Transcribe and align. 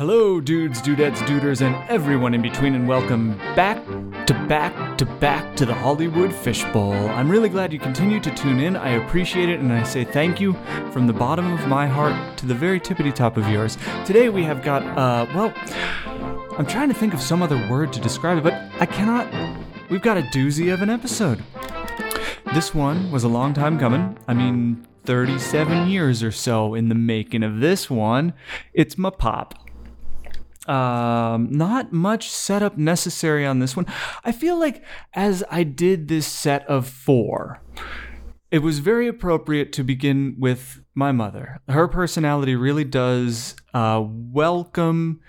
Hello, 0.00 0.40
dudes, 0.40 0.80
dudettes, 0.80 1.18
duders, 1.26 1.60
and 1.60 1.76
everyone 1.90 2.32
in 2.32 2.40
between, 2.40 2.74
and 2.74 2.88
welcome 2.88 3.36
back 3.54 3.84
to 4.24 4.32
back 4.48 4.96
to 4.96 5.04
back 5.04 5.54
to 5.56 5.66
the 5.66 5.74
Hollywood 5.74 6.32
Fishbowl. 6.32 6.94
I'm 7.10 7.30
really 7.30 7.50
glad 7.50 7.70
you 7.70 7.78
continue 7.78 8.18
to 8.18 8.34
tune 8.34 8.60
in. 8.60 8.76
I 8.76 8.92
appreciate 8.92 9.50
it, 9.50 9.60
and 9.60 9.70
I 9.70 9.82
say 9.82 10.04
thank 10.04 10.40
you 10.40 10.54
from 10.90 11.06
the 11.06 11.12
bottom 11.12 11.52
of 11.52 11.68
my 11.68 11.86
heart 11.86 12.38
to 12.38 12.46
the 12.46 12.54
very 12.54 12.80
tippity 12.80 13.14
top 13.14 13.36
of 13.36 13.46
yours. 13.50 13.76
Today 14.06 14.30
we 14.30 14.42
have 14.42 14.62
got, 14.62 14.82
uh, 14.96 15.26
well, 15.34 15.52
I'm 16.56 16.64
trying 16.64 16.88
to 16.88 16.94
think 16.94 17.12
of 17.12 17.20
some 17.20 17.42
other 17.42 17.58
word 17.68 17.92
to 17.92 18.00
describe 18.00 18.38
it, 18.38 18.44
but 18.44 18.54
I 18.80 18.86
cannot. 18.86 19.30
We've 19.90 20.00
got 20.00 20.16
a 20.16 20.22
doozy 20.22 20.72
of 20.72 20.80
an 20.80 20.88
episode. 20.88 21.44
This 22.54 22.74
one 22.74 23.12
was 23.12 23.24
a 23.24 23.28
long 23.28 23.52
time 23.52 23.78
coming. 23.78 24.16
I 24.26 24.32
mean, 24.32 24.86
37 25.04 25.88
years 25.90 26.22
or 26.22 26.32
so 26.32 26.74
in 26.74 26.88
the 26.88 26.94
making 26.94 27.42
of 27.42 27.60
this 27.60 27.90
one. 27.90 28.32
It's 28.72 28.96
my 28.96 29.10
pop. 29.10 29.69
Um, 30.70 31.48
not 31.50 31.92
much 31.92 32.30
setup 32.30 32.78
necessary 32.78 33.44
on 33.44 33.58
this 33.58 33.76
one. 33.76 33.86
I 34.22 34.30
feel 34.30 34.56
like 34.56 34.84
as 35.12 35.42
I 35.50 35.64
did 35.64 36.06
this 36.06 36.28
set 36.28 36.64
of 36.68 36.86
four, 36.86 37.60
it 38.52 38.60
was 38.60 38.78
very 38.78 39.08
appropriate 39.08 39.72
to 39.72 39.82
begin 39.82 40.36
with 40.38 40.80
my 40.94 41.10
mother. 41.10 41.60
Her 41.68 41.88
personality 41.88 42.54
really 42.54 42.84
does 42.84 43.56
uh, 43.74 44.04
welcome 44.06 45.20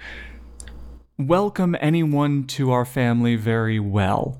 welcome 1.18 1.76
anyone 1.80 2.46
to 2.46 2.72
our 2.72 2.86
family 2.86 3.36
very 3.36 3.80
well. 3.80 4.40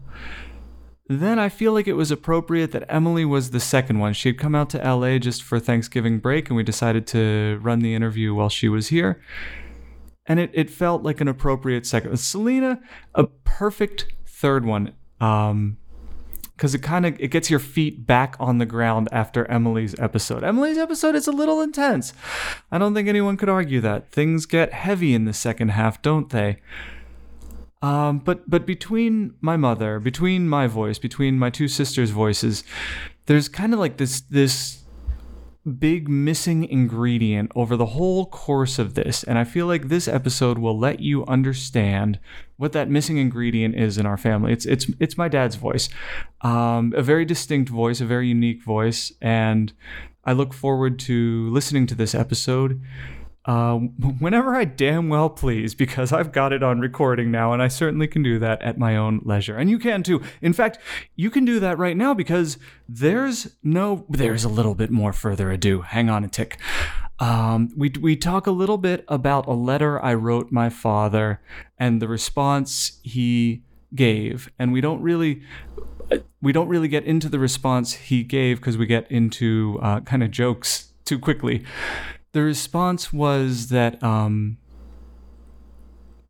Then 1.08 1.40
I 1.40 1.50
feel 1.50 1.74
like 1.74 1.88
it 1.88 1.94
was 1.94 2.12
appropriate 2.12 2.74
that 2.74 2.86
Emily 2.88 3.26
was 3.26 3.50
the 3.50 3.60
second 3.60 3.98
one. 3.98 4.14
She 4.14 4.30
had 4.30 4.38
come 4.38 4.54
out 4.54 4.70
to 4.70 4.78
LA 4.78 5.18
just 5.18 5.42
for 5.42 5.60
Thanksgiving 5.60 6.20
break, 6.20 6.50
and 6.50 6.58
we 6.58 6.64
decided 6.64 7.08
to 7.08 7.60
run 7.64 7.80
the 7.80 7.96
interview 7.96 8.36
while 8.36 8.50
she 8.50 8.70
was 8.70 8.90
here 8.90 9.20
and 10.28 10.40
it, 10.40 10.52
it 10.54 10.70
felt 10.70 11.04
like 11.04 11.22
an 11.22 11.28
appropriate 11.28 11.86
second. 11.86 12.18
Selena, 12.18 12.80
a 13.16 13.26
perfect 13.26 14.14
third 14.26 14.66
one. 14.66 14.94
Um, 15.20 15.78
because 16.62 16.76
it 16.76 16.84
kind 16.84 17.08
of 17.08 17.20
it 17.20 17.30
gets 17.30 17.50
your 17.50 17.60
feet 17.60 18.06
back 18.06 18.36
on 18.40 18.60
the 18.60 18.68
ground 18.68 19.10
after 19.12 19.50
Emily's 19.50 20.00
episode. 20.00 20.44
Emily's 20.44 20.78
episode 20.78 21.16
is 21.16 21.26
a 21.26 21.32
little 21.32 21.60
intense. 21.60 22.14
I 22.72 22.78
don't 22.78 22.94
think 22.94 23.08
anyone 23.08 23.36
could 23.36 23.50
argue 23.50 23.82
that. 23.82 24.12
Things 24.12 24.46
get 24.46 24.72
heavy 24.72 25.16
in 25.16 25.26
the 25.26 25.34
second 25.34 25.70
half, 25.70 26.04
don't 26.04 26.30
they? 26.30 26.58
Um, 27.82 28.20
but 28.20 28.48
but 28.48 28.68
between 28.68 29.34
my 29.42 29.58
mother, 29.58 30.00
between 30.00 30.48
my 30.48 30.68
voice, 30.68 31.00
between 31.00 31.40
my 31.40 31.50
two 31.50 31.68
sisters' 31.68 32.12
voices, 32.12 32.64
there's 33.26 33.50
kind 33.50 33.74
of 33.74 33.80
like 33.80 33.98
this 33.98 34.22
this 34.22 34.81
big 35.78 36.10
missing 36.10 36.64
ingredient 36.64 37.52
over 37.56 37.78
the 37.78 37.88
whole 37.88 38.26
course 38.26 38.80
of 38.80 38.96
this. 38.96 39.24
And 39.24 39.38
I 39.38 39.44
feel 39.44 39.68
like 39.68 39.88
this 39.88 40.08
episode 40.08 40.58
will 40.58 40.78
let 40.78 41.00
you 41.00 41.26
understand 41.26 42.20
what 42.58 42.74
that 42.74 42.90
missing 42.90 43.18
ingredient 43.18 43.76
is 43.76 43.98
in 43.98 44.06
our 44.06 44.18
family. 44.18 44.54
It's 44.54 44.66
it's 44.66 44.88
it's 45.00 45.18
my 45.18 45.28
dad's 45.28 45.56
voice. 45.56 45.90
Um, 46.42 46.94
a 46.96 47.04
very 47.04 47.26
distinct 47.26 47.70
voice, 47.70 48.02
a 48.02 48.06
very 48.06 48.28
unique 48.28 48.64
voice, 48.64 49.12
and 49.22 49.72
I 50.26 50.34
look 50.34 50.54
forward 50.54 51.00
to 51.00 51.50
listening 51.50 51.88
to 51.88 51.96
this 51.96 52.14
episode 52.14 52.82
uh, 53.46 53.76
whenever 54.20 54.56
I 54.56 54.66
damn 54.66 55.10
well 55.10 55.30
please, 55.30 55.76
because 55.76 56.12
I've 56.12 56.32
got 56.32 56.54
it 56.54 56.64
on 56.64 56.80
recording 56.80 57.32
now, 57.32 57.54
and 57.54 57.62
I 57.62 57.68
certainly 57.68 58.08
can 58.08 58.24
do 58.24 58.40
that 58.40 58.62
at 58.62 58.78
my 58.78 58.96
own 58.96 59.22
leisure. 59.24 59.58
And 59.58 59.70
you 59.70 59.80
can 59.80 60.04
too. 60.04 60.22
In 60.42 60.54
fact, 60.54 60.78
you 61.16 61.30
can 61.30 61.46
do 61.46 61.60
that 61.60 61.78
right 61.78 61.98
now 61.98 62.14
because 62.14 62.58
there's 62.88 63.56
no, 63.64 64.06
there's 64.10 64.44
a 64.44 64.50
little 64.50 64.76
bit 64.76 64.92
more 64.92 65.14
further 65.14 65.52
ado. 65.52 65.82
Hang 65.82 66.10
on 66.10 66.24
a 66.24 66.28
tick. 66.28 66.58
Um, 67.20 67.70
we, 67.78 67.92
we 68.02 68.16
talk 68.16 68.48
a 68.48 68.52
little 68.52 68.80
bit 68.80 69.06
about 69.08 69.46
a 69.48 69.54
letter 69.54 70.04
I 70.04 70.16
wrote 70.16 70.52
my 70.52 70.70
father 70.70 71.40
and 71.78 72.02
the 72.02 72.08
response 72.08 73.00
he 73.04 73.62
gave. 73.94 74.50
And 74.58 74.74
we 74.74 74.82
don't 74.82 75.02
really 75.02 75.44
we 76.42 76.52
don't 76.52 76.68
really 76.68 76.88
get 76.88 77.06
into 77.06 77.30
the 77.30 77.40
response 77.40 77.94
he 77.94 78.24
gave 78.24 78.58
because 78.58 78.78
we 78.78 78.86
get 78.86 79.10
into 79.10 79.80
uh, 79.82 80.02
kind 80.02 80.24
of 80.24 80.32
jokes 80.32 80.92
too 81.06 81.20
quickly 81.20 81.64
the 82.34 82.42
response 82.42 83.12
was 83.12 83.70
that 83.70 84.02
um, 84.04 84.58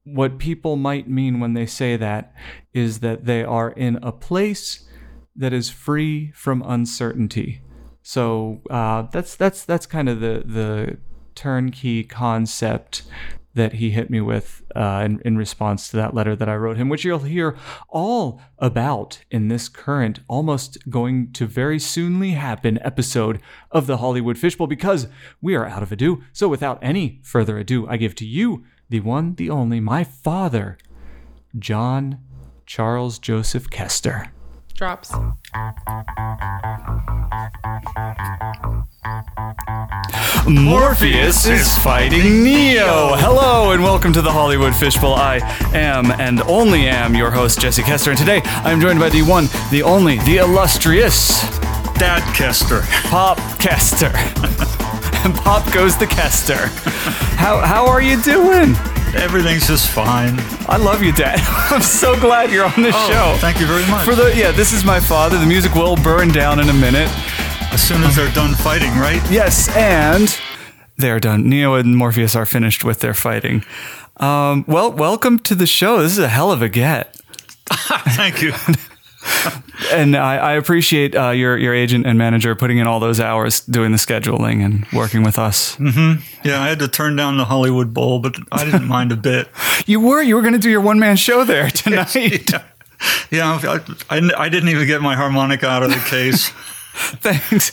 what 0.03 0.39
people 0.39 0.75
might 0.75 1.07
mean 1.07 1.39
when 1.39 1.53
they 1.53 1.65
say 1.65 1.95
that 1.95 2.33
is 2.73 2.99
that 2.99 3.25
they 3.25 3.43
are 3.43 3.71
in 3.71 3.99
a 4.01 4.11
place 4.11 4.87
that 5.35 5.53
is 5.53 5.69
free 5.69 6.31
from 6.31 6.63
uncertainty. 6.65 7.61
So 8.01 8.61
uh, 8.69 9.03
that's 9.03 9.35
that's 9.35 9.63
that's 9.63 9.85
kind 9.85 10.09
of 10.09 10.19
the 10.19 10.43
the 10.45 10.97
turnkey 11.35 12.03
concept 12.03 13.03
that 13.53 13.73
he 13.73 13.91
hit 13.91 14.09
me 14.09 14.21
with 14.21 14.63
uh, 14.75 15.01
in, 15.05 15.21
in 15.25 15.37
response 15.37 15.89
to 15.89 15.97
that 15.97 16.13
letter 16.13 16.35
that 16.35 16.49
I 16.49 16.55
wrote 16.55 16.77
him, 16.77 16.89
which 16.89 17.03
you'll 17.03 17.19
hear 17.19 17.57
all 17.89 18.41
about 18.57 19.19
in 19.29 19.47
this 19.47 19.67
current, 19.67 20.19
almost 20.27 20.89
going 20.89 21.31
to 21.33 21.45
very 21.45 21.79
soonly 21.79 22.31
happen 22.31 22.79
episode 22.81 23.41
of 23.69 23.87
the 23.87 23.97
Hollywood 23.97 24.37
Fishbowl 24.37 24.67
because 24.67 25.07
we 25.41 25.55
are 25.55 25.65
out 25.65 25.83
of 25.83 25.91
ado. 25.91 26.23
So 26.31 26.47
without 26.47 26.79
any 26.81 27.19
further 27.23 27.57
ado, 27.57 27.87
I 27.87 27.97
give 27.97 28.15
to 28.15 28.25
you 28.25 28.63
the 28.89 29.01
one, 29.01 29.35
the 29.35 29.49
only, 29.49 29.79
my 29.79 30.03
father, 30.03 30.77
John 31.57 32.19
Charles 32.65 33.19
Joseph 33.19 33.69
Koester. 33.69 34.31
Drops. 34.81 35.11
Morpheus 40.49 41.45
is 41.45 41.77
fighting 41.77 42.43
Neo. 42.43 43.13
Hello 43.13 43.73
and 43.73 43.83
welcome 43.83 44.11
to 44.11 44.23
the 44.23 44.31
Hollywood 44.31 44.73
Fishbowl. 44.73 45.13
I 45.13 45.37
am 45.75 46.09
and 46.19 46.41
only 46.41 46.87
am 46.87 47.13
your 47.13 47.29
host, 47.29 47.61
Jesse 47.61 47.83
Koester, 47.83 48.07
and 48.07 48.17
today 48.17 48.41
I'm 48.43 48.81
joined 48.81 48.99
by 48.99 49.09
the 49.09 49.21
one, 49.21 49.49
the 49.69 49.83
only, 49.83 50.17
the 50.21 50.37
illustrious 50.37 51.41
Dad 51.99 52.23
Koester. 52.33 52.81
Pop 53.11 53.37
Koester. 53.59 54.11
and 55.23 55.35
Pop 55.43 55.71
goes 55.71 55.95
the 55.95 56.07
Koester. 56.07 56.69
How, 57.35 57.59
how 57.59 57.85
are 57.85 58.01
you 58.01 58.19
doing? 58.23 58.75
Everything's 59.15 59.67
just 59.67 59.89
fine. 59.89 60.35
I 60.69 60.77
love 60.77 61.03
you, 61.03 61.11
Dad. 61.11 61.39
I'm 61.71 61.81
so 61.81 62.17
glad 62.19 62.49
you're 62.51 62.65
on 62.65 62.81
the 62.81 62.91
Oh, 62.93 63.09
show. 63.09 63.37
thank 63.39 63.59
you 63.59 63.65
very 63.67 63.85
much. 63.89 64.05
For 64.05 64.15
the 64.15 64.33
yeah, 64.35 64.51
this 64.51 64.71
is 64.73 64.83
my 64.85 64.99
father. 64.99 65.37
The 65.37 65.45
music 65.45 65.75
will 65.75 65.95
burn 65.97 66.29
down 66.29 66.59
in 66.59 66.69
a 66.69 66.73
minute. 66.73 67.09
as 67.73 67.81
soon 67.81 68.03
as 68.03 68.15
they're 68.15 68.31
done 68.33 68.53
fighting, 68.55 68.91
right? 68.97 69.21
Yes, 69.31 69.69
and 69.75 70.35
they're 70.97 71.19
done. 71.19 71.49
Neo 71.49 71.75
and 71.75 71.95
Morpheus 71.95 72.35
are 72.35 72.45
finished 72.45 72.83
with 72.83 72.99
their 72.99 73.13
fighting. 73.13 73.63
Um, 74.17 74.65
well, 74.67 74.91
welcome 74.91 75.39
to 75.39 75.55
the 75.55 75.65
show. 75.67 76.01
This 76.01 76.13
is 76.13 76.19
a 76.19 76.27
hell 76.27 76.51
of 76.51 76.61
a 76.61 76.69
get, 76.69 77.15
Thank 77.69 78.41
you. 78.41 78.53
and 79.91 80.15
I, 80.15 80.37
I 80.37 80.51
appreciate 80.53 81.15
uh, 81.15 81.29
your 81.29 81.57
your 81.57 81.73
agent 81.73 82.05
and 82.05 82.17
manager 82.17 82.55
putting 82.55 82.77
in 82.77 82.87
all 82.87 82.99
those 82.99 83.19
hours 83.19 83.59
doing 83.61 83.91
the 83.91 83.97
scheduling 83.97 84.63
and 84.63 84.85
working 84.93 85.23
with 85.23 85.37
us. 85.39 85.79
Yeah, 86.43 86.61
I 86.61 86.67
had 86.69 86.79
to 86.79 86.87
turn 86.87 87.15
down 87.15 87.37
the 87.37 87.45
Hollywood 87.45 87.93
Bowl, 87.93 88.19
but 88.19 88.35
I 88.51 88.63
didn't 88.65 88.87
mind 88.87 89.11
a 89.11 89.15
bit. 89.17 89.47
You 89.87 89.99
were 89.99 90.21
you 90.21 90.35
were 90.35 90.41
going 90.41 90.53
to 90.53 90.59
do 90.59 90.69
your 90.69 90.81
one 90.81 90.99
man 90.99 91.15
show 91.17 91.43
there 91.43 91.69
tonight. 91.69 92.51
Yeah, 93.31 93.59
I, 93.63 94.15
I, 94.15 94.31
I 94.37 94.49
didn't 94.49 94.69
even 94.69 94.85
get 94.85 95.01
my 95.01 95.15
harmonica 95.15 95.67
out 95.67 95.81
of 95.81 95.89
the 95.89 95.99
case. 96.07 96.51
Thanks. 97.21 97.71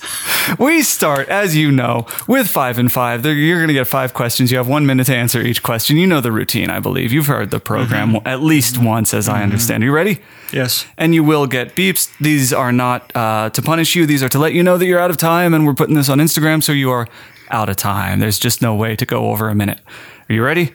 We 0.59 0.83
start, 0.83 1.29
as 1.29 1.57
you 1.57 1.73
know, 1.73 2.07
with 2.29 2.49
five 2.49 2.79
and 2.79 2.91
five. 2.91 3.27
You're 3.27 3.59
going 3.59 3.69
to 3.69 3.75
get 3.75 3.89
five 3.89 4.15
questions. 4.15 4.53
You 4.53 4.59
have 4.59 4.69
one 4.69 4.87
minute 4.87 5.07
to 5.09 5.17
answer 5.17 5.41
each 5.41 5.63
question. 5.63 5.97
You 5.97 6.07
know 6.07 6.21
the 6.21 6.31
routine, 6.31 6.71
I 6.71 6.79
believe. 6.79 7.13
You've 7.13 7.27
heard 7.27 7.51
the 7.51 7.59
program 7.59 8.13
mm-hmm. 8.13 8.29
at 8.29 8.43
least 8.43 8.77
mm-hmm. 8.77 8.85
once, 8.85 9.13
as 9.13 9.29
I 9.29 9.35
mm-hmm. 9.35 9.45
understand. 9.45 9.83
Are 9.83 9.87
you 9.87 9.93
ready? 9.93 10.21
Yes. 10.53 10.87
And 10.97 11.15
you 11.15 11.25
will 11.25 11.47
get 11.47 11.75
beeps. 11.75 12.17
These 12.19 12.53
are 12.53 12.71
not 12.71 13.15
uh, 13.17 13.51
to 13.51 13.61
punish 13.61 13.97
you. 13.97 14.07
These 14.07 14.23
are 14.23 14.29
to 14.29 14.39
let 14.39 14.53
you 14.53 14.63
know 14.63 14.79
that 14.79 14.87
you're 14.87 15.01
out 15.01 15.11
of 15.11 15.17
time. 15.17 15.53
And 15.53 15.67
we're 15.67 15.75
putting 15.75 15.97
this 15.97 16.09
on 16.09 16.19
Instagram, 16.19 16.63
so 16.63 16.73
you 16.73 16.91
are 16.91 17.09
out 17.51 17.69
of 17.69 17.77
time. 17.77 18.21
There's 18.21 18.39
just 18.39 18.63
no 18.63 18.75
way 18.75 18.95
to 18.95 19.05
go 19.05 19.31
over 19.31 19.49
a 19.49 19.55
minute. 19.55 19.81
Are 20.29 20.35
you 20.35 20.45
ready? 20.45 20.73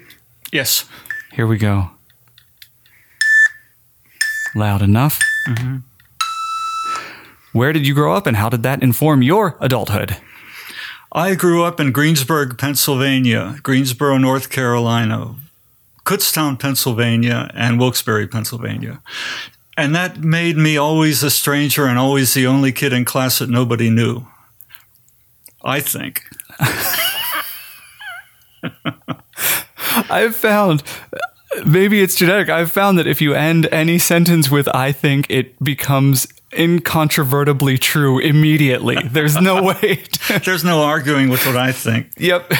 Yes. 0.51 0.85
Here 1.31 1.47
we 1.47 1.57
go. 1.57 1.91
Loud 4.53 4.81
enough. 4.81 5.19
Where 7.53 7.71
did 7.71 7.87
you 7.87 7.93
grow 7.93 8.13
up, 8.13 8.27
and 8.27 8.35
how 8.35 8.49
did 8.49 8.63
that 8.63 8.83
inform 8.83 9.21
your 9.21 9.57
adulthood? 9.61 10.17
I 11.11 11.35
grew 11.35 11.63
up 11.63 11.79
in 11.79 11.91
Greensburg, 11.91 12.57
Pennsylvania, 12.57 13.59
Greensboro, 13.63 14.17
North 14.17 14.49
Carolina, 14.49 15.35
Kutztown, 16.03 16.59
Pennsylvania, 16.59 17.51
and 17.53 17.79
Wilkes-Barre, 17.79 18.27
Pennsylvania. 18.27 19.01
And 19.77 19.95
that 19.95 20.19
made 20.19 20.57
me 20.57 20.77
always 20.77 21.23
a 21.23 21.29
stranger 21.29 21.85
and 21.85 21.97
always 21.97 22.33
the 22.33 22.47
only 22.47 22.71
kid 22.71 22.91
in 22.91 23.05
class 23.05 23.39
that 23.39 23.49
nobody 23.49 23.89
knew. 23.89 24.25
I 25.63 25.79
think. 25.79 26.23
I've 30.09 30.35
found 30.35 30.83
maybe 31.65 32.01
it's 32.01 32.15
genetic. 32.15 32.49
I've 32.49 32.71
found 32.71 32.97
that 32.97 33.07
if 33.07 33.21
you 33.21 33.33
end 33.33 33.67
any 33.71 33.99
sentence 33.99 34.49
with 34.49 34.67
I 34.73 34.91
think, 34.91 35.27
it 35.29 35.61
becomes 35.63 36.27
incontrovertibly 36.55 37.77
true 37.77 38.19
immediately. 38.19 38.97
There's 39.03 39.39
no 39.39 39.63
way. 39.81 39.95
To, 40.27 40.39
There's 40.43 40.63
no 40.63 40.81
arguing 40.83 41.29
with 41.29 41.45
what 41.45 41.55
I 41.57 41.71
think. 41.71 42.07
yep. 42.17 42.51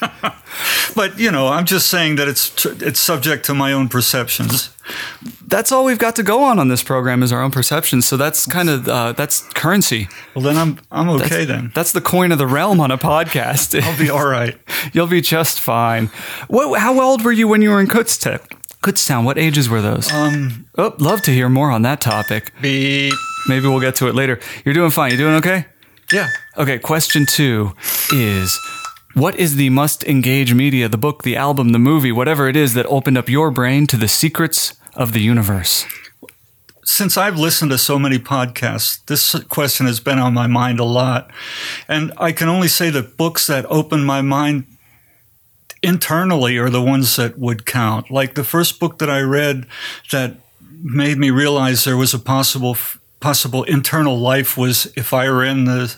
but 0.94 1.18
you 1.18 1.30
know, 1.30 1.48
I'm 1.48 1.64
just 1.64 1.88
saying 1.88 2.16
that 2.16 2.28
it's 2.28 2.50
tr- 2.54 2.74
it's 2.80 3.00
subject 3.00 3.44
to 3.46 3.54
my 3.54 3.72
own 3.72 3.88
perceptions. 3.88 4.70
That's 5.46 5.70
all 5.70 5.84
we've 5.84 5.98
got 5.98 6.16
to 6.16 6.22
go 6.22 6.42
on 6.44 6.58
on 6.58 6.68
this 6.68 6.82
program 6.82 7.22
is 7.22 7.32
our 7.32 7.42
own 7.42 7.50
perceptions. 7.50 8.06
So 8.06 8.16
that's 8.16 8.46
kind 8.46 8.68
of 8.70 8.88
uh, 8.88 9.12
that's 9.12 9.42
currency. 9.52 10.08
Well, 10.34 10.42
then 10.44 10.56
I'm 10.56 10.78
I'm 10.90 11.08
okay 11.10 11.44
then. 11.44 11.72
That's 11.74 11.92
the 11.92 12.00
coin 12.00 12.32
of 12.32 12.38
the 12.38 12.46
realm 12.46 12.80
on 12.80 12.90
a 12.90 12.98
podcast. 12.98 13.80
I'll 13.82 13.98
be 13.98 14.10
all 14.10 14.26
right. 14.26 14.56
You'll 14.92 15.06
be 15.06 15.20
just 15.20 15.60
fine. 15.60 16.06
What? 16.48 16.78
How 16.80 17.00
old 17.00 17.24
were 17.24 17.32
you 17.32 17.48
when 17.48 17.62
you 17.62 17.70
were 17.70 17.80
in 17.80 17.86
Kutztown? 17.86 18.40
Kutztown. 18.82 19.24
What 19.24 19.38
ages 19.38 19.68
were 19.68 19.80
those? 19.80 20.12
Um, 20.12 20.66
oh, 20.76 20.94
love 20.98 21.22
to 21.22 21.30
hear 21.30 21.48
more 21.48 21.70
on 21.70 21.82
that 21.82 22.00
topic. 22.00 22.52
beep. 22.60 23.14
Maybe 23.48 23.66
we'll 23.66 23.80
get 23.80 23.96
to 23.96 24.08
it 24.08 24.14
later. 24.14 24.40
You're 24.64 24.74
doing 24.74 24.90
fine. 24.90 25.10
You 25.10 25.16
doing 25.16 25.34
okay? 25.36 25.66
Yeah. 26.12 26.28
Okay, 26.56 26.78
question 26.78 27.26
two 27.26 27.72
is 28.12 28.58
what 29.14 29.36
is 29.36 29.56
the 29.56 29.70
must 29.70 30.04
engage 30.04 30.54
media, 30.54 30.88
the 30.88 30.98
book, 30.98 31.22
the 31.22 31.36
album, 31.36 31.70
the 31.70 31.78
movie, 31.78 32.12
whatever 32.12 32.48
it 32.48 32.56
is 32.56 32.74
that 32.74 32.86
opened 32.86 33.18
up 33.18 33.28
your 33.28 33.50
brain 33.50 33.86
to 33.88 33.96
the 33.96 34.08
secrets 34.08 34.74
of 34.94 35.12
the 35.12 35.20
universe? 35.20 35.86
Since 36.84 37.16
I've 37.16 37.38
listened 37.38 37.70
to 37.70 37.78
so 37.78 37.98
many 37.98 38.18
podcasts, 38.18 39.04
this 39.06 39.34
question 39.44 39.86
has 39.86 40.00
been 40.00 40.18
on 40.18 40.34
my 40.34 40.46
mind 40.46 40.80
a 40.80 40.84
lot. 40.84 41.30
And 41.88 42.12
I 42.18 42.32
can 42.32 42.48
only 42.48 42.68
say 42.68 42.90
that 42.90 43.16
books 43.16 43.46
that 43.46 43.64
open 43.66 44.04
my 44.04 44.20
mind 44.20 44.66
internally 45.82 46.58
are 46.58 46.70
the 46.70 46.82
ones 46.82 47.16
that 47.16 47.38
would 47.38 47.66
count. 47.66 48.10
Like 48.10 48.34
the 48.34 48.44
first 48.44 48.78
book 48.80 48.98
that 48.98 49.10
I 49.10 49.20
read 49.20 49.66
that 50.10 50.36
made 50.82 51.18
me 51.18 51.30
realize 51.30 51.84
there 51.84 51.96
was 51.96 52.14
a 52.14 52.18
possible 52.18 52.76
possible 53.22 53.62
internal 53.62 54.18
life 54.18 54.58
was 54.58 54.92
if 54.96 55.14
I 55.14 55.30
were 55.30 55.44
in 55.44 55.64
the 55.64 55.96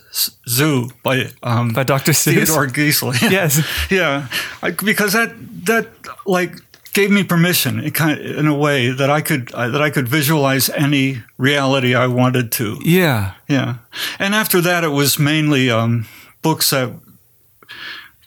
zoo 0.49 0.91
by 1.03 1.31
um, 1.43 1.73
By 1.73 1.83
Dr. 1.83 2.13
Seuss? 2.13 2.35
Theodore 2.35 2.69
Geisel. 2.69 3.13
Yes. 3.31 3.61
yeah, 3.91 4.29
I, 4.63 4.71
because 4.71 5.15
that 5.15 5.33
that 5.67 5.89
like 6.27 6.61
gave 6.93 7.11
me 7.11 7.25
permission 7.25 7.81
it 7.81 7.95
kind 7.95 8.21
of, 8.21 8.39
in 8.39 8.47
a 8.47 8.55
way 8.55 8.91
that 8.91 9.11
I 9.11 9.23
could 9.23 9.53
uh, 9.53 9.69
that 9.71 9.83
I 9.83 9.91
could 9.91 10.09
visualize 10.09 10.71
any 10.71 11.23
reality 11.39 11.95
I 11.95 12.07
wanted 12.07 12.53
to. 12.53 12.79
Yeah. 12.85 13.33
Yeah, 13.49 13.77
and 14.19 14.35
after 14.35 14.61
that, 14.61 14.85
it 14.85 14.93
was 14.93 15.19
mainly 15.19 15.71
um, 15.71 16.07
books 16.43 16.71
that 16.71 16.93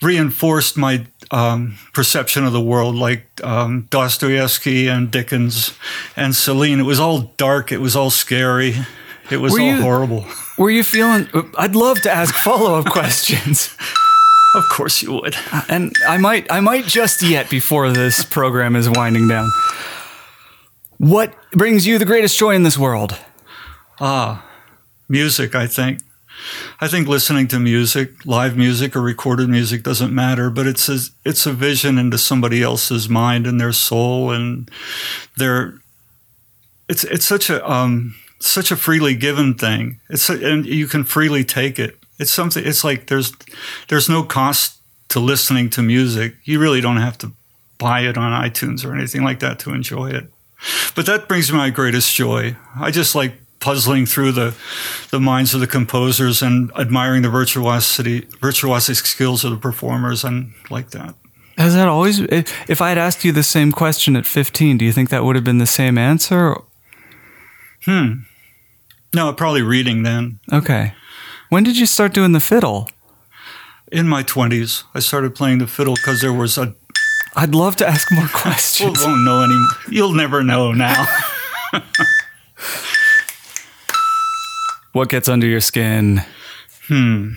reinforced 0.01 0.77
my 0.77 1.05
um, 1.31 1.75
perception 1.94 2.45
of 2.45 2.53
the 2.53 2.62
world, 2.62 2.95
like 2.95 3.24
um, 3.44 3.88
Dostoevsky 3.89 4.88
and 4.88 5.12
Dickens 5.12 5.77
and 6.15 6.35
Celine. 6.35 6.79
It 6.79 6.83
was 6.83 7.00
all 7.00 7.33
dark. 7.38 7.71
It 7.71 7.79
was 7.81 7.95
all 7.95 8.09
scary. 8.09 8.75
It 9.29 9.38
was 9.38 9.53
Were 9.53 9.59
all 9.62 9.65
you- 9.68 9.81
horrible. 9.81 10.25
Were 10.57 10.71
you 10.71 10.83
feeling? 10.83 11.27
I'd 11.57 11.75
love 11.75 12.01
to 12.01 12.12
ask 12.12 12.33
follow 12.33 12.79
up 12.79 12.85
questions, 12.91 13.75
Of 14.56 14.63
course 14.71 15.03
you 15.03 15.13
would. 15.13 15.35
and 15.69 15.91
I 16.07 16.18
might, 16.18 16.51
I 16.51 16.62
might 16.62 16.85
just 16.85 17.21
yet 17.21 17.47
before 17.50 17.91
this 17.91 18.23
program 18.23 18.75
is 18.75 18.89
winding 18.89 19.27
down. 19.27 19.47
What 20.97 21.35
brings 21.51 21.85
you 21.85 22.00
the 22.00 22.06
greatest 22.06 22.39
joy 22.39 22.56
in 22.56 22.63
this 22.63 22.77
world? 22.77 23.18
Ah, 24.00 24.44
music, 25.07 25.53
I 25.53 25.68
think. 25.68 26.00
I 26.80 26.88
think 26.88 27.07
listening 27.07 27.48
to 27.50 27.60
music, 27.60 28.25
live 28.25 28.56
music 28.56 28.95
or 28.95 29.01
recorded 29.01 29.50
music 29.50 29.84
doesn't 29.84 30.13
matter, 30.13 30.50
but 30.50 30.68
it's 30.68 30.88
a, 30.89 31.00
it's 31.25 31.45
a 31.45 31.54
vision 31.54 31.98
into 31.98 32.18
somebody 32.18 32.62
else's 32.62 33.10
mind 33.10 33.48
and 33.48 33.60
their 33.60 33.74
soul 33.74 34.31
and 34.31 34.69
their 35.36 35.80
it's 36.89 37.04
it's 37.04 37.25
such 37.25 37.50
a 37.50 37.69
um 37.69 38.16
such 38.39 38.72
a 38.72 38.75
freely 38.75 39.16
given 39.16 39.56
thing. 39.56 40.00
It's 40.10 40.30
a, 40.30 40.34
and 40.34 40.66
you 40.66 40.88
can 40.88 41.04
freely 41.04 41.44
take 41.44 41.80
it. 41.80 41.98
It's 42.19 42.31
something 42.31 42.66
it's 42.66 42.83
like 42.83 43.07
there's 43.07 43.33
there's 43.90 44.10
no 44.10 44.24
cost 44.24 44.80
to 45.10 45.19
listening 45.19 45.69
to 45.72 45.81
music. 45.81 46.36
You 46.44 46.60
really 46.60 46.81
don't 46.81 46.98
have 46.98 47.18
to 47.19 47.31
buy 47.78 48.01
it 48.01 48.18
on 48.18 48.44
iTunes 48.44 48.86
or 48.86 48.95
anything 48.95 49.24
like 49.24 49.40
that 49.40 49.60
to 49.60 49.74
enjoy 49.74 50.10
it. 50.12 50.31
But 50.95 51.06
that 51.06 51.28
brings 51.28 51.51
me 51.51 51.57
my 51.57 51.69
greatest 51.69 52.13
joy. 52.16 52.56
I 52.80 52.92
just 52.92 53.13
like 53.13 53.33
puzzling 53.59 54.06
through 54.06 54.31
the 54.33 54.54
the 55.12 55.19
minds 55.19 55.54
of 55.54 55.59
the 55.59 55.68
composers 55.68 56.42
and 56.42 56.71
admiring 56.77 57.21
the 57.24 57.30
virtuosity 57.30 58.21
virtuosic 58.42 59.06
skills 59.06 59.44
of 59.44 59.51
the 59.51 59.57
performers 59.57 60.24
and 60.24 60.54
like 60.69 60.89
that. 60.92 61.15
Has 61.57 61.74
that 61.74 61.88
always? 61.88 62.19
If 62.19 62.81
I 62.81 62.89
had 62.89 62.98
asked 63.00 63.25
you 63.25 63.31
the 63.31 63.42
same 63.44 63.71
question 63.71 64.15
at 64.15 64.25
15, 64.27 64.77
do 64.77 64.86
you 64.86 64.92
think 64.92 65.09
that 65.09 65.24
would 65.24 65.36
have 65.36 65.44
been 65.45 65.57
the 65.57 65.65
same 65.65 65.98
answer? 65.98 66.56
Hmm. 67.86 68.13
No, 69.15 69.33
probably 69.33 69.63
reading 69.63 70.04
then. 70.04 70.39
Okay. 70.54 70.94
When 71.50 71.63
did 71.63 71.77
you 71.77 71.86
start 71.88 72.13
doing 72.13 72.33
the 72.33 72.39
fiddle? 72.39 72.89
In 73.92 74.07
my 74.07 74.21
20s, 74.21 74.83
I 74.94 75.00
started 75.00 75.33
playing 75.33 75.57
the 75.59 75.68
fiddle 75.68 75.95
because 75.95 76.21
there 76.21 76.33
was 76.33 76.57
a 76.57 76.75
I'd 77.36 77.56
love 77.56 77.75
to 77.77 77.88
ask 77.88 78.12
more 78.12 78.27
questions. 78.33 79.04
won't 79.04 79.24
know 79.24 79.44
any. 79.44 79.65
You'll 79.95 80.13
never 80.13 80.44
know 80.44 80.74
now. 80.74 81.06
What 84.97 85.09
gets 85.09 85.29
under 85.29 85.45
your 85.45 85.59
skin? 85.59 86.23
Hmm. 86.88 87.33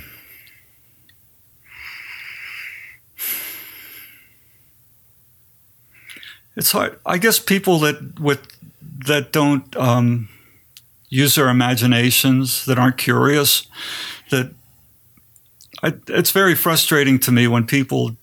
It's 6.56 6.72
hard. 6.72 6.98
I 7.04 7.18
guess 7.18 7.38
people 7.38 7.78
that 7.80 8.18
with 8.18 8.40
that 9.04 9.30
don't 9.30 9.76
um, 9.76 10.30
use 11.10 11.34
their 11.34 11.50
imaginations, 11.50 12.64
that 12.64 12.78
aren't 12.78 12.96
curious, 12.96 13.66
that 14.30 14.54
I, 15.82 15.92
it's 16.08 16.30
very 16.30 16.54
frustrating 16.54 17.18
to 17.18 17.30
me 17.30 17.46
when 17.46 17.66
people 17.66 18.16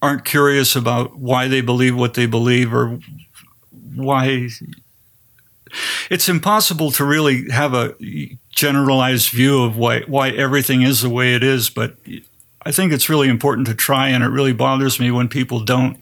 aren't 0.00 0.24
curious 0.24 0.76
about 0.76 1.18
why 1.18 1.48
they 1.48 1.60
believe 1.60 1.96
what 1.96 2.14
they 2.14 2.26
believe 2.26 2.72
or 2.72 3.00
why. 3.96 4.48
It's 6.08 6.28
impossible 6.28 6.92
to 6.92 7.04
really 7.04 7.50
have 7.50 7.74
a 7.74 7.96
generalized 8.60 9.30
view 9.30 9.62
of 9.62 9.78
why 9.78 10.02
why 10.02 10.28
everything 10.28 10.82
is 10.82 11.00
the 11.00 11.08
way 11.08 11.34
it 11.34 11.42
is, 11.42 11.70
but 11.70 11.96
I 12.62 12.72
think 12.72 12.92
it's 12.92 13.08
really 13.08 13.28
important 13.28 13.66
to 13.68 13.74
try, 13.74 14.08
and 14.08 14.22
it 14.22 14.28
really 14.28 14.52
bothers 14.52 15.00
me 15.00 15.10
when 15.10 15.28
people 15.28 15.60
don't, 15.64 15.98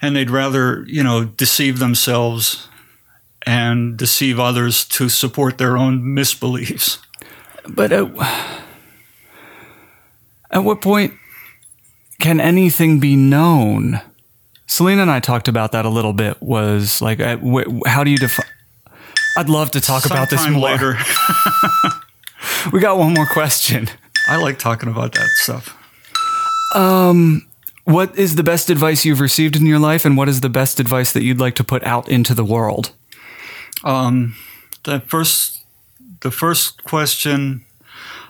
and 0.00 0.16
they'd 0.16 0.30
rather, 0.30 0.84
you 0.86 1.02
know, 1.02 1.24
deceive 1.24 1.80
themselves 1.80 2.66
and 3.44 3.96
deceive 3.98 4.40
others 4.40 4.86
to 4.86 5.10
support 5.10 5.58
their 5.58 5.76
own 5.76 6.00
misbeliefs. 6.00 6.98
But 7.68 7.92
at, 7.92 8.06
at 10.50 10.64
what 10.64 10.80
point 10.80 11.12
can 12.18 12.40
anything 12.40 13.00
be 13.00 13.14
known? 13.14 14.00
Selena 14.66 15.02
and 15.02 15.10
I 15.10 15.20
talked 15.20 15.48
about 15.48 15.72
that 15.72 15.84
a 15.84 15.90
little 15.90 16.14
bit. 16.14 16.40
Was 16.40 17.02
like, 17.02 17.20
uh, 17.20 17.36
how 17.84 18.02
do 18.02 18.10
you 18.10 18.16
define? 18.16 18.46
I'd 19.36 19.50
love 19.50 19.70
to 19.72 19.80
talk 19.80 20.06
about 20.06 20.30
this 20.30 20.48
more. 20.48 20.62
later. 20.62 20.96
We 22.72 22.80
got 22.80 22.98
one 22.98 23.14
more 23.14 23.26
question. 23.26 23.88
I 24.28 24.36
like 24.36 24.58
talking 24.58 24.88
about 24.88 25.12
that 25.14 25.28
stuff. 25.42 25.74
Um, 26.74 27.46
What 27.84 28.16
is 28.18 28.36
the 28.36 28.42
best 28.42 28.68
advice 28.68 29.04
you've 29.04 29.20
received 29.20 29.56
in 29.56 29.64
your 29.64 29.78
life, 29.78 30.04
and 30.04 30.16
what 30.16 30.28
is 30.28 30.40
the 30.40 30.50
best 30.50 30.78
advice 30.80 31.12
that 31.12 31.22
you'd 31.22 31.40
like 31.40 31.54
to 31.56 31.64
put 31.64 31.82
out 31.84 32.08
into 32.08 32.34
the 32.34 32.44
world? 32.44 32.92
Um, 33.84 34.34
the 34.84 35.00
first, 35.00 35.64
the 36.20 36.30
first 36.30 36.84
question, 36.84 37.64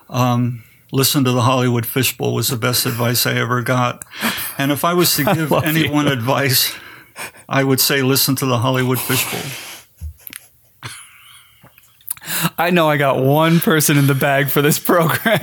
um, 0.09 0.63
listen 0.93 1.25
to 1.25 1.33
the 1.33 1.43
Hollywood 1.43 1.87
Fishbowl 1.87 2.35
was 2.35 2.49
the 2.49 2.57
best 2.57 2.87
advice 2.87 3.27
I 3.27 3.35
ever 3.35 3.63
got. 3.63 4.05
And 4.59 4.71
if 4.71 4.85
I 4.85 4.95
was 4.95 5.17
to 5.17 5.25
give 5.35 5.53
anyone 5.53 6.07
advice, 6.07 6.73
I 7.49 7.65
would 7.65 7.81
say 7.81 8.03
listen 8.03 8.37
to 8.37 8.47
the 8.47 8.59
Hollywood 8.59 9.01
Fishbowl. 9.01 9.41
I 12.57 12.71
know 12.71 12.89
I 12.89 12.97
got 12.97 13.23
one 13.23 13.61
person 13.61 13.97
in 13.97 14.07
the 14.07 14.15
bag 14.15 14.51
for 14.51 14.63
this 14.63 14.79
program 14.79 15.41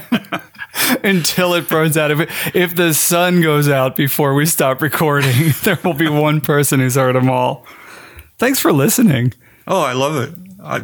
until 1.03 1.53
it 1.53 1.67
burns 1.69 1.97
out. 1.97 2.11
If, 2.11 2.55
if 2.55 2.75
the 2.75 2.93
sun 2.93 3.41
goes 3.41 3.69
out 3.69 3.95
before 3.95 4.33
we 4.33 4.45
stop 4.45 4.81
recording, 4.81 5.53
there 5.63 5.79
will 5.83 5.93
be 5.93 6.09
one 6.09 6.41
person 6.41 6.79
who's 6.79 6.95
heard 6.95 7.15
them 7.15 7.29
all. 7.29 7.65
Thanks 8.37 8.59
for 8.59 8.71
listening. 8.73 9.33
Oh, 9.67 9.81
I 9.81 9.93
love 9.93 10.15
it. 10.15 10.33
I, 10.63 10.83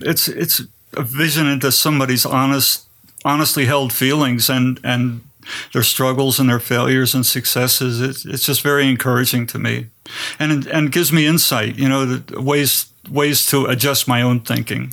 it's 0.00 0.28
it's 0.28 0.62
a 0.94 1.02
vision 1.02 1.46
into 1.46 1.70
somebody's 1.72 2.24
honest, 2.24 2.86
honestly 3.24 3.66
held 3.66 3.92
feelings 3.92 4.48
and 4.48 4.80
and 4.82 5.22
their 5.72 5.82
struggles 5.82 6.38
and 6.38 6.48
their 6.48 6.60
failures 6.60 7.14
and 7.14 7.24
successes. 7.24 8.00
It's 8.00 8.24
it's 8.24 8.44
just 8.44 8.62
very 8.62 8.88
encouraging 8.88 9.46
to 9.48 9.58
me, 9.58 9.86
and 10.38 10.66
and 10.66 10.92
gives 10.92 11.12
me 11.12 11.26
insight. 11.26 11.76
You 11.76 11.88
know, 11.88 12.04
the 12.04 12.40
ways 12.40 12.86
ways 13.08 13.46
to 13.46 13.66
adjust 13.66 14.06
my 14.08 14.22
own 14.22 14.40
thinking. 14.40 14.92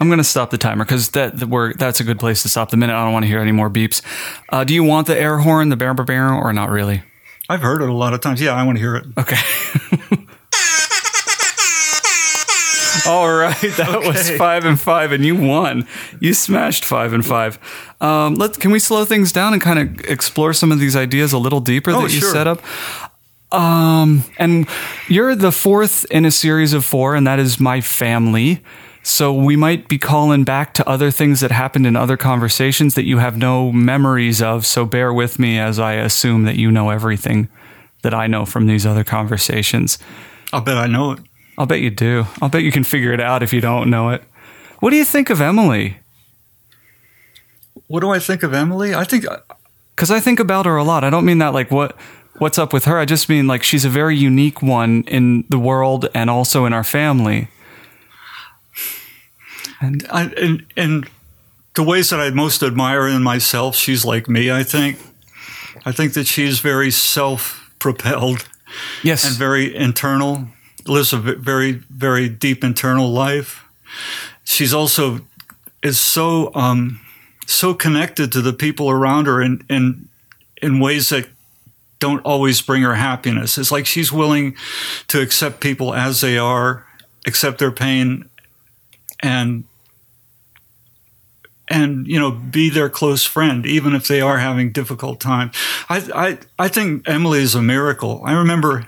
I'm 0.00 0.08
going 0.08 0.18
to 0.18 0.24
stop 0.24 0.50
the 0.50 0.58
timer 0.58 0.84
because 0.84 1.10
that 1.10 1.38
we're, 1.44 1.72
that's 1.74 2.00
a 2.00 2.04
good 2.04 2.18
place 2.18 2.42
to 2.42 2.48
stop 2.48 2.70
the 2.70 2.76
minute. 2.76 2.94
I 2.94 3.04
don't 3.04 3.12
want 3.12 3.22
to 3.24 3.28
hear 3.28 3.38
any 3.40 3.52
more 3.52 3.70
beeps. 3.70 4.02
Uh, 4.48 4.64
do 4.64 4.74
you 4.74 4.82
want 4.82 5.06
the 5.06 5.16
air 5.18 5.38
horn, 5.38 5.68
the 5.68 5.76
bear 5.76 5.94
bear 5.94 6.32
or 6.32 6.52
not 6.52 6.68
really? 6.70 7.02
I've 7.48 7.60
heard 7.62 7.80
it 7.82 7.88
a 7.88 7.92
lot 7.92 8.12
of 8.14 8.20
times. 8.20 8.40
Yeah, 8.40 8.54
I 8.54 8.64
want 8.64 8.76
to 8.78 8.82
hear 8.82 8.96
it. 8.96 9.04
Okay. 9.18 9.36
All 13.06 13.30
right, 13.30 13.54
that 13.76 14.02
was 14.06 14.30
five 14.30 14.64
and 14.64 14.80
five, 14.80 15.12
and 15.12 15.22
you 15.22 15.36
won. 15.36 15.86
You 16.20 16.32
smashed 16.32 16.86
five 16.86 17.12
and 17.12 17.24
five. 17.26 17.58
Um, 18.00 18.34
let 18.36 18.58
can 18.58 18.70
we 18.70 18.78
slow 18.78 19.04
things 19.04 19.30
down 19.30 19.52
and 19.52 19.60
kind 19.60 19.78
of 19.78 20.00
explore 20.06 20.54
some 20.54 20.72
of 20.72 20.78
these 20.80 20.96
ideas 20.96 21.32
a 21.34 21.38
little 21.38 21.60
deeper 21.60 21.90
Oh, 21.90 22.02
that 22.02 22.14
you 22.14 22.20
sure. 22.20 22.32
set 22.32 22.46
up? 22.46 22.62
Um, 23.54 24.24
and 24.36 24.66
you're 25.08 25.34
the 25.34 25.52
fourth 25.52 26.04
in 26.10 26.24
a 26.24 26.30
series 26.30 26.72
of 26.72 26.84
four, 26.84 27.14
and 27.14 27.26
that 27.26 27.38
is 27.38 27.60
my 27.60 27.80
family. 27.80 28.62
So 29.04 29.32
we 29.32 29.54
might 29.54 29.86
be 29.86 29.98
calling 29.98 30.44
back 30.44 30.74
to 30.74 30.88
other 30.88 31.10
things 31.10 31.40
that 31.40 31.50
happened 31.50 31.86
in 31.86 31.94
other 31.94 32.16
conversations 32.16 32.94
that 32.94 33.04
you 33.04 33.18
have 33.18 33.36
no 33.36 33.70
memories 33.70 34.42
of. 34.42 34.66
So 34.66 34.84
bear 34.86 35.12
with 35.12 35.38
me 35.38 35.58
as 35.58 35.78
I 35.78 35.92
assume 35.94 36.44
that 36.44 36.56
you 36.56 36.70
know 36.72 36.90
everything 36.90 37.48
that 38.02 38.14
I 38.14 38.26
know 38.26 38.44
from 38.44 38.66
these 38.66 38.84
other 38.86 39.04
conversations. 39.04 39.98
I'll 40.52 40.62
bet 40.62 40.76
I 40.76 40.86
know 40.86 41.12
it. 41.12 41.20
I'll 41.56 41.66
bet 41.66 41.80
you 41.80 41.90
do. 41.90 42.24
I'll 42.42 42.48
bet 42.48 42.62
you 42.62 42.72
can 42.72 42.82
figure 42.82 43.12
it 43.12 43.20
out 43.20 43.42
if 43.42 43.52
you 43.52 43.60
don't 43.60 43.88
know 43.90 44.10
it. 44.10 44.24
What 44.80 44.90
do 44.90 44.96
you 44.96 45.04
think 45.04 45.30
of 45.30 45.40
Emily? 45.40 45.98
What 47.86 48.00
do 48.00 48.10
I 48.10 48.18
think 48.18 48.42
of 48.42 48.52
Emily? 48.52 48.94
I 48.94 49.04
think 49.04 49.26
Because 49.94 50.10
I 50.10 50.18
think 50.18 50.40
about 50.40 50.66
her 50.66 50.76
a 50.76 50.84
lot. 50.84 51.04
I 51.04 51.10
don't 51.10 51.24
mean 51.24 51.38
that 51.38 51.52
like 51.52 51.70
what 51.70 51.96
what's 52.38 52.58
up 52.58 52.72
with 52.72 52.84
her. 52.84 52.98
I 52.98 53.04
just 53.04 53.28
mean 53.28 53.46
like 53.46 53.62
she's 53.62 53.84
a 53.84 53.88
very 53.88 54.16
unique 54.16 54.62
one 54.62 55.04
in 55.04 55.44
the 55.48 55.58
world 55.58 56.08
and 56.14 56.30
also 56.30 56.64
in 56.64 56.72
our 56.72 56.84
family. 56.84 57.48
And 59.80 60.06
I, 60.10 60.28
in, 60.28 60.66
in 60.76 61.04
the 61.74 61.82
ways 61.82 62.10
that 62.10 62.20
I 62.20 62.30
most 62.30 62.62
admire 62.62 63.06
in 63.06 63.22
myself, 63.22 63.76
she's 63.76 64.04
like 64.04 64.28
me, 64.28 64.50
I 64.50 64.62
think. 64.62 64.98
I 65.84 65.92
think 65.92 66.14
that 66.14 66.26
she's 66.26 66.60
very 66.60 66.90
self 66.90 67.72
propelled 67.78 68.48
yes, 69.02 69.24
and 69.24 69.34
very 69.36 69.74
internal, 69.74 70.46
lives 70.86 71.12
a 71.12 71.18
very, 71.18 71.72
very 71.72 72.28
deep 72.28 72.64
internal 72.64 73.10
life. 73.10 73.64
She's 74.44 74.72
also 74.72 75.20
is 75.82 76.00
so 76.00 76.54
um, 76.54 77.00
so 77.46 77.74
connected 77.74 78.32
to 78.32 78.40
the 78.40 78.52
people 78.52 78.88
around 78.88 79.26
her 79.26 79.42
in, 79.42 79.64
in 79.68 80.08
in 80.62 80.80
ways 80.80 81.10
that 81.10 81.28
don't 82.04 82.20
always 82.26 82.60
bring 82.60 82.82
her 82.82 82.96
happiness. 82.96 83.56
It's 83.56 83.72
like 83.72 83.86
she's 83.86 84.12
willing 84.12 84.56
to 85.08 85.22
accept 85.22 85.60
people 85.60 85.94
as 85.94 86.20
they 86.20 86.36
are, 86.36 86.86
accept 87.26 87.58
their 87.58 87.72
pain, 87.72 88.28
and 89.20 89.64
and 91.68 92.06
you 92.06 92.20
know 92.20 92.30
be 92.30 92.68
their 92.68 92.90
close 92.90 93.24
friend 93.24 93.64
even 93.64 93.94
if 93.94 94.06
they 94.06 94.20
are 94.20 94.36
having 94.36 94.70
difficult 94.70 95.18
time. 95.18 95.50
I, 95.88 95.96
I 96.14 96.38
i 96.66 96.68
think 96.68 97.08
emily 97.08 97.40
is 97.40 97.54
a 97.54 97.62
miracle. 97.62 98.20
I 98.22 98.34
remember 98.34 98.86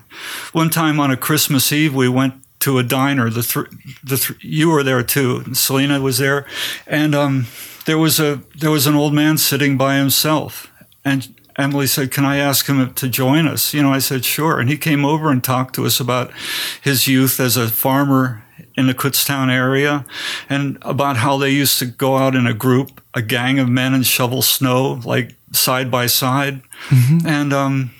one 0.52 0.68
time 0.68 1.00
on 1.00 1.10
a 1.10 1.16
christmas 1.16 1.72
eve 1.72 1.94
we 1.94 2.10
went 2.10 2.34
to 2.60 2.78
a 2.78 2.82
diner. 2.82 3.30
The 3.30 3.42
th- 3.42 3.72
the 4.04 4.16
th- 4.18 4.44
you 4.44 4.68
were 4.68 4.82
there 4.82 5.02
too. 5.02 5.42
And 5.46 5.56
selena 5.56 6.00
was 6.00 6.18
there. 6.18 6.44
And 6.86 7.14
um 7.14 7.46
there 7.86 7.96
was 7.96 8.20
a 8.20 8.42
there 8.58 8.70
was 8.70 8.86
an 8.86 8.94
old 8.94 9.14
man 9.14 9.38
sitting 9.38 9.78
by 9.78 9.96
himself. 9.96 10.70
And 11.02 11.34
Emily 11.58 11.86
said, 11.86 12.10
Can 12.10 12.24
I 12.24 12.36
ask 12.36 12.66
him 12.66 12.92
to 12.94 13.08
join 13.08 13.46
us? 13.46 13.72
You 13.72 13.82
know, 13.82 13.92
I 13.92 13.98
said, 13.98 14.24
Sure. 14.24 14.60
And 14.60 14.68
he 14.68 14.76
came 14.76 15.04
over 15.04 15.30
and 15.30 15.42
talked 15.42 15.74
to 15.76 15.86
us 15.86 16.00
about 16.00 16.30
his 16.82 17.06
youth 17.06 17.40
as 17.40 17.56
a 17.56 17.68
farmer 17.68 18.44
in 18.76 18.86
the 18.86 18.94
Kutztown 18.94 19.50
area 19.50 20.04
and 20.48 20.78
about 20.82 21.16
how 21.16 21.38
they 21.38 21.50
used 21.50 21.78
to 21.78 21.86
go 21.86 22.16
out 22.18 22.34
in 22.34 22.46
a 22.46 22.52
group, 22.52 23.00
a 23.14 23.22
gang 23.22 23.58
of 23.58 23.68
men, 23.68 23.94
and 23.94 24.06
shovel 24.06 24.42
snow 24.42 25.00
like 25.04 25.34
side 25.52 25.90
by 25.90 26.06
side. 26.06 26.60
And 27.26 27.52
um, 27.52 27.90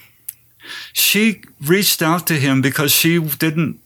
she 0.92 1.42
reached 1.62 2.02
out 2.02 2.26
to 2.26 2.34
him 2.34 2.60
because 2.60 2.92
she 2.92 3.18
didn't 3.18 3.80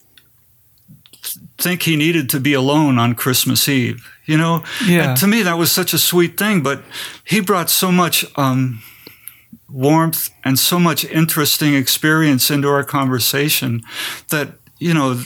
think 1.59 1.83
he 1.83 1.95
needed 1.95 2.29
to 2.31 2.41
be 2.41 2.55
alone 2.55 2.99
on 2.99 3.15
Christmas 3.15 3.69
Eve. 3.69 4.05
You 4.27 4.37
know, 4.37 4.65
Yeah. 4.87 5.11
And 5.11 5.19
to 5.19 5.27
me 5.27 5.43
that 5.43 5.59
was 5.59 5.71
such 5.71 5.93
a 5.93 5.99
sweet 5.99 6.37
thing. 6.37 6.63
But 6.63 6.83
he 7.25 7.41
brought 7.41 7.71
so 7.71 7.93
much 7.93 8.25
um, 8.37 8.83
warmth 9.73 10.31
and 10.45 10.59
so 10.59 10.79
much 10.79 11.05
interesting 11.05 11.75
experience 11.75 12.51
into 12.51 12.69
our 12.69 12.85
conversation 12.85 13.83
that 14.29 14.53
you 14.79 14.95
know 14.95 15.21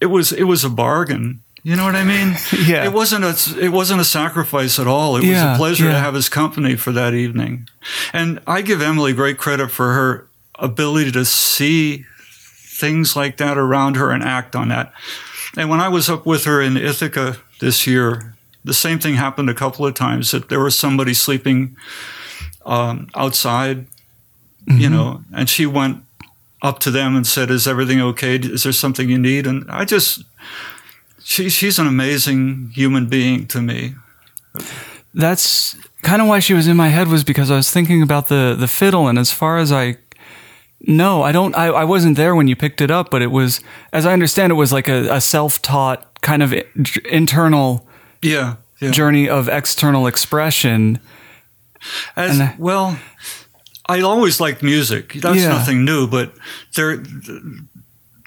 it 0.00 0.06
was 0.06 0.32
it 0.32 0.44
was 0.44 0.64
a 0.64 0.70
bargain. 0.70 1.40
You 1.62 1.76
know 1.76 1.84
what 1.84 1.96
I 1.96 2.04
mean? 2.04 2.34
Yeah. 2.66 2.84
It 2.84 2.92
wasn't 2.92 3.24
a 3.24 3.34
it 3.58 3.70
wasn't 3.70 4.00
a 4.00 4.04
sacrifice 4.04 4.78
at 4.78 4.86
all. 4.86 5.16
It 5.16 5.26
was 5.26 5.38
a 5.38 5.54
pleasure 5.56 5.86
yeah. 5.86 5.92
to 5.92 5.98
have 5.98 6.14
his 6.14 6.28
company 6.28 6.76
for 6.76 6.92
that 6.92 7.14
evening. 7.14 7.68
And 8.12 8.40
I 8.46 8.62
give 8.62 8.80
Emily 8.80 9.12
great 9.12 9.38
credit 9.38 9.70
for 9.70 9.92
her 9.92 10.28
ability 10.58 11.12
to 11.12 11.24
see 11.24 12.04
things 12.74 13.16
like 13.16 13.36
that 13.38 13.58
around 13.58 13.96
her 13.96 14.10
and 14.10 14.22
act 14.22 14.56
on 14.56 14.68
that. 14.68 14.92
And 15.56 15.68
when 15.68 15.80
I 15.80 15.88
was 15.88 16.08
up 16.08 16.26
with 16.26 16.44
her 16.44 16.60
in 16.60 16.76
Ithaca 16.76 17.36
this 17.60 17.86
year, 17.86 18.34
the 18.64 18.74
same 18.74 18.98
thing 18.98 19.14
happened 19.14 19.50
a 19.50 19.54
couple 19.54 19.86
of 19.86 19.94
times 19.94 20.30
that 20.32 20.48
there 20.48 20.60
was 20.60 20.76
somebody 20.76 21.14
sleeping 21.14 21.76
um, 22.66 23.08
outside, 23.14 23.86
you 24.66 24.88
know, 24.88 25.22
and 25.34 25.48
she 25.48 25.66
went 25.66 26.02
up 26.62 26.78
to 26.80 26.90
them 26.90 27.14
and 27.16 27.26
said, 27.26 27.50
"Is 27.50 27.66
everything 27.66 28.00
okay? 28.00 28.36
Is 28.36 28.62
there 28.62 28.72
something 28.72 29.08
you 29.10 29.18
need?" 29.18 29.46
And 29.46 29.64
I 29.70 29.84
just, 29.84 30.22
she, 31.22 31.48
she's 31.50 31.78
an 31.78 31.86
amazing 31.86 32.70
human 32.74 33.06
being 33.06 33.46
to 33.48 33.60
me. 33.60 33.94
that's 35.14 35.76
kind 36.02 36.20
of 36.20 36.28
why 36.28 36.38
she 36.40 36.54
was 36.54 36.66
in 36.66 36.76
my 36.76 36.88
head 36.88 37.08
was 37.08 37.24
because 37.24 37.50
I 37.50 37.56
was 37.56 37.70
thinking 37.70 38.02
about 38.02 38.28
the 38.28 38.56
the 38.58 38.68
fiddle 38.68 39.08
and 39.08 39.18
as 39.18 39.30
far 39.32 39.58
as 39.58 39.70
I 39.72 39.96
no, 40.86 41.22
I 41.22 41.32
don't 41.32 41.54
I, 41.56 41.66
I 41.66 41.84
wasn't 41.84 42.16
there 42.16 42.34
when 42.34 42.48
you 42.48 42.56
picked 42.56 42.80
it 42.80 42.90
up, 42.90 43.10
but 43.10 43.22
it 43.22 43.30
was 43.30 43.60
as 43.92 44.04
I 44.06 44.12
understand 44.12 44.50
it 44.52 44.56
was 44.56 44.72
like 44.72 44.88
a, 44.88 45.08
a 45.14 45.20
self-taught 45.20 46.20
kind 46.20 46.42
of 46.42 46.52
internal 47.10 47.86
Yeah, 48.22 48.56
yeah. 48.80 48.90
journey 48.90 49.28
of 49.28 49.48
external 49.48 50.06
expression. 50.06 50.98
As, 52.16 52.40
I- 52.40 52.44
uh, 52.46 52.52
well, 52.58 52.98
I 53.88 54.00
always 54.00 54.40
liked 54.40 54.62
music. 54.62 55.14
That's 55.14 55.40
Yeah. 55.42 55.48
nothing 55.48 55.84
new, 55.84 56.06
but 56.06 56.32
there 56.76 57.02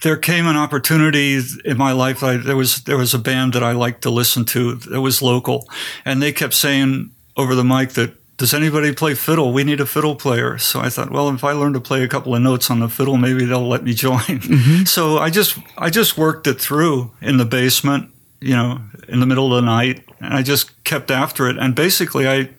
there 0.03 0.17
came 0.17 0.45
an 0.45 0.55
opportunity 0.55 1.39
in 1.65 1.77
my 1.77 1.91
life. 1.91 2.23
I, 2.23 2.37
there 2.37 2.55
was 2.55 2.83
there 2.83 2.97
was 2.97 3.13
a 3.13 3.19
band 3.19 3.53
that 3.53 3.63
I 3.63 3.71
liked 3.71 4.01
to 4.03 4.09
listen 4.11 4.45
to 4.45 4.75
that 4.75 5.01
was 5.01 5.21
local, 5.21 5.67
and 6.05 6.21
they 6.21 6.31
kept 6.31 6.53
saying 6.53 7.11
over 7.35 7.55
the 7.55 7.63
mic 7.63 7.91
that. 7.93 8.11
Does 8.39 8.53
anybody 8.53 8.93
play 8.93 9.15
fiddle? 9.15 9.51
We 9.51 9.63
need 9.63 9.79
a 9.81 9.85
fiddle 9.87 10.15
player. 10.15 10.59
So 10.59 10.79
I 10.79 10.89
thought, 10.89 11.09
well, 11.09 11.27
if 11.29 11.43
I 11.43 11.53
learn 11.53 11.73
to 11.73 11.79
play 11.79 12.03
a 12.03 12.07
couple 12.07 12.35
of 12.35 12.41
notes 12.43 12.69
on 12.69 12.79
the 12.79 12.87
fiddle, 12.87 13.17
maybe 13.17 13.45
they'll 13.45 13.67
let 13.67 13.83
me 13.83 13.95
join. 13.95 14.19
Mm-hmm. 14.19 14.83
So 14.83 15.17
I 15.17 15.31
just, 15.31 15.57
I 15.75 15.89
just 15.89 16.19
worked 16.19 16.45
it 16.45 16.61
through 16.61 17.09
in 17.19 17.37
the 17.37 17.45
basement, 17.45 18.11
you 18.39 18.53
know, 18.55 18.79
in 19.07 19.21
the 19.21 19.25
middle 19.25 19.51
of 19.55 19.63
the 19.63 19.65
night, 19.65 20.03
and 20.19 20.35
I 20.35 20.43
just 20.43 20.83
kept 20.83 21.09
after 21.09 21.49
it. 21.49 21.57
And 21.57 21.73
basically, 21.73 22.27
I 22.27 22.49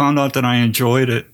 found 0.00 0.18
out 0.18 0.32
that 0.32 0.46
I 0.46 0.56
enjoyed 0.56 1.10
it. 1.10 1.26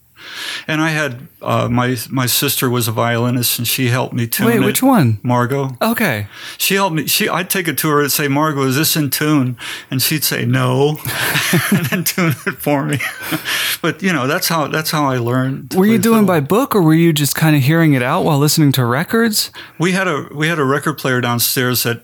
And 0.67 0.81
I 0.81 0.89
had 0.89 1.29
uh, 1.41 1.69
my 1.69 1.97
my 2.11 2.27
sister 2.27 2.69
was 2.69 2.89
a 2.89 2.93
violinist, 2.93 3.59
and 3.59 3.69
she 3.69 3.89
helped 3.91 4.13
me 4.13 4.27
tune 4.27 4.47
Wait, 4.47 4.57
it. 4.57 4.65
which 4.65 4.83
one? 4.83 5.21
Margot. 5.23 5.77
Okay. 5.81 6.27
She 6.59 6.75
helped 6.75 6.97
me. 6.97 7.07
She 7.07 7.29
I'd 7.29 7.49
take 7.49 7.69
it 7.69 7.79
to 7.79 7.89
her 7.91 8.01
and 8.01 8.11
say, 8.11 8.27
"Margot, 8.27 8.63
is 8.63 8.75
this 8.75 8.97
in 8.97 9.11
tune?" 9.11 9.57
And 9.89 10.03
she'd 10.03 10.25
say, 10.25 10.45
"No," 10.45 10.99
and 11.71 11.87
then 11.87 12.03
tune 12.03 12.35
it 12.45 12.59
for 12.59 12.85
me. 12.85 12.99
but 13.83 14.03
you 14.03 14.13
know, 14.13 14.27
that's 14.27 14.49
how 14.49 14.67
that's 14.67 14.91
how 14.91 15.05
I 15.05 15.19
learned. 15.19 15.75
Were 15.75 15.87
you 15.87 15.99
doing 15.99 16.27
fiddle. 16.27 16.27
by 16.27 16.41
book 16.41 16.75
or 16.75 16.83
were 16.83 16.95
you 16.95 17.13
just 17.13 17.37
kind 17.37 17.55
of 17.55 17.63
hearing 17.63 17.93
it 17.93 18.03
out 18.03 18.25
while 18.25 18.39
listening 18.39 18.73
to 18.73 18.85
records? 18.85 19.53
We 19.79 19.93
had 19.93 20.09
a 20.09 20.29
we 20.35 20.49
had 20.49 20.59
a 20.59 20.65
record 20.65 20.99
player 20.99 21.21
downstairs 21.21 21.85
that 21.85 22.03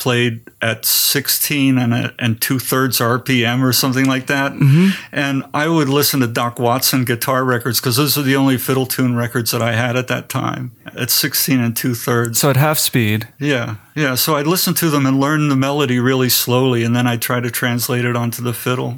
played 0.00 0.40
at 0.60 0.84
16 0.84 1.78
and 1.78 1.94
a, 1.94 2.12
and 2.18 2.40
two 2.40 2.58
thirds 2.58 2.98
RPM 2.98 3.62
or 3.62 3.72
something 3.72 4.06
like 4.06 4.26
that. 4.26 4.52
Mm-hmm. 4.52 4.88
And 5.12 5.44
I 5.54 5.68
would 5.68 5.88
listen 5.88 6.18
to 6.20 6.26
Doc 6.26 6.58
Watson 6.58 7.04
guitar 7.04 7.44
records 7.44 7.78
because 7.80 7.96
those 7.96 8.18
are 8.18 8.22
the 8.22 8.34
only 8.34 8.56
fiddle 8.58 8.86
tune 8.86 9.14
records 9.14 9.52
that 9.52 9.62
I 9.62 9.72
had 9.74 9.96
at 9.96 10.08
that 10.08 10.28
time 10.28 10.72
at 10.96 11.10
16 11.10 11.60
and 11.60 11.76
two 11.76 11.94
thirds. 11.94 12.40
So 12.40 12.50
at 12.50 12.56
half 12.56 12.78
speed. 12.78 13.28
Yeah, 13.38 13.76
yeah. 13.94 14.16
So 14.16 14.34
I'd 14.36 14.46
listen 14.48 14.74
to 14.74 14.90
them 14.90 15.06
and 15.06 15.20
learn 15.20 15.48
the 15.48 15.56
melody 15.56 16.00
really 16.00 16.30
slowly, 16.30 16.82
and 16.82 16.96
then 16.96 17.06
I'd 17.06 17.22
try 17.22 17.38
to 17.40 17.50
translate 17.50 18.04
it 18.04 18.16
onto 18.16 18.42
the 18.42 18.52
fiddle. 18.54 18.96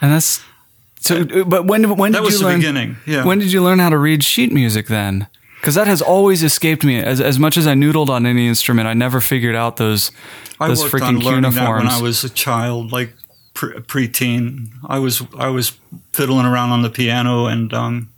And 0.00 0.12
that's 0.12 0.42
so. 1.00 1.24
But 1.44 1.66
when 1.66 1.96
when 1.96 2.12
That 2.12 2.20
did 2.20 2.24
was 2.24 2.34
you 2.34 2.40
the 2.40 2.46
learn? 2.46 2.60
beginning. 2.60 2.96
Yeah. 3.06 3.24
When 3.26 3.38
did 3.38 3.52
you 3.52 3.62
learn 3.62 3.78
how 3.80 3.90
to 3.90 3.98
read 3.98 4.22
sheet 4.24 4.52
music 4.52 4.86
then? 4.86 5.26
Because 5.64 5.76
that 5.76 5.86
has 5.86 6.02
always 6.02 6.42
escaped 6.42 6.84
me. 6.84 6.98
As 6.98 7.22
as 7.22 7.38
much 7.38 7.56
as 7.56 7.66
I 7.66 7.72
noodled 7.72 8.10
on 8.10 8.26
any 8.26 8.46
instrument, 8.46 8.86
I 8.86 8.92
never 8.92 9.22
figured 9.22 9.54
out 9.56 9.78
those 9.78 10.10
I 10.60 10.68
those 10.68 10.82
worked 10.82 10.92
freaking 10.94 11.08
on 11.08 11.18
learning 11.20 11.52
that 11.52 11.70
when. 11.70 11.86
I 11.88 12.02
was 12.02 12.22
a 12.22 12.28
child, 12.28 12.92
like 12.92 13.14
pre- 13.54 13.72
preteen. 13.80 14.68
I 14.86 14.98
was 14.98 15.22
I 15.38 15.48
was 15.48 15.72
fiddling 16.12 16.44
around 16.44 16.70
on 16.72 16.82
the 16.82 16.90
piano 16.90 17.46
and 17.46 17.72
um, 17.72 18.10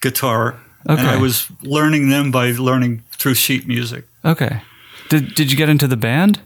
guitar, 0.00 0.58
and 0.86 0.98
I 1.00 1.18
was 1.18 1.48
learning 1.62 2.08
them 2.08 2.30
by 2.30 2.52
learning 2.52 3.02
through 3.12 3.34
sheet 3.34 3.68
music. 3.68 4.06
okay. 4.24 4.62
Did 5.10 5.34
did 5.34 5.50
you 5.52 5.58
get 5.58 5.68
into 5.68 5.86
the 5.86 5.98
band? 5.98 6.40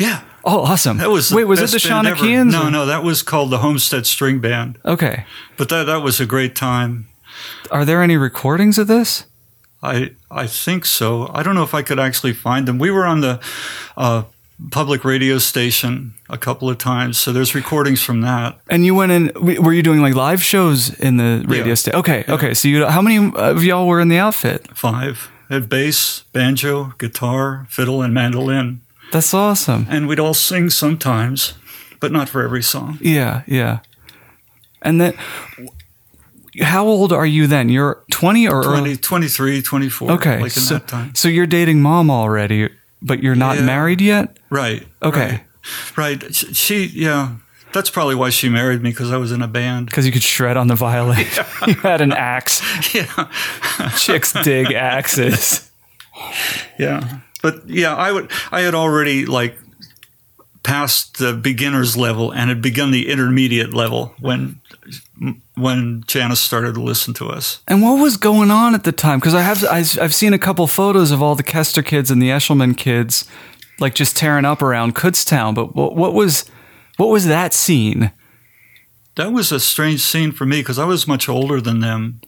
Yeah, 0.00 0.22
Oh, 0.42 0.62
awesome! 0.62 0.98
that 0.98 1.10
was 1.10 1.32
wait. 1.32 1.44
Was 1.44 1.60
it 1.60 1.70
the 1.70 1.88
Shauna 1.88 2.50
No, 2.50 2.68
no, 2.68 2.86
that 2.86 3.04
was 3.04 3.22
called 3.22 3.50
the 3.50 3.58
Homestead 3.58 4.04
String 4.04 4.40
Band. 4.40 4.78
Okay. 4.84 5.26
But 5.56 5.68
that 5.68 5.84
that 5.84 6.02
was 6.02 6.18
a 6.18 6.26
great 6.26 6.56
time. 6.56 7.06
Are 7.70 7.84
there 7.84 8.02
any 8.02 8.16
recordings 8.16 8.78
of 8.78 8.86
this? 8.88 9.26
I 9.82 10.10
I 10.30 10.46
think 10.46 10.84
so. 10.84 11.30
I 11.34 11.42
don't 11.42 11.54
know 11.54 11.62
if 11.64 11.74
I 11.74 11.82
could 11.82 11.98
actually 11.98 12.32
find 12.34 12.66
them. 12.68 12.78
We 12.78 12.90
were 12.90 13.06
on 13.06 13.20
the 13.20 13.40
uh, 13.96 14.24
public 14.70 15.04
radio 15.04 15.38
station 15.38 16.12
a 16.28 16.36
couple 16.36 16.68
of 16.68 16.76
times. 16.78 17.16
So 17.18 17.32
there's 17.32 17.54
recordings 17.54 18.02
from 18.02 18.20
that. 18.20 18.58
And 18.68 18.84
you 18.84 18.94
went 18.94 19.12
in. 19.12 19.30
Were 19.62 19.72
you 19.72 19.82
doing 19.82 20.02
like 20.02 20.14
live 20.14 20.42
shows 20.42 20.90
in 21.00 21.16
the 21.16 21.44
radio 21.48 21.68
Yeah. 21.68 21.74
station? 21.74 21.98
Okay, 22.00 22.24
okay. 22.28 22.52
So 22.54 22.68
you, 22.68 22.86
how 22.86 23.00
many 23.02 23.32
of 23.34 23.64
y'all 23.64 23.86
were 23.86 24.00
in 24.00 24.08
the 24.08 24.18
outfit? 24.18 24.68
Five. 24.76 25.30
Had 25.48 25.68
bass, 25.68 26.24
banjo, 26.32 26.92
guitar, 26.98 27.66
fiddle, 27.70 28.02
and 28.02 28.12
mandolin. 28.14 28.80
That's 29.12 29.34
awesome. 29.34 29.86
And 29.90 30.06
we'd 30.06 30.20
all 30.20 30.34
sing 30.34 30.70
sometimes, 30.70 31.54
but 31.98 32.12
not 32.12 32.28
for 32.28 32.42
every 32.44 32.62
song. 32.62 32.98
Yeah, 33.00 33.42
yeah. 33.48 33.78
And 34.82 35.00
then, 35.00 35.14
how 36.60 36.86
old 36.86 37.12
are 37.12 37.26
you 37.26 37.46
then? 37.46 37.68
You're 37.68 38.02
20 38.10 38.48
or 38.48 38.62
20, 38.62 38.96
23, 38.96 39.62
24. 39.62 40.10
Okay, 40.12 40.40
Like 40.40 40.50
so, 40.52 40.80
so 41.14 41.28
you're 41.28 41.46
dating 41.46 41.80
mom 41.82 42.10
already, 42.10 42.68
but 43.02 43.22
you're 43.22 43.34
not 43.36 43.56
Yeah. 43.58 43.64
married 43.64 44.00
yet. 44.00 44.36
Right. 44.50 44.86
Okay. 45.02 45.42
Right. 45.96 46.22
right. 46.22 46.34
Sh- 46.34 46.54
She, 46.56 46.84
yeah. 46.86 47.36
That's 47.72 47.88
probably 47.88 48.16
why 48.16 48.30
she 48.30 48.48
married 48.48 48.82
me 48.82 48.90
because 48.90 49.12
I 49.12 49.16
was 49.16 49.30
in 49.30 49.42
a 49.42 49.46
band. 49.46 49.86
Because 49.86 50.04
you 50.04 50.10
could 50.10 50.24
shred 50.24 50.56
on 50.56 50.66
the 50.66 50.74
violin. 50.74 51.24
you 51.68 51.74
had 51.74 52.00
an 52.00 52.12
axe. 52.12 52.60
Yeah. 52.94 53.28
Chicks 53.96 54.32
dig 54.32 54.72
axes. 54.72 55.70
Yeah. 56.78 57.20
But 57.42 57.68
yeah, 57.68 57.94
I 57.94 58.12
would, 58.12 58.30
I 58.50 58.60
had 58.62 58.74
already 58.74 59.24
like 59.26 59.56
passed 60.62 61.18
the 61.18 61.32
beginner's 61.32 61.96
level 61.96 62.30
and 62.30 62.48
had 62.48 62.60
begun 62.60 62.90
the 62.90 63.08
intermediate 63.08 63.72
level 63.72 64.14
when, 64.20 64.60
when 65.56 66.04
Janice 66.06 66.40
started 66.40 66.74
to 66.74 66.82
listen 66.82 67.14
to 67.14 67.28
us. 67.28 67.62
And 67.66 67.82
what 67.82 68.00
was 68.00 68.16
going 68.16 68.50
on 68.50 68.74
at 68.74 68.84
the 68.84 68.92
time? 68.92 69.18
Because 69.18 69.34
I 69.34 69.42
have 69.42 69.64
I've, 69.64 69.98
I've 69.98 70.14
seen 70.14 70.34
a 70.34 70.38
couple 70.38 70.66
photos 70.66 71.10
of 71.10 71.22
all 71.22 71.34
the 71.34 71.42
Koester 71.42 71.84
kids 71.84 72.10
and 72.10 72.20
the 72.20 72.28
Eshelman 72.28 72.76
kids, 72.76 73.26
like 73.78 73.94
just 73.94 74.16
tearing 74.16 74.44
up 74.44 74.62
around 74.62 74.94
Kutztown. 74.94 75.54
But 75.54 75.74
what, 75.74 75.96
what 75.96 76.12
was 76.12 76.44
what 76.96 77.08
was 77.08 77.26
that 77.26 77.54
scene? 77.54 78.12
That 79.16 79.32
was 79.32 79.52
a 79.52 79.60
strange 79.60 80.00
scene 80.00 80.32
for 80.32 80.44
me 80.46 80.60
because 80.60 80.78
I 80.78 80.84
was 80.84 81.08
much 81.08 81.28
older 81.28 81.60
than 81.60 81.80
them. 81.80 82.20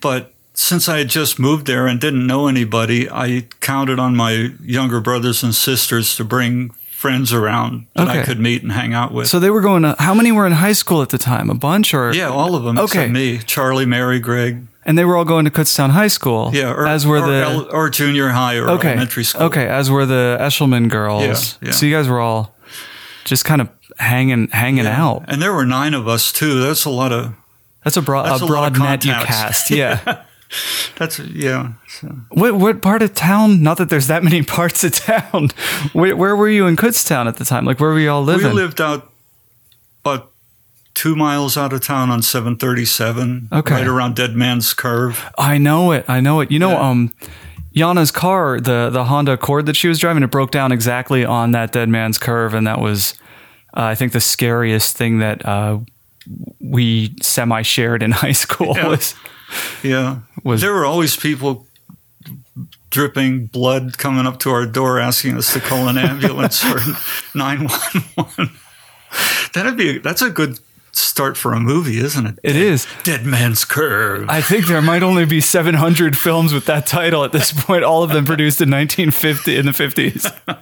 But 0.00 0.32
since 0.54 0.88
I 0.88 0.98
had 0.98 1.08
just 1.08 1.38
moved 1.38 1.66
there 1.66 1.86
and 1.86 2.00
didn't 2.00 2.26
know 2.26 2.48
anybody, 2.48 3.08
I 3.10 3.46
counted 3.60 3.98
on 3.98 4.16
my 4.16 4.50
younger 4.62 5.00
brothers 5.00 5.42
and 5.42 5.54
sisters 5.54 6.16
to 6.16 6.24
bring 6.24 6.72
friends 6.98 7.32
around 7.32 7.86
that 7.94 8.08
I 8.08 8.24
could 8.24 8.40
meet 8.40 8.62
and 8.64 8.72
hang 8.72 8.92
out 8.92 9.12
with. 9.12 9.28
So 9.28 9.38
they 9.38 9.50
were 9.50 9.60
going 9.60 9.82
to. 9.84 9.94
How 10.00 10.14
many 10.14 10.32
were 10.32 10.46
in 10.46 10.52
high 10.52 10.72
school 10.74 11.00
at 11.00 11.10
the 11.10 11.18
time? 11.18 11.48
A 11.48 11.54
bunch, 11.54 11.94
or 11.94 12.12
yeah, 12.12 12.28
all 12.28 12.56
of 12.56 12.64
them 12.64 12.76
Okay. 12.76 12.84
except 12.84 13.12
me. 13.12 13.38
Charlie, 13.38 13.86
Mary, 13.86 14.18
Greg. 14.18 14.66
And 14.84 14.96
they 14.98 15.04
were 15.04 15.16
all 15.16 15.24
going 15.24 15.44
to 15.44 15.50
Kutztown 15.50 15.90
High 15.90 16.08
School. 16.08 16.50
Yeah, 16.52 16.72
or, 16.72 16.86
as 16.86 17.06
were 17.06 17.18
or, 17.18 17.26
the 17.30 17.42
el- 17.44 17.70
or 17.72 17.88
junior 17.90 18.30
high 18.30 18.56
or 18.56 18.68
okay 18.70 18.88
elementary 18.88 19.22
school. 19.24 19.42
Okay, 19.44 19.66
as 19.68 19.90
were 19.90 20.06
the 20.06 20.38
Eshelman 20.40 20.88
girls. 20.90 21.22
Yeah, 21.60 21.68
yeah. 21.68 21.72
So 21.74 21.86
you 21.86 21.94
guys 21.94 22.08
were 22.08 22.20
all 22.20 22.56
just 23.24 23.44
kind 23.44 23.60
of 23.60 23.68
hanging 23.98 24.48
hanging 24.48 24.84
Yeah. 24.84 25.04
out. 25.06 25.24
And 25.28 25.40
there 25.40 25.52
were 25.52 25.66
nine 25.66 25.94
of 25.94 26.08
us 26.08 26.32
too. 26.32 26.60
That's 26.60 26.84
a 26.84 26.90
lot 26.90 27.12
of. 27.12 27.32
That's 27.84 27.96
a 27.96 28.02
broad 28.02 28.26
That's 28.26 28.42
a 28.42 28.46
broad 28.46 28.78
net 28.78 29.04
you 29.04 29.12
cast. 29.12 29.70
Yeah. 29.70 30.00
That's 30.96 31.18
yeah. 31.18 31.72
So, 31.88 32.08
what 32.30 32.54
what 32.54 32.80
part 32.82 33.02
of 33.02 33.14
town? 33.14 33.62
Not 33.62 33.76
that 33.78 33.90
there's 33.90 34.06
that 34.06 34.24
many 34.24 34.42
parts 34.58 34.82
of 34.84 34.92
town. 34.92 35.48
Where, 35.92 36.16
where 36.16 36.34
were 36.36 36.48
you 36.48 36.66
in 36.66 36.76
Kutztown 36.76 37.26
at 37.26 37.36
the 37.36 37.44
time? 37.44 37.64
Like 37.64 37.80
where 37.80 37.90
were 37.90 38.00
you 38.00 38.10
all 38.10 38.22
living? 38.24 38.46
we 38.48 38.52
lived 38.54 38.80
out 38.80 39.10
about 40.04 40.30
two 40.94 41.14
miles 41.14 41.56
out 41.56 41.72
of 41.72 41.80
town 41.82 42.10
on 42.10 42.22
737. 42.22 43.48
Okay. 43.52 43.74
Right 43.74 43.86
around 43.86 44.16
Dead 44.16 44.34
Man's 44.34 44.72
Curve. 44.74 45.30
I 45.38 45.58
know 45.58 45.92
it. 45.92 46.04
I 46.08 46.20
know 46.20 46.40
it. 46.40 46.50
You 46.50 46.58
know, 46.58 46.70
Yeah. 46.70 46.88
um, 46.90 47.12
Yana's 47.72 48.10
car, 48.10 48.58
the 48.58 48.88
the 48.90 49.04
Honda 49.04 49.32
Accord 49.32 49.66
that 49.66 49.76
she 49.76 49.86
was 49.88 49.98
driving, 49.98 50.22
it 50.22 50.30
broke 50.30 50.50
down 50.50 50.72
exactly 50.72 51.24
on 51.24 51.52
that 51.52 51.70
dead 51.72 51.88
man's 51.88 52.18
curve, 52.18 52.54
and 52.54 52.66
that 52.66 52.80
was, 52.80 53.14
uh, 53.76 53.82
I 53.82 53.94
think, 53.94 54.12
the 54.12 54.20
scariest 54.20 54.96
thing 54.96 55.18
that 55.20 55.44
uh, 55.46 55.78
we 56.60 57.14
semi 57.22 57.62
shared 57.62 58.02
in 58.02 58.10
high 58.24 58.32
school 58.32 58.74
Yeah. 58.76 58.88
was. 58.88 59.14
Yeah. 59.82 60.18
Was- 60.44 60.60
there 60.60 60.72
were 60.72 60.84
always 60.84 61.16
people 61.16 61.66
dripping 62.90 63.46
blood 63.46 63.98
coming 63.98 64.26
up 64.26 64.38
to 64.40 64.50
our 64.50 64.66
door 64.66 64.98
asking 64.98 65.36
us 65.36 65.52
to 65.52 65.60
call 65.60 65.88
an 65.88 65.98
ambulance 65.98 66.64
or 66.64 66.78
911. 67.34 68.50
That'd 69.54 69.76
be 69.76 69.98
that's 69.98 70.22
a 70.22 70.30
good 70.30 70.58
start 70.92 71.36
for 71.36 71.52
a 71.52 71.60
movie, 71.60 71.98
isn't 71.98 72.26
it? 72.26 72.38
It 72.42 72.56
is. 72.56 72.86
Dead 73.04 73.24
Man's 73.24 73.64
Curve. 73.64 74.28
I 74.28 74.40
think 74.40 74.66
there 74.66 74.82
might 74.82 75.02
only 75.02 75.24
be 75.26 75.40
700 75.40 76.16
films 76.16 76.52
with 76.52 76.64
that 76.66 76.86
title 76.86 77.24
at 77.24 77.32
this 77.32 77.52
point, 77.52 77.84
all 77.84 78.02
of 78.02 78.10
them 78.10 78.24
produced 78.24 78.60
in 78.60 78.70
1950 78.70 79.56
in 79.56 79.66
the 79.66 79.72
50s. 79.72 80.58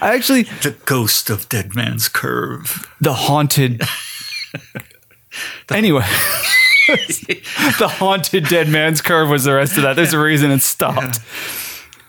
I 0.00 0.14
actually 0.14 0.42
the 0.42 0.74
Ghost 0.84 1.30
of 1.30 1.48
Dead 1.48 1.74
Man's 1.76 2.08
Curve. 2.08 2.90
the 3.00 3.12
haunted 3.14 3.82
Anyway, 5.70 6.04
the 6.86 7.88
haunted 7.88 8.44
dead 8.48 8.68
man's 8.68 9.00
curve 9.00 9.28
was 9.28 9.44
the 9.44 9.54
rest 9.54 9.76
of 9.76 9.82
that. 9.82 9.96
There's 9.96 10.12
a 10.12 10.18
reason 10.18 10.50
it 10.50 10.62
stopped. 10.62 11.20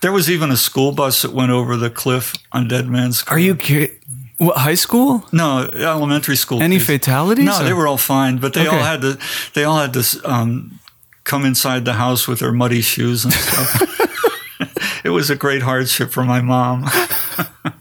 There 0.00 0.12
was 0.12 0.28
even 0.30 0.50
a 0.50 0.56
school 0.56 0.92
bus 0.92 1.22
that 1.22 1.32
went 1.32 1.50
over 1.50 1.76
the 1.76 1.88
cliff 1.90 2.34
on 2.52 2.68
Dead 2.68 2.86
Man's 2.86 3.22
Curve. 3.22 3.36
Are 3.36 3.40
you 3.40 3.54
ki- 3.56 3.88
what 4.36 4.58
high 4.58 4.74
school? 4.74 5.24
No, 5.32 5.60
elementary 5.72 6.36
school. 6.36 6.62
Any 6.62 6.76
kids. 6.76 6.86
fatalities? 6.86 7.46
No, 7.46 7.60
or- 7.60 7.64
they 7.64 7.72
were 7.72 7.86
all 7.86 7.96
fine, 7.96 8.36
but 8.38 8.52
they 8.52 8.66
all 8.66 8.82
had 8.82 9.00
to. 9.00 9.18
They 9.54 9.64
all 9.64 9.78
had 9.78 9.94
to 9.94 10.20
um, 10.24 10.78
come 11.24 11.46
inside 11.46 11.84
the 11.86 11.94
house 11.94 12.28
with 12.28 12.40
their 12.40 12.52
muddy 12.52 12.82
shoes 12.82 13.24
and 13.24 13.32
stuff. 13.32 13.90
it 15.04 15.10
was 15.10 15.30
a 15.30 15.36
great 15.36 15.62
hardship 15.62 16.10
for 16.10 16.24
my 16.24 16.40
mom. 16.40 16.84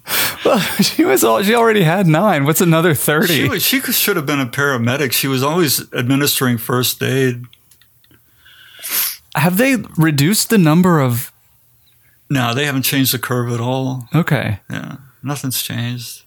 Well, 0.45 0.59
she 0.81 1.05
was 1.05 1.23
all, 1.23 1.41
she 1.43 1.55
already 1.55 1.83
had 1.83 2.07
nine. 2.07 2.45
What's 2.45 2.61
another 2.61 2.93
30? 2.93 3.27
She 3.33 3.49
was, 3.49 3.63
she 3.63 3.79
should 3.81 4.15
have 4.15 4.25
been 4.25 4.39
a 4.39 4.45
paramedic. 4.45 5.11
She 5.11 5.27
was 5.27 5.43
always 5.43 5.91
administering 5.93 6.57
first 6.57 7.01
aid. 7.01 7.43
Have 9.35 9.57
they 9.57 9.77
reduced 9.97 10.49
the 10.49 10.57
number 10.57 10.99
of 10.99 11.31
No, 12.29 12.53
they 12.53 12.65
haven't 12.65 12.83
changed 12.83 13.13
the 13.13 13.19
curve 13.19 13.51
at 13.51 13.59
all. 13.59 14.07
Okay. 14.13 14.59
Yeah, 14.69 14.97
nothing's 15.23 15.61
changed. 15.61 16.21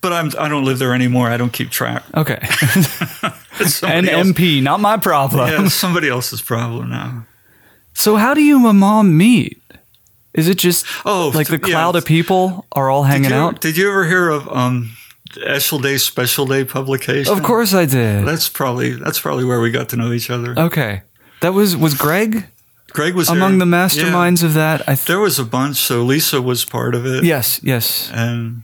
But 0.00 0.12
I'm 0.12 0.30
I 0.38 0.48
don't 0.48 0.64
live 0.64 0.78
there 0.78 0.94
anymore. 0.94 1.28
I 1.28 1.36
don't 1.36 1.52
keep 1.52 1.70
track. 1.70 2.02
Okay. 2.14 2.38
Else- 3.60 3.80
NMP, 3.80 4.62
not 4.62 4.80
my 4.80 4.96
problem. 4.96 5.48
Yeah, 5.48 5.68
somebody 5.68 6.08
else's 6.08 6.40
problem 6.42 6.90
now. 6.90 7.26
So 7.92 8.16
how 8.16 8.34
do 8.34 8.40
you 8.42 8.66
and 8.68 8.78
mom 8.78 9.16
meet? 9.16 9.60
Is 10.38 10.48
it 10.48 10.56
just 10.58 10.86
Oh, 11.04 11.30
like 11.34 11.48
the 11.48 11.58
yeah. 11.58 11.72
cloud 11.74 11.96
of 11.96 12.04
people 12.04 12.66
are 12.72 12.88
all 12.90 13.02
Did 13.04 13.10
hanging 13.12 13.30
you, 13.30 13.36
out? 13.36 13.60
Did 13.60 13.76
you 13.76 13.88
ever 13.90 14.06
hear 14.06 14.28
of 14.30 14.48
um, 14.48 14.92
Eschel 15.36 15.82
Day 15.82 15.98
Special 15.98 16.46
Day 16.46 16.64
publication? 16.64 17.32
Of 17.32 17.42
course 17.42 17.74
I 17.74 17.84
did. 17.86 18.24
That's 18.26 18.48
probably 18.48 18.90
that's 18.94 19.20
probably 19.20 19.44
where 19.44 19.60
we 19.60 19.70
got 19.70 19.88
to 19.90 19.96
know 19.96 20.12
each 20.12 20.30
other. 20.30 20.58
Okay. 20.58 21.02
That 21.40 21.52
was 21.54 21.76
was 21.76 21.94
Greg 21.94 22.46
Greg 22.92 23.14
was 23.14 23.28
among 23.28 23.58
there. 23.58 23.66
the 23.66 23.76
Yeah. 23.76 23.86
masterminds 23.86 24.42
of 24.42 24.54
that? 24.54 24.80
I 24.88 24.94
th- 24.94 25.06
There 25.06 25.20
was 25.20 25.38
a 25.38 25.44
bunch. 25.44 25.76
So 25.76 26.02
Lisa 26.02 26.40
was 26.40 26.64
part 26.64 26.94
of 26.94 27.04
it. 27.06 27.22
yes, 27.24 27.60
yes. 27.62 28.10
and 28.14 28.62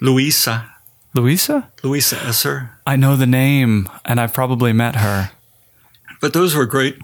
Louisa, 0.00 0.70
Louisa? 1.14 1.70
Louisa 1.82 2.16
Esser. 2.24 2.70
I 2.86 2.96
know 2.96 3.16
the 3.16 3.26
name 3.26 3.88
and 4.04 4.20
I've 4.20 4.32
probably 4.32 4.72
met 4.72 4.96
her. 4.96 5.30
But 6.20 6.32
those 6.32 6.54
were 6.54 6.66
great, 6.66 6.96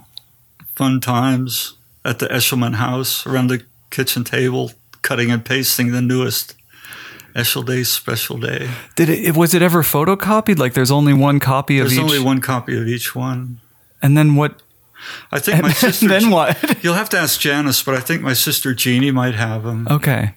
fun 0.75 1.01
times 1.01 1.75
at 2.05 2.19
the 2.19 2.27
Eshelman 2.29 2.75
house 2.75 3.27
around 3.27 3.49
the 3.49 3.63
kitchen 3.97 4.25
table, 4.25 4.73
cutting 5.03 5.31
and 5.31 5.45
pasting 5.45 5.93
the 5.93 6.03
newest 6.03 6.55
Eschel 7.35 7.65
Day 7.65 7.83
Special 7.83 8.39
Day. 8.39 8.69
Did 8.95 9.09
it 9.09 9.37
was 9.37 9.55
it 9.55 9.63
ever 9.63 9.83
photocopied? 9.83 10.59
Like 10.59 10.75
there's 10.75 10.91
only 10.91 11.15
one 11.15 11.41
copy 11.41 11.79
of 11.79 11.87
There's 11.89 11.99
each 11.99 12.05
only 12.05 12.19
one 12.21 12.41
copy 12.41 12.77
of 12.81 12.87
each 12.87 13.15
one. 13.15 13.61
and 14.03 14.17
then 14.17 14.35
what 14.37 14.63
I 15.33 15.39
think 15.39 15.63
my 15.63 15.73
sister. 15.85 16.09
then 16.09 16.31
what? 16.31 16.57
You'll 16.85 16.95
have 16.95 17.09
to 17.11 17.19
ask 17.19 17.41
Janice, 17.41 17.83
but 17.83 17.95
I 17.95 18.01
think 18.01 18.23
my 18.23 18.35
sister 18.35 18.75
Jeannie 18.75 19.11
might 19.13 19.35
have 19.35 19.63
them. 19.65 19.87
Okay. 19.91 20.35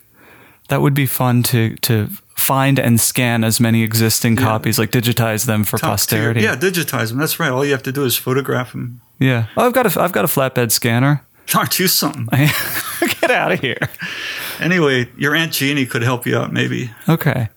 That 0.70 0.82
would 0.82 0.94
be 0.94 1.06
fun 1.08 1.42
to 1.44 1.76
to 1.78 2.08
find 2.38 2.80
and 2.80 3.00
scan 3.02 3.44
as 3.44 3.60
many 3.60 3.84
existing 3.84 4.36
copies, 4.38 4.78
like 4.80 4.92
digitize 4.92 5.46
them 5.46 5.64
for 5.64 5.78
Top 5.78 5.88
tier. 5.88 5.92
posterity. 5.92 6.42
Yeah, 6.42 6.56
digitize 6.56 7.10
them. 7.10 7.18
That's 7.18 7.40
right. 7.40 7.52
All 7.52 7.66
you 7.66 7.72
have 7.72 7.84
to 7.84 7.92
do 7.92 8.06
is 8.06 8.16
photograph 8.18 8.72
them. 8.72 9.02
Yeah. 9.20 9.48
Oh, 9.58 9.66
I've 9.66 9.74
got 9.74 9.86
a 9.88 10.02
I've 10.02 10.12
got 10.14 10.26
a 10.26 10.28
flatbed 10.28 10.72
scanner. 10.72 11.26
Aren't 11.56 11.80
you 11.80 11.88
something? 11.88 12.28
Get 13.22 13.32
out 13.32 13.52
of 13.52 13.60
here. 13.60 13.90
Anyway, 14.60 15.10
your 15.18 15.36
Aunt 15.36 15.52
Jeannie 15.52 15.86
could 15.86 16.04
help 16.04 16.26
you 16.26 16.38
out, 16.38 16.52
maybe. 16.54 16.92
Okay. 17.08 17.50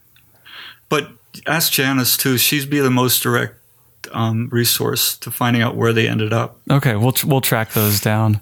But 0.88 1.10
ask 1.46 1.72
Janice 1.72 2.16
too. 2.16 2.38
She'd 2.38 2.70
be 2.70 2.80
the 2.80 2.90
most 2.90 3.22
direct 3.22 3.54
um, 4.12 4.48
resource 4.50 5.16
to 5.18 5.30
finding 5.30 5.62
out 5.62 5.76
where 5.76 5.92
they 5.92 6.08
ended 6.08 6.32
up. 6.32 6.58
Okay, 6.70 6.96
we'll 6.96 7.14
we'll 7.24 7.40
track 7.40 7.72
those 7.72 8.00
down. 8.00 8.40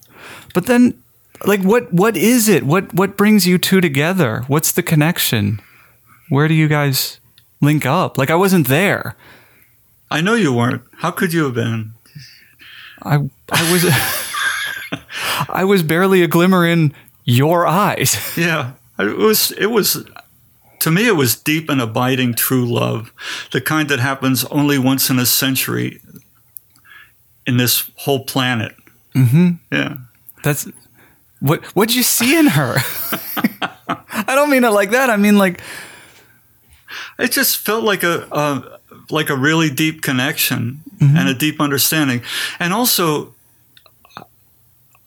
But 0.54 0.66
then 0.66 1.00
like 1.46 1.62
what 1.62 1.92
what 1.92 2.16
is 2.16 2.48
it? 2.48 2.64
What 2.64 2.92
what 2.94 3.16
brings 3.16 3.46
you 3.46 3.58
two 3.58 3.80
together? 3.80 4.44
What's 4.48 4.72
the 4.72 4.82
connection? 4.82 5.60
Where 6.28 6.48
do 6.48 6.54
you 6.54 6.68
guys 6.68 7.20
link 7.60 7.86
up? 7.86 8.18
Like 8.18 8.30
I 8.30 8.36
wasn't 8.36 8.68
there. 8.68 9.16
I 10.10 10.20
know 10.20 10.34
you 10.34 10.52
weren't. 10.52 10.82
How 10.98 11.10
could 11.10 11.32
you 11.32 11.44
have 11.44 11.54
been? 11.54 11.92
I 13.02 13.30
I 13.52 13.72
was 13.72 13.84
I 15.48 15.64
was 15.64 15.82
barely 15.82 16.22
a 16.22 16.26
glimmer 16.28 16.66
in 16.66 16.92
your 17.24 17.66
eyes. 17.66 18.16
Yeah, 18.36 18.72
it 18.98 19.16
was. 19.16 19.52
It 19.52 19.66
was 19.66 20.04
to 20.80 20.90
me, 20.90 21.06
it 21.06 21.16
was 21.16 21.36
deep 21.36 21.68
and 21.68 21.80
abiding 21.80 22.34
true 22.34 22.64
love, 22.66 23.12
the 23.52 23.60
kind 23.60 23.88
that 23.90 23.98
happens 24.00 24.44
only 24.46 24.78
once 24.78 25.10
in 25.10 25.18
a 25.18 25.26
century 25.26 26.00
in 27.46 27.56
this 27.58 27.90
whole 27.96 28.24
planet. 28.24 28.74
Mm-hmm. 29.14 29.50
Yeah. 29.70 29.96
That's 30.42 30.68
what. 31.40 31.64
What'd 31.76 31.94
you 31.94 32.02
see 32.02 32.38
in 32.38 32.46
her? 32.48 32.76
I 33.88 34.34
don't 34.34 34.50
mean 34.50 34.64
it 34.64 34.70
like 34.70 34.90
that. 34.90 35.10
I 35.10 35.16
mean 35.16 35.36
like 35.38 35.60
It 37.18 37.32
just 37.32 37.58
felt 37.58 37.84
like 37.84 38.02
a, 38.02 38.26
a 38.32 38.78
like 39.10 39.28
a 39.30 39.36
really 39.36 39.70
deep 39.70 40.02
connection 40.02 40.82
and 41.00 41.28
a 41.28 41.34
deep 41.34 41.60
understanding, 41.60 42.22
and 42.58 42.72
also. 42.72 43.34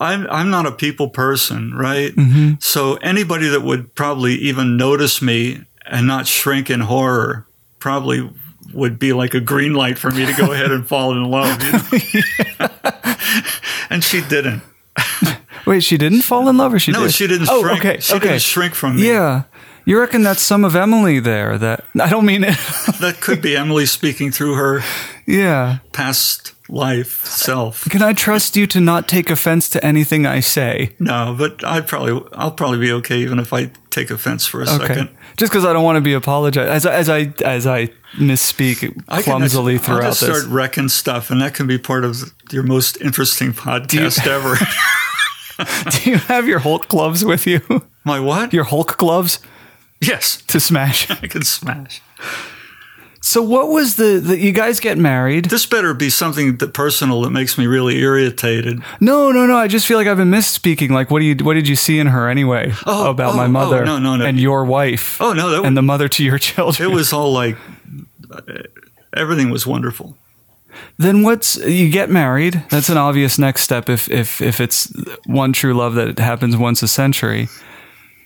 I'm 0.04 0.28
I'm 0.30 0.50
not 0.50 0.66
a 0.66 0.72
people 0.72 1.10
person, 1.10 1.74
right? 1.74 2.16
Mm-hmm. 2.16 2.56
So 2.60 2.96
anybody 2.98 3.48
that 3.50 3.62
would 3.62 3.96
probably 3.96 4.34
even 4.36 4.78
notice 4.78 5.22
me 5.22 5.62
and 5.86 6.06
not 6.08 6.28
shrink 6.28 6.70
in 6.70 6.82
horror 6.82 7.46
probably 7.80 8.30
would 8.74 8.98
be 9.00 9.14
like 9.14 9.34
a 9.34 9.40
green 9.40 9.74
light 9.74 9.98
for 9.98 10.10
me 10.12 10.26
to 10.26 10.34
go 10.34 10.52
ahead 10.52 10.72
and 10.72 10.88
fall 10.88 11.12
in 11.12 11.24
love. 11.30 11.62
you 11.64 12.22
know? 12.60 12.68
and 13.90 14.04
she 14.04 14.22
didn't. 14.22 14.62
wait, 15.66 15.84
she 15.84 15.98
didn't 15.98 16.22
fall 16.22 16.48
in 16.50 16.58
love, 16.58 16.74
or 16.74 16.80
she 16.80 16.92
No, 16.92 17.04
did? 17.04 17.14
she 17.14 17.28
didn't 17.28 17.48
Oh, 17.50 17.62
shrink. 17.62 17.80
okay, 17.86 18.00
She 18.00 18.14
okay. 18.16 18.28
didn't 18.30 18.42
shrink 18.42 18.74
from 18.76 18.96
me. 18.96 19.08
Yeah, 19.08 19.44
you 19.86 20.00
reckon 20.00 20.24
that's 20.24 20.42
some 20.42 20.64
of 20.66 20.76
Emily 20.76 21.20
there? 21.20 21.58
That 21.58 21.84
I 22.00 22.10
don't 22.10 22.26
mean 22.26 22.44
it. 22.44 22.58
That 23.00 23.18
could 23.22 23.42
be 23.42 23.56
Emily 23.56 23.86
speaking 23.86 24.32
through 24.32 24.56
her 24.56 24.82
yeah. 25.26 25.80
past 25.92 26.53
life 26.70 27.26
self. 27.26 27.90
Can 27.90 28.02
I 28.02 28.14
trust 28.14 28.56
you 28.56 28.66
to 28.68 28.80
not 28.80 29.08
take 29.08 29.30
offense 29.30 29.70
to 29.72 29.86
anything 29.86 30.26
I 30.26 30.40
say? 30.40 30.96
No, 31.00 31.36
but 31.38 31.64
I'd 31.64 31.88
probably 31.88 32.26
I'll 32.34 32.52
probably 32.52 32.80
be 32.80 32.92
okay 32.94 33.18
even 33.20 33.40
if 33.40 33.52
I 33.54 33.72
take 33.90 34.10
offense 34.10 34.46
for 34.46 34.62
a 34.62 34.70
Okay. 34.70 34.88
second. 34.88 35.10
Just 35.38 35.52
because 35.52 35.66
I 35.66 35.74
don't 35.74 35.84
want 35.84 35.98
to 35.98 36.02
be 36.02 36.14
apologized 36.14 36.70
as 36.70 36.86
I- 36.86 36.94
as 36.96 37.10
I 37.10 37.34
as 37.44 37.68
I 37.68 37.90
misspeak 38.16 38.84
I 39.10 39.22
can 39.22 39.24
clumsily 39.24 39.78
just, 39.78 39.90
I'll 39.90 39.96
throughout 39.98 40.10
just 40.10 40.22
this. 40.22 40.38
start 40.40 40.52
wrecking 40.52 40.90
stuff, 40.90 41.30
and 41.32 41.42
that 41.42 41.54
can 41.54 41.68
be 41.68 41.78
part 41.78 42.04
of 42.06 42.34
your 42.52 42.64
most 42.64 42.98
interesting 43.02 43.54
podcast 43.54 44.26
ever. 44.28 44.56
Do 45.92 46.10
you 46.12 46.18
have 46.18 46.48
your 46.48 46.60
Hulk 46.60 46.88
gloves 46.88 47.24
with 47.26 47.46
you? 47.48 47.62
My 48.04 48.20
what? 48.20 48.54
Your 48.54 48.64
Hulk 48.66 48.98
gloves 48.98 49.40
yes, 50.02 50.38
to 50.48 50.60
smash. 50.60 51.10
I 51.24 51.28
can 51.28 51.44
smash. 51.44 52.02
So 53.26 53.42
what 53.42 53.70
was 53.70 53.96
the, 53.96 54.20
the 54.22 54.38
you 54.38 54.52
guys 54.52 54.82
get 54.82 54.98
married? 54.98 55.46
This 55.46 55.66
better 55.66 55.94
be 55.94 56.10
something 56.10 56.58
that 56.58 56.74
personal 56.74 57.22
that 57.22 57.30
makes 57.30 57.58
me 57.58 57.68
really 57.68 58.00
irritated. 58.00 58.82
No, 59.00 59.32
no, 59.32 59.46
no. 59.46 59.56
I 59.56 59.70
just 59.70 59.88
feel 59.88 59.98
like 59.98 60.08
I've 60.08 60.18
been 60.18 60.30
misspeaking. 60.30 60.90
Like, 60.90 61.10
what 61.10 61.20
do 61.20 61.26
you 61.26 61.36
what 61.46 61.54
did 61.54 61.66
you 61.66 61.78
see 61.78 62.00
in 62.00 62.08
her 62.08 62.28
anyway 62.30 62.74
Oh, 62.86 63.10
about 63.10 63.34
oh, 63.34 63.38
my 63.38 63.46
oh, 63.46 63.48
mother 63.48 63.86
no, 63.86 63.98
no, 63.98 64.18
no. 64.18 64.26
and 64.26 64.38
your 64.38 64.66
wife? 64.66 65.22
Oh, 65.22 65.32
no, 65.32 65.50
that 65.52 65.64
and 65.66 65.78
the 65.78 65.82
mother 65.82 66.10
to 66.10 66.24
your 66.24 66.38
children. 66.50 66.92
It 66.92 66.94
was 66.94 67.14
all 67.14 67.32
like 67.32 67.56
everything 69.16 69.50
was 69.50 69.66
wonderful. 69.66 70.18
then 70.98 71.24
what's 71.24 71.56
you 71.56 71.90
get 71.90 72.10
married? 72.10 72.62
That's 72.72 72.90
an 72.90 72.98
obvious 72.98 73.40
next 73.40 73.62
step 73.62 73.88
if 73.88 74.12
if 74.12 74.42
if 74.42 74.60
it's 74.60 74.92
one 75.26 75.54
true 75.54 75.74
love 75.74 75.96
that 75.96 76.20
happens 76.20 76.58
once 76.58 76.84
a 76.84 76.90
century. 76.90 77.48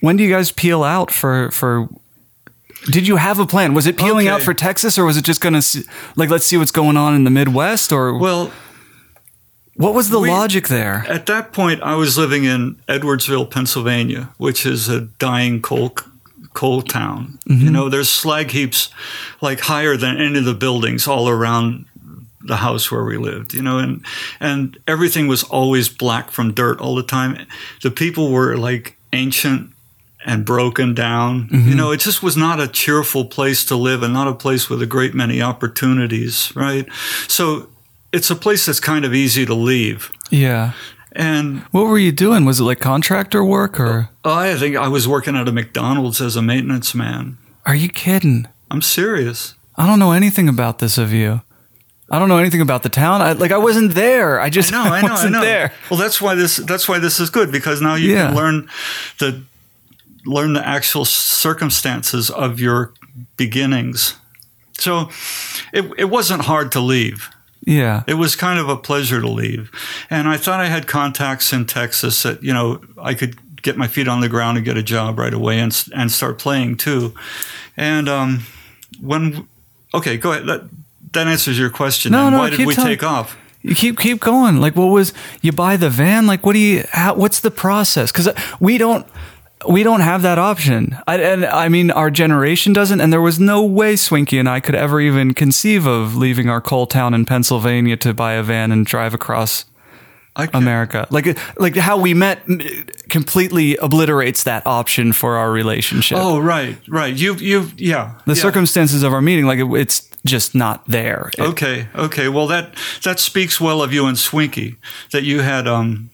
When 0.00 0.16
do 0.16 0.24
you 0.24 0.30
guys 0.30 0.50
peel 0.50 0.82
out 0.82 1.12
for 1.12 1.52
for? 1.52 1.88
Did 2.86 3.06
you 3.06 3.16
have 3.16 3.38
a 3.38 3.46
plan? 3.46 3.74
Was 3.74 3.86
it 3.86 3.96
peeling 3.96 4.28
Okay. 4.28 4.34
out 4.34 4.42
for 4.42 4.54
Texas, 4.54 4.98
or 4.98 5.04
was 5.04 5.16
it 5.16 5.24
just 5.24 5.40
gonna 5.40 5.62
like 6.16 6.30
let's 6.30 6.46
see 6.46 6.56
what's 6.56 6.70
going 6.70 6.96
on 6.96 7.14
in 7.14 7.24
the 7.24 7.30
Midwest, 7.30 7.92
or 7.92 8.16
Well, 8.16 8.50
what 9.74 9.94
was 9.94 10.10
the 10.10 10.20
we- 10.20 10.30
logic 10.30 10.68
there? 10.68 11.04
At 11.08 11.26
that 11.26 11.52
point, 11.52 11.82
I 11.82 11.94
was 11.96 12.16
living 12.16 12.44
in 12.44 12.76
Edwardsville, 12.88 13.50
Pennsylvania, 13.50 14.30
which 14.38 14.64
is 14.64 14.88
a 14.88 15.02
dying 15.18 15.60
coal 15.60 15.94
coal 16.54 16.82
town. 16.82 17.38
You 17.46 17.54
mm-hmm. 17.56 17.72
know, 17.72 17.88
there's 17.88 18.08
slag 18.08 18.50
heaps 18.50 18.90
like 19.40 19.60
higher 19.60 19.96
than 19.96 20.16
any 20.20 20.38
of 20.38 20.44
the 20.44 20.54
buildings 20.54 21.06
all 21.06 21.28
around 21.28 21.84
the 22.40 22.56
house 22.56 22.90
where 22.90 23.04
we 23.04 23.16
lived. 23.16 23.54
You 23.54 23.62
know, 23.62 23.78
and 23.78 24.04
and 24.40 24.78
everything 24.86 25.28
was 25.28 25.44
always 25.44 25.88
black 25.88 26.30
from 26.30 26.52
dirt 26.54 26.80
all 26.80 26.94
the 26.94 27.02
time. 27.02 27.46
The 27.82 27.90
people 27.90 28.30
were 28.30 28.56
like 28.56 28.96
ancient 29.12 29.70
and 30.26 30.44
broken 30.44 30.94
down. 30.94 31.48
You 31.50 31.58
mm-hmm. 31.58 31.76
know, 31.76 31.90
it 31.92 32.00
just 32.00 32.22
was 32.22 32.36
not 32.36 32.60
a 32.60 32.68
cheerful 32.68 33.24
place 33.24 33.64
to 33.66 33.76
live 33.76 34.02
and 34.02 34.12
not 34.12 34.28
a 34.28 34.34
place 34.34 34.68
with 34.68 34.82
a 34.82 34.86
great 34.86 35.14
many 35.14 35.40
opportunities, 35.40 36.52
right? 36.56 36.86
So 37.28 37.68
it's 38.12 38.30
a 38.30 38.36
place 38.36 38.66
that's 38.66 38.80
kind 38.80 39.04
of 39.04 39.14
easy 39.14 39.46
to 39.46 39.54
leave. 39.54 40.10
Yeah. 40.30 40.72
And 41.12 41.60
What 41.70 41.86
were 41.86 41.98
you 41.98 42.12
doing? 42.12 42.44
Was 42.44 42.60
it 42.60 42.64
like 42.64 42.80
contractor 42.80 43.42
work, 43.44 43.80
or 43.80 44.10
oh, 44.24 44.34
I 44.34 44.54
think 44.56 44.76
I 44.76 44.88
was 44.88 45.08
working 45.08 45.36
at 45.36 45.48
a 45.48 45.52
McDonald's 45.52 46.20
as 46.20 46.36
a 46.36 46.42
maintenance 46.42 46.94
man. 46.94 47.38
are 47.64 47.74
you 47.74 47.88
kidding? 47.88 48.46
I'm 48.70 48.82
serious. 48.82 49.54
I 49.76 49.86
don't 49.86 49.98
know 49.98 50.12
anything 50.12 50.48
about 50.48 50.78
this 50.78 50.98
of 50.98 51.12
you. 51.12 51.40
I 52.10 52.18
don't 52.18 52.28
know 52.28 52.38
anything 52.38 52.60
about 52.60 52.82
the 52.82 52.88
town. 52.88 53.20
I, 53.20 53.32
like 53.32 53.52
I 53.52 53.58
wasn't 53.58 53.94
there. 53.94 54.40
I 54.40 54.48
just 54.50 54.72
I 54.72 54.84
know, 54.84 54.92
I 54.94 55.00
know, 55.02 55.08
wasn't 55.10 55.32
know. 55.32 55.40
there. 55.42 55.72
Well, 55.90 55.98
that's 55.98 56.20
why 56.22 56.34
this 56.34 56.56
that's 56.56 56.88
why 56.88 56.98
this 56.98 57.20
is 57.20 57.30
good 57.30 57.52
because 57.52 57.80
now 57.80 57.94
you 57.96 58.12
Yeah. 58.12 58.28
can 58.28 58.36
learn 58.36 58.68
the 59.18 59.42
learn 60.28 60.52
the 60.52 60.66
actual 60.66 61.04
circumstances 61.04 62.30
of 62.30 62.60
your 62.60 62.92
beginnings. 63.36 64.16
So 64.78 65.10
it 65.72 65.90
it 65.98 66.04
wasn't 66.04 66.42
hard 66.42 66.70
to 66.72 66.80
leave. 66.80 67.30
Yeah. 67.64 68.02
It 68.06 68.14
was 68.14 68.36
kind 68.36 68.58
of 68.58 68.68
a 68.68 68.76
pleasure 68.76 69.20
to 69.20 69.28
leave. 69.28 69.70
And 70.08 70.28
I 70.28 70.36
thought 70.36 70.60
I 70.60 70.66
had 70.68 70.86
contacts 70.86 71.52
in 71.52 71.66
Texas 71.66 72.22
that, 72.22 72.42
you 72.42 72.52
know, 72.52 72.80
I 72.96 73.14
could 73.14 73.36
get 73.62 73.76
my 73.76 73.88
feet 73.88 74.08
on 74.08 74.20
the 74.20 74.28
ground 74.28 74.56
and 74.56 74.64
get 74.64 74.76
a 74.76 74.82
job 74.82 75.18
right 75.18 75.34
away 75.34 75.58
and, 75.58 75.84
and 75.94 76.10
start 76.10 76.38
playing 76.38 76.76
too. 76.76 77.12
And 77.76 78.08
um, 78.08 78.46
when, 79.00 79.48
okay, 79.92 80.16
go 80.16 80.32
ahead. 80.32 80.46
That, 80.46 80.68
that 81.12 81.26
answers 81.26 81.58
your 81.58 81.68
question. 81.70 82.12
No, 82.12 82.24
then. 82.24 82.32
no, 82.32 82.38
Why 82.38 82.50
did 82.50 82.66
we 82.66 82.74
telling- 82.74 82.90
take 82.90 83.02
off? 83.02 83.36
You 83.60 83.74
keep 83.74 83.98
keep 83.98 84.20
going. 84.20 84.60
Like, 84.60 84.76
what 84.76 84.86
was 84.86 85.12
you 85.42 85.50
buy 85.50 85.76
the 85.76 85.90
van? 85.90 86.28
Like, 86.28 86.46
what 86.46 86.52
do 86.52 86.60
you? 86.60 86.84
How, 86.90 87.14
what's 87.14 87.40
the 87.40 87.50
process? 87.50 88.12
Because 88.12 88.28
we 88.60 88.78
don't 88.78 89.04
we 89.66 89.82
don't 89.82 90.00
have 90.00 90.22
that 90.22 90.38
option. 90.38 90.96
I, 91.06 91.16
and 91.18 91.44
I 91.44 91.68
mean, 91.68 91.90
our 91.90 92.10
generation 92.10 92.72
doesn't. 92.72 93.00
And 93.00 93.12
there 93.12 93.20
was 93.20 93.40
no 93.40 93.64
way 93.64 93.96
Swinky 93.96 94.38
and 94.38 94.48
I 94.48 94.60
could 94.60 94.74
ever 94.74 95.00
even 95.00 95.34
conceive 95.34 95.86
of 95.86 96.16
leaving 96.16 96.48
our 96.48 96.60
coal 96.60 96.86
town 96.86 97.14
in 97.14 97.24
Pennsylvania 97.24 97.96
to 97.98 98.14
buy 98.14 98.34
a 98.34 98.42
van 98.42 98.70
and 98.70 98.86
drive 98.86 99.14
across 99.14 99.64
America. 100.54 101.06
Like, 101.10 101.36
like 101.58 101.76
how 101.76 101.98
we 101.98 102.14
met 102.14 102.46
completely 103.08 103.76
obliterates 103.76 104.44
that 104.44 104.64
option 104.66 105.12
for 105.12 105.36
our 105.36 105.50
relationship. 105.50 106.18
Oh, 106.20 106.38
right, 106.38 106.78
right. 106.88 107.14
You've, 107.14 107.42
you've, 107.42 107.78
yeah. 107.80 108.14
the 108.24 108.34
yeah. 108.34 108.42
circumstances 108.42 109.02
of 109.02 109.12
our 109.12 109.20
meeting, 109.20 109.46
like 109.46 109.58
it, 109.58 109.66
it's 109.72 110.08
just 110.24 110.54
not 110.54 110.86
there. 110.86 111.30
It- 111.36 111.48
Okay, 111.48 111.88
okay. 111.94 112.28
Well, 112.28 112.46
that 112.48 112.74
that 113.02 113.18
speaks 113.18 113.60
well 113.60 113.82
of 113.82 113.92
you 113.92 114.06
and 114.06 114.18
Swinky 114.18 114.76
that 115.10 115.24
you 115.24 115.40
had 115.40 115.66
um, 115.66 116.10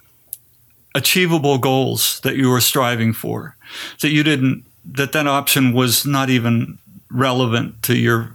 achievable 0.95 1.59
goals 1.59 2.21
that 2.21 2.37
you 2.37 2.49
were 2.51 2.61
striving 2.61 3.13
for. 3.13 3.57
That 4.01 4.11
you 4.11 4.23
didn't. 4.23 4.65
That 4.85 5.13
that 5.13 5.27
option 5.27 5.73
was 5.73 6.05
not 6.07 6.29
even 6.31 6.79
relevant 7.11 7.83
to 7.85 7.95
your 7.97 8.31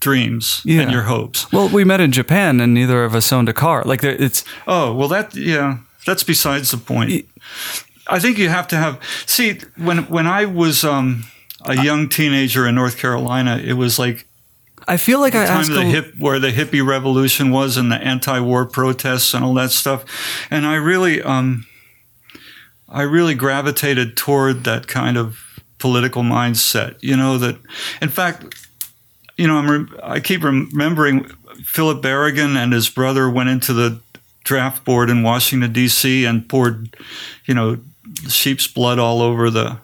dreams 0.00 0.60
Yeah. 0.64 0.82
and 0.82 0.90
your 0.92 1.02
hopes. 1.02 1.50
Well, 1.52 1.68
we 1.68 1.84
met 1.84 2.00
in 2.00 2.12
Japan, 2.12 2.60
and 2.60 2.74
neither 2.74 3.04
of 3.04 3.14
us 3.14 3.32
owned 3.32 3.48
a 3.48 3.52
car. 3.52 3.82
Like 3.84 4.00
there- 4.00 4.16
it's 4.22 4.44
Oh 4.66 4.92
well, 4.92 5.08
that 5.08 5.34
yeah, 5.34 5.78
that's 6.06 6.22
besides 6.24 6.70
the 6.70 6.76
point. 6.76 7.24
I 8.08 8.18
think 8.18 8.36
you 8.38 8.48
have 8.48 8.68
to 8.68 8.76
have. 8.76 8.98
See, 9.26 9.60
when 9.76 9.98
when 10.08 10.26
I 10.26 10.44
was 10.44 10.84
um, 10.84 11.24
a 11.64 11.82
young 11.82 12.08
teenager 12.08 12.66
in 12.66 12.74
North 12.74 12.98
Carolina, 12.98 13.56
it 13.64 13.74
was 13.74 13.98
like 13.98 14.26
I 14.88 14.96
feel 14.96 15.20
like 15.20 15.34
I 15.36 15.46
time 15.46 15.60
of 15.70 15.74
the 15.74 15.84
hip 15.84 16.14
where 16.18 16.40
the 16.40 16.50
hippie 16.50 16.84
revolution 16.86 17.50
was 17.52 17.76
and 17.76 17.90
the 17.92 17.96
anti-war 17.96 18.66
protests 18.66 19.32
and 19.34 19.44
all 19.44 19.54
that 19.54 19.70
stuff 19.70 20.04
and 20.50 20.66
i 20.66 20.74
really 20.74 21.22
um 21.22 21.64
i 22.92 23.02
really 23.02 23.34
gravitated 23.34 24.16
toward 24.16 24.64
that 24.64 24.86
kind 24.86 25.16
of 25.16 25.38
political 25.78 26.22
mindset 26.22 26.96
you 27.00 27.16
know 27.16 27.38
that 27.38 27.56
in 28.00 28.08
fact 28.08 28.54
you 29.36 29.46
know 29.46 29.56
I'm 29.56 29.70
re- 29.70 29.98
i 30.02 30.20
keep 30.20 30.44
remembering 30.44 31.24
philip 31.64 32.02
berrigan 32.02 32.56
and 32.56 32.72
his 32.72 32.88
brother 32.88 33.28
went 33.28 33.48
into 33.48 33.72
the 33.72 34.00
draft 34.44 34.84
board 34.84 35.10
in 35.10 35.22
washington 35.22 35.72
d.c 35.72 36.24
and 36.24 36.48
poured 36.48 36.96
you 37.46 37.54
know 37.54 37.78
sheep's 38.28 38.66
blood 38.66 38.98
all 38.98 39.22
over 39.22 39.50
the 39.50 39.78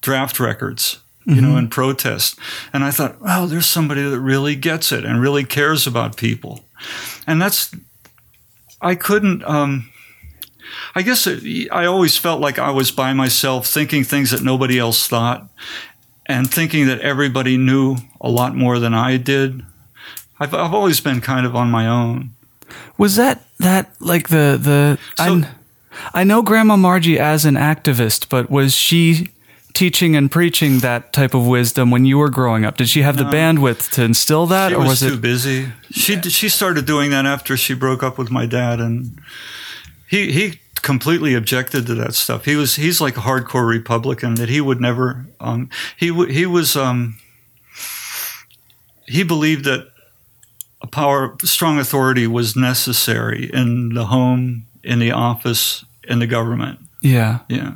draft 0.00 0.38
records 0.38 0.98
you 1.28 1.42
know, 1.42 1.58
in 1.58 1.68
protest. 1.68 2.38
And 2.72 2.82
I 2.82 2.90
thought, 2.90 3.20
wow, 3.20 3.44
there's 3.44 3.66
somebody 3.66 4.02
that 4.02 4.18
really 4.18 4.56
gets 4.56 4.92
it 4.92 5.04
and 5.04 5.20
really 5.20 5.44
cares 5.44 5.86
about 5.86 6.16
people. 6.16 6.64
And 7.26 7.40
that's, 7.40 7.74
I 8.80 8.94
couldn't, 8.94 9.44
um, 9.44 9.90
I 10.94 11.02
guess 11.02 11.26
it, 11.26 11.68
I 11.70 11.84
always 11.86 12.16
felt 12.16 12.40
like 12.40 12.58
I 12.58 12.70
was 12.70 12.90
by 12.90 13.12
myself 13.12 13.66
thinking 13.66 14.04
things 14.04 14.30
that 14.30 14.42
nobody 14.42 14.78
else 14.78 15.06
thought 15.08 15.48
and 16.26 16.50
thinking 16.50 16.86
that 16.86 17.00
everybody 17.00 17.56
knew 17.56 17.96
a 18.20 18.30
lot 18.30 18.54
more 18.54 18.78
than 18.78 18.94
I 18.94 19.16
did. 19.16 19.62
I've, 20.40 20.54
I've 20.54 20.74
always 20.74 21.00
been 21.00 21.20
kind 21.20 21.46
of 21.46 21.54
on 21.56 21.70
my 21.70 21.86
own. 21.86 22.30
was 22.96 23.16
that 23.16 23.44
that 23.58 23.92
like 24.00 24.28
the 24.28 24.58
the 24.60 24.98
So- 25.16 25.42
I, 25.42 26.20
I 26.20 26.24
know 26.24 26.42
Grandma 26.42 26.76
Margie 26.76 27.18
as 27.18 27.44
an 27.44 27.54
activist, 27.56 28.28
but 28.28 28.50
was 28.50 28.72
she 28.74 29.30
teaching 29.74 30.16
and 30.16 30.30
preaching 30.30 30.78
that 30.80 31.12
type 31.12 31.34
of 31.34 31.46
wisdom 31.46 31.90
when 31.90 32.04
you 32.04 32.18
were 32.18 32.30
growing 32.30 32.64
up? 32.64 32.76
Did 32.76 32.88
she 32.88 33.02
have 33.02 33.16
the 33.16 33.24
bandwidth 33.24 33.90
to 33.92 34.02
instill 34.04 34.46
that, 34.46 34.68
She 34.70 34.74
or 34.74 34.78
was, 34.80 34.88
was 34.88 35.00
too 35.00 35.14
it? 35.14 35.20
busy. 35.20 35.72
She 35.90 36.20
she 36.22 36.48
started 36.48 36.86
doing 36.86 37.10
that 37.10 37.26
after 37.26 37.56
she 37.56 37.74
broke 37.74 38.02
up 38.02 38.16
with 38.18 38.30
my 38.30 38.46
dad, 38.46 38.80
and 38.80 39.20
he 40.08 40.30
he 40.32 40.60
completely 40.78 41.34
objected 41.34 41.86
to 41.86 41.94
that 41.96 42.14
stuff. 42.14 42.44
He 42.44 42.56
was 42.56 42.76
he's 42.76 43.00
like 43.00 43.16
a 43.16 43.20
hardcore 43.20 43.68
Republican 43.68 44.34
that 44.36 44.48
he 44.48 44.60
would 44.60 44.80
never. 44.80 45.26
Um, 45.40 45.68
he 45.96 46.08
w- 46.08 46.30
he 46.32 46.46
was 46.46 46.76
um, 46.76 47.18
he 49.06 49.22
believed 49.22 49.64
that 49.64 49.88
a 50.80 50.86
power 50.86 51.34
strong 51.42 51.78
authority 51.78 52.26
was 52.26 52.54
necessary 52.56 53.50
in 53.52 53.94
the 53.94 54.06
home, 54.06 54.64
in 54.84 54.98
the 54.98 55.10
office, 55.12 55.84
in 56.08 56.18
the 56.18 56.26
government. 56.26 56.78
Yeah. 57.02 57.40
Yeah. 57.48 57.74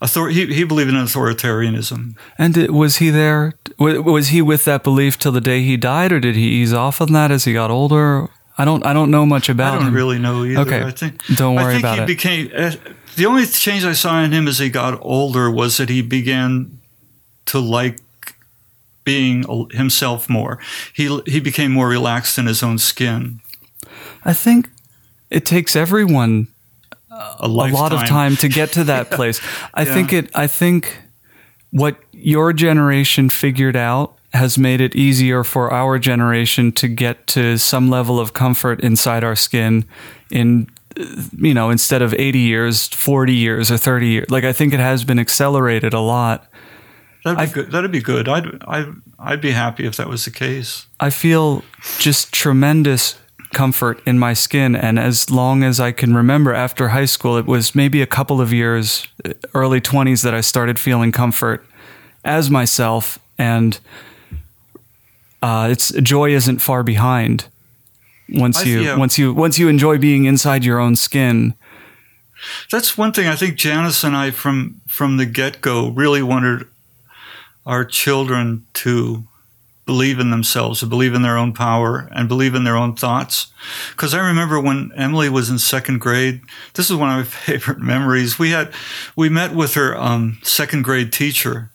Author- 0.00 0.28
he, 0.30 0.46
he 0.52 0.64
believed 0.64 0.90
in 0.90 0.96
authoritarianism. 0.96 2.16
And 2.36 2.56
it, 2.56 2.72
was 2.72 2.96
he 2.96 3.10
there? 3.10 3.54
wa- 3.78 4.00
Was 4.00 4.28
he 4.28 4.42
with 4.42 4.64
that 4.64 4.82
belief 4.82 5.18
till 5.18 5.32
the 5.32 5.40
day 5.40 5.62
he 5.62 5.76
died, 5.76 6.12
or 6.12 6.18
did 6.20 6.34
he 6.34 6.48
ease 6.48 6.72
off 6.72 7.00
on 7.00 7.12
that 7.12 7.30
as 7.30 7.44
he 7.44 7.52
got 7.52 7.70
older? 7.70 8.28
I 8.58 8.64
don't. 8.64 8.84
I 8.84 8.92
don't 8.92 9.10
know 9.10 9.24
much 9.26 9.48
about 9.48 9.74
it. 9.74 9.76
I 9.76 9.78
don't 9.80 9.88
him. 9.88 9.94
really 9.94 10.18
know 10.18 10.44
either. 10.44 10.60
Okay. 10.60 10.82
I 10.82 10.90
think 10.90 11.24
Don't 11.36 11.54
worry 11.54 11.78
about 11.78 11.98
it. 11.98 12.02
I 12.02 12.06
think 12.06 12.24
about 12.24 12.34
he 12.36 12.44
it. 12.44 12.50
became 12.50 12.50
uh, 12.54 12.92
the 13.16 13.26
only 13.26 13.46
change 13.46 13.84
I 13.84 13.92
saw 13.94 14.20
in 14.22 14.32
him 14.32 14.46
as 14.48 14.58
he 14.58 14.68
got 14.70 14.98
older 15.02 15.50
was 15.50 15.76
that 15.78 15.88
he 15.88 16.02
began 16.02 16.78
to 17.46 17.58
like 17.58 17.98
being 19.04 19.44
himself 19.72 20.28
more. 20.28 20.58
He 20.94 21.20
he 21.26 21.40
became 21.40 21.72
more 21.72 21.88
relaxed 21.88 22.38
in 22.38 22.46
his 22.46 22.62
own 22.62 22.78
skin. 22.78 23.40
I 24.24 24.32
think 24.34 24.68
it 25.30 25.44
takes 25.46 25.74
everyone 25.74 26.48
A, 27.10 27.36
a 27.40 27.48
lot 27.48 27.92
of 27.92 28.06
time 28.06 28.36
to 28.36 28.48
get 28.48 28.72
to 28.72 28.84
that 28.84 29.10
place. 29.16 29.40
I 29.74 29.82
Yeah. 29.84 29.94
think 29.94 30.12
it. 30.12 30.30
I 30.36 30.46
think 30.46 30.98
what 31.70 31.96
your 32.12 32.52
generation 32.52 33.28
figured 33.30 33.76
out 33.76 34.14
has 34.34 34.56
made 34.58 34.80
it 34.80 34.94
easier 34.96 35.44
for 35.44 35.72
our 35.72 35.98
generation 35.98 36.72
to 36.72 36.88
get 36.88 37.26
to 37.28 37.58
some 37.58 37.90
level 37.90 38.18
of 38.18 38.32
comfort 38.32 38.80
inside 38.80 39.22
our 39.24 39.36
skin 39.36 39.84
in 40.30 40.68
you 41.38 41.54
know 41.54 41.70
instead 41.70 42.02
of 42.02 42.12
80 42.14 42.38
years 42.38 42.86
40 42.88 43.32
years 43.34 43.70
or 43.70 43.78
30 43.78 44.06
years 44.08 44.30
like 44.30 44.44
i 44.44 44.52
think 44.52 44.74
it 44.74 44.80
has 44.80 45.04
been 45.04 45.18
accelerated 45.18 45.94
a 45.94 46.00
lot 46.00 46.48
That'd 47.24 47.38
be 47.38 47.42
I've- 47.44 47.52
good. 47.52 47.70
That'd 47.70 47.92
be 47.92 48.00
good. 48.02 48.28
I'd 48.28 48.46
I'd 48.66 48.86
I'd 49.16 49.40
be 49.40 49.52
happy 49.52 49.86
if 49.86 49.94
that 49.96 50.08
was 50.08 50.24
the 50.24 50.32
case. 50.32 50.86
I 50.98 51.10
feel 51.10 51.62
just 52.00 52.32
tremendous 52.32 53.16
comfort 53.52 54.02
in 54.04 54.18
my 54.18 54.32
skin. 54.34 54.74
And 54.74 54.98
as 54.98 55.30
long 55.30 55.62
as 55.62 55.78
I 55.78 55.92
can 55.92 56.16
remember 56.16 56.52
after 56.52 56.88
high 56.88 57.04
school, 57.04 57.36
it 57.38 57.46
was 57.46 57.76
maybe 57.76 58.02
a 58.02 58.06
couple 58.08 58.40
of 58.40 58.52
years, 58.52 59.06
early 59.54 59.80
20s, 59.80 60.22
that 60.24 60.34
I 60.34 60.40
started 60.40 60.80
feeling 60.80 61.12
comfort 61.12 61.64
as 62.24 62.50
myself. 62.50 63.20
And 63.38 63.78
uh, 65.42 65.68
it's 65.70 65.90
joy 65.90 66.30
isn't 66.30 66.60
far 66.60 66.82
behind. 66.82 67.48
Once 68.28 68.64
you 68.64 68.80
yeah. 68.80 68.96
once 68.96 69.18
you 69.18 69.34
once 69.34 69.58
you 69.58 69.68
enjoy 69.68 69.98
being 69.98 70.24
inside 70.24 70.64
your 70.64 70.78
own 70.78 70.96
skin, 70.96 71.54
That's 72.70 72.96
one 72.96 73.12
thing 73.12 73.26
I 73.26 73.36
think 73.36 73.56
Janice 73.56 74.04
and 74.04 74.16
I 74.16 74.30
from 74.30 74.80
from 74.88 75.16
the 75.16 75.26
get 75.26 75.60
go 75.60 75.90
really 75.90 76.22
wanted 76.22 76.66
our 77.66 77.84
children 77.84 78.64
to 78.74 79.24
believe 79.84 80.20
in 80.20 80.30
themselves, 80.30 80.80
to 80.80 80.86
believe 80.86 81.12
in 81.12 81.22
their 81.22 81.36
own 81.36 81.52
power, 81.52 82.08
and 82.12 82.28
believe 82.28 82.54
in 82.54 82.64
their 82.64 82.76
own 82.76 82.94
thoughts. 82.94 83.48
Because 83.90 84.14
I 84.14 84.24
remember 84.26 84.60
when 84.60 84.92
Emily 84.96 85.28
was 85.28 85.50
in 85.50 85.58
second 85.58 86.00
grade, 86.00 86.40
this 86.74 86.88
is 86.88 86.96
one 86.96 87.10
of 87.10 87.16
my 87.16 87.24
favorite 87.46 87.80
memories. 87.80 88.38
We 88.38 88.50
had 88.50 88.72
we 89.16 89.28
met 89.28 89.54
with 89.54 89.74
her 89.74 89.96
um, 89.96 90.38
second 90.42 90.84
grade 90.84 91.12
teacher, 91.12 91.70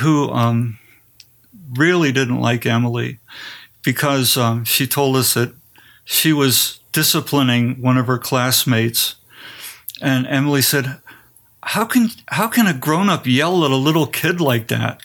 who 0.00 0.30
um, 0.30 0.79
really 1.76 2.12
didn't 2.12 2.40
like 2.40 2.66
Emily 2.66 3.18
because 3.82 4.36
um, 4.36 4.64
she 4.64 4.86
told 4.86 5.16
us 5.16 5.34
that 5.34 5.54
she 6.04 6.32
was 6.32 6.80
disciplining 6.92 7.80
one 7.80 7.96
of 7.96 8.06
her 8.06 8.18
classmates. 8.18 9.16
And 10.02 10.26
Emily 10.26 10.62
said, 10.62 10.98
"How 11.62 11.84
can 11.84 12.10
how 12.28 12.48
can 12.48 12.66
a 12.66 12.74
grown 12.74 13.08
up 13.08 13.26
yell 13.26 13.64
at 13.64 13.70
a 13.70 13.76
little 13.76 14.06
kid 14.06 14.40
like 14.40 14.68
that?" 14.68 15.02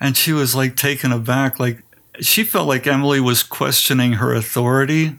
And 0.00 0.16
she 0.16 0.32
was 0.32 0.54
like 0.54 0.76
taken 0.76 1.12
aback, 1.12 1.58
like 1.58 1.82
she 2.20 2.44
felt 2.44 2.68
like 2.68 2.86
Emily 2.86 3.20
was 3.20 3.42
questioning 3.42 4.14
her 4.14 4.32
authority, 4.34 5.16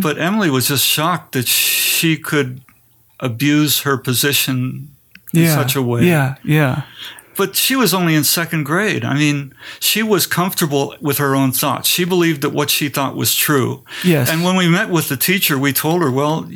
but 0.00 0.18
Emily 0.18 0.50
was 0.50 0.68
just 0.68 0.84
shocked 0.84 1.32
that 1.32 1.48
she 1.48 2.16
could 2.16 2.60
abuse 3.18 3.80
her 3.80 3.96
position 3.96 4.90
in 5.32 5.42
yeah, 5.42 5.54
such 5.54 5.76
a 5.76 5.82
way. 5.82 6.04
yeah, 6.04 6.36
yeah, 6.44 6.82
But 7.36 7.56
she 7.56 7.76
was 7.76 7.94
only 7.94 8.14
in 8.14 8.24
second 8.24 8.64
grade. 8.64 9.04
I 9.04 9.14
mean, 9.14 9.54
she 9.78 10.02
was 10.02 10.26
comfortable 10.26 10.94
with 11.00 11.18
her 11.18 11.34
own 11.34 11.52
thoughts. 11.52 11.88
She 11.88 12.04
believed 12.04 12.42
that 12.42 12.50
what 12.50 12.70
she 12.70 12.88
thought 12.88 13.16
was 13.16 13.34
true. 13.34 13.84
yes, 14.04 14.28
And 14.28 14.44
when 14.44 14.56
we 14.56 14.68
met 14.68 14.90
with 14.90 15.08
the 15.08 15.16
teacher, 15.16 15.56
we 15.58 15.72
told 15.72 16.02
her, 16.02 16.10
well, 16.10 16.48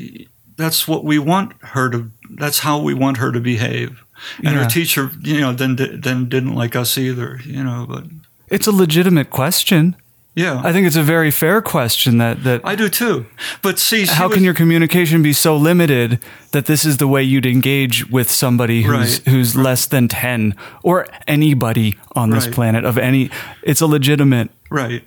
that's 0.57 0.87
what 0.87 1.05
we 1.05 1.19
want 1.19 1.53
her 1.63 1.89
to, 1.91 2.11
that's 2.31 2.59
how 2.61 2.81
we 2.81 2.93
want 2.95 3.17
her 3.19 3.33
to 3.33 3.41
behave. 3.41 4.03
And 4.39 4.55
Yeah. 4.55 4.63
her 4.65 4.69
teacher, 4.69 5.11
you 5.23 5.41
know, 5.41 5.53
then, 5.53 5.77
then 5.77 6.29
didn't 6.29 6.55
like 6.55 6.77
us 6.77 6.99
either, 6.99 7.41
you 7.45 7.63
know, 7.65 7.87
but 7.89 8.05
it's 8.49 8.67
a 8.67 8.73
legitimate 8.73 9.31
question. 9.31 9.97
Yeah, 10.37 10.61
I 10.65 10.73
think 10.73 10.87
it's 10.87 10.97
a 10.97 11.03
very 11.03 11.31
fair 11.31 11.63
question 11.63 12.19
that 12.19 12.43
that 12.45 12.61
I 12.65 12.75
do 12.77 12.89
too. 12.89 13.27
But 13.63 13.79
see, 13.79 14.07
how 14.07 14.27
was- 14.29 14.35
can 14.35 14.45
your 14.45 14.55
communication 14.55 15.23
be 15.23 15.33
so 15.33 15.57
limited 15.57 16.19
that 16.53 16.67
this 16.67 16.85
is 16.85 16.97
the 16.97 17.07
way 17.09 17.23
you'd 17.23 17.47
engage 17.47 18.09
with 18.11 18.31
somebody 18.31 18.83
who's 18.83 19.21
Right, 19.21 19.29
who's 19.33 19.55
less 19.57 19.87
than 19.87 20.09
10 20.09 20.55
or 20.83 21.07
anybody 21.29 21.97
on 22.17 22.31
this 22.31 22.47
Right. 22.47 22.55
planet 22.55 22.85
of 22.85 22.99
any 22.99 23.31
it's 23.63 23.81
a 23.81 23.87
legitimate 23.87 24.51
right. 24.71 25.03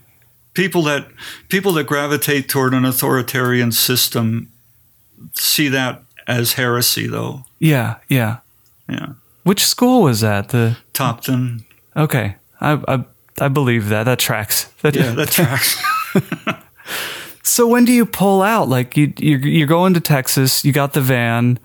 People 0.54 0.82
that, 0.84 1.08
people 1.50 1.72
that 1.74 1.86
gravitate 1.86 2.50
toward 2.50 2.74
an 2.74 2.84
authoritarian 2.84 3.72
system 3.72 4.48
see 5.34 5.68
that 5.70 6.02
as 6.26 6.54
heresy 6.54 7.06
though. 7.08 7.46
yeah 7.60 7.96
yeah 8.10 8.38
Yeah. 8.90 9.10
which 9.44 9.66
school 9.66 10.02
was 10.04 10.22
that 10.22 10.50
the 10.50 10.78
Topton. 10.94 11.64
okay 11.96 12.36
i 12.60 12.80
i, 12.88 13.04
I 13.40 13.48
believe 13.50 13.90
that 13.90 14.04
that 14.04 14.20
tracks 14.20 14.66
that, 14.82 14.96
Yeah, 14.96 15.12
that 15.16 15.30
tracks. 15.30 15.78
so 17.44 17.68
when 17.68 17.86
do 17.86 17.92
you 17.92 18.06
pull 18.06 18.42
out 18.42 18.68
like 18.70 18.98
you 18.98 19.14
you're, 19.18 19.40
you're 19.40 19.68
going 19.68 19.94
to 19.94 20.00
texas 20.00 20.64
you 20.66 20.72
got 20.72 20.94
the 20.94 21.02
van 21.02 21.60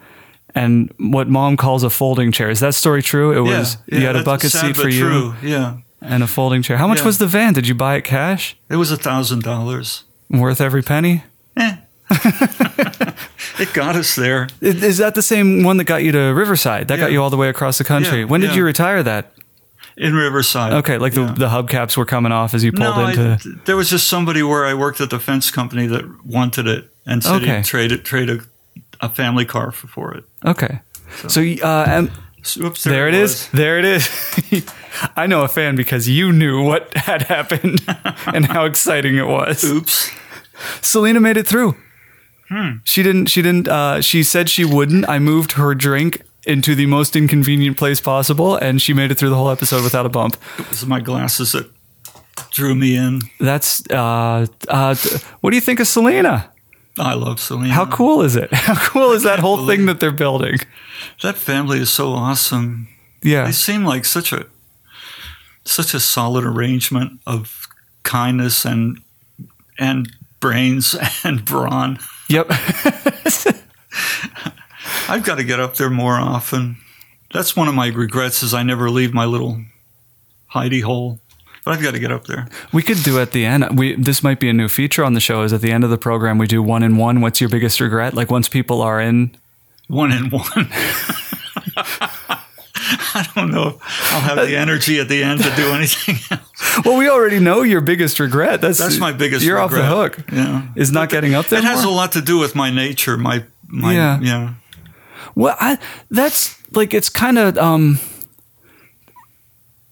and 0.55 0.93
what 0.99 1.29
mom 1.29 1.57
calls 1.57 1.83
a 1.83 1.91
folding 1.91 2.31
chair 2.33 2.51
is 2.51 2.61
that 2.61 2.75
story 2.75 3.03
true 3.03 3.31
it 3.33 3.49
yeah, 3.51 3.59
was 3.59 3.77
yeah, 3.87 3.99
you 3.99 4.07
had 4.07 4.17
a 4.17 4.23
bucket 4.25 4.53
seat 4.53 4.77
for 4.77 4.89
you 4.89 5.01
true. 5.09 5.35
Yeah. 5.43 5.77
and 6.01 6.23
a 6.23 6.27
folding 6.27 6.63
chair 6.63 6.77
how 6.77 6.87
much 6.87 6.99
Yeah. 6.99 7.05
was 7.07 7.19
the 7.19 7.27
van 7.27 7.53
did 7.55 7.67
you 7.67 7.75
buy 7.75 7.97
it 7.97 8.03
cash 8.05 8.57
It 8.69 8.77
was 8.77 8.91
a 8.91 8.97
thousand 8.97 9.43
dollars. 9.43 10.05
worth 10.31 10.61
every 10.61 10.83
penny 10.83 11.25
Eh. 11.57 11.77
it 13.59 13.73
got 13.73 13.97
us 13.97 14.15
there. 14.17 14.47
Is 14.61 14.99
that 14.99 15.15
the 15.15 15.23
same 15.23 15.65
one 15.65 15.77
that 15.79 15.85
got 15.85 16.03
you 16.03 16.13
to 16.13 16.19
Riverside? 16.35 16.89
That 16.89 16.99
got 16.99 17.11
you 17.13 17.23
all 17.23 17.31
the 17.31 17.37
way 17.39 17.49
across 17.49 17.79
the 17.79 17.85
country. 17.85 18.25
When 18.25 18.41
did 18.43 18.55
you 18.55 18.65
retire 18.65 19.03
that? 19.03 19.32
In 19.97 20.15
Riverside. 20.15 20.73
Okay, 20.75 20.99
like 20.99 21.15
Yeah. 21.15 21.27
the 21.27 21.33
the 21.33 21.49
hubcaps 21.49 21.97
were 21.97 22.07
coming 22.07 22.33
off 22.33 22.55
as 22.55 22.63
you 22.65 22.73
pulled 22.73 22.97
no, 22.97 23.07
into. 23.09 23.23
I, 23.33 23.59
there 23.65 23.77
was 23.77 23.91
just 23.91 24.07
somebody 24.09 24.43
where 24.43 24.65
I 24.67 24.75
worked 24.75 25.01
at 25.01 25.11
the 25.11 25.19
fence 25.19 25.51
company 25.51 25.87
that 25.89 26.05
wanted 26.25 26.67
it 26.67 26.91
and 27.07 27.23
said 27.23 27.43
Okay. 27.43 27.57
he'd 27.57 27.65
trade 27.65 27.93
it, 27.93 28.05
trade 28.05 28.31
a, 28.31 28.41
a 29.01 29.09
family 29.09 29.45
car 29.45 29.73
for, 29.73 29.87
for 29.89 30.15
it. 30.15 30.25
okay, 30.45 30.81
so 31.29 31.41
uh, 31.43 31.85
and 31.89 32.11
oops, 32.59 32.85
there, 32.85 33.09
it 33.09 33.15
is. 33.15 33.49
There 33.51 33.79
it 33.79 33.85
is. 33.85 34.09
I 35.17 35.27
know 35.27 35.43
a 35.43 35.49
fan 35.49 35.75
because 35.77 36.09
you 36.09 36.33
knew 36.33 36.63
what 36.63 36.95
had 36.97 37.23
happened 37.23 37.81
and 38.27 38.47
how 38.47 38.65
exciting 38.65 39.17
it 39.17 39.27
was. 39.27 39.65
Oops. 39.65 40.11
Selena 40.81 41.19
made 41.21 41.37
it 41.37 41.47
through. 41.47 41.77
Hmm. 42.49 42.79
She 42.85 43.03
didn't. 43.03 43.27
She 43.27 43.43
didn't. 43.43 43.69
Uh, 43.69 44.01
she 44.01 44.23
said 44.23 44.49
she 44.49 44.65
wouldn't. 44.65 45.09
I 45.09 45.19
moved 45.19 45.53
her 45.53 45.75
drink 45.75 46.23
into 46.47 46.75
the 46.75 46.87
most 46.87 47.15
inconvenient 47.17 47.77
place 47.77 48.01
possible, 48.01 48.57
and 48.57 48.81
she 48.81 48.93
made 48.93 49.11
it 49.11 49.19
through 49.19 49.31
the 49.31 49.37
whole 49.37 49.51
episode 49.51 49.85
without 49.85 50.07
a 50.07 50.09
bump. 50.09 50.37
It 50.59 50.69
was 50.69 50.87
my 50.87 51.01
glasses 51.01 51.53
that 51.53 51.71
drew 52.51 52.75
me 52.75 52.97
in. 52.97 53.21
That's. 53.39 53.83
Uh, 53.91 54.47
uh, 54.69 54.95
what 55.41 55.51
do 55.51 55.57
you 55.57 55.61
think 55.61 55.81
of 55.81 55.87
Selena? 55.87 56.51
I 56.99 57.15
love 57.15 57.41
Selena. 57.41 57.73
How 57.73 57.87
cool 57.87 58.23
is 58.23 58.37
it? 58.37 58.53
How 58.55 58.75
cool 58.75 59.13
is 59.13 59.23
that 59.23 59.39
whole 59.39 59.67
thing 59.67 59.87
that 59.87 60.01
they're 60.01 60.11
building? 60.11 60.59
That 61.23 61.37
family 61.37 61.79
is 61.79 61.91
so 61.91 62.13
awesome. 62.13 62.89
Yeah. 63.23 63.47
They 63.47 63.53
seem 63.53 63.85
like 63.85 64.05
such 64.05 64.33
a 64.33 64.47
such 65.65 65.95
a 65.95 66.01
solid 66.01 66.45
arrangement 66.45 67.21
of 67.27 67.69
kindness 68.03 68.65
and 68.65 69.01
and 69.79 70.13
brains 70.41 70.97
and 71.25 71.45
brawn. 71.45 71.99
Yep. 72.29 72.51
I've 75.09 75.25
got 75.25 75.37
to 75.37 75.45
get 75.45 75.61
up 75.61 75.77
there 75.77 75.91
more 75.91 76.15
often. 76.15 76.79
That's 77.33 77.57
one 77.57 77.69
of 77.69 77.75
my 77.75 77.89
regrets 77.89 78.43
is 78.43 78.53
I 78.55 78.63
never 78.63 78.91
leave 78.91 79.15
my 79.15 79.25
little 79.25 79.63
hidey 80.55 80.83
hole. 80.83 81.19
But 81.65 81.75
I've 81.75 81.83
got 81.83 81.93
to 81.95 82.01
get 82.01 82.11
up 82.11 82.27
there. 82.27 82.49
we 82.73 82.83
could 82.83 83.03
do 83.05 83.21
at 83.21 83.31
the 83.31 83.47
end. 83.47 83.79
We 83.79 83.95
this 83.95 84.23
might 84.23 84.41
be 84.41 84.49
a 84.49 84.53
new 84.53 84.69
feature 84.69 85.05
on 85.05 85.15
the 85.15 85.21
show. 85.21 85.43
Is 85.43 85.53
at 85.53 85.61
the 85.61 85.71
end 85.71 85.85
of 85.85 85.91
the 85.91 85.99
program 85.99 86.37
we 86.39 86.49
do 86.49 86.61
one 86.63 86.83
in 86.83 86.97
one. 86.97 87.21
What's 87.21 87.41
your 87.41 87.49
biggest 87.51 87.79
regret? 87.81 88.15
Like 88.15 88.31
once 88.33 88.49
people 88.49 88.83
are 88.83 89.01
in. 89.01 89.37
One 89.87 90.11
and 90.11 90.33
one. 90.33 90.43
I 93.15 93.29
don't 93.35 93.51
know 93.51 93.69
if 93.79 94.13
I'll 94.13 94.21
have 94.21 94.47
the 94.49 94.57
energy 94.57 94.99
at 94.99 95.09
the 95.09 95.23
end 95.23 95.43
to 95.43 95.55
do 95.55 95.73
anything 95.73 96.17
else. 96.31 96.85
Well, 96.85 96.97
we 96.97 97.09
already 97.09 97.39
know 97.39 97.63
your 97.63 97.81
biggest 97.81 98.19
regret. 98.19 98.61
That's 98.61 98.79
That's 98.79 98.99
my 98.99 99.13
biggest. 99.13 99.45
You're 99.45 99.59
off 99.59 99.71
the 99.71 99.85
hook. 99.87 100.19
Yeah, 100.33 100.67
Is 100.75 100.91
not 100.91 101.11
getting 101.11 101.35
up 101.35 101.47
there. 101.47 101.59
it 101.61 101.65
has 101.65 101.85
more? 101.85 101.93
a 101.93 101.95
lot 101.95 102.13
to 102.13 102.23
do 102.23 102.39
with 102.39 102.55
my 102.55 102.71
nature. 102.71 103.17
My 103.17 103.45
my 103.69 103.93
Yeah. 103.95 104.19
yeah. 104.21 104.55
Well, 105.35 105.57
I, 105.59 105.79
that's 106.11 106.59
like 106.75 106.95
it's 106.95 107.09
kind 107.09 107.39
of 107.39 107.59
um, 107.59 107.99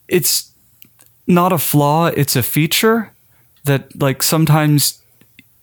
it's 0.09 0.53
not 1.26 1.53
a 1.53 1.59
flaw; 1.59 2.07
it's 2.07 2.37
a 2.37 2.42
feature 2.42 3.12
that 3.64 4.00
like 4.00 4.22
sometimes 4.22 5.03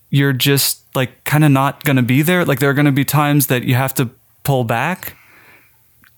you're 0.09 0.33
just 0.33 0.83
like 0.95 1.23
kind 1.23 1.43
of 1.43 1.51
not 1.51 1.83
going 1.83 1.97
to 1.97 2.03
be 2.03 2.21
there. 2.21 2.45
Like 2.45 2.59
there 2.59 2.69
are 2.69 2.73
going 2.73 2.85
to 2.85 2.91
be 2.91 3.05
times 3.05 3.47
that 3.47 3.63
you 3.63 3.75
have 3.75 3.93
to 3.95 4.09
pull 4.43 4.63
back. 4.63 5.15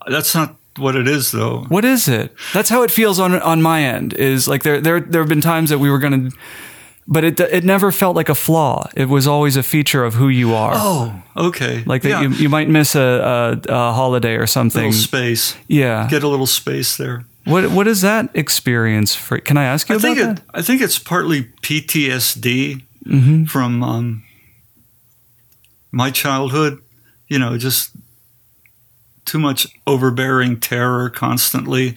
That's 0.06 0.34
not 0.34 0.56
what 0.76 0.96
it 0.96 1.06
is, 1.06 1.32
though. 1.32 1.64
What 1.68 1.84
is 1.84 2.08
it? 2.08 2.34
That's 2.54 2.68
how 2.70 2.82
it 2.82 2.90
feels 2.90 3.18
on 3.18 3.34
on 3.34 3.62
my 3.62 3.82
end. 3.82 4.14
Is 4.14 4.48
like 4.48 4.62
there 4.62 4.80
there 4.80 5.00
there 5.00 5.20
have 5.20 5.28
been 5.28 5.40
times 5.40 5.70
that 5.70 5.78
we 5.78 5.90
were 5.90 5.98
going 5.98 6.30
to. 6.30 6.36
But 7.12 7.24
it 7.24 7.40
it 7.40 7.64
never 7.64 7.90
felt 7.90 8.14
like 8.14 8.28
a 8.28 8.34
flaw. 8.36 8.88
It 8.94 9.08
was 9.08 9.26
always 9.26 9.56
a 9.56 9.62
feature 9.62 10.04
of 10.04 10.14
who 10.14 10.28
you 10.28 10.54
are. 10.54 10.74
Oh, 10.76 11.22
okay. 11.36 11.82
like 11.84 12.02
that 12.02 12.08
yeah. 12.08 12.20
you, 12.22 12.30
you 12.30 12.48
might 12.48 12.68
miss 12.68 12.94
a, 12.94 13.00
a, 13.00 13.72
a 13.72 13.92
holiday 13.92 14.36
or 14.36 14.46
something. 14.46 14.84
little 14.84 15.00
space. 15.00 15.56
yeah. 15.66 16.06
Get 16.08 16.22
a 16.22 16.28
little 16.28 16.46
space 16.46 16.96
there. 16.96 17.24
What 17.46 17.70
what 17.72 17.88
is 17.88 18.02
that 18.02 18.30
experience 18.34 19.16
for? 19.16 19.38
Can 19.40 19.56
I 19.56 19.64
ask 19.64 19.88
you 19.88 19.96
I 19.96 19.98
about 19.98 20.16
think 20.16 20.18
that? 20.18 20.42
I 20.54 20.62
think 20.62 20.80
it's 20.82 20.98
partly 20.98 21.44
PTSD 21.62 22.82
Mm-hmm. 23.06 23.44
from 23.46 23.82
um, 23.82 24.22
my 25.90 26.10
childhood. 26.10 26.78
You 27.28 27.38
know, 27.38 27.56
just 27.58 27.90
too 29.24 29.38
much 29.38 29.66
overbearing 29.86 30.60
terror 30.60 31.10
constantly. 31.10 31.96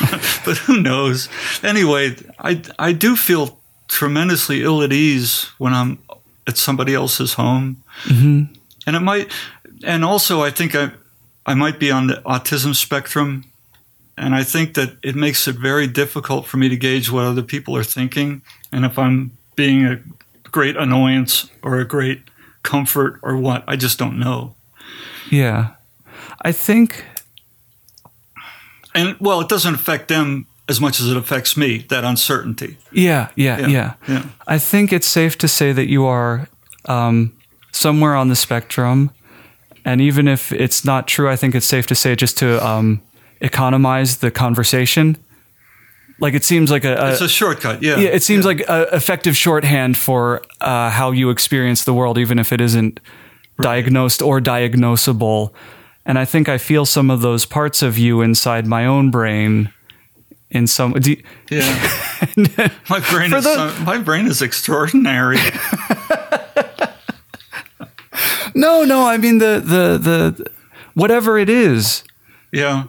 but 0.44 0.58
who 0.66 0.80
knows? 0.82 1.28
Anyway, 1.62 2.16
I 2.38 2.62
I 2.78 2.92
do 2.92 3.16
feel 3.16 3.58
tremendously 3.92 4.62
ill 4.62 4.82
at 4.82 4.92
ease 4.92 5.50
when 5.58 5.72
I'm 5.74 5.98
at 6.46 6.56
somebody 6.56 6.94
else's 6.94 7.34
home, 7.34 7.76
Mm-hmm. 8.04 8.54
and 8.86 8.96
it 8.96 9.00
might. 9.00 9.30
And 9.84 10.04
also, 10.04 10.42
I 10.42 10.50
think 10.50 10.74
I 10.74 10.90
I 11.46 11.54
might 11.54 11.78
be 11.78 11.90
on 11.92 12.06
the 12.06 12.22
autism 12.24 12.74
spectrum. 12.74 13.44
And 14.16 14.34
I 14.34 14.44
think 14.44 14.74
that 14.74 14.90
it 15.02 15.14
makes 15.16 15.48
it 15.48 15.56
very 15.56 15.86
difficult 15.86 16.46
for 16.46 16.58
me 16.58 16.68
to 16.68 16.76
gauge 16.76 17.10
what 17.10 17.24
other 17.24 17.42
people 17.42 17.74
are 17.76 17.84
thinking 17.84 18.42
and 18.70 18.84
if 18.84 18.98
I'm 18.98 19.30
being 19.56 19.86
a 19.86 19.98
great 20.50 20.76
annoyance 20.76 21.48
or 21.62 21.80
a 21.80 21.84
great 21.84 22.20
comfort 22.62 23.18
or 23.22 23.36
what. 23.36 23.64
I 23.66 23.76
just 23.76 23.98
don't 23.98 24.18
know. 24.18 24.54
Yeah, 25.30 25.70
I 26.44 26.52
think 26.52 27.04
And 28.94 29.16
well, 29.20 29.40
it 29.40 29.48
doesn't 29.48 29.74
affect 29.74 30.08
them 30.08 30.46
as 30.68 30.80
much 30.80 31.00
as 31.00 31.10
it 31.10 31.16
affects 31.16 31.56
me, 31.56 31.84
that 31.88 32.04
uncertainty. 32.04 32.78
yeah, 32.92 33.28
yeah, 33.34 33.58
yeah. 33.58 33.68
Yeah, 33.68 33.94
yeah. 34.08 34.24
I 34.46 34.58
think 34.58 34.92
it's 34.92 35.06
safe 35.06 35.36
to 35.38 35.48
say 35.48 35.72
that 35.72 35.88
you 35.88 36.04
are 36.04 36.48
um, 36.86 37.36
somewhere 37.72 38.14
on 38.14 38.28
the 38.28 38.36
spectrum, 38.36 39.10
and 39.84 40.00
even 40.00 40.28
if 40.28 40.52
it's 40.52 40.84
not 40.84 41.08
true, 41.08 41.28
I 41.28 41.36
think 41.36 41.54
it's 41.54 41.66
safe 41.66 41.86
to 41.88 41.94
say 41.94 42.14
just 42.14 42.38
to 42.38 42.64
um, 42.64 43.02
economize 43.40 44.18
the 44.18 44.30
conversation. 44.30 45.16
Like 46.20 46.34
it 46.34 46.44
seems 46.44 46.70
like 46.70 46.84
a, 46.84 46.94
a 46.94 47.10
It's 47.10 47.20
a 47.20 47.28
shortcut, 47.28 47.82
yeah. 47.82 47.98
yeah, 47.98 48.10
it 48.10 48.22
seems 48.22 48.44
like 48.44 48.60
a 48.60 48.94
effective 48.94 49.36
shorthand 49.36 49.96
for 49.96 50.42
uh, 50.60 50.90
how 50.90 51.10
you 51.10 51.30
experience 51.30 51.84
the 51.84 51.92
world, 51.92 52.16
even 52.16 52.38
if 52.38 52.52
it 52.52 52.60
isn't 52.60 53.00
diagnosed 53.60 54.22
or 54.22 54.40
diagnosable. 54.40 55.52
And 56.06 56.18
I 56.18 56.24
think 56.24 56.48
I 56.48 56.58
feel 56.58 56.86
some 56.86 57.10
of 57.10 57.20
those 57.20 57.44
parts 57.44 57.82
of 57.82 57.98
you 57.98 58.20
inside 58.20 58.66
my 58.66 58.86
own 58.86 59.10
brain. 59.10 59.72
In 60.52 60.66
some, 60.66 60.92
do 60.92 61.10
you- 61.12 61.22
Yeah. 61.50 61.64
My 62.88 63.00
brain 63.10 63.32
is 63.32 63.44
the- 63.44 63.74
so- 63.74 63.84
my 63.84 63.98
brain 63.98 64.26
is 64.26 64.40
extraordinary. 64.42 65.38
no, 68.54 68.84
no, 68.84 69.06
I 69.06 69.16
mean 69.16 69.38
the 69.38 69.60
the 69.64 69.98
the 69.98 70.50
whatever 70.94 71.38
it 71.38 71.48
is. 71.48 72.04
Yeah, 72.52 72.84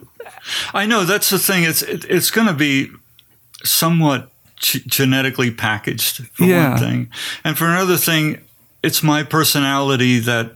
I 0.73 0.85
know 0.85 1.05
that's 1.05 1.29
the 1.29 1.39
thing. 1.39 1.63
It's 1.63 1.81
it, 1.81 2.05
it's 2.09 2.31
going 2.31 2.47
to 2.47 2.53
be 2.53 2.89
somewhat 3.63 4.29
g- 4.57 4.83
genetically 4.85 5.51
packaged 5.51 6.27
for 6.33 6.43
Yeah. 6.43 6.71
one 6.71 6.79
thing, 6.79 7.09
and 7.43 7.57
for 7.57 7.65
another 7.67 7.97
thing, 7.97 8.41
it's 8.83 9.01
my 9.01 9.23
personality 9.23 10.19
that 10.19 10.55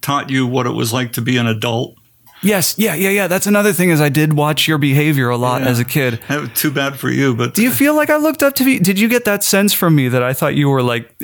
taught 0.00 0.28
you 0.30 0.46
what 0.46 0.66
it 0.66 0.72
was 0.74 0.92
like 0.92 1.12
to 1.12 1.20
be 1.22 1.36
an 1.36 1.46
adult. 1.46 1.94
Yes, 2.42 2.74
yeah, 2.78 2.94
yeah, 2.94 3.10
yeah. 3.10 3.28
That's 3.28 3.46
another 3.46 3.72
thing 3.72 3.90
is 3.90 4.00
I 4.00 4.08
did 4.08 4.32
watch 4.32 4.66
your 4.66 4.78
behavior 4.78 5.28
a 5.30 5.36
lot 5.36 5.62
Yeah. 5.62 5.68
as 5.68 5.78
a 5.78 5.84
kid. 5.84 6.20
Too 6.54 6.70
bad 6.70 6.98
for 6.98 7.08
you, 7.10 7.34
but 7.34 7.54
Do 7.54 7.62
you 7.62 7.70
feel 7.70 7.94
like 7.94 8.10
I 8.10 8.16
looked 8.16 8.42
up 8.42 8.54
to 8.56 8.68
you? 8.70 8.80
Did 8.80 8.98
you 8.98 9.08
get 9.08 9.24
that 9.24 9.44
sense 9.44 9.72
from 9.72 9.94
me 9.94 10.08
that 10.08 10.22
I 10.22 10.32
thought 10.32 10.54
you 10.54 10.68
were 10.68 10.82
like 10.82 11.14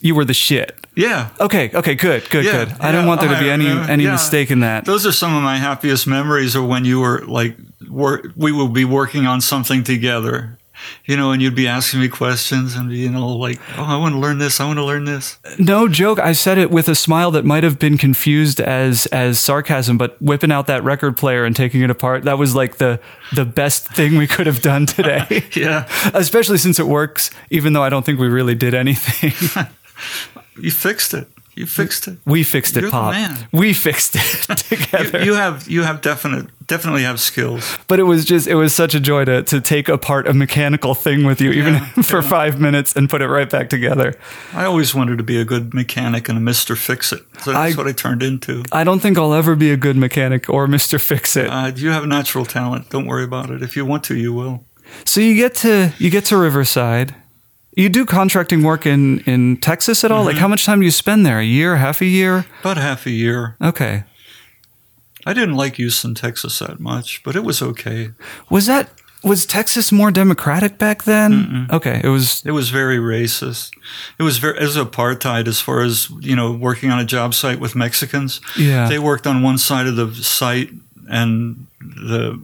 you 0.00 0.14
were 0.14 0.24
the 0.24 0.34
shit? 0.34 0.78
yeah, 0.94 1.28
Okay, 1.40 1.70
okay, 1.74 1.94
good, 1.94 2.28
good, 2.30 2.44
Yeah, 2.44 2.64
good. 2.66 2.74
I 2.80 2.92
don't 2.92 3.06
want 3.06 3.20
there 3.20 3.30
to 3.32 3.40
be 3.40 3.48
any 3.50 3.68
uh, 3.68 3.86
any 3.86 4.04
yeah. 4.04 4.12
mistake 4.12 4.50
in 4.50 4.60
that. 4.60 4.84
those 4.84 5.06
are 5.06 5.12
some 5.12 5.34
of 5.34 5.42
my 5.42 5.56
happiest 5.56 6.06
memories. 6.06 6.54
Are 6.54 6.62
when 6.62 6.84
you 6.84 7.00
were 7.00 7.24
like, 7.26 7.56
work, 7.90 8.26
we 8.36 8.52
would 8.52 8.72
be 8.72 8.84
working 8.84 9.26
on 9.26 9.40
something 9.40 9.82
together. 9.84 10.58
You 11.06 11.16
know, 11.16 11.32
and 11.32 11.42
you'd 11.42 11.54
be 11.54 11.68
asking 11.68 12.00
me 12.00 12.08
questions, 12.08 12.74
and 12.74 12.92
you 12.92 13.10
know, 13.10 13.28
like, 13.28 13.60
oh, 13.76 13.84
I 13.84 13.96
want 13.96 14.14
to 14.14 14.18
learn 14.18 14.38
this. 14.38 14.60
I 14.60 14.66
want 14.66 14.78
to 14.78 14.84
learn 14.84 15.04
this. 15.04 15.38
No 15.58 15.88
joke. 15.88 16.18
I 16.18 16.32
said 16.32 16.58
it 16.58 16.70
with 16.70 16.88
a 16.88 16.94
smile 16.94 17.30
that 17.32 17.44
might 17.44 17.64
have 17.64 17.78
been 17.78 17.98
confused 17.98 18.60
as 18.60 19.06
as 19.06 19.40
sarcasm, 19.40 19.98
but 19.98 20.20
whipping 20.20 20.52
out 20.52 20.66
that 20.66 20.84
record 20.84 21.16
player 21.16 21.44
and 21.44 21.54
taking 21.54 21.82
it 21.82 21.90
apart, 21.90 22.24
that 22.24 22.38
was 22.38 22.54
like 22.54 22.76
the 22.76 23.00
the 23.34 23.44
best 23.44 23.88
thing 23.88 24.16
we 24.16 24.26
could 24.26 24.46
have 24.46 24.62
done 24.62 24.86
today. 24.86 25.44
Yeah, 25.54 25.88
Especially 26.14 26.58
since 26.58 26.78
it 26.78 26.86
works, 26.86 27.30
even 27.50 27.72
though 27.72 27.82
I 27.82 27.88
don't 27.88 28.04
think 28.04 28.18
we 28.18 28.28
really 28.28 28.54
did 28.54 28.74
anything. 28.74 29.32
you 30.60 30.70
fixed 30.70 31.14
it. 31.14 31.28
You 31.54 31.66
fixed 31.66 32.08
it. 32.08 32.18
we 32.24 32.44
fixed 32.44 32.76
it, 32.78 32.80
You're 32.82 32.90
Pop. 32.90 33.12
man. 33.12 33.36
We 33.52 33.74
fixed 33.74 34.16
it 34.16 34.22
together. 34.56 35.18
You, 35.18 35.24
you 35.26 35.34
have 35.34 35.68
you 35.68 35.82
have 35.82 36.00
definite 36.00 36.46
definitely 36.66 37.02
have 37.02 37.20
skills. 37.20 37.76
but 37.88 37.98
it 38.00 38.04
was 38.04 38.24
just 38.24 38.46
it 38.46 38.54
was 38.54 38.74
such 38.74 38.94
a 38.94 39.00
joy 39.00 39.26
to 39.26 39.42
to 39.42 39.60
take 39.60 39.90
apart 39.90 40.26
a 40.26 40.32
mechanical 40.32 40.94
thing 40.94 41.24
with 41.26 41.40
you, 41.42 41.50
even 41.52 41.74
Yeah, 41.96 42.02
for 42.02 42.22
five 42.22 42.58
minutes, 42.58 42.96
and 42.96 43.10
put 43.10 43.20
it 43.20 43.28
right 43.28 43.50
back 43.50 43.68
together. 43.68 44.14
I 44.54 44.64
always 44.64 44.94
wanted 44.94 45.18
to 45.18 45.24
be 45.24 45.38
a 45.38 45.44
good 45.44 45.74
mechanic 45.74 46.28
and 46.30 46.38
a 46.38 46.40
Mister 46.40 46.74
Fix 46.74 47.12
It. 47.12 47.20
So 47.42 47.52
that's 47.52 47.74
I- 47.74 47.78
what 47.78 47.86
I 47.86 47.92
turned 47.92 48.22
into. 48.22 48.62
I 48.72 48.82
don't 48.84 49.00
think 49.00 49.18
I'll 49.18 49.34
ever 49.34 49.54
be 49.54 49.70
a 49.72 49.76
good 49.76 49.96
mechanic 49.96 50.48
or 50.48 50.66
Mister 50.66 50.98
Fix 50.98 51.36
It. 51.36 51.48
Uh, 51.50 51.70
you 51.76 51.90
have 51.90 52.06
natural 52.06 52.46
talent. 52.46 52.88
Don't 52.88 53.06
worry 53.06 53.24
about 53.24 53.50
it. 53.50 53.62
If 53.62 53.76
you 53.76 53.84
want 53.84 54.04
to, 54.04 54.16
you 54.16 54.32
will. 54.32 54.64
So 55.04 55.20
you 55.20 55.34
get 55.34 55.54
to 55.56 55.92
you 55.98 56.08
get 56.08 56.24
to 56.26 56.36
Riverside. 56.38 57.14
You 57.74 57.88
do 57.88 58.04
contracting 58.04 58.62
work 58.62 58.86
in 58.86 59.20
in 59.20 59.56
Texas 59.56 60.04
at 60.04 60.10
all? 60.10 60.20
Mm-hmm. 60.20 60.28
Like 60.28 60.36
how 60.36 60.48
much 60.48 60.64
time 60.64 60.80
do 60.80 60.84
you 60.84 60.90
spend 60.90 61.24
there? 61.24 61.38
A 61.38 61.44
year, 61.44 61.76
half 61.76 62.00
a 62.00 62.06
year? 62.06 62.46
About 62.60 62.76
half 62.76 63.06
a 63.06 63.10
year. 63.10 63.56
Okay. 63.62 64.04
I 65.24 65.32
didn't 65.34 65.54
like 65.54 65.76
Houston, 65.76 66.14
Texas 66.14 66.58
that 66.58 66.80
much, 66.80 67.22
but 67.22 67.36
it 67.36 67.44
was 67.44 67.62
okay. 67.62 68.10
Was 68.50 68.66
that 68.66 68.90
was 69.22 69.46
Texas 69.46 69.92
more 69.92 70.10
democratic 70.10 70.78
back 70.78 71.04
then? 71.04 71.68
Okay, 71.70 72.00
it 72.02 72.08
was 72.08 72.42
It 72.44 72.50
was 72.50 72.70
very 72.70 72.98
racist. 72.98 73.70
It 74.18 74.24
was 74.24 74.38
very 74.38 74.58
as 74.58 74.76
apartheid 74.76 75.46
as 75.46 75.60
far 75.60 75.80
as 75.80 76.10
you 76.20 76.34
know 76.34 76.52
working 76.52 76.90
on 76.90 76.98
a 76.98 77.04
job 77.04 77.34
site 77.34 77.60
with 77.60 77.74
Mexicans. 77.74 78.40
Yeah. 78.58 78.88
they 78.88 78.98
worked 78.98 79.26
on 79.26 79.42
one 79.42 79.58
side 79.58 79.86
of 79.86 79.96
the 79.96 80.12
site, 80.14 80.70
and 81.08 81.66
the 81.80 82.42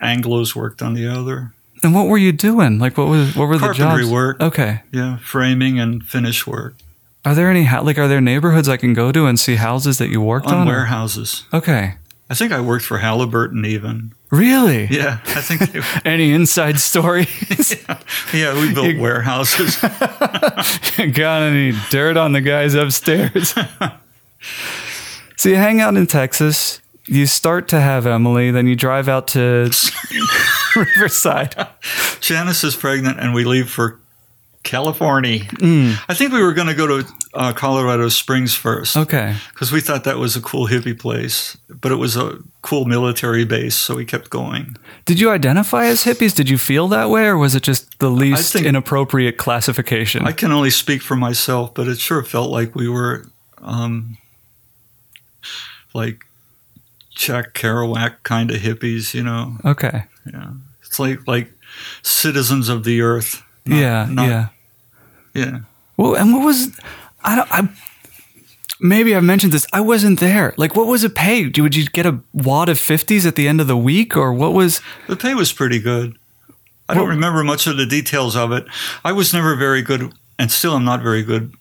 Anglo's 0.00 0.56
worked 0.56 0.80
on 0.80 0.94
the 0.94 1.06
other. 1.06 1.52
And 1.82 1.94
what 1.94 2.08
were 2.08 2.18
you 2.18 2.32
doing? 2.32 2.78
Like 2.78 2.98
what 2.98 3.08
was 3.08 3.34
what 3.36 3.48
were 3.48 3.56
the 3.56 3.66
Carpentry 3.66 4.02
jobs? 4.02 4.12
work. 4.12 4.40
Okay. 4.40 4.82
Yeah, 4.92 5.16
framing 5.18 5.78
and 5.80 6.02
finish 6.04 6.46
work 6.46 6.74
Are 7.24 7.34
there 7.34 7.50
any 7.50 7.66
like 7.68 7.98
are 7.98 8.08
there 8.08 8.20
neighborhoods 8.20 8.68
I 8.68 8.76
can 8.76 8.92
go 8.94 9.12
to 9.12 9.26
and 9.26 9.38
see 9.40 9.56
houses 9.56 9.98
that 9.98 10.08
you 10.08 10.20
worked 10.20 10.46
on? 10.46 10.54
on 10.54 10.66
warehouses. 10.66 11.44
Okay. 11.52 11.94
I 12.28 12.34
think 12.34 12.52
I 12.52 12.60
worked 12.60 12.84
for 12.84 12.98
Halliburton 12.98 13.64
even. 13.64 14.12
Really? 14.30 14.86
Yeah, 14.86 15.18
I 15.26 15.40
think. 15.40 15.72
They, 15.72 15.82
Any 16.08 16.30
inside 16.32 16.78
stories? 16.78 17.74
yeah, 18.32 18.54
we 18.54 18.72
built 18.72 18.96
warehouses. 18.98 19.76
Got 19.80 21.42
any 21.42 21.72
dirt 21.90 22.16
on 22.16 22.32
the 22.32 22.40
guys 22.40 22.74
upstairs? 22.74 23.52
so 25.36 25.48
you 25.48 25.56
hang 25.56 25.80
out 25.80 25.96
in 25.96 26.06
Texas. 26.06 26.80
You 27.06 27.26
start 27.26 27.66
to 27.68 27.80
have 27.80 28.06
Emily, 28.06 28.52
then 28.52 28.68
you 28.68 28.76
drive 28.76 29.08
out 29.08 29.26
to 29.28 29.68
Riverside. 30.96 31.54
Janice 32.20 32.64
is 32.64 32.76
pregnant, 32.76 33.18
and 33.20 33.34
we 33.34 33.44
leave 33.44 33.70
for 33.70 33.98
California. 34.62 35.40
Mm. 35.40 35.96
I 36.08 36.14
think 36.14 36.32
we 36.32 36.42
were 36.42 36.52
going 36.52 36.66
to 36.68 36.74
go 36.74 36.86
to 36.86 37.08
uh, 37.32 37.52
Colorado 37.54 38.08
Springs 38.10 38.54
first 38.54 38.94
Okay. 38.96 39.34
because 39.54 39.72
we 39.72 39.80
thought 39.80 40.04
that 40.04 40.18
was 40.18 40.36
a 40.36 40.40
cool 40.42 40.68
hippie 40.68 40.98
place, 40.98 41.56
but 41.70 41.90
it 41.90 41.94
was 41.96 42.14
a 42.16 42.38
cool 42.60 42.84
military 42.84 43.44
base, 43.46 43.74
so 43.74 43.94
we 43.96 44.04
kept 44.04 44.28
going. 44.28 44.76
Did 45.06 45.18
you 45.18 45.30
identify 45.30 45.86
as 45.86 46.04
hippies? 46.04 46.34
Did 46.34 46.50
you 46.50 46.58
feel 46.58 46.88
that 46.88 47.08
way, 47.08 47.24
or 47.24 47.38
was 47.38 47.54
it 47.54 47.62
just 47.62 47.98
the 48.00 48.10
least 48.10 48.54
inappropriate 48.54 49.38
classification? 49.38 50.26
I 50.26 50.32
can 50.32 50.52
only 50.52 50.70
speak 50.70 51.00
for 51.00 51.16
myself, 51.16 51.72
but 51.72 51.88
it 51.88 51.98
sure 51.98 52.22
felt 52.22 52.50
like 52.50 52.74
we 52.74 52.86
were 52.86 53.24
um, 53.62 54.18
like 55.94 56.24
Jack 57.14 57.54
Kerouac 57.54 58.16
kind 58.24 58.50
of 58.50 58.58
hippies, 58.58 59.14
you 59.14 59.22
know. 59.22 59.56
Okay. 59.64 60.04
Yeah, 60.32 60.52
it's 60.84 60.98
like 60.98 61.26
like 61.26 61.52
citizens 62.02 62.68
of 62.68 62.84
the 62.84 63.00
earth. 63.02 63.42
Not- 63.66 63.78
yeah. 63.78 64.06
not- 64.10 64.28
yeah. 64.28 64.48
yeah. 65.34 65.58
Well, 65.96 66.14
and 66.14 66.32
what 66.32 66.44
was 66.44 66.76
I 67.22 67.36
don't 67.36 67.52
I 67.52 67.68
maybe 68.80 69.14
I've 69.14 69.24
mentioned 69.24 69.52
this. 69.52 69.66
I 69.72 69.80
wasn't 69.80 70.20
there. 70.20 70.54
Like 70.56 70.74
what 70.76 70.86
was 70.86 71.04
it 71.04 71.14
paid? 71.14 71.58
Would 71.58 71.74
you 71.76 71.86
get 71.86 72.06
a 72.06 72.20
wad 72.32 72.68
of 72.68 72.78
50s 72.78 73.26
at 73.26 73.36
the 73.36 73.46
end 73.48 73.60
of 73.60 73.66
the 73.66 73.76
week 73.76 74.16
or 74.16 74.32
what 74.32 74.52
was 74.52 74.80
The 75.08 75.16
pay 75.16 75.34
was 75.34 75.52
pretty 75.52 75.78
good. 75.78 76.16
I 76.88 76.94
don't 76.94 77.08
remember 77.08 77.44
much 77.44 77.68
of 77.68 77.76
the 77.76 77.86
details 77.86 78.34
of 78.34 78.50
it. 78.50 78.64
I 79.04 79.12
was 79.12 79.32
never 79.32 79.54
very 79.54 79.80
good, 79.80 80.12
and 80.40 80.50
still 80.50 80.74
I'm 80.74 80.84
not 80.84 81.02
very 81.02 81.22
good 81.22 81.54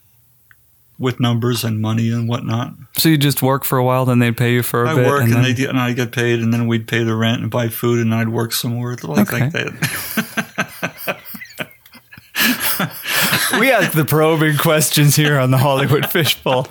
with 0.99 1.19
numbers 1.19 1.63
and 1.63 1.79
money 1.79 2.11
and 2.11 2.27
whatnot. 2.27 2.73
so 2.97 3.07
you 3.09 3.17
just 3.17 3.41
work 3.41 3.63
for 3.63 3.77
a 3.77 3.83
while 3.83 4.05
then 4.05 4.19
they'd 4.19 4.35
pay 4.37 4.53
you 4.53 4.61
for 4.61 4.83
a 4.83 4.89
I 4.91 4.95
bit 4.95 5.07
work 5.07 5.23
and, 5.23 5.33
then, 5.33 5.55
they 5.55 5.65
and 5.65 5.79
I 5.79 5.93
get 5.93 6.11
paid, 6.11 6.39
and 6.41 6.53
then 6.53 6.67
we'd 6.67 6.87
pay 6.87 7.03
the 7.03 7.15
rent 7.15 7.41
and 7.41 7.49
buy 7.49 7.69
food, 7.69 7.99
and 8.05 8.13
I'd 8.13 8.29
work 8.29 8.51
some 8.51 8.73
more, 8.75 8.95
like, 9.03 9.31
Okay. 9.33 9.39
like 9.39 9.51
that. 9.53 11.19
we 13.59 13.71
ask 13.71 13.91
the 13.93 14.05
probing 14.05 14.57
questions 14.57 15.15
here 15.15 15.39
on 15.39 15.51
the 15.51 15.57
Hollywood 15.57 16.09
Fishbowl. 16.11 16.67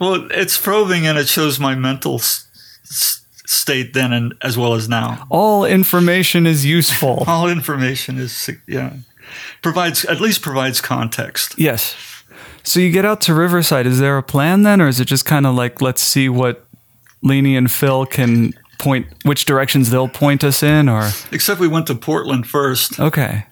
well, 0.00 0.26
it's 0.30 0.58
probing, 0.58 1.06
and 1.06 1.18
it 1.18 1.28
shows 1.28 1.58
my 1.60 1.74
mental 1.74 2.16
s- 2.16 2.46
s- 2.84 3.24
state 3.46 3.94
then 3.94 4.12
and 4.12 4.34
as 4.42 4.56
well 4.56 4.74
as 4.74 4.88
now. 4.88 5.26
All 5.30 5.64
information 5.64 6.46
is 6.46 6.64
useful. 6.64 7.24
All 7.26 7.48
information 7.48 8.18
is 8.18 8.50
yeah 8.66 8.94
provides 9.62 10.04
at 10.06 10.20
least 10.20 10.42
provides 10.42 10.80
context. 10.80 11.54
Yes. 11.58 11.94
So 12.62 12.78
you 12.80 12.90
get 12.90 13.04
out 13.04 13.20
to 13.22 13.34
Riverside. 13.34 13.86
Is 13.86 13.98
there 13.98 14.16
a 14.18 14.22
plan 14.22 14.62
then, 14.62 14.80
or 14.80 14.88
is 14.88 15.00
it 15.00 15.06
just 15.06 15.24
kind 15.24 15.46
of 15.46 15.54
like 15.54 15.80
let's 15.80 16.02
see 16.02 16.28
what 16.28 16.64
Leanie 17.24 17.56
and 17.56 17.70
Phil 17.70 18.06
can 18.06 18.52
point, 18.78 19.06
which 19.24 19.44
directions 19.44 19.90
they'll 19.90 20.08
point 20.08 20.42
us 20.44 20.62
in, 20.62 20.88
or 20.88 21.10
Except 21.32 21.60
we 21.60 21.68
went 21.68 21.86
to 21.88 21.94
Portland 21.94 22.46
first. 22.48 22.98
okay, 23.00 23.44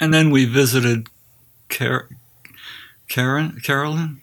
And 0.00 0.12
then 0.12 0.30
we 0.30 0.44
visited 0.44 1.06
Car- 1.68 2.08
Karen, 3.08 3.60
Carolyn, 3.62 4.20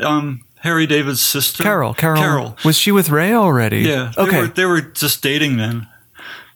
um, 0.00 0.42
Harry 0.60 0.86
David's 0.86 1.22
sister, 1.22 1.62
Carol, 1.62 1.94
Carol, 1.94 2.20
Carol. 2.20 2.56
was 2.64 2.76
she 2.76 2.92
with 2.92 3.08
Ray 3.08 3.32
already? 3.32 3.80
Yeah. 3.82 4.12
They 4.16 4.22
Okay. 4.22 4.40
Were, 4.42 4.46
they 4.48 4.64
were 4.66 4.80
just 4.82 5.22
dating 5.22 5.56
then, 5.56 5.86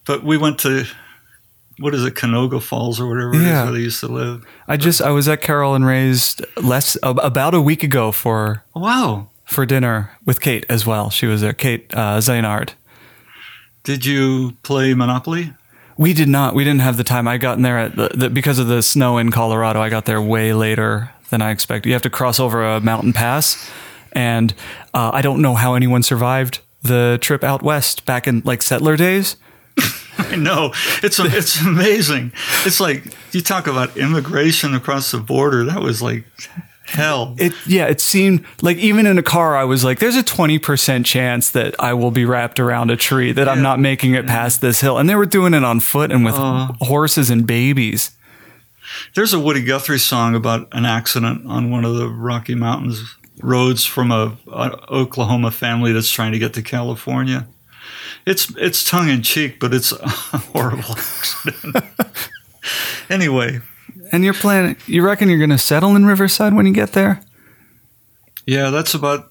but 0.04 0.22
we 0.24 0.36
went 0.36 0.58
to 0.60 0.84
what 1.80 1.94
is 1.94 2.04
it, 2.04 2.14
Canoga 2.14 2.62
Falls 2.62 3.00
or 3.00 3.08
whatever 3.08 3.32
it 3.34 3.40
is 3.40 3.42
Yeah. 3.46 3.64
where 3.64 3.72
they 3.72 3.80
used 3.80 4.00
to 4.00 4.08
live. 4.08 4.44
I 4.68 4.76
just 4.76 5.00
I 5.02 5.10
was 5.10 5.26
at 5.28 5.40
Carol 5.42 5.74
and 5.74 5.84
Ray's 5.86 6.36
less 6.56 6.96
about 7.02 7.54
a 7.54 7.60
week 7.60 7.82
ago 7.82 8.12
for 8.12 8.62
Wow. 8.74 9.28
for 9.46 9.66
dinner 9.66 10.10
with 10.24 10.40
Kate 10.40 10.64
as 10.68 10.86
well. 10.86 11.10
She 11.10 11.26
was 11.26 11.40
there, 11.40 11.52
Kate 11.52 11.86
uh, 11.92 12.18
Zainard. 12.18 12.70
Did 13.82 14.04
you 14.04 14.56
play 14.62 14.94
Monopoly? 14.94 15.54
We 15.96 16.12
did 16.14 16.28
not. 16.28 16.54
We 16.54 16.64
didn't 16.64 16.80
have 16.80 16.96
the 16.96 17.04
time. 17.04 17.26
I 17.28 17.36
got 17.38 17.56
in 17.56 17.62
there 17.62 17.78
at 17.78 17.96
the, 17.96 18.08
the, 18.14 18.30
because 18.30 18.58
of 18.58 18.68
the 18.68 18.82
snow 18.82 19.18
in 19.18 19.30
Colorado. 19.30 19.80
I 19.82 19.88
got 19.90 20.04
there 20.06 20.20
way 20.20 20.52
later 20.54 21.10
than 21.30 21.42
I 21.42 21.50
expected. 21.50 21.88
You 21.88 21.92
have 21.94 22.02
to 22.02 22.10
cross 22.10 22.40
over 22.40 22.62
a 22.64 22.80
mountain 22.80 23.12
pass, 23.12 23.70
and 24.12 24.52
uh, 24.94 25.10
I 25.12 25.20
don't 25.22 25.42
know 25.42 25.54
how 25.54 25.74
anyone 25.74 26.02
survived 26.02 26.60
the 26.82 27.18
trip 27.20 27.44
out 27.44 27.62
west 27.62 28.06
back 28.06 28.26
in 28.26 28.40
like 28.44 28.62
settler 28.62 28.96
days. 28.96 29.36
I 30.32 30.36
know 30.36 30.72
it's 31.02 31.18
it's 31.18 31.60
amazing. 31.60 32.32
It's 32.64 32.80
like 32.80 33.04
you 33.32 33.40
talk 33.40 33.66
about 33.66 33.96
immigration 33.96 34.74
across 34.74 35.10
the 35.10 35.18
border. 35.18 35.64
That 35.64 35.80
was 35.82 36.00
like 36.02 36.24
hell. 36.86 37.34
It 37.38 37.52
yeah, 37.66 37.86
it 37.86 38.00
seemed 38.00 38.44
like 38.62 38.76
even 38.78 39.06
in 39.06 39.18
a 39.18 39.22
car, 39.22 39.56
I 39.56 39.64
was 39.64 39.84
like, 39.84 39.98
"There's 39.98 40.16
a 40.16 40.22
twenty 40.22 40.58
percent 40.58 41.06
chance 41.06 41.50
that 41.52 41.74
I 41.78 41.94
will 41.94 42.10
be 42.10 42.24
wrapped 42.24 42.58
around 42.60 42.90
a 42.90 42.96
tree, 42.96 43.32
that 43.32 43.48
I'm 43.48 43.62
not 43.62 43.78
making 43.80 44.14
it 44.14 44.26
past 44.26 44.60
this 44.60 44.80
hill." 44.80 44.98
And 44.98 45.08
they 45.08 45.14
were 45.14 45.26
doing 45.26 45.54
it 45.54 45.64
on 45.64 45.80
foot 45.80 46.10
and 46.12 46.24
with 46.24 46.34
Uh. 46.36 46.68
horses 46.80 47.30
and 47.30 47.46
babies. 47.46 48.10
There's 49.14 49.32
a 49.32 49.38
Woody 49.38 49.62
Guthrie 49.62 50.00
song 50.00 50.34
about 50.34 50.66
an 50.72 50.84
accident 50.84 51.46
on 51.46 51.70
one 51.70 51.84
of 51.84 51.94
the 51.94 52.08
Rocky 52.08 52.56
Mountains 52.56 53.14
roads 53.40 53.84
from 53.86 54.10
a, 54.10 54.36
a 54.52 54.70
Oklahoma 54.92 55.50
family 55.52 55.92
that's 55.92 56.10
trying 56.10 56.32
to 56.32 56.38
get 56.40 56.54
to 56.54 56.62
California. 56.62 57.46
It's 58.26 58.54
it's 58.56 58.84
tongue 58.88 59.08
in 59.08 59.22
cheek, 59.22 59.58
but 59.60 59.72
it's 59.74 59.92
a 59.92 60.08
horrible 60.08 60.92
accident. 60.92 61.76
anyway, 63.10 63.60
And 64.12 64.24
you're 64.24 64.34
planning. 64.34 64.76
You 64.86 65.02
reckon 65.04 65.28
you're 65.28 65.38
going 65.38 65.50
to 65.50 65.58
settle 65.58 65.96
in 65.96 66.06
Riverside 66.06 66.54
when 66.54 66.66
you 66.66 66.72
get 66.72 66.92
there? 66.92 67.22
yeah, 68.46 68.70
that's 68.70 68.94
about. 68.94 69.30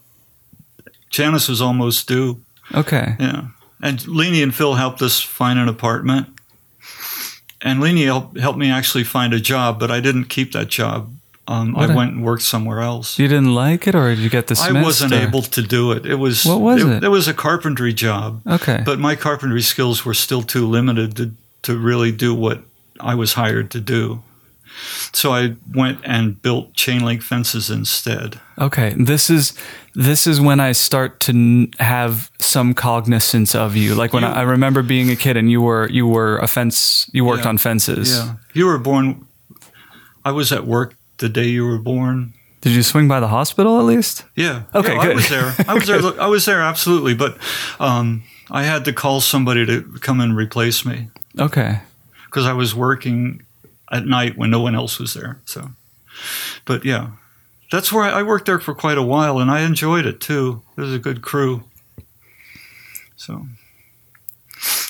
Janice 1.09 1.47
was 1.49 1.61
almost 1.61 2.07
due. 2.07 2.41
Okay. 2.73 3.15
Yeah. 3.19 3.47
And 3.81 3.99
Leanie 4.01 4.43
and 4.43 4.53
Phil 4.53 4.75
helped 4.75 5.01
us 5.01 5.19
find 5.19 5.57
an 5.57 5.67
apartment. 5.67 6.27
And 7.61 7.81
helped, 7.83 8.37
helped 8.39 8.59
me 8.59 8.69
actually 8.71 9.03
find 9.03 9.33
a 9.33 9.39
job, 9.39 9.79
but 9.79 9.91
I 9.91 9.99
didn't 9.99 10.25
keep 10.25 10.53
that 10.53 10.69
job. 10.69 11.11
Um, 11.49 11.75
I 11.75 11.87
went 11.95 12.11
and 12.13 12.23
worked 12.23 12.43
somewhere 12.43 12.79
else. 12.81 13.17
You 13.17 13.27
didn't 13.27 13.55
like 13.55 13.87
it, 13.87 13.95
or 13.95 14.09
did 14.09 14.19
you 14.19 14.29
get 14.29 14.45
dismissed? 14.47 14.75
I 14.75 14.83
wasn't 14.83 15.13
or- 15.13 15.27
able 15.27 15.41
to 15.41 15.61
do 15.63 15.91
it. 15.93 16.05
It 16.05 16.15
was 16.15 16.45
What 16.45 16.61
was 16.61 16.83
it? 16.83 17.03
It 17.03 17.09
was 17.09 17.27
a 17.27 17.33
carpentry 17.33 17.91
job, 17.93 18.41
Okay. 18.47 18.83
but 18.85 18.99
my 18.99 19.15
carpentry 19.15 19.61
skills 19.63 20.05
were 20.05 20.13
still 20.13 20.43
too 20.43 20.67
limited 20.67 21.15
to 21.17 21.31
to 21.61 21.77
really 21.77 22.11
do 22.11 22.33
what 22.35 22.61
I 23.11 23.15
was 23.15 23.33
hired 23.33 23.69
to 23.71 23.79
do. 23.81 24.21
So 25.11 25.33
I 25.33 25.55
went 25.73 25.99
and 26.05 26.39
built 26.41 26.73
chain 26.75 27.03
link 27.03 27.21
fences 27.23 27.69
instead. 27.69 28.39
Okay. 28.57 28.93
This 28.97 29.29
is 29.29 29.53
this 29.95 30.27
is 30.27 30.39
when 30.39 30.59
I 30.69 30.73
start 30.73 31.19
to 31.21 31.31
n- 31.31 31.71
have 31.79 32.29
some 32.39 32.73
cognizance 32.73 33.55
of 33.55 33.75
you. 33.75 33.95
Like 33.95 34.13
when 34.13 34.23
You- 34.23 34.29
I, 34.29 34.41
I 34.41 34.43
remember 34.43 34.83
being 34.83 35.09
a 35.09 35.15
kid 35.15 35.35
and 35.35 35.49
you 35.51 35.61
were 35.61 35.89
you 35.89 36.05
were 36.07 36.37
a 36.37 36.47
fence. 36.47 37.09
You 37.11 37.25
worked 37.25 37.43
Yeah. 37.43 37.49
on 37.49 37.57
fences. 37.57 38.09
Yeah, 38.09 38.33
you 38.53 38.67
were 38.67 38.77
born. 38.79 39.25
I 40.23 40.31
was 40.31 40.51
at 40.51 40.65
work 40.67 40.93
the 41.19 41.29
day 41.29 41.47
you 41.47 41.65
were 41.65 41.77
born. 41.77 42.33
Did 42.61 42.73
you 42.73 42.83
swing 42.83 43.07
by 43.07 43.19
the 43.21 43.27
hospital 43.29 43.79
at 43.79 43.85
least? 43.85 44.25
Yeah. 44.35 44.63
Okay, 44.75 44.93
Yeah, 44.93 44.99
I 45.01 45.13
was 45.13 45.29
there. 45.29 45.53
I 45.67 45.73
was 45.75 45.87
there. 45.87 46.01
I 46.21 46.27
was 46.27 46.45
there 46.45 46.61
absolutely, 46.61 47.13
but 47.13 47.37
um, 47.79 48.23
I 48.51 48.63
had 48.63 48.83
to 48.85 48.93
call 48.93 49.21
somebody 49.21 49.65
to 49.65 49.83
come 50.01 50.19
and 50.19 50.35
replace 50.35 50.85
me 50.85 51.07
Okay. 51.39 51.79
because 52.25 52.45
I 52.45 52.51
was 52.53 52.75
working 52.75 53.43
at 53.91 54.05
night 54.05 54.37
when 54.37 54.49
no 54.51 54.59
one 54.61 54.75
else 54.75 54.99
was 54.99 55.13
there. 55.13 55.39
So, 55.45 55.69
but 56.65 56.83
yeah, 56.83 57.11
that's 57.71 57.93
where 57.93 58.03
I, 58.03 58.19
I 58.19 58.23
worked 58.23 58.45
there 58.45 58.59
for 58.59 58.75
quite 58.75 58.97
a 58.97 59.03
while, 59.03 59.39
and 59.39 59.49
I 59.49 59.61
enjoyed 59.61 60.05
it 60.05 60.19
too. 60.19 60.61
It 60.77 60.81
was 60.81 60.93
a 60.93 60.99
good 60.99 61.21
crew. 61.21 61.63
So, 63.15 63.47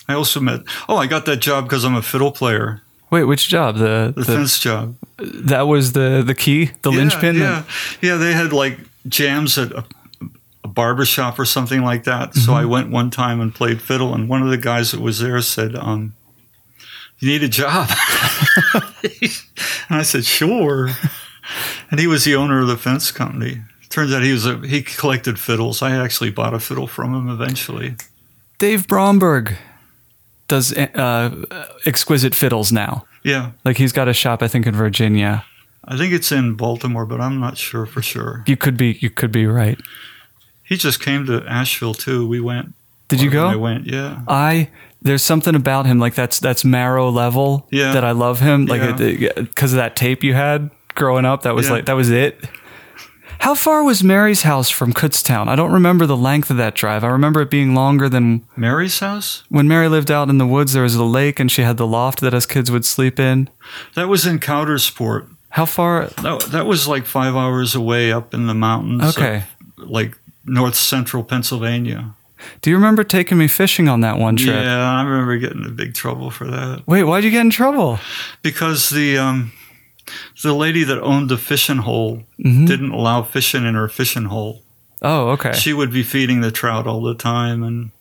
I 0.08 0.14
also 0.14 0.40
met. 0.40 0.62
Oh, 0.88 0.98
I 0.98 1.06
got 1.06 1.26
that 1.26 1.38
job 1.38 1.66
because 1.66 1.84
I'm 1.86 1.96
a 1.96 2.02
fiddle 2.02 2.32
player. 2.32 2.82
Wait, 3.12 3.24
which 3.24 3.48
job? 3.48 3.76
The, 3.78 4.14
The, 4.16 4.22
the 4.22 4.26
fence 4.26 4.60
job. 4.60 4.96
that 5.18 5.64
was 5.68 5.94
the 5.94 6.24
the 6.26 6.36
key, 6.36 6.72
the 6.84 6.92
yeah, 6.92 6.98
linchpin. 6.98 7.36
Yeah, 7.36 7.64
yeah. 8.02 8.18
They 8.18 8.34
had 8.34 8.54
like 8.54 8.78
jams 9.08 9.58
at 9.58 9.72
a, 9.72 9.84
a 10.64 10.68
barber 10.68 11.06
shop 11.06 11.40
or 11.40 11.46
something 11.46 11.82
like 11.84 12.04
that. 12.04 12.36
So 12.36 12.42
Mm-hmm. 12.42 12.52
I 12.52 12.66
went 12.66 12.92
one 12.92 13.10
time 13.10 13.42
and 13.42 13.54
played 13.54 13.82
fiddle, 13.82 14.14
and 14.14 14.30
one 14.30 14.42
of 14.44 14.50
the 14.50 14.58
guys 14.58 14.92
that 14.92 15.02
was 15.02 15.20
there 15.20 15.42
said, 15.42 15.76
um, 15.76 16.14
"You 17.20 17.30
need 17.30 17.44
a 17.44 17.50
job," 17.50 17.90
and 19.90 20.00
I 20.00 20.04
said, 20.04 20.26
"Sure." 20.26 20.90
And 21.90 22.00
he 22.00 22.06
was 22.08 22.26
the 22.26 22.36
owner 22.36 22.60
of 22.62 22.68
the 22.68 22.78
fence 22.78 23.12
company. 23.12 23.62
Turns 23.90 24.14
out 24.14 24.22
he 24.22 24.32
was 24.32 24.46
a 24.46 24.60
he 24.60 24.84
collected 24.84 25.40
fiddles. 25.40 25.82
I 25.82 25.96
actually 25.96 26.30
bought 26.30 26.54
a 26.54 26.60
fiddle 26.60 26.86
from 26.88 27.14
him 27.16 27.28
eventually. 27.28 27.96
Dave 28.60 28.88
Bromberg 28.88 29.56
does 30.50 30.74
uh, 30.78 31.46
exquisite 31.86 32.36
fiddles 32.36 32.72
now. 32.72 33.06
Yeah, 33.24 33.52
Like 33.66 33.78
he's 33.78 33.92
got 33.94 34.08
a 34.08 34.14
shop, 34.14 34.42
I 34.44 34.48
think, 34.48 34.66
in 34.68 34.74
Virginia. 34.76 35.46
I 35.86 35.98
think 35.98 36.14
it's 36.14 36.32
in 36.32 36.56
Baltimore, 36.56 37.06
but 37.06 37.20
I'm 37.22 37.40
not 37.40 37.58
sure 37.58 37.86
for 37.86 38.02
sure. 38.02 38.44
You 38.48 38.56
could 38.58 38.76
be 38.78 38.98
you 39.02 39.10
could 39.10 39.32
be 39.32 39.46
right. 39.48 39.80
He 40.64 40.78
just 40.78 41.00
came 41.02 41.26
to 41.26 41.44
Asheville 41.48 41.94
too. 41.96 42.28
We 42.28 42.40
went. 42.40 42.74
Did 43.08 43.22
you 43.22 43.30
go? 43.32 43.48
I 43.48 43.56
went. 43.56 43.88
Yeah. 43.88 44.22
I 44.28 44.70
there's 45.02 45.24
something 45.24 45.56
about 45.56 45.86
him 45.86 45.98
like 46.00 46.14
that's 46.16 46.40
that's 46.40 46.64
marrow 46.64 47.10
level 47.10 47.68
Yeah. 47.72 47.94
that 47.94 48.04
I 48.04 48.12
love 48.12 48.40
him 48.40 48.66
like 48.68 48.82
Yeah. 49.00 49.32
because 49.36 49.74
of 49.74 49.78
that 49.78 49.96
tape 49.96 50.24
you 50.24 50.34
had 50.34 50.70
growing 50.96 51.26
up 51.26 51.42
that 51.44 51.56
was 51.56 51.68
Yeah. 51.68 51.74
like 51.74 51.86
that 51.86 51.96
was 51.96 52.10
it. 52.10 52.38
How 53.40 53.56
far 53.56 53.84
was 53.84 54.04
Mary's 54.04 54.42
house 54.44 54.70
from 54.70 54.94
Kutztown? 54.94 55.48
I 55.48 55.56
don't 55.56 55.72
remember 55.72 56.06
the 56.06 56.18
length 56.18 56.50
of 56.52 56.58
that 56.58 56.76
drive. 56.76 57.04
I 57.04 57.08
remember 57.08 57.42
it 57.42 57.50
being 57.50 57.74
longer 57.74 58.10
than 58.10 58.46
Mary's 58.56 59.00
house. 59.00 59.44
when 59.50 59.68
Mary 59.68 59.88
lived 59.88 60.12
out 60.12 60.30
in 60.30 60.38
the 60.38 60.46
woods. 60.46 60.74
There 60.74 60.84
was 60.84 60.96
a 60.96 61.04
lake 61.04 61.40
and 61.40 61.50
she 61.52 61.62
had 61.62 61.78
the 61.78 61.88
loft 61.88 62.20
that 62.22 62.34
us 62.34 62.46
kids 62.46 62.70
would 62.70 62.86
sleep 62.86 63.20
in. 63.20 63.50
That 63.96 64.08
was 64.10 64.26
in 64.26 64.40
Coudersport. 64.40 65.30
How 65.52 65.66
far? 65.66 66.08
That, 66.22 66.42
that 66.52 66.66
was 66.66 66.88
like 66.88 67.06
five 67.06 67.36
hours 67.36 67.76
away 67.76 68.12
up 68.12 68.34
in 68.34 68.46
the 68.48 68.54
mountains. 68.54 69.18
Okay. 69.18 69.44
of, 69.78 69.90
like 69.90 70.18
north 70.46 70.76
central 70.76 71.24
Pennsylvania. 71.24 72.14
Do 72.62 72.70
you 72.70 72.76
remember 72.76 73.04
taking 73.04 73.38
me 73.38 73.48
fishing 73.48 73.90
on 73.90 74.02
that 74.02 74.18
one 74.18 74.36
trip? 74.36 74.56
Yeah, 74.56 74.92
I 74.92 75.04
remember 75.04 75.38
getting 75.38 75.64
in 75.64 75.76
big 75.76 75.94
trouble 75.94 76.30
for 76.32 76.46
that 76.48 76.88
Wait, 76.88 77.04
why'd 77.04 77.24
you 77.24 77.32
get 77.32 77.42
in 77.42 77.50
trouble? 77.50 78.00
because 78.42 78.90
the 78.90 79.18
um, 79.18 79.52
the 80.44 80.54
lady 80.54 80.84
that 80.84 81.00
owned 81.02 81.30
the 81.30 81.38
fishing 81.38 81.78
hole 81.80 82.24
Mhm. 82.44 82.68
didn't 82.68 82.92
allow 82.92 83.22
fishing 83.24 83.66
in 83.66 83.76
her 83.76 83.88
fishing 83.90 84.26
hole. 84.26 84.64
Oh, 85.02 85.30
okay. 85.30 85.54
She 85.54 85.72
would 85.74 85.92
be 85.92 86.04
feeding 86.04 86.42
the 86.42 86.52
trout 86.52 86.86
all 86.88 87.02
the 87.02 87.16
time, 87.16 87.64
and 87.64 87.92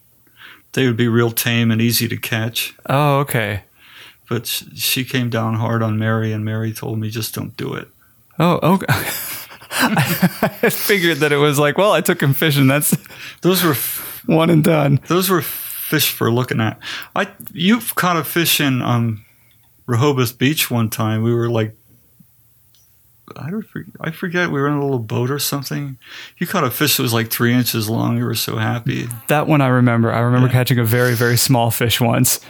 they 0.73 0.87
would 0.87 0.97
be 0.97 1.09
real 1.09 1.31
tame 1.31 1.71
and 1.71 1.81
easy 1.81 2.09
to 2.09 2.17
catch. 2.17 2.75
Oh, 2.89 3.19
okay. 3.21 3.63
But 4.29 4.47
she 4.47 5.05
came 5.05 5.31
down 5.31 5.55
hard 5.55 5.83
on 5.83 5.99
Mary, 5.99 6.33
and 6.33 6.45
Mary 6.45 6.73
told 6.73 6.99
me 6.99 7.09
just 7.11 7.35
don't 7.35 7.57
do 7.57 7.73
it. 7.75 7.89
Oh, 8.39 8.59
okay. 8.63 8.87
I 9.71 10.71
figured 10.71 11.19
that 11.19 11.33
it 11.33 11.37
was 11.37 11.59
like, 11.59 11.79
well, 11.79 11.93
I 11.93 12.01
took 12.01 12.21
him 12.23 12.35
fishing. 12.35 12.67
That's 12.67 12.97
Those 13.43 13.63
were 13.63 13.73
f- 13.73 14.23
one 14.27 14.51
and 14.51 14.63
done. 14.65 15.01
those 15.09 15.31
were 15.31 15.41
fish 15.43 16.11
for 16.11 16.31
looking 16.31 16.61
at. 16.61 16.79
I 17.17 17.29
you 17.53 17.81
caught 17.95 18.17
a 18.17 18.25
fish 18.25 18.61
in 18.61 18.83
um, 18.83 19.25
Rehoboth 19.87 20.37
Beach 20.39 20.71
one 20.71 20.91
time. 20.91 21.23
We 21.23 21.33
were 21.33 21.49
like. 21.49 21.77
I 23.37 23.51
don't 23.51 23.63
forget, 23.67 23.95
I 24.01 24.11
forget 24.11 24.51
we 24.51 24.61
were 24.61 24.69
in 24.69 24.75
a 24.75 24.81
little 24.83 24.99
boat 24.99 25.31
or 25.31 25.39
something. 25.39 25.99
You 26.39 26.47
caught 26.47 26.65
a 26.65 26.71
fish 26.71 26.97
that 26.97 27.03
was 27.03 27.13
like 27.13 27.31
three 27.31 27.53
inches 27.53 27.89
long. 27.89 28.17
You 28.19 28.25
were 28.25 28.35
so 28.35 28.57
happy. 28.57 29.09
That 29.29 29.47
one 29.47 29.61
I 29.61 29.69
remember. 29.69 30.13
I 30.13 30.21
remember 30.21 30.47
Yeah. 30.49 30.53
catching 30.53 30.79
a 30.79 30.85
very, 30.85 31.15
very 31.15 31.37
small 31.37 31.71
fish 31.71 32.01
once 32.01 32.41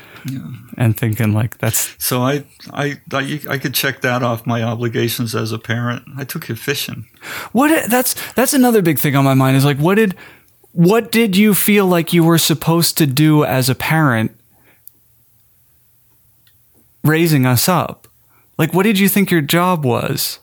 and 0.77 0.97
thinking 0.97 1.33
like, 1.33 1.59
that's 1.59 1.95
So 1.99 2.23
I, 2.23 2.45
I, 2.73 3.01
I, 3.13 3.41
I 3.49 3.59
could 3.59 3.73
check 3.75 4.01
that 4.03 4.23
off 4.23 4.47
my 4.47 4.63
obligations 4.63 5.35
as 5.35 5.53
a 5.53 5.59
parent. 5.59 6.03
I 6.17 6.25
took 6.25 6.49
you 6.49 6.55
fishing. 6.57 7.07
what. 7.53 7.89
That's 7.91 8.15
that's 8.33 8.53
another 8.53 8.83
big 8.83 8.99
thing 8.99 9.17
on 9.17 9.25
my 9.25 9.35
mind 9.35 9.57
is 9.57 9.65
like, 9.65 9.79
what 9.79 9.95
did 9.95 10.15
what 10.73 11.11
did 11.11 11.37
you 11.37 11.55
feel 11.55 11.87
like 11.87 12.13
you 12.13 12.23
were 12.23 12.39
supposed 12.39 12.99
to 12.99 13.07
do 13.07 13.45
as 13.45 13.69
a 13.71 13.75
parent 13.75 14.33
raising 17.05 17.47
us 17.47 17.69
up? 17.69 18.07
Like, 18.59 18.75
what 18.75 18.83
did 18.83 18.99
you 18.99 19.09
think 19.09 19.31
your 19.31 19.41
job 19.41 19.85
was? 19.85 20.41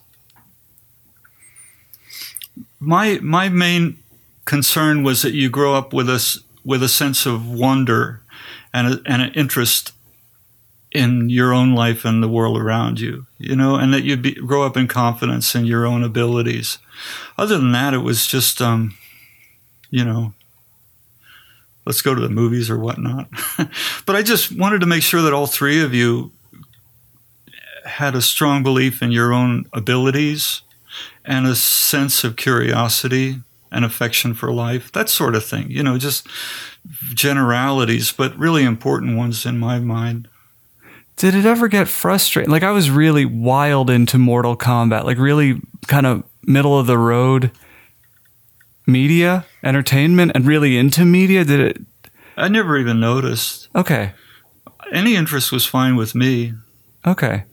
My, 2.78 3.18
my 3.22 3.48
main 3.48 3.98
concern 4.44 5.02
was 5.02 5.22
that 5.22 5.34
you 5.34 5.50
grow 5.50 5.74
up 5.74 5.92
with 5.92 6.08
us 6.08 6.40
with 6.64 6.82
a 6.82 6.88
sense 6.88 7.26
of 7.26 7.48
wonder 7.48 8.20
and 8.72 8.86
a, 8.86 9.00
and 9.06 9.22
an 9.22 9.32
interest 9.34 9.92
in 10.92 11.28
your 11.28 11.52
own 11.52 11.74
life 11.74 12.04
and 12.04 12.22
the 12.22 12.28
world 12.28 12.58
around 12.58 13.00
you, 13.00 13.26
you 13.38 13.54
know, 13.54 13.76
and 13.76 13.92
that 13.92 14.04
you 14.04 14.16
be, 14.16 14.32
grow 14.34 14.64
up 14.64 14.76
in 14.76 14.88
confidence 14.88 15.54
in 15.54 15.66
your 15.66 15.86
own 15.86 16.02
abilities. 16.02 16.78
Other 17.36 17.58
than 17.58 17.72
that, 17.72 17.92
it 17.92 17.98
was 17.98 18.26
just, 18.26 18.62
um, 18.62 18.96
you 19.90 20.04
know, 20.04 20.32
let's 21.84 22.02
go 22.02 22.14
to 22.14 22.20
the 22.20 22.28
movies 22.28 22.70
or 22.70 22.78
whatnot. 22.78 23.28
but 24.06 24.16
I 24.16 24.22
just 24.22 24.56
wanted 24.56 24.80
to 24.80 24.86
make 24.86 25.02
sure 25.02 25.22
that 25.22 25.32
all 25.32 25.46
three 25.46 25.82
of 25.82 25.92
you 25.92 26.32
had 27.84 28.14
a 28.14 28.22
strong 28.22 28.62
belief 28.62 29.02
in 29.02 29.12
your 29.12 29.32
own 29.32 29.66
abilities 29.72 30.62
and 31.26 31.46
a 31.46 31.54
sense 31.56 32.24
of 32.24 32.36
curiosity 32.36 33.40
and 33.72 33.84
affection 33.84 34.32
for 34.32 34.52
life, 34.52 34.92
that 34.92 35.08
sort 35.08 35.34
of 35.34 35.44
thing. 35.44 35.70
You 35.70 35.82
know, 35.82 35.98
just 35.98 36.26
generalities, 37.14 38.12
but 38.12 38.36
really 38.38 38.64
important 38.64 39.16
ones 39.16 39.44
in 39.44 39.58
my 39.58 39.78
mind. 39.78 40.28
Did 41.16 41.34
it 41.34 41.44
ever 41.46 41.66
get 41.68 41.88
frustrating? 41.88 42.50
Like 42.50 42.62
I 42.62 42.70
was 42.72 42.90
really 42.90 43.24
wild 43.24 43.88
into 43.90 44.18
Mortal 44.18 44.56
Kombat, 44.56 45.04
like 45.04 45.18
really 45.18 45.60
kind 45.88 46.06
of 46.06 46.22
middle 46.42 46.78
of 46.78 46.86
the 46.86 46.98
road 46.98 47.50
media, 48.86 49.44
entertainment, 49.64 50.32
and 50.34 50.46
really 50.46 50.76
into 50.76 51.04
media. 51.04 51.44
Did 51.44 51.60
it? 51.60 51.82
I 52.36 52.48
never 52.48 52.76
even 52.78 53.00
noticed. 53.00 53.68
Okay, 53.74 54.12
Any 54.92 55.16
interest 55.16 55.50
was 55.50 55.64
fine 55.66 55.96
with 55.96 56.14
me. 56.14 56.52
okay. 57.06 57.44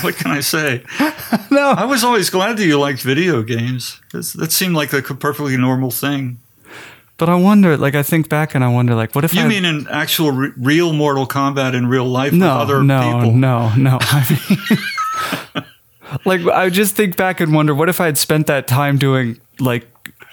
what 0.04 0.16
can 0.16 0.30
I 0.30 0.40
say? 0.40 0.82
No, 1.52 1.70
I 1.70 1.84
was 1.84 2.04
always 2.04 2.30
glad 2.30 2.56
that 2.58 2.64
you 2.64 2.78
liked 2.78 3.02
video 3.02 3.42
games. 3.42 4.00
That's, 4.12 4.32
that 4.34 4.52
seemed 4.52 4.74
like 4.76 4.92
a 4.92 5.02
perfectly 5.02 5.56
normal 5.56 5.90
thing. 5.90 6.38
but 7.18 7.28
I 7.28 7.34
wonder. 7.34 7.76
Like 7.76 7.96
I 7.96 8.04
think 8.04 8.28
back 8.28 8.54
and 8.54 8.62
I 8.62 8.68
wonder, 8.68 8.94
like, 8.94 9.14
what 9.16 9.24
if 9.24 9.34
You 9.34 9.42
I 9.42 9.48
mean 9.48 9.64
in 9.64 9.88
actual 9.88 10.30
re- 10.30 10.52
real 10.56 10.92
Mortal 10.92 11.26
Kombat 11.26 11.74
in 11.74 11.88
real 11.88 12.04
life 12.04 12.32
no, 12.32 12.46
with 12.46 12.62
other 12.62 12.82
no, 12.84 13.00
people? 13.00 13.32
no, 13.32 13.74
no. 13.74 13.98
I 14.02 14.38
mean, 15.54 15.64
like 16.24 16.40
I 16.46 16.70
just 16.70 16.94
think 16.94 17.16
back 17.16 17.40
and 17.40 17.52
wonder, 17.52 17.74
what 17.74 17.88
if 17.88 18.00
I 18.00 18.06
had 18.06 18.18
spent 18.18 18.46
that 18.46 18.66
time 18.68 18.96
doing 18.96 19.40
like 19.58 19.88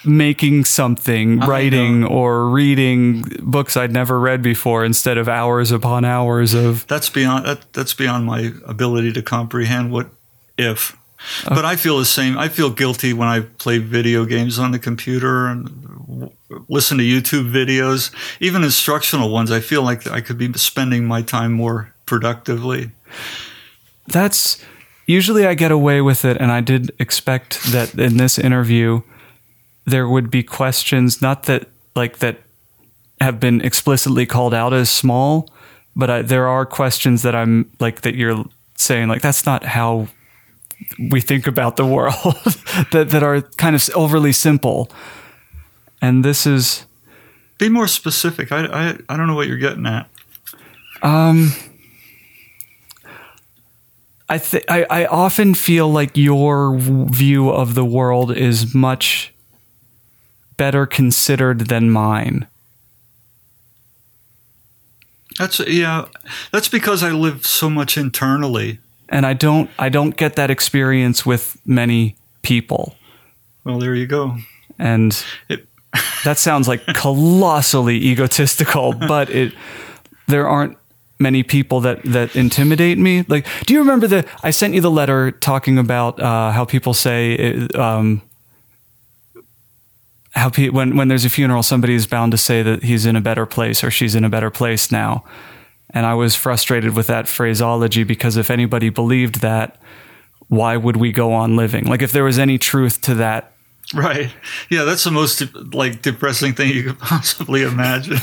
making 0.06 0.66
something, 0.66 1.40
writing, 1.40 2.04
or 2.04 2.50
reading 2.50 3.24
books 3.42 3.76
I'd 3.76 3.92
never 3.92 4.20
read 4.20 4.42
before, 4.42 4.86
instead 4.86 5.18
of 5.18 5.28
hours 5.28 5.72
upon 5.72 6.06
hours 6.06 6.54
of 6.54 6.86
That's 6.88 7.10
beyond 7.10 7.46
that, 7.46 7.74
that's 7.74 7.94
beyond 7.94 8.26
my 8.26 8.54
ability 8.66 9.14
to 9.14 9.22
comprehend 9.22 9.92
what 9.92 10.10
if. 10.58 10.96
But 11.48 11.66
I 11.66 11.76
feel 11.76 11.98
the 11.98 12.06
same. 12.06 12.38
I 12.38 12.48
feel 12.48 12.70
guilty 12.70 13.12
when 13.12 13.28
I 13.28 13.42
play 13.42 13.80
video 13.80 14.24
games 14.26 14.60
on 14.60 14.72
the 14.72 14.80
computer 14.80 15.48
and 15.48 15.66
w- 16.08 16.32
listen 16.70 17.00
to 17.00 17.04
YouTube 17.04 17.52
videos, 17.52 18.12
even 18.40 18.64
instructional 18.64 19.30
ones. 19.30 19.52
I 19.52 19.60
feel 19.60 19.82
like 19.82 20.08
I 20.08 20.22
could 20.22 20.38
be 20.38 20.54
spending 20.54 21.06
my 21.06 21.24
time 21.24 21.54
more 21.54 21.94
productively. 22.06 22.92
that's 24.08 24.64
usually 25.08 25.46
I 25.46 25.56
get 25.56 25.72
away 25.72 26.02
with 26.02 26.24
it, 26.24 26.38
and 26.38 26.52
I 26.52 26.62
did 26.62 26.92
expect 27.00 27.64
that 27.72 27.96
in 27.96 28.18
this 28.18 28.38
interview 28.38 29.02
there 29.88 30.08
would 30.08 30.30
be 30.30 30.44
questions, 30.44 31.22
not 31.22 31.44
that 31.44 31.70
like 31.96 32.20
that 32.20 32.42
have 33.22 33.40
been 33.40 33.62
explicitly 33.62 34.26
called 34.26 34.54
out 34.54 34.74
as 34.74 34.92
small, 34.92 35.50
but 35.96 36.10
I, 36.10 36.22
there 36.22 36.48
are 36.48 36.66
questions 36.66 37.24
that 37.24 37.34
I'm 37.34 37.72
like 37.80 38.02
that 38.02 38.14
you're 38.14 38.46
saying 38.76 39.08
like 39.08 39.22
that's 39.22 39.46
not 39.46 39.64
how 39.64 40.10
we 41.10 41.22
think 41.22 41.48
about 41.48 41.78
the 41.78 41.86
world 41.86 42.14
that 42.92 43.08
that 43.10 43.24
are 43.24 43.42
kind 43.58 43.76
of 43.76 43.90
overly 43.96 44.34
simple, 44.34 44.92
and 46.02 46.24
this 46.24 46.46
is 46.46 46.86
Be 47.58 47.70
more 47.70 47.88
specific. 47.88 48.52
I, 48.52 48.66
I, 48.66 48.98
I 49.10 49.18
don't 49.18 49.28
know 49.28 49.36
what 49.36 49.48
you're 49.48 49.58
getting 49.58 49.88
at. 49.88 50.10
Um, 51.02 51.54
I, 54.30 54.38
th- 54.38 54.66
I 54.68 54.86
I 54.90 55.06
often 55.06 55.54
feel 55.56 55.90
like 55.90 56.18
your 56.18 56.76
view 56.78 57.50
of 57.50 57.74
the 57.74 57.86
world 57.86 58.36
is 58.36 58.76
much 58.76 59.34
better 60.58 60.86
considered 60.86 61.68
than 61.68 61.90
mine. 61.90 62.48
That's 65.38 65.60
yeah. 65.60 66.06
That's 66.52 66.68
because 66.68 67.04
I 67.04 67.12
live 67.12 67.46
so 67.46 67.70
much 67.70 67.98
internally. 67.98 68.80
And 69.10 69.26
I 69.26 69.34
don't 69.34 69.70
I 69.78 69.90
don't 69.90 70.18
get 70.18 70.36
that 70.36 70.50
experience 70.50 71.26
with 71.26 71.58
many 71.66 72.16
people. 72.42 72.96
Well, 73.64 73.80
there 73.80 73.96
you 73.96 74.08
go. 74.08 74.38
And 74.80 75.24
It, 75.50 75.68
that 76.24 76.38
sounds 76.38 76.68
like 76.68 76.86
colossally 76.88 77.96
egotistical, 77.98 78.94
but 79.08 79.30
it 79.30 79.54
there 80.28 80.48
aren't 80.48 80.78
many 81.20 81.44
people 81.44 81.82
that 81.82 82.04
that 82.04 82.36
intimidate 82.36 82.98
me. 82.98 83.24
Like, 83.28 83.48
do 83.66 83.74
you 83.74 83.80
remember 83.80 84.08
the 84.08 84.26
I 84.44 84.52
sent 84.52 84.74
you 84.74 84.82
the 84.82 84.92
letter 84.92 85.32
talking 85.32 85.78
about 85.78 86.20
uh, 86.20 86.52
how 86.52 86.66
people 86.66 86.94
say 86.94 87.34
it, 87.34 87.76
um, 87.76 88.22
how 90.38 90.50
pe- 90.50 90.70
when 90.70 90.96
when 90.96 91.08
there's 91.08 91.26
a 91.26 91.30
funeral, 91.30 91.64
somebody 91.64 91.96
is 91.96 92.08
bound 92.08 92.32
to 92.32 92.38
say 92.38 92.62
that 92.62 92.84
he's 92.84 93.06
in 93.06 93.16
a 93.16 93.22
better 93.22 93.46
place 93.46 93.84
or 93.84 93.92
she's 93.92 94.16
in 94.16 94.24
a 94.24 94.30
better 94.30 94.50
place 94.52 94.92
now. 94.92 95.24
And 95.90 96.06
I 96.06 96.14
was 96.14 96.36
frustrated 96.36 96.96
with 96.96 97.08
that 97.08 97.28
phraseology 97.28 98.04
because 98.04 98.38
if 98.38 98.52
anybody 98.52 98.90
believed 98.90 99.42
that, 99.42 99.82
why 100.48 100.78
would 100.78 100.98
we 100.98 101.12
go 101.12 101.34
on 101.34 101.56
living? 101.56 101.86
Like, 101.86 102.02
if 102.02 102.12
there 102.12 102.24
was 102.24 102.38
any 102.38 102.58
truth 102.58 103.02
to 103.02 103.16
that 103.16 103.54
right. 103.94 104.32
Yeah, 104.70 104.84
that's 104.84 105.04
the 105.04 105.12
most 105.12 105.44
like 105.74 106.02
depressing 106.02 106.54
thing 106.54 106.72
you 106.72 106.84
could 106.84 107.00
possibly 107.14 107.64
imagine. 107.64 108.18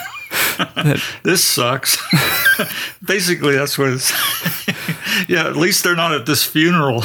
that, 0.58 1.02
this 1.22 1.42
sucks. 1.42 1.96
Basically, 3.04 3.56
that's 3.56 3.78
what 3.78 3.88
it's. 3.90 4.12
yeah, 5.28 5.46
at 5.46 5.56
least 5.56 5.84
they're 5.84 5.96
not 5.96 6.12
at 6.12 6.26
this 6.26 6.44
funeral. 6.44 7.02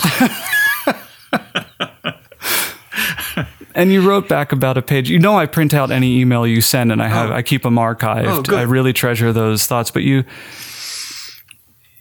And 3.80 3.93
you 3.93 4.01
wrote 4.01 4.27
back 4.27 4.51
about 4.51 4.77
a 4.77 4.82
page. 4.82 5.09
You 5.09 5.19
know, 5.19 5.38
I 5.38 5.45
print 5.45 5.73
out 5.73 5.89
any 5.89 6.19
email 6.19 6.45
you 6.45 6.59
send, 6.61 6.91
and 6.91 7.01
I 7.01 7.07
have 7.07 7.32
Oh. 7.32 7.34
I 7.34 7.41
keep 7.41 7.63
them 7.63 7.75
archived. 7.75 8.51
Oh. 8.51 8.57
I 8.57 8.63
really 8.63 8.91
treasure 8.91 9.32
those 9.32 9.65
thoughts. 9.67 9.89
But 9.89 10.03
you, 10.03 10.25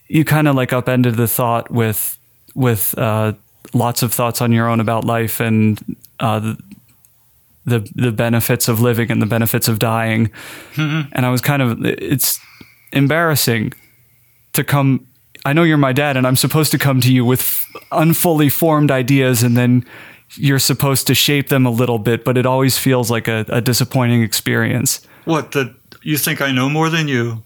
you 0.08 0.24
kind 0.24 0.48
of 0.48 0.56
like 0.56 0.72
upended 0.72 1.14
the 1.14 1.28
thought 1.28 1.70
with 1.70 2.18
with 2.54 2.98
uh, 2.98 3.34
lots 3.74 4.02
of 4.02 4.12
thoughts 4.12 4.42
on 4.42 4.52
your 4.52 4.68
own 4.68 4.80
about 4.80 5.04
life 5.04 5.38
and 5.38 5.96
uh, 6.18 6.40
the, 6.40 6.58
the 7.64 7.92
the 7.94 8.12
benefits 8.12 8.66
of 8.68 8.80
living 8.80 9.10
and 9.12 9.22
the 9.22 9.26
benefits 9.26 9.68
of 9.68 9.78
dying. 9.78 10.30
Mm-hmm. 10.74 11.10
And 11.12 11.26
I 11.26 11.30
was 11.30 11.40
kind 11.40 11.62
of 11.62 11.84
it's 11.84 12.40
embarrassing 12.92 13.72
to 14.54 14.64
come. 14.64 15.06
I 15.48 15.54
know 15.54 15.62
you're 15.62 15.78
my 15.78 15.94
dad, 15.94 16.18
and 16.18 16.26
I'm 16.26 16.36
supposed 16.36 16.72
to 16.72 16.78
come 16.78 17.00
to 17.00 17.10
you 17.10 17.24
with 17.24 17.40
f- 17.40 17.66
unfully 17.90 18.50
formed 18.50 18.90
ideas, 18.90 19.42
and 19.42 19.56
then 19.56 19.82
you're 20.34 20.58
supposed 20.58 21.06
to 21.06 21.14
shape 21.14 21.48
them 21.48 21.64
a 21.64 21.70
little 21.70 21.98
bit. 21.98 22.22
But 22.22 22.36
it 22.36 22.44
always 22.44 22.76
feels 22.76 23.10
like 23.10 23.28
a, 23.28 23.46
a 23.48 23.62
disappointing 23.62 24.22
experience. 24.22 25.00
what? 25.24 25.52
That 25.52 25.74
you 26.02 26.18
think 26.18 26.42
I 26.42 26.52
know 26.52 26.68
more 26.68 26.90
than 26.90 27.08
you? 27.08 27.44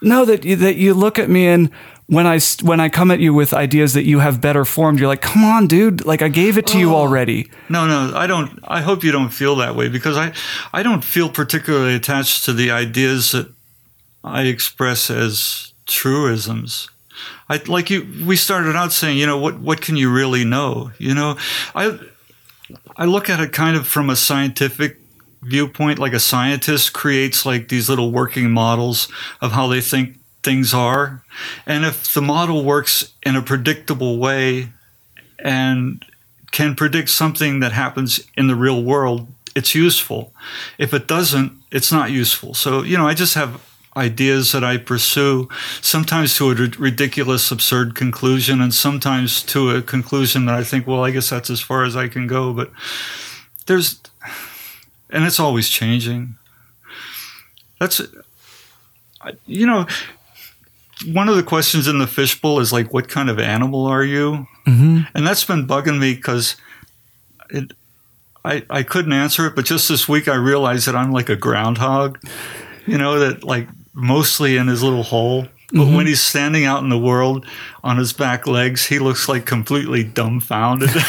No, 0.00 0.24
that 0.24 0.44
you, 0.44 0.54
that 0.54 0.76
you 0.76 0.94
look 0.94 1.18
at 1.18 1.28
me 1.28 1.48
and 1.48 1.70
when 2.06 2.28
I 2.28 2.38
when 2.62 2.78
I 2.78 2.88
come 2.88 3.10
at 3.10 3.18
you 3.18 3.34
with 3.34 3.52
ideas 3.52 3.94
that 3.94 4.04
you 4.04 4.20
have 4.20 4.40
better 4.40 4.64
formed, 4.64 5.00
you're 5.00 5.08
like, 5.08 5.22
"Come 5.22 5.44
on, 5.44 5.66
dude! 5.66 6.04
Like 6.04 6.22
I 6.22 6.28
gave 6.28 6.58
it 6.58 6.66
to 6.68 6.78
you 6.78 6.92
oh. 6.92 6.96
already." 6.96 7.50
No, 7.68 7.88
no, 7.88 8.16
I 8.16 8.28
don't. 8.28 8.56
I 8.68 8.82
hope 8.82 9.02
you 9.02 9.10
don't 9.10 9.30
feel 9.30 9.56
that 9.56 9.74
way 9.74 9.88
because 9.88 10.16
I, 10.16 10.32
I 10.72 10.84
don't 10.84 11.02
feel 11.02 11.28
particularly 11.28 11.96
attached 11.96 12.44
to 12.44 12.52
the 12.52 12.70
ideas 12.70 13.32
that 13.32 13.52
I 14.22 14.42
express 14.42 15.10
as 15.10 15.72
truisms. 15.86 16.88
I 17.48 17.60
like 17.66 17.90
you. 17.90 18.06
We 18.26 18.36
started 18.36 18.76
out 18.76 18.92
saying, 18.92 19.18
you 19.18 19.26
know, 19.26 19.38
what 19.38 19.58
what 19.60 19.80
can 19.80 19.96
you 19.96 20.12
really 20.12 20.44
know? 20.44 20.92
You 20.98 21.14
know, 21.14 21.36
I 21.74 21.98
I 22.96 23.04
look 23.04 23.28
at 23.28 23.40
it 23.40 23.52
kind 23.52 23.76
of 23.76 23.86
from 23.86 24.10
a 24.10 24.16
scientific 24.16 24.98
viewpoint. 25.42 25.98
Like 25.98 26.12
a 26.12 26.20
scientist 26.20 26.92
creates 26.92 27.44
like 27.44 27.68
these 27.68 27.88
little 27.88 28.10
working 28.12 28.50
models 28.50 29.08
of 29.40 29.52
how 29.52 29.66
they 29.66 29.80
think 29.80 30.18
things 30.42 30.74
are, 30.74 31.22
and 31.66 31.84
if 31.84 32.12
the 32.14 32.22
model 32.22 32.64
works 32.64 33.12
in 33.24 33.36
a 33.36 33.42
predictable 33.42 34.18
way 34.18 34.70
and 35.38 36.04
can 36.52 36.74
predict 36.74 37.08
something 37.08 37.60
that 37.60 37.72
happens 37.72 38.20
in 38.36 38.46
the 38.46 38.54
real 38.54 38.82
world, 38.82 39.26
it's 39.56 39.74
useful. 39.74 40.32
If 40.78 40.94
it 40.94 41.08
doesn't, 41.08 41.52
it's 41.70 41.90
not 41.90 42.10
useful. 42.10 42.54
So, 42.54 42.82
you 42.82 42.96
know, 42.96 43.08
I 43.08 43.14
just 43.14 43.34
have 43.34 43.60
ideas 43.96 44.52
that 44.52 44.64
I 44.64 44.78
pursue, 44.78 45.48
sometimes 45.80 46.36
to 46.36 46.50
a 46.50 46.54
ridiculous, 46.54 47.50
absurd 47.50 47.94
conclusion, 47.94 48.60
and 48.60 48.72
sometimes 48.72 49.42
to 49.44 49.70
a 49.70 49.82
conclusion 49.82 50.46
that 50.46 50.54
I 50.54 50.64
think, 50.64 50.86
well, 50.86 51.04
I 51.04 51.10
guess 51.10 51.30
that's 51.30 51.50
as 51.50 51.60
far 51.60 51.84
as 51.84 51.94
I 51.96 52.08
can 52.08 52.26
go. 52.26 52.52
But 52.52 52.70
there's, 53.66 54.00
and 55.10 55.24
it's 55.24 55.40
always 55.40 55.68
changing. 55.68 56.36
That's, 57.78 58.00
you 59.46 59.66
know, 59.66 59.86
one 61.06 61.28
of 61.28 61.36
the 61.36 61.42
questions 61.42 61.88
in 61.88 61.98
the 61.98 62.06
fishbowl 62.06 62.60
is 62.60 62.72
like, 62.72 62.92
what 62.92 63.08
kind 63.08 63.28
of 63.28 63.38
animal 63.38 63.86
are 63.86 64.04
you? 64.04 64.46
Mm-hmm. 64.66 65.02
And 65.14 65.26
that's 65.26 65.44
been 65.44 65.66
bugging 65.66 65.98
me 65.98 66.14
because 66.14 66.56
it, 67.50 67.72
I, 68.44 68.64
I 68.70 68.82
couldn't 68.82 69.12
answer 69.12 69.46
it, 69.46 69.54
but 69.54 69.64
just 69.64 69.88
this 69.88 70.08
week 70.08 70.28
I 70.28 70.34
realized 70.34 70.86
that 70.86 70.96
I'm 70.96 71.12
like 71.12 71.28
a 71.28 71.36
groundhog, 71.36 72.18
you 72.86 72.98
know, 72.98 73.18
that 73.18 73.44
like 73.44 73.68
mostly 73.94 74.56
in 74.56 74.68
his 74.68 74.82
little 74.82 75.02
hole. 75.02 75.46
But 75.72 75.86
when 75.86 75.90
mm-hmm. 75.90 76.08
he's 76.08 76.20
standing 76.20 76.64
out 76.66 76.82
in 76.82 76.90
the 76.90 76.98
world 76.98 77.46
on 77.82 77.96
his 77.96 78.12
back 78.12 78.46
legs, 78.46 78.86
he 78.86 78.98
looks 78.98 79.26
like 79.28 79.46
completely 79.46 80.04
dumbfounded. 80.04 80.90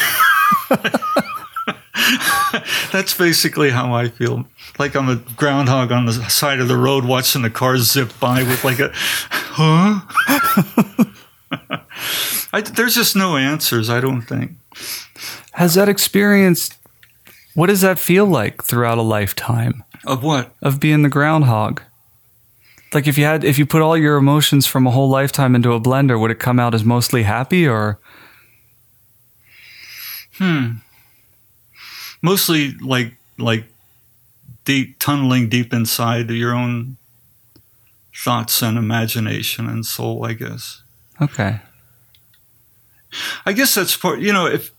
That's 2.92 3.16
basically 3.16 3.70
how 3.70 3.94
I 3.94 4.08
feel. 4.08 4.46
Like 4.78 4.94
I'm 4.94 5.08
a 5.08 5.16
groundhog 5.36 5.92
on 5.92 6.06
the 6.06 6.12
side 6.30 6.60
of 6.60 6.68
the 6.68 6.76
road 6.76 7.04
watching 7.04 7.42
the 7.42 7.50
cars 7.50 7.92
zip 7.92 8.10
by 8.20 8.42
with 8.42 8.64
like 8.64 8.78
a, 8.80 8.90
huh? 8.94 10.00
I, 12.52 12.60
there's 12.60 12.94
just 12.94 13.16
no 13.16 13.36
answers, 13.36 13.90
I 13.90 14.00
don't 14.00 14.22
think. 14.22 14.52
Has 15.52 15.74
that 15.74 15.88
experience? 15.88 16.70
What 17.54 17.66
does 17.66 17.82
that 17.82 17.98
feel 17.98 18.26
like 18.26 18.64
throughout 18.64 18.98
a 18.98 19.02
lifetime 19.02 19.84
Of 20.04 20.22
what? 20.22 20.54
of 20.62 20.80
being 20.80 21.02
the 21.02 21.08
groundhog? 21.08 21.82
Like 22.94 23.08
if 23.08 23.18
you 23.18 23.24
had, 23.24 23.42
if 23.42 23.58
you 23.58 23.66
put 23.66 23.82
all 23.82 23.96
your 23.96 24.16
emotions 24.16 24.66
from 24.66 24.86
a 24.86 24.90
whole 24.92 25.08
lifetime 25.08 25.56
into 25.56 25.72
a 25.72 25.80
blender, 25.80 26.18
would 26.18 26.30
it 26.30 26.38
come 26.38 26.60
out 26.60 26.74
as 26.74 26.84
mostly 26.84 27.24
happy 27.24 27.66
or? 27.66 27.98
Hmm. 30.38 30.74
Mostly 32.22 32.72
like 32.78 33.14
like 33.36 33.64
deep 34.64 34.98
tunneling 34.98 35.48
deep 35.48 35.74
inside 35.74 36.30
your 36.30 36.54
own 36.54 36.96
thoughts 38.14 38.62
and 38.62 38.78
imagination 38.78 39.68
and 39.68 39.84
soul, 39.84 40.24
I 40.24 40.32
guess. 40.34 40.82
Okay. 41.20 41.60
I 43.44 43.52
guess 43.52 43.74
that's 43.74 43.96
part. 43.96 44.20
You 44.20 44.32
know, 44.32 44.46
if 44.46 44.70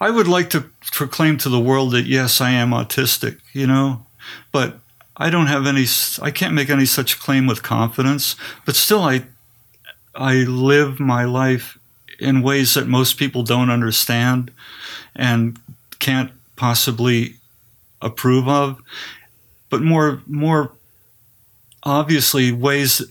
I 0.00 0.10
would 0.10 0.28
like 0.28 0.50
to 0.50 0.70
proclaim 0.92 1.36
to 1.38 1.48
the 1.48 1.60
world 1.60 1.92
that 1.92 2.06
yes, 2.06 2.40
I 2.40 2.50
am 2.50 2.70
autistic. 2.70 3.38
You 3.52 3.66
know, 3.66 4.06
but 4.50 4.80
I 5.18 5.30
don't 5.30 5.46
have 5.46 5.66
any. 5.66 5.86
I 6.22 6.30
can't 6.30 6.54
make 6.54 6.70
any 6.70 6.86
such 6.86 7.18
claim 7.18 7.46
with 7.46 7.62
confidence. 7.62 8.36
But 8.64 8.76
still, 8.76 9.02
I 9.02 9.24
I 10.14 10.44
live 10.44 11.00
my 11.00 11.24
life 11.24 11.78
in 12.18 12.42
ways 12.42 12.74
that 12.74 12.86
most 12.88 13.16
people 13.18 13.42
don't 13.42 13.70
understand 13.70 14.50
and 15.14 15.58
can't 15.98 16.32
possibly 16.56 17.34
approve 18.00 18.48
of. 18.48 18.80
But 19.70 19.82
more 19.82 20.22
more 20.26 20.72
obviously 21.82 22.52
ways. 22.52 23.02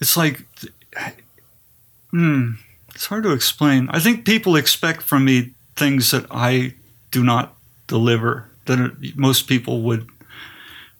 It's 0.00 0.16
like 0.16 0.44
Hmm. 2.10 2.52
It's 2.94 3.06
hard 3.06 3.22
to 3.24 3.32
explain. 3.32 3.88
I 3.90 4.00
think 4.00 4.24
people 4.24 4.56
expect 4.56 5.02
from 5.02 5.24
me 5.24 5.50
things 5.76 6.10
that 6.10 6.26
I 6.30 6.74
do 7.10 7.22
not 7.22 7.54
deliver. 7.86 8.48
That 8.68 9.16
most 9.16 9.46
people 9.48 9.82
would. 9.82 10.08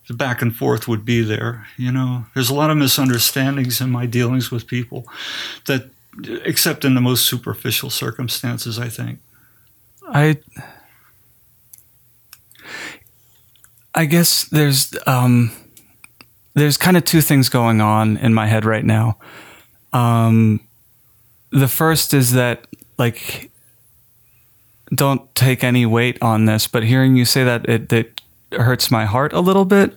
The 0.09 0.15
back 0.15 0.41
and 0.41 0.57
forth 0.57 0.89
would 0.89 1.05
be 1.05 1.21
there. 1.21 1.67
You 1.77 1.93
know, 1.93 2.25
there's 2.35 2.49
a 2.49 2.55
lot 2.55 2.71
of 2.71 2.79
misunderstandings 2.79 3.81
in 3.81 3.91
my 3.91 4.07
dealings 4.07 4.51
with 4.51 4.67
people, 4.67 5.07
that 5.67 5.91
except 6.45 6.85
in 6.85 6.95
the 6.95 7.01
most 7.01 7.27
superficial 7.27 7.91
circumstances, 7.91 8.79
I 8.79 8.89
think. 8.89 9.19
I 10.09 10.39
I 13.95 14.05
guess 14.07 14.45
there's 14.45 14.95
um 15.07 15.53
there's 16.55 16.77
kind 16.77 16.97
of 16.97 17.05
two 17.05 17.21
things 17.21 17.49
going 17.49 17.81
on 17.81 18.17
in 18.17 18.33
my 18.35 18.47
head 18.47 18.65
right 18.65 18.85
now. 18.85 19.19
Um 19.93 20.61
the 21.51 21.69
first 21.69 22.15
is 22.15 22.33
that 22.33 22.67
like 22.99 23.48
don't 24.95 25.35
take 25.35 25.63
any 25.65 25.87
weight 25.87 26.19
on 26.23 26.47
this, 26.47 26.67
but 26.67 26.83
hearing 26.83 27.17
you 27.17 27.25
say 27.25 27.45
that 27.45 27.69
it 27.69 27.93
it 27.93 28.21
hurts 28.53 28.91
my 28.91 29.05
heart 29.05 29.33
a 29.33 29.41
little 29.41 29.65
bit 29.65 29.95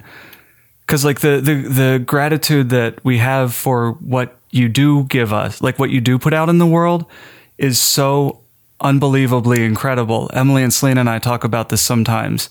cuz 0.88 1.06
like 1.06 1.22
the 1.22 1.40
the 1.40 1.56
the 1.70 2.04
gratitude 2.06 2.70
that 2.70 3.04
we 3.06 3.20
have 3.20 3.54
for 3.54 3.94
what 3.94 4.38
you 4.52 4.68
do 4.68 5.06
give 5.06 5.32
us, 5.32 5.62
like 5.62 5.80
what 5.80 5.90
you 5.90 6.02
do 6.02 6.20
put 6.20 6.34
out 6.34 6.50
in 6.50 6.58
the 6.58 6.66
world 6.66 7.06
is 7.58 7.80
so 7.80 8.42
unbelievably 8.82 9.64
incredible. 9.64 10.30
Emily 10.34 10.64
and 10.64 10.74
Selena 10.74 11.02
and 11.02 11.10
I 11.10 11.20
talk 11.20 11.44
about 11.44 11.70
this 11.70 11.82
sometimes. 11.82 12.50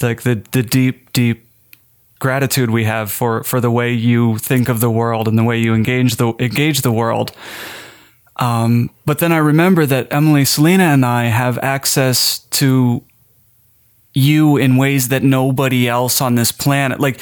Like 0.00 0.22
the 0.22 0.42
the 0.52 0.62
deep 0.62 1.12
deep 1.12 1.46
gratitude 2.18 2.70
we 2.70 2.84
have 2.84 3.10
for 3.10 3.42
for 3.44 3.60
the 3.60 3.70
way 3.70 3.92
you 3.92 4.38
think 4.38 4.68
of 4.68 4.80
the 4.80 4.90
world 4.90 5.26
and 5.28 5.38
the 5.38 5.44
way 5.44 5.58
you 5.58 5.74
engage 5.74 6.16
the 6.16 6.34
engage 6.38 6.82
the 6.82 6.92
world. 6.92 7.32
Um, 8.38 8.90
but 9.04 9.18
then 9.18 9.32
I 9.32 9.38
remember 9.38 9.86
that 9.86 10.12
Emily, 10.12 10.44
Selena, 10.44 10.84
and 10.84 11.04
I 11.04 11.24
have 11.24 11.58
access 11.58 12.40
to 12.50 13.02
you 14.12 14.56
in 14.56 14.76
ways 14.76 15.08
that 15.08 15.22
nobody 15.22 15.88
else 15.88 16.20
on 16.20 16.34
this 16.34 16.52
planet, 16.52 17.00
like 17.00 17.20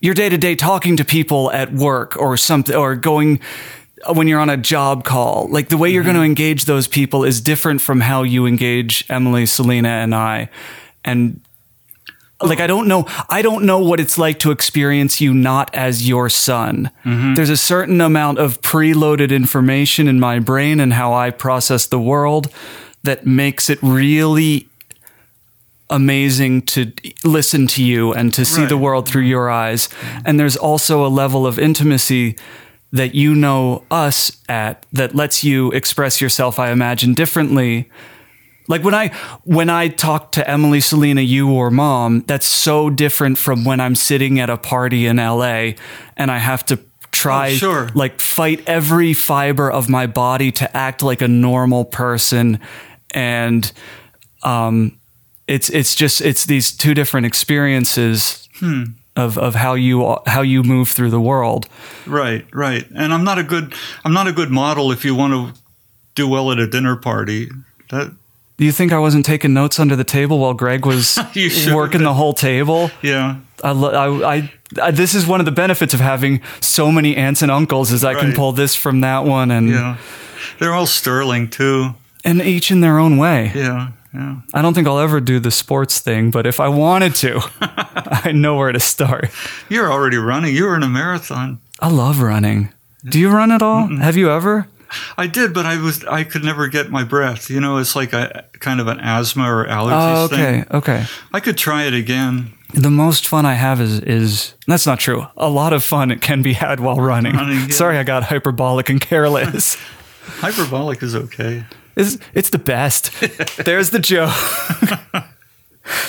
your 0.00 0.14
day 0.14 0.28
to 0.28 0.38
day 0.38 0.56
talking 0.56 0.96
to 0.96 1.04
people 1.04 1.50
at 1.52 1.72
work 1.72 2.16
or 2.16 2.36
something, 2.36 2.74
or 2.74 2.96
going 2.96 3.40
when 4.14 4.28
you're 4.28 4.40
on 4.40 4.48
a 4.48 4.56
job 4.56 5.04
call, 5.04 5.48
like 5.50 5.68
the 5.68 5.76
way 5.76 5.90
you're 5.90 6.02
going 6.02 6.16
to 6.16 6.22
engage 6.22 6.64
those 6.64 6.88
people 6.88 7.24
is 7.24 7.40
different 7.40 7.80
from 7.80 8.00
how 8.00 8.22
you 8.22 8.46
engage 8.46 9.04
Emily, 9.10 9.44
Selena, 9.44 9.88
and 9.88 10.14
I. 10.14 10.48
And 11.04 11.40
like 12.42 12.60
I 12.60 12.66
don't 12.66 12.88
know 12.88 13.06
I 13.28 13.42
don't 13.42 13.64
know 13.64 13.78
what 13.78 14.00
it's 14.00 14.18
like 14.18 14.38
to 14.40 14.50
experience 14.50 15.20
you 15.20 15.34
not 15.34 15.74
as 15.74 16.08
your 16.08 16.28
son. 16.28 16.90
Mm-hmm. 17.04 17.34
There's 17.34 17.50
a 17.50 17.56
certain 17.56 18.00
amount 18.00 18.38
of 18.38 18.60
preloaded 18.62 19.30
information 19.30 20.08
in 20.08 20.18
my 20.20 20.38
brain 20.38 20.80
and 20.80 20.92
how 20.92 21.12
I 21.12 21.30
process 21.30 21.86
the 21.86 22.00
world 22.00 22.48
that 23.02 23.26
makes 23.26 23.70
it 23.70 23.78
really 23.82 24.68
amazing 25.88 26.62
to 26.62 26.92
listen 27.24 27.66
to 27.66 27.82
you 27.82 28.12
and 28.12 28.32
to 28.32 28.44
see 28.44 28.64
the 28.64 28.76
world 28.76 29.08
through 29.08 29.22
mm-hmm. 29.22 29.30
your 29.30 29.50
eyes. 29.50 29.88
And 30.24 30.38
there's 30.38 30.56
also 30.56 31.04
a 31.04 31.08
level 31.08 31.46
of 31.46 31.58
intimacy 31.58 32.36
that 32.92 33.14
you 33.14 33.34
know 33.34 33.84
us 33.90 34.36
at 34.48 34.86
that 34.92 35.14
lets 35.14 35.44
you 35.44 35.70
express 35.72 36.20
yourself 36.20 36.58
I 36.58 36.70
imagine 36.70 37.14
differently 37.14 37.90
like 38.70 38.82
when 38.84 38.94
I 38.94 39.08
when 39.44 39.68
I 39.68 39.88
talk 39.88 40.32
to 40.32 40.48
Emily, 40.50 40.80
Selena, 40.80 41.20
you 41.20 41.52
or 41.52 41.70
mom, 41.70 42.22
that's 42.26 42.46
so 42.46 42.88
different 42.88 43.36
from 43.36 43.64
when 43.64 43.80
I'm 43.80 43.94
sitting 43.94 44.40
at 44.40 44.48
a 44.48 44.56
party 44.56 45.06
in 45.06 45.16
LA 45.18 45.72
and 46.16 46.30
I 46.30 46.38
have 46.38 46.64
to 46.66 46.78
try 47.12 47.48
Oh, 47.50 47.54
sure. 47.56 47.90
like 47.94 48.20
fight 48.20 48.62
every 48.66 49.12
fiber 49.14 49.68
of 49.70 49.88
my 49.88 50.06
body 50.06 50.52
to 50.52 50.76
act 50.76 51.02
like 51.02 51.20
a 51.20 51.28
normal 51.28 51.84
person 51.84 52.60
and 53.12 53.72
um 54.44 54.96
it's 55.48 55.68
it's 55.70 55.94
just 55.96 56.20
it's 56.20 56.46
these 56.46 56.70
two 56.76 56.94
different 56.94 57.26
experiences 57.26 58.48
Hmm. 58.60 58.82
of 59.16 59.36
of 59.38 59.54
how 59.54 59.74
you 59.74 60.16
how 60.26 60.42
you 60.42 60.62
move 60.62 60.88
through 60.90 61.10
the 61.10 61.20
world. 61.20 61.66
Right, 62.06 62.44
right. 62.52 62.86
And 62.94 63.12
I'm 63.12 63.24
not 63.24 63.38
a 63.38 63.42
good 63.42 63.74
I'm 64.04 64.12
not 64.12 64.28
a 64.28 64.32
good 64.32 64.50
model 64.50 64.92
if 64.92 65.04
you 65.04 65.14
want 65.16 65.32
to 65.32 65.60
do 66.14 66.28
well 66.28 66.52
at 66.52 66.58
a 66.58 66.66
dinner 66.66 66.94
party. 66.96 67.48
That 67.90 68.12
Do 68.60 68.66
you 68.66 68.72
think 68.72 68.92
I 68.92 68.98
wasn't 68.98 69.24
taking 69.24 69.54
notes 69.54 69.80
under 69.80 69.96
the 69.96 70.04
table 70.04 70.38
while 70.38 70.52
Greg 70.52 70.84
was 70.84 71.18
working 71.72 72.02
the 72.02 72.12
whole 72.12 72.34
table? 72.34 72.90
yeah. 73.02 73.36
I, 73.64 73.70
I, 73.72 74.52
I 74.82 74.90
this 74.90 75.14
is 75.14 75.26
one 75.26 75.40
of 75.40 75.46
the 75.46 75.52
benefits 75.52 75.94
of 75.94 76.00
having 76.00 76.40
so 76.60 76.92
many 76.92 77.16
aunts 77.16 77.42
and 77.42 77.50
uncles 77.50 77.90
is 77.90 78.04
I 78.04 78.14
can 78.14 78.32
pull 78.34 78.52
this 78.52 78.74
from 78.74 79.00
that 79.00 79.24
one 79.24 79.50
and 79.50 79.68
Yeah. 79.70 79.96
They're 80.58 80.74
all 80.74 80.86
sterling 80.86 81.48
too. 81.48 81.94
and 82.24 82.40
each 82.42 82.70
in 82.70 82.80
their 82.82 82.98
own 82.98 83.16
way. 83.16 83.50
Yeah. 83.54 83.92
Yeah. 84.12 84.40
I 84.52 84.60
don't 84.62 84.74
think 84.74 84.86
I'll 84.88 84.98
ever 84.98 85.20
do 85.20 85.38
the 85.40 85.50
sports 85.50 85.98
thing, 86.00 86.30
but 86.30 86.44
if 86.46 86.58
I 86.60 86.68
wanted 86.68 87.14
to, 87.16 87.40
I 88.26 88.32
know 88.32 88.56
where 88.56 88.72
to 88.72 88.80
start. 88.80 89.30
You're 89.70 89.90
already 89.90 90.16
running. 90.18 90.54
You 90.54 90.64
were 90.64 90.76
in 90.76 90.82
a 90.82 90.88
marathon. 90.88 91.60
I 91.80 91.88
love 91.90 92.20
running. 92.20 92.68
Do 93.04 93.18
you 93.18 93.30
run 93.30 93.52
at 93.52 93.62
all? 93.62 93.86
Have 93.86 94.16
you 94.16 94.30
ever? 94.30 94.66
I 95.16 95.26
did, 95.26 95.52
but 95.54 95.66
I 95.66 95.80
was 95.80 96.04
I 96.04 96.24
could 96.24 96.42
never 96.44 96.68
get 96.68 96.90
my 96.90 97.04
breath. 97.04 97.48
You 97.50 97.60
know, 97.60 97.78
it's 97.78 97.94
like 97.96 98.12
a 98.12 98.44
kind 98.60 98.80
of 98.80 98.86
an 98.88 98.98
asthma 99.00 99.44
or 99.52 99.66
allergies 99.66 100.16
Oh, 100.16 100.24
okay, 100.24 100.36
thing. 100.36 100.66
okay. 100.70 101.04
I 101.32 101.40
could 101.40 101.56
try 101.56 101.84
it 101.84 101.94
again. 101.94 102.52
The 102.74 102.90
most 102.90 103.26
fun 103.26 103.46
I 103.46 103.54
have 103.54 103.80
is 103.80 104.00
is 104.00 104.54
that's 104.66 104.86
not 104.86 104.98
true. 105.00 105.26
A 105.36 105.48
lot 105.50 105.72
of 105.72 105.82
fun 105.84 106.10
it 106.10 106.20
can 106.20 106.42
be 106.42 106.52
had 106.52 106.80
while 106.80 106.96
running. 107.00 107.34
Running, 107.34 107.58
yeah. 107.60 107.68
Sorry, 107.74 107.98
I 107.98 108.02
got 108.04 108.24
hyperbolic 108.24 108.88
and 108.90 109.00
careless. 109.00 109.76
Hyperbolic 110.40 111.02
is 111.02 111.14
okay. 111.16 111.64
it's 111.96 112.18
it's 112.34 112.50
the 112.50 112.58
best. 112.58 113.10
There's 113.64 113.90
the 113.90 113.98
joke. 113.98 114.30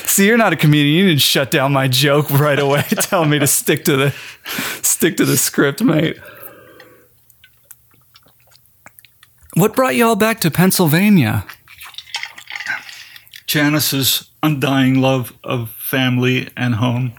See, 0.06 0.28
you're 0.28 0.38
not 0.38 0.54
a 0.54 0.56
comedian. 0.58 0.96
You 0.96 1.08
didn't 1.08 1.22
shut 1.22 1.50
down 1.50 1.72
my 1.74 1.88
joke 1.88 2.30
right 2.30 2.60
away. 2.60 2.84
Tell 2.90 3.26
me 3.26 3.40
to 3.40 3.48
stick 3.48 3.86
to 3.86 3.96
the 3.96 4.14
stick 4.84 5.18
to 5.18 5.26
the 5.26 5.38
script, 5.38 5.82
mate. 5.82 6.18
What 9.54 9.76
brought 9.76 9.95
you 9.95 10.06
all 10.06 10.16
back 10.16 10.39
to 10.41 10.52
Pennsylvania? 10.52 11.45
Janice's 13.47 14.32
undying 14.41 15.02
love 15.02 15.34
of 15.43 15.72
family 15.72 16.49
and 16.56 16.76
home. 16.76 17.14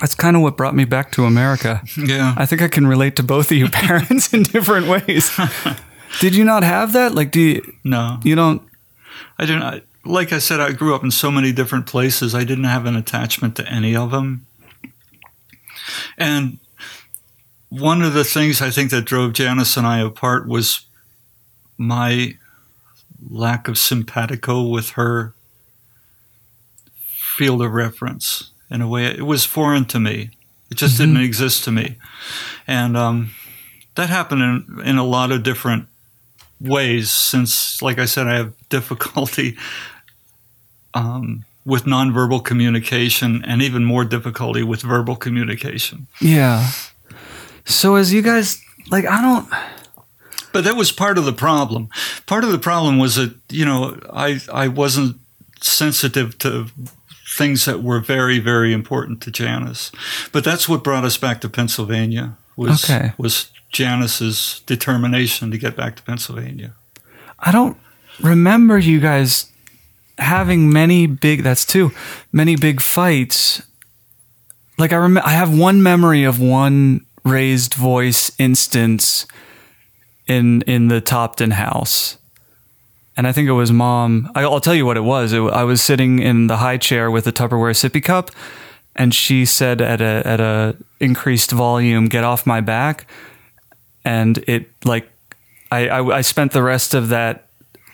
That's 0.00 0.14
kind 0.14 0.36
of 0.36 0.42
what 0.42 0.56
brought 0.56 0.74
me 0.74 0.84
back 0.84 1.12
to 1.12 1.24
America. 1.24 1.82
Yeah. 1.96 2.34
I 2.36 2.46
think 2.46 2.62
I 2.62 2.68
can 2.68 2.86
relate 2.86 3.16
to 3.16 3.22
both 3.22 3.50
of 3.50 3.56
you 3.56 3.68
parents 3.70 4.32
in 4.32 4.42
different 4.42 4.86
ways. 4.88 5.30
Did 6.20 6.34
you 6.34 6.44
not 6.44 6.62
have 6.62 6.92
that? 6.94 7.14
Like, 7.14 7.30
do 7.30 7.40
you, 7.40 7.74
no. 7.84 8.20
you 8.22 8.34
don't? 8.34 8.62
I 9.38 9.44
didn't. 9.44 9.84
Like 10.04 10.32
I 10.32 10.38
said, 10.38 10.60
I 10.60 10.72
grew 10.72 10.94
up 10.94 11.04
in 11.04 11.10
so 11.10 11.30
many 11.30 11.52
different 11.52 11.86
places. 11.86 12.34
I 12.34 12.44
didn't 12.44 12.64
have 12.64 12.86
an 12.86 12.96
attachment 12.96 13.56
to 13.56 13.70
any 13.70 13.94
of 13.94 14.12
them. 14.12 14.46
And 16.16 16.58
one 17.68 18.00
of 18.02 18.14
the 18.14 18.24
things 18.24 18.62
I 18.62 18.70
think 18.70 18.90
that 18.92 19.04
drove 19.04 19.34
Janice 19.34 19.76
and 19.76 19.86
I 19.86 20.00
apart 20.00 20.48
was 20.48 20.86
my 21.78 22.34
lack 23.28 23.68
of 23.68 23.78
simpatico 23.78 24.62
with 24.62 24.90
her 24.90 25.34
field 27.36 27.62
of 27.62 27.72
reference. 27.72 28.50
In 28.70 28.80
a 28.80 28.88
way, 28.88 29.06
it 29.06 29.22
was 29.22 29.44
foreign 29.44 29.84
to 29.86 30.00
me. 30.00 30.30
It 30.70 30.76
just 30.76 30.98
didn't 30.98 31.18
exist 31.18 31.62
to 31.64 31.72
me, 31.72 31.96
and 32.66 32.96
um, 32.96 33.30
that 33.94 34.08
happened 34.08 34.42
in 34.42 34.80
in 34.84 34.98
a 34.98 35.04
lot 35.04 35.30
of 35.30 35.44
different 35.44 35.86
ways. 36.60 37.12
Since, 37.12 37.80
like 37.82 38.00
I 38.00 38.06
said, 38.06 38.26
I 38.26 38.34
have 38.34 38.52
difficulty 38.68 39.56
um, 40.92 41.44
with 41.64 41.84
nonverbal 41.84 42.44
communication, 42.44 43.44
and 43.44 43.62
even 43.62 43.84
more 43.84 44.04
difficulty 44.04 44.64
with 44.64 44.82
verbal 44.82 45.14
communication. 45.14 46.08
Yeah. 46.20 46.70
So 47.64 47.94
as 47.94 48.12
you 48.12 48.22
guys 48.22 48.60
like, 48.90 49.06
I 49.06 49.20
don't. 49.20 49.48
But 50.56 50.64
that 50.64 50.74
was 50.76 50.90
part 50.90 51.18
of 51.18 51.26
the 51.26 51.34
problem. 51.34 51.90
Part 52.24 52.42
of 52.42 52.50
the 52.50 52.58
problem 52.58 52.98
was 52.98 53.16
that 53.16 53.34
you 53.50 53.66
know 53.66 54.00
I 54.10 54.40
I 54.50 54.68
wasn't 54.68 55.16
sensitive 55.60 56.38
to 56.38 56.68
things 57.36 57.66
that 57.66 57.82
were 57.82 58.00
very 58.00 58.38
very 58.38 58.72
important 58.72 59.20
to 59.24 59.30
Janice. 59.30 59.92
But 60.32 60.44
that's 60.44 60.66
what 60.66 60.82
brought 60.82 61.04
us 61.04 61.18
back 61.18 61.42
to 61.42 61.50
Pennsylvania. 61.50 62.38
Was 62.56 62.84
Okay. 62.84 63.12
was 63.18 63.50
Janice's 63.70 64.62
determination 64.64 65.50
to 65.50 65.58
get 65.58 65.76
back 65.76 65.96
to 65.96 66.02
Pennsylvania. 66.02 66.72
I 67.38 67.52
don't 67.52 67.76
remember 68.22 68.78
you 68.78 68.98
guys 68.98 69.52
having 70.16 70.72
many 70.72 71.06
big. 71.06 71.42
That's 71.42 71.66
two. 71.66 71.92
Many 72.32 72.56
big 72.56 72.80
fights. 72.80 73.60
Like 74.78 74.94
I 74.94 74.96
remember, 74.96 75.28
I 75.28 75.32
have 75.32 75.52
one 75.54 75.82
memory 75.82 76.24
of 76.24 76.40
one 76.40 77.04
raised 77.24 77.74
voice 77.74 78.32
instance 78.38 79.26
in 80.26 80.62
in 80.62 80.88
the 80.88 81.00
Topton 81.00 81.52
house, 81.52 82.18
and 83.16 83.26
I 83.26 83.32
think 83.32 83.48
it 83.48 83.52
was 83.52 83.70
mom. 83.72 84.30
I- 84.34 84.42
I'll 84.42 84.60
tell 84.60 84.74
you 84.74 84.86
what 84.86 84.96
it 84.96 85.04
was. 85.04 85.32
It, 85.32 85.40
I 85.40 85.64
was 85.64 85.82
sitting 85.82 86.18
in 86.18 86.46
the 86.48 86.56
high 86.58 86.76
chair 86.78 87.10
with 87.10 87.26
a 87.26 87.32
Tupperware 87.32 87.74
sippy 87.74 88.02
cup, 88.02 88.30
and 88.94 89.14
she 89.14 89.44
said 89.44 89.80
at 89.80 90.00
a 90.00 90.22
at 90.26 90.40
a 90.40 90.76
increased 91.00 91.50
volume, 91.52 92.06
"Get 92.08 92.24
off 92.24 92.46
my 92.46 92.60
back," 92.60 93.06
and 94.04 94.38
it 94.48 94.70
like 94.84 95.08
I, 95.70 95.88
I 95.88 96.16
I 96.18 96.20
spent 96.22 96.52
the 96.52 96.62
rest 96.62 96.94
of 96.94 97.08
that 97.08 97.42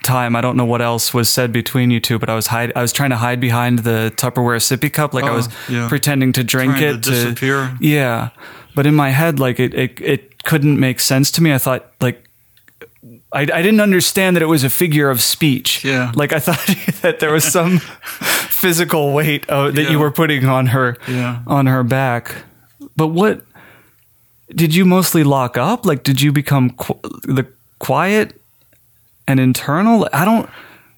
time. 0.03 0.35
I 0.35 0.41
don't 0.41 0.57
know 0.57 0.65
what 0.65 0.83
else 0.83 1.15
was 1.15 1.31
said 1.31 1.53
between 1.53 1.91
you 1.91 2.01
two, 2.01 2.19
but 2.19 2.29
I 2.29 2.35
was 2.35 2.49
hide. 2.49 2.73
I 2.75 2.83
was 2.83 2.93
trying 2.93 3.11
to 3.11 3.17
hide 3.17 3.41
behind 3.41 3.81
the 3.81 4.13
Tupperware 4.17 4.59
sippy 4.61 4.93
cup, 4.93 5.15
like 5.15 5.25
I 5.25 5.31
Oh, 5.31 5.35
was 5.37 5.49
yeah. 5.69 5.89
pretending 5.89 6.33
to 6.33 6.45
drink 6.45 6.77
Trying 6.77 6.97
it 6.97 7.03
to 7.05 7.11
disappear. 7.11 7.77
yeah, 7.81 8.31
but 8.75 8.87
in 8.87 8.95
my 8.95 9.11
head, 9.11 9.39
like 9.39 9.61
it, 9.61 9.75
it, 9.75 10.01
it 10.01 10.32
couldn't 10.45 10.79
make 10.81 11.01
sense 11.01 11.31
to 11.33 11.43
me. 11.43 11.53
I 11.53 11.59
thought 11.59 11.91
like. 12.01 12.29
I, 13.33 13.41
I 13.41 13.63
didn't 13.63 13.81
understand 13.81 14.37
that 14.37 14.43
it 14.43 14.47
was 14.47 14.63
a 14.63 14.71
figure 14.71 15.11
of 15.11 15.21
speech. 15.21 15.85
Yeah. 15.85 16.13
Like 16.15 16.33
I 16.33 16.39
thought 16.39 16.65
that 17.03 17.19
there 17.19 17.33
was 17.33 17.45
some 17.45 17.79
physical 18.49 19.13
weight 19.13 19.49
uh, 19.49 19.71
that 19.73 19.91
you 19.91 19.99
were 19.99 20.11
putting 20.13 20.45
on 20.45 20.67
her 20.69 20.97
Yeah. 21.09 21.43
on 21.47 21.67
her 21.67 21.83
back. 21.83 22.45
But 22.97 23.09
what 23.09 23.45
did 24.55 24.75
you 24.75 24.85
mostly 24.85 25.25
lock 25.25 25.57
up? 25.57 25.85
Like, 25.87 26.05
did 26.05 26.21
you 26.21 26.31
become 26.31 26.71
qu- 26.71 27.01
the 27.25 27.47
quiet 27.79 28.41
and 29.27 29.41
internal? 29.41 30.09
I 30.13 30.25
don't. 30.25 30.49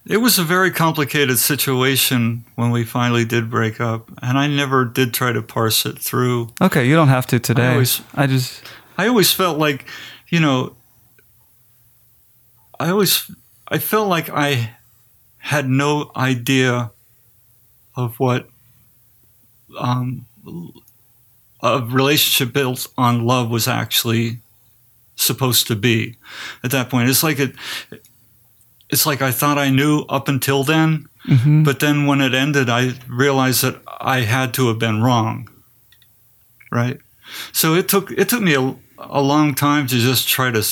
It 0.06 0.18
was 0.18 0.38
a 0.38 0.44
very 0.44 0.70
complicated 0.70 1.38
situation 1.38 2.44
when 2.56 2.70
we 2.70 2.84
finally 2.84 3.24
did 3.24 3.48
break 3.50 3.80
up, 3.80 4.10
and 4.20 4.36
I 4.36 4.46
never 4.48 4.84
did 4.84 5.14
try 5.14 5.32
to 5.32 5.40
parse 5.40 5.86
it 5.86 5.98
through. 5.98 6.48
Okay, 6.60 6.86
you 6.86 6.94
don't 6.94 7.08
have 7.08 7.26
to 7.28 7.38
today. 7.38 7.68
I, 7.68 7.72
always- 7.72 8.02
just. 8.28 8.62
I 8.96 9.08
always 9.08 9.32
felt 9.32 9.58
like, 9.58 9.86
you 10.28 10.40
know, 10.40 10.76
I 12.78 12.90
always 12.90 13.30
I 13.68 13.78
felt 13.78 14.08
like 14.08 14.28
I 14.30 14.76
had 15.38 15.68
no 15.68 16.10
idea 16.16 16.90
of 17.96 18.18
what 18.18 18.48
um, 19.78 20.26
a 21.62 21.80
relationship 21.80 22.52
built 22.52 22.86
on 22.96 23.26
love 23.26 23.50
was 23.50 23.68
actually 23.68 24.38
supposed 25.16 25.66
to 25.68 25.76
be. 25.76 26.16
At 26.62 26.70
that 26.72 26.90
point, 26.90 27.08
it's 27.08 27.22
like 27.22 27.38
it. 27.38 27.54
It's 28.90 29.06
like 29.06 29.22
I 29.22 29.32
thought 29.32 29.58
I 29.58 29.70
knew 29.70 30.04
up 30.08 30.28
until 30.28 30.62
then, 30.62 31.08
mhm. 31.26 31.64
but 31.64 31.80
then 31.80 32.06
when 32.06 32.20
it 32.20 32.34
ended, 32.34 32.68
I 32.68 32.92
realized 33.08 33.62
that 33.62 33.80
I 34.00 34.20
had 34.20 34.54
to 34.54 34.68
have 34.68 34.78
been 34.78 35.02
wrong. 35.02 35.48
Right. 36.70 36.98
So 37.52 37.74
it 37.74 37.88
took 37.88 38.10
it 38.10 38.28
took 38.28 38.42
me 38.42 38.54
a, 38.54 38.74
a 38.98 39.20
long 39.20 39.54
time 39.54 39.86
to 39.86 39.98
just 39.98 40.28
try 40.28 40.50
to 40.50 40.62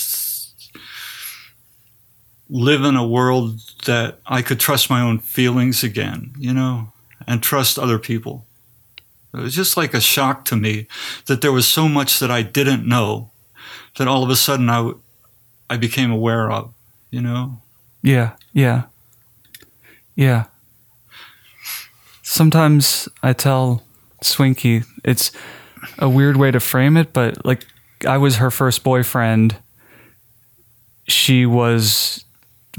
live 2.48 2.84
in 2.84 2.96
a 2.96 3.06
world 3.06 3.60
that 3.86 4.18
I 4.26 4.42
could 4.42 4.60
trust 4.60 4.90
my 4.90 5.00
own 5.00 5.18
feelings 5.18 5.82
again, 5.82 6.32
you 6.38 6.52
know, 6.52 6.92
and 7.26 7.42
trust 7.42 7.78
other 7.78 7.98
people. 7.98 8.46
It 9.32 9.40
was 9.40 9.54
just 9.54 9.76
like 9.76 9.94
a 9.94 10.00
shock 10.00 10.44
to 10.46 10.56
me 10.56 10.86
that 11.26 11.40
there 11.40 11.52
was 11.52 11.66
so 11.66 11.88
much 11.88 12.18
that 12.20 12.30
I 12.30 12.42
didn't 12.42 12.86
know 12.86 13.30
that 13.96 14.06
all 14.06 14.22
of 14.22 14.28
a 14.28 14.36
sudden 14.36 14.68
I, 14.68 14.92
I 15.70 15.78
became 15.78 16.10
aware 16.10 16.50
of, 16.50 16.74
you 17.10 17.22
know. 17.22 17.62
Yeah, 18.02 18.32
yeah, 18.52 18.84
yeah. 20.14 20.44
Sometimes 22.22 23.08
I 23.22 23.32
tell 23.32 23.82
Swinky 24.22 24.82
it's 25.04 25.32
a 25.98 26.08
weird 26.08 26.36
way 26.36 26.50
to 26.50 26.60
frame 26.60 26.96
it, 26.96 27.12
but 27.12 27.44
like 27.46 27.66
I 28.06 28.18
was 28.18 28.36
her 28.36 28.50
first 28.50 28.82
boyfriend. 28.84 29.56
She 31.08 31.46
was 31.46 32.24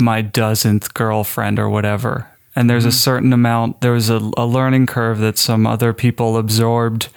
my 0.02 0.22
dozenth 0.22 0.94
girlfriend 0.94 1.60
or 1.60 1.70
whatever. 1.70 2.28
And 2.56 2.70
there's 2.70 2.86
a 2.86 2.92
certain 2.92 3.34
amount, 3.34 3.82
there 3.82 3.92
was 3.94 4.10
a, 4.10 4.18
a 4.38 4.46
learning 4.46 4.86
curve 4.86 5.18
that 5.20 5.38
some 5.40 5.66
other 5.66 5.92
people 5.94 6.38
absorbed 6.38 7.10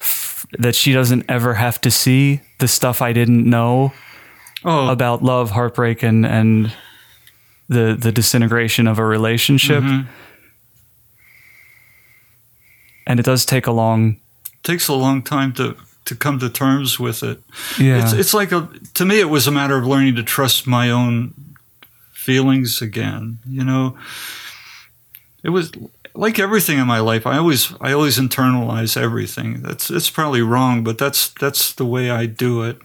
f- 0.00 0.46
that 0.58 0.74
she 0.74 0.92
doesn't 0.94 1.24
ever 1.28 1.54
have 1.54 1.78
to 1.82 1.90
see 1.90 2.40
the 2.58 2.68
stuff 2.68 3.02
I 3.02 3.12
didn't 3.12 3.48
know 3.48 3.92
Oh, 4.64 4.88
about 4.88 5.22
love, 5.22 5.50
heartbreak, 5.50 6.02
and 6.02 6.24
and 6.26 6.72
the 7.68 7.94
the 7.98 8.10
disintegration 8.10 8.86
of 8.88 8.98
a 8.98 9.04
relationship. 9.04 9.82
mhm. 9.84 10.06
And 13.06 13.20
it 13.20 13.26
does 13.26 13.44
take 13.46 13.66
a 13.66 13.72
long, 13.72 14.16
takes 14.64 14.88
a 14.88 14.94
long 14.94 15.22
time 15.22 15.52
to 15.54 15.76
to 16.06 16.14
come 16.14 16.38
to 16.38 16.48
terms 16.48 16.98
with 16.98 17.22
it. 17.22 17.40
yeah, 17.78 18.02
It's 18.02 18.12
it's 18.12 18.34
like 18.34 18.52
a 18.52 18.68
to 18.94 19.04
me 19.04 19.20
it 19.20 19.28
was 19.30 19.46
a 19.46 19.52
matter 19.52 19.76
of 19.76 19.86
learning 19.86 20.16
to 20.16 20.22
trust 20.22 20.66
my 20.66 20.90
own 20.90 21.34
feelings 22.12 22.80
again. 22.82 23.38
You 23.48 23.64
know, 23.64 23.96
it 25.44 25.50
was 25.50 25.70
like 26.14 26.38
everything 26.38 26.78
in 26.78 26.86
my 26.86 27.00
life, 27.00 27.26
I 27.26 27.36
always 27.38 27.72
I 27.80 27.92
always 27.92 28.18
internalize 28.18 28.96
everything. 29.00 29.62
That's 29.62 29.90
it's 29.90 30.10
probably 30.10 30.42
wrong, 30.42 30.82
but 30.82 30.98
that's 30.98 31.28
that's 31.28 31.72
the 31.72 31.86
way 31.86 32.10
I 32.10 32.26
do 32.26 32.62
it. 32.62 32.78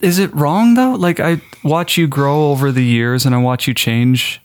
Is 0.00 0.18
it 0.18 0.34
wrong 0.34 0.74
though? 0.74 0.94
Like 0.94 1.20
I 1.20 1.42
watch 1.62 1.96
you 1.98 2.06
grow 2.06 2.50
over 2.50 2.72
the 2.72 2.84
years 2.84 3.26
and 3.26 3.34
I 3.34 3.38
watch 3.38 3.66
you 3.66 3.74
change 3.74 4.40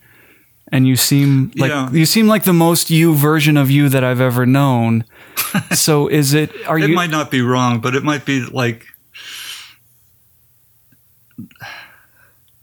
and 0.72 0.88
you 0.88 0.96
seem 0.96 1.52
like 1.56 1.70
Yeah. 1.70 1.92
you 1.92 2.06
seem 2.06 2.28
like 2.28 2.44
the 2.44 2.54
most 2.54 2.90
you 2.90 3.14
version 3.16 3.58
of 3.58 3.70
you 3.70 3.90
that 3.90 4.04
I've 4.04 4.22
ever 4.22 4.46
known. 4.46 5.04
so 5.74 6.08
is 6.08 6.34
it 6.34 6.52
are 6.68 6.78
It 6.80 6.90
you 6.90 6.96
might 6.96 7.10
not 7.12 7.30
be 7.32 7.42
wrong, 7.42 7.80
but 7.82 7.96
it 7.96 8.04
might 8.04 8.26
be 8.26 8.42
like 8.46 8.86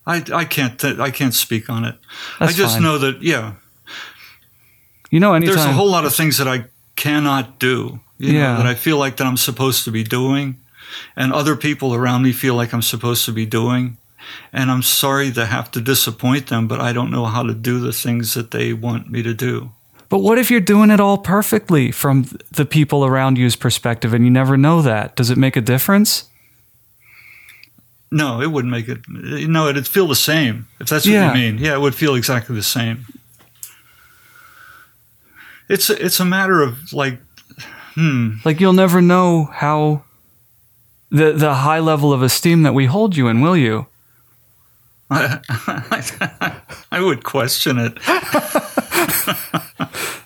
I 0.06 0.22
I 0.32 0.44
can't 0.44 0.78
th- 0.78 0.98
I 0.98 1.10
can't 1.10 1.34
speak 1.34 1.70
on 1.70 1.84
it. 1.84 1.96
That's 2.38 2.52
I 2.52 2.56
just 2.56 2.74
fine. 2.74 2.82
know 2.82 2.98
that 2.98 3.22
yeah, 3.22 3.54
you 5.10 5.20
know 5.20 5.34
anytime 5.34 5.54
there's 5.54 5.66
a 5.66 5.72
whole 5.72 5.90
lot 5.90 6.04
of 6.04 6.14
things 6.14 6.38
that 6.38 6.48
I 6.48 6.64
cannot 6.96 7.58
do. 7.58 8.00
You 8.18 8.32
Yeah. 8.32 8.52
know, 8.52 8.56
that 8.58 8.66
I 8.66 8.74
feel 8.74 8.98
like 8.98 9.16
that 9.16 9.26
I'm 9.26 9.36
supposed 9.36 9.84
to 9.84 9.90
be 9.90 10.04
doing, 10.04 10.56
and 11.16 11.32
other 11.32 11.56
people 11.56 11.94
around 11.94 12.22
me 12.22 12.32
feel 12.32 12.54
like 12.54 12.72
I'm 12.72 12.82
supposed 12.82 13.24
to 13.26 13.32
be 13.32 13.46
doing. 13.46 13.96
And 14.52 14.70
I'm 14.70 14.82
sorry 14.82 15.32
to 15.32 15.46
have 15.46 15.70
to 15.72 15.80
disappoint 15.80 16.48
them, 16.48 16.68
but 16.68 16.80
I 16.80 16.92
don't 16.92 17.10
know 17.10 17.24
how 17.26 17.42
to 17.42 17.54
do 17.54 17.80
the 17.80 17.92
things 17.92 18.34
that 18.34 18.50
they 18.50 18.72
want 18.72 19.10
me 19.10 19.22
to 19.22 19.34
do. 19.34 19.70
But 20.08 20.18
what 20.18 20.36
if 20.38 20.50
you're 20.50 20.60
doing 20.60 20.90
it 20.90 21.00
all 21.00 21.16
perfectly 21.18 21.90
from 21.90 22.26
the 22.50 22.66
people 22.66 23.04
around 23.04 23.38
you's 23.38 23.56
perspective 23.56 24.12
and 24.12 24.24
you 24.24 24.30
never 24.30 24.56
know 24.58 24.82
that? 24.82 25.16
Does 25.16 25.30
it 25.30 25.38
make 25.38 25.56
a 25.56 25.60
difference? 25.62 26.28
No, 28.10 28.42
it 28.42 28.48
wouldn't 28.52 28.70
make 28.70 28.88
it. 28.90 28.98
No, 29.08 29.68
it'd 29.68 29.88
feel 29.88 30.06
the 30.06 30.14
same. 30.14 30.68
If 30.80 30.88
that's 30.90 31.06
what 31.06 31.12
Yeah. 31.12 31.32
you 31.34 31.40
mean, 31.52 31.56
yeah, 31.58 31.72
it 31.72 31.80
would 31.80 31.94
feel 31.94 32.14
exactly 32.14 32.54
the 32.54 32.62
same. 32.62 33.06
It's 35.68 35.88
a, 35.88 36.04
it's 36.04 36.20
a 36.20 36.24
matter 36.24 36.60
of 36.60 36.92
like, 36.92 37.18
hmm, 37.94 38.32
Like 38.44 38.60
you'll 38.60 38.74
never 38.74 39.00
know 39.00 39.44
how 39.52 40.02
the 41.10 41.32
the 41.32 41.54
high 41.54 41.78
level 41.80 42.12
of 42.12 42.22
esteem 42.22 42.62
that 42.64 42.74
we 42.74 42.86
hold 42.86 43.16
you 43.16 43.28
in, 43.28 43.40
will 43.40 43.56
you? 43.56 43.86
I 45.12 47.00
would 47.00 47.24
question 47.24 47.78
it. 47.78 47.94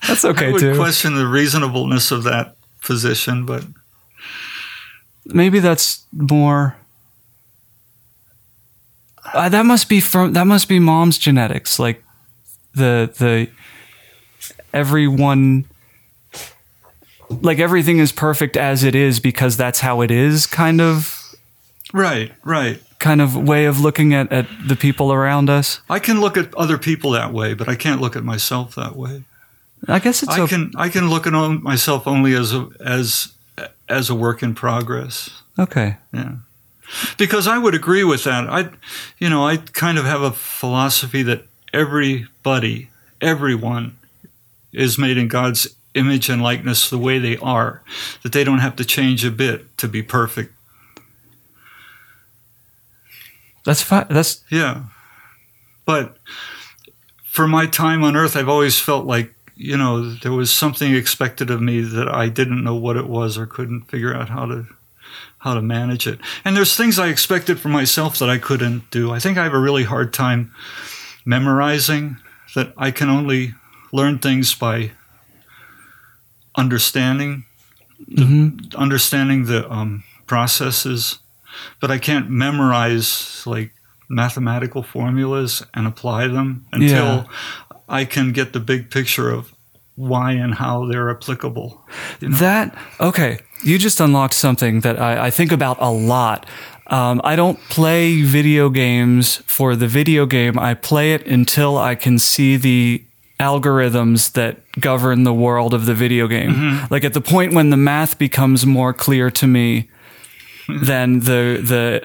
That's 0.06 0.24
okay 0.24 0.48
I 0.48 0.52
would 0.52 0.60
too. 0.60 0.76
question 0.76 1.16
the 1.16 1.26
reasonableness 1.26 2.10
of 2.10 2.22
that 2.24 2.56
position, 2.82 3.44
but 3.44 3.64
Maybe 5.28 5.58
that's 5.58 6.04
more. 6.12 6.76
Uh, 9.32 9.48
that 9.48 9.66
must 9.66 9.88
be 9.88 10.00
from 10.00 10.34
that 10.34 10.46
must 10.46 10.68
be 10.68 10.78
mom's 10.78 11.18
genetics, 11.18 11.78
like 11.78 12.02
the 12.74 13.12
the 13.18 13.48
everyone 14.72 15.64
like 17.28 17.58
everything 17.58 17.98
is 17.98 18.12
perfect 18.12 18.56
as 18.56 18.84
it 18.84 18.94
is 18.94 19.18
because 19.18 19.56
that's 19.56 19.80
how 19.80 20.00
it 20.00 20.12
is 20.12 20.46
kind 20.46 20.80
of 20.80 21.34
right, 21.92 22.32
right. 22.44 22.80
Kind 22.98 23.20
of 23.20 23.36
way 23.36 23.66
of 23.66 23.80
looking 23.80 24.14
at, 24.14 24.32
at 24.32 24.46
the 24.66 24.76
people 24.76 25.12
around 25.12 25.50
us. 25.50 25.80
I 25.88 25.98
can 25.98 26.20
look 26.20 26.36
at 26.36 26.54
other 26.54 26.78
people 26.78 27.10
that 27.12 27.32
way, 27.32 27.54
but 27.54 27.68
I 27.68 27.74
can't 27.74 28.00
look 28.00 28.16
at 28.16 28.24
myself 28.24 28.74
that 28.74 28.96
way. 28.96 29.24
I 29.88 29.98
guess 29.98 30.22
it's 30.22 30.32
I 30.32 30.40
okay. 30.40 30.56
can 30.56 30.72
I 30.76 30.88
can 30.88 31.10
look 31.10 31.26
at 31.26 31.32
myself 31.32 32.06
only 32.06 32.34
as 32.34 32.52
a 32.52 32.68
as 32.80 33.34
as 33.88 34.10
a 34.10 34.14
work 34.14 34.42
in 34.42 34.54
progress. 34.54 35.30
okay. 35.58 35.96
Yeah. 36.12 36.36
Because 37.18 37.48
I 37.48 37.58
would 37.58 37.74
agree 37.74 38.04
with 38.04 38.24
that. 38.24 38.48
I, 38.48 38.68
you 39.18 39.28
know, 39.28 39.46
I 39.46 39.56
kind 39.56 39.98
of 39.98 40.04
have 40.04 40.22
a 40.22 40.30
philosophy 40.30 41.22
that 41.24 41.44
everybody, 41.72 42.90
everyone 43.20 43.96
is 44.72 44.96
made 44.96 45.18
in 45.18 45.26
God's 45.26 45.74
image 45.94 46.28
and 46.28 46.42
likeness 46.42 46.88
the 46.88 46.98
way 46.98 47.18
they 47.18 47.36
are, 47.38 47.82
that 48.22 48.32
they 48.32 48.44
don't 48.44 48.60
have 48.60 48.76
to 48.76 48.84
change 48.84 49.24
a 49.24 49.30
bit 49.30 49.76
to 49.78 49.88
be 49.88 50.02
perfect. 50.02 50.54
That's 53.66 53.82
fine. 53.82 54.06
That's 54.08 54.42
Yeah. 54.48 54.84
But 55.84 56.16
for 57.24 57.46
my 57.46 57.66
time 57.66 58.02
on 58.02 58.16
earth, 58.16 58.36
I've 58.36 58.48
always 58.48 58.78
felt 58.80 59.04
like, 59.04 59.34
you 59.56 59.76
know, 59.76 60.14
there 60.14 60.32
was 60.32 60.50
something 60.50 60.94
expected 60.94 61.50
of 61.50 61.60
me 61.60 61.80
that 61.80 62.08
I 62.08 62.28
didn't 62.28 62.64
know 62.64 62.76
what 62.76 62.96
it 62.96 63.08
was 63.08 63.36
or 63.36 63.46
couldn't 63.46 63.90
figure 63.90 64.14
out 64.14 64.30
how 64.30 64.46
to 64.46 64.66
how 65.38 65.54
to 65.54 65.62
manage 65.62 66.06
it. 66.06 66.18
And 66.44 66.56
there's 66.56 66.76
things 66.76 66.98
I 66.98 67.08
expected 67.08 67.60
for 67.60 67.68
myself 67.68 68.18
that 68.18 68.30
I 68.30 68.38
couldn't 68.38 68.90
do. 68.90 69.12
I 69.12 69.18
think 69.18 69.36
I 69.36 69.44
have 69.44 69.52
a 69.52 69.58
really 69.58 69.84
hard 69.84 70.12
time 70.12 70.52
memorizing 71.24 72.16
that 72.54 72.72
I 72.76 72.90
can 72.90 73.10
only 73.10 73.54
learn 73.92 74.18
things 74.18 74.54
by 74.54 74.92
understanding 76.56 77.44
mhm. 78.10 78.74
understanding 78.76 79.46
the 79.46 79.70
um, 79.70 80.04
processes, 80.26 81.18
but 81.80 81.90
I 81.90 81.98
can't 81.98 82.30
memorize 82.30 83.42
like 83.46 83.72
mathematical 84.08 84.82
formulas 84.82 85.62
and 85.74 85.86
apply 85.86 86.28
them 86.28 86.66
until 86.72 86.88
Yeah. 87.04 87.24
I 87.88 88.04
can 88.04 88.32
get 88.32 88.52
the 88.52 88.60
big 88.60 88.90
picture 88.90 89.30
of 89.30 89.52
why 89.94 90.32
and 90.32 90.54
how 90.54 90.86
they're 90.90 91.10
applicable. 91.10 91.84
That 92.20 92.76
okay. 93.00 93.38
You 93.64 93.78
just 93.78 94.00
unlocked 94.00 94.34
something 94.34 94.80
that 94.80 95.00
I, 95.00 95.26
I 95.26 95.30
think 95.30 95.50
about 95.52 95.78
a 95.80 95.90
lot. 95.90 96.46
Um, 96.88 97.20
I 97.24 97.34
don't 97.36 97.58
play 97.68 98.22
video 98.22 98.68
games 98.68 99.36
for 99.46 99.74
the 99.74 99.88
video 99.88 100.26
game. 100.26 100.58
I 100.58 100.74
play 100.74 101.14
it 101.14 101.26
until 101.26 101.78
I 101.78 101.94
can 101.94 102.18
see 102.18 102.56
the 102.56 103.02
algorithms 103.40 104.32
that 104.32 104.58
govern 104.80 105.24
the 105.24 105.32
world 105.34 105.74
of 105.74 105.86
the 105.86 105.94
video 105.94 106.26
game. 106.26 106.80
Like 106.90 107.04
at 107.04 107.12
the 107.14 107.20
point 107.20 107.54
when 107.54 107.70
the 107.70 107.76
math 107.76 108.18
becomes 108.18 108.66
more 108.66 108.92
clear 108.92 109.30
to 109.30 109.46
me 109.46 109.88
than 110.82 111.20
the 111.20 111.60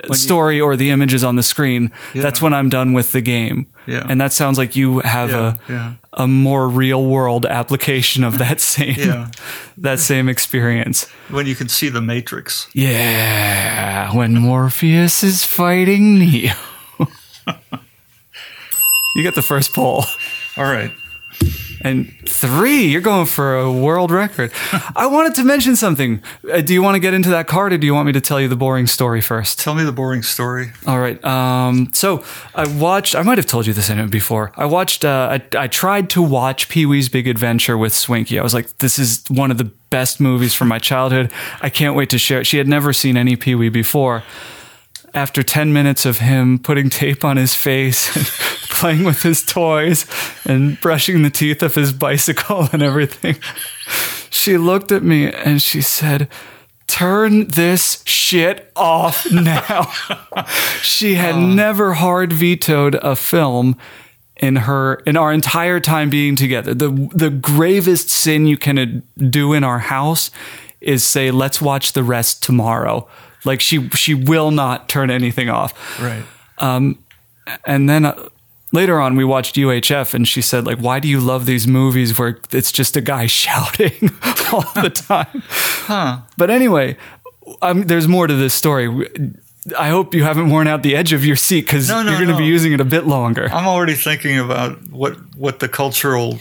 the 0.08 0.14
story 0.16 0.60
or 0.62 0.76
the 0.76 0.90
images 0.92 1.24
on 1.24 1.36
the 1.36 1.44
screen, 1.44 1.92
that's 2.14 2.42
when 2.42 2.54
I'm 2.54 2.70
done 2.70 2.94
with 2.94 3.12
the 3.12 3.22
game. 3.22 3.66
Yeah. 3.88 4.06
And 4.10 4.22
that 4.22 4.32
sounds 4.34 4.58
like 4.58 4.76
you 4.76 5.00
have 5.00 5.30
Yeah, 5.32 5.56
a 5.68 5.72
yeah. 5.72 5.94
a 6.14 6.28
more 6.28 6.68
real 6.70 7.04
world 7.06 7.46
application 7.46 8.24
of 8.24 8.38
that 8.38 8.60
same 8.76 8.96
Yeah. 8.98 9.32
that 9.78 10.00
same 10.00 10.30
experience. 10.30 11.08
When 11.30 11.48
you 11.48 11.56
can 11.56 11.68
see 11.70 11.90
the 11.90 12.02
matrix. 12.02 12.68
Yeah, 12.74 14.14
when 14.16 14.34
Morpheus 14.36 15.24
is 15.24 15.44
fighting 15.44 16.20
Neo. 16.20 16.54
you 19.16 19.24
get 19.24 19.36
the 19.36 19.42
first 19.42 19.74
poll. 19.74 20.06
All 20.58 20.64
right. 20.66 20.92
And 21.84 22.14
three, 22.28 22.86
you're 22.86 23.02
going 23.02 23.26
for 23.26 23.58
a 23.58 23.72
world 23.72 24.12
record. 24.12 24.52
I 24.96 25.08
wanted 25.08 25.36
to 25.36 25.44
mention 25.44 25.76
something. 25.76 26.22
Uh, 26.52 26.62
do 26.62 26.74
you 26.74 26.82
want 26.82 26.96
to 26.96 27.00
get 27.00 27.14
into 27.14 27.30
that 27.30 27.48
card 27.48 27.74
or 27.74 27.78
do 27.78 27.86
you 27.86 27.94
want 27.94 28.08
me 28.08 28.14
to 28.14 28.22
tell 28.22 28.40
you 28.40 28.48
the 28.48 28.56
boring 28.56 28.88
story 28.88 29.22
first? 29.22 29.60
Tell 29.60 29.74
me 29.74 29.84
the 29.84 29.92
boring 29.92 30.24
story. 30.24 30.72
All 30.88 31.00
right. 31.00 31.24
Um, 31.24 31.90
so 31.94 32.24
I 32.56 32.68
watched, 32.68 33.16
I 33.16 33.22
might 33.24 33.38
have 33.38 33.48
told 33.48 33.68
you 33.68 33.74
this 33.74 33.90
in 33.90 34.00
it 34.00 34.10
before. 34.10 34.52
I 34.56 34.66
watched, 34.66 35.06
uh, 35.06 35.40
I, 35.54 35.58
I 35.58 35.68
tried 35.68 36.10
to 36.12 36.22
watch 36.22 36.70
Pee 36.70 36.86
Wee's 36.86 37.10
Big 37.10 37.28
Adventure 37.28 37.78
with 37.78 37.94
Swinky. 37.94 38.40
I 38.40 38.44
was 38.44 38.54
like, 38.54 38.78
this 38.78 39.00
is 39.00 39.24
one 39.30 39.52
of 39.52 39.58
the 39.58 39.72
best 39.90 40.20
movies 40.20 40.54
from 40.54 40.68
my 40.68 40.80
childhood. 40.80 41.32
I 41.62 41.70
can't 41.70 41.96
wait 41.96 42.10
to 42.12 42.18
share 42.18 42.42
it. 42.42 42.48
She 42.48 42.58
had 42.58 42.68
never 42.68 42.94
seen 42.94 43.18
any 43.18 43.36
Pee 43.36 43.56
Wee 43.56 43.70
before. 43.70 44.24
After 45.14 45.44
10 45.44 45.74
minutes 45.74 46.06
of 46.06 46.20
him 46.20 46.58
putting 46.60 46.90
tape 46.90 47.26
on 47.26 47.38
his 47.38 47.54
face 47.54 48.16
and 48.16 48.26
playing 48.70 49.04
with 49.04 49.24
his 49.24 49.44
toys 49.44 50.06
and 50.46 50.80
brushing 50.80 51.22
the 51.22 51.30
teeth 51.30 51.62
of 51.62 51.76
his 51.76 51.92
bicycle 51.92 52.70
and 52.72 52.82
everything, 52.82 53.38
she 54.30 54.58
looked 54.58 54.92
at 54.92 55.04
me 55.04 55.32
and 55.32 55.62
she 55.62 55.82
said, 55.82 56.30
Turn 56.88 57.48
this 57.48 58.04
shit 58.06 58.72
off 58.76 59.30
now. 59.32 59.86
she 60.82 61.16
had 61.16 61.36
oh. 61.36 61.40
never 61.40 61.94
hard 61.94 62.34
vetoed 62.34 62.96
a 62.96 63.16
film 63.16 63.78
in 64.36 64.58
her 64.58 64.96
in 65.06 65.16
our 65.16 65.32
entire 65.32 65.80
time 65.80 66.10
being 66.10 66.36
together. 66.36 66.74
The 66.74 67.10
the 67.14 67.30
gravest 67.30 68.10
sin 68.10 68.46
you 68.46 68.58
can 68.58 69.04
do 69.18 69.54
in 69.54 69.64
our 69.64 69.80
house 69.80 70.32
is 70.82 71.04
say 71.04 71.32
let's 71.32 71.62
watch 71.62 71.94
the 71.94 72.04
rest 72.04 72.44
tomorrow. 72.44 73.08
Like 73.46 73.62
she 73.62 73.90
she 73.90 74.14
will 74.14 74.52
not 74.52 74.88
turn 74.90 75.10
anything 75.10 75.50
off. 75.50 75.74
Right. 76.02 76.24
And 77.66 77.90
then 77.90 78.06
uh, 78.06 78.30
later 78.72 79.00
on, 79.00 79.16
we 79.16 79.24
watched 79.26 79.56
UHF, 79.56 80.14
and 80.14 80.28
she 80.28 80.42
said, 80.42 80.66
like, 80.66 80.78
why 80.78 81.00
do 81.00 81.08
you 81.08 81.20
love 81.20 81.46
these 81.46 81.68
movies 81.68 82.18
where 82.18 82.40
it's 82.52 82.72
just 82.72 82.96
a 82.96 83.02
guy 83.02 83.26
shouting 83.42 84.10
all 84.54 84.62
the 84.76 84.92
time? 84.94 85.44
Huh. 85.50 86.20
But 86.38 86.50
anyway, 86.50 86.98
um, 87.62 87.84
there's 87.84 88.08
more 88.08 88.28
to 88.28 88.36
this 88.36 88.54
story. 88.54 89.10
I 89.78 89.90
hope 89.90 90.14
you 90.16 90.24
haven't 90.24 90.50
worn 90.50 90.68
out 90.68 90.82
the 90.84 90.96
edge 90.96 91.14
of 91.14 91.24
your 91.26 91.36
seat 91.36 91.62
because 91.66 91.88
No, 91.90 92.02
no, 92.02 92.10
you're 92.12 92.20
going 92.20 92.28
to 92.30 92.34
no. 92.34 92.40
be 92.40 92.46
using 92.46 92.74
it 92.74 92.82
a 92.82 92.86
bit 92.86 93.06
longer. 93.06 93.48
I'm 93.52 93.68
already 93.68 93.94
thinking 93.96 94.40
about 94.40 94.90
what 94.90 95.18
what 95.36 95.60
the 95.60 95.68
cultural 95.68 96.40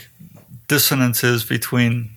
dissonance 0.68 1.22
is 1.24 1.44
between 1.44 2.10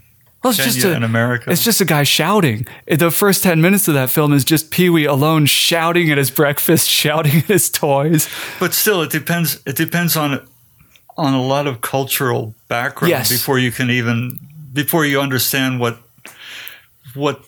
Well, 0.43 0.51
it's 0.51 0.59
Kenya 0.59 0.73
just 0.73 0.85
a, 0.85 0.95
and 0.95 1.05
America. 1.05 1.49
It's 1.51 1.63
just 1.63 1.79
a 1.81 1.85
guy 1.85 2.03
shouting. 2.03 2.67
The 2.87 3.11
first 3.11 3.43
10 3.43 3.61
minutes 3.61 3.87
of 3.87 3.93
that 3.93 4.09
film 4.09 4.33
is 4.33 4.43
just 4.43 4.71
Pee 4.71 4.89
Wee 4.89 5.05
alone 5.05 5.45
shouting 5.45 6.11
at 6.11 6.17
his 6.17 6.29
breakfast, 6.29 6.89
shouting 7.01 7.37
at 7.37 7.43
his 7.45 7.69
toys. 7.69 8.27
but 8.59 8.73
still, 8.73 9.01
it 9.01 9.09
depends. 9.11 9.61
It 9.65 9.75
depends 9.77 10.15
on 10.17 10.45
on 11.15 11.33
a 11.33 11.41
lot 11.41 11.67
of 11.67 11.79
cultural 11.81 12.55
background 12.67 13.11
Yes. 13.11 13.29
before 13.31 13.59
you 13.59 13.71
can 13.71 13.89
even 13.91 14.39
before 14.73 15.05
you 15.05 15.21
understand 15.21 15.79
what 15.79 15.97
what 17.13 17.39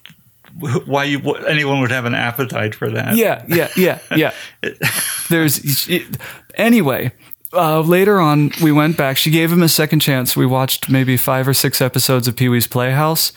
why 0.86 1.04
you 1.04 1.20
what, 1.20 1.50
anyone 1.50 1.82
would 1.82 1.92
have 1.92 2.06
an 2.06 2.14
appetite 2.16 2.76
for 2.76 2.90
that. 2.92 3.16
Yeah, 3.16 3.44
yeah, 3.48 3.70
yeah, 3.76 4.00
yeah. 4.16 4.32
There's 5.30 5.88
it, 5.90 6.18
anyway. 6.54 7.12
Uh, 7.56 7.80
later 7.82 8.20
on, 8.20 8.52
we 8.62 8.72
went 8.72 8.98
back. 8.98 9.18
She 9.18 9.32
gave 9.32 9.52
him 9.52 9.64
a 9.64 9.70
second 9.70 10.02
chance. 10.02 10.36
We 10.36 10.46
watched 10.46 10.90
maybe 10.90 11.16
five 11.16 11.48
or 11.48 11.54
six 11.54 11.82
episodes 11.82 12.28
of 12.28 12.36
Pee 12.36 12.50
Wee's 12.50 12.68
Playhouse, 12.68 13.32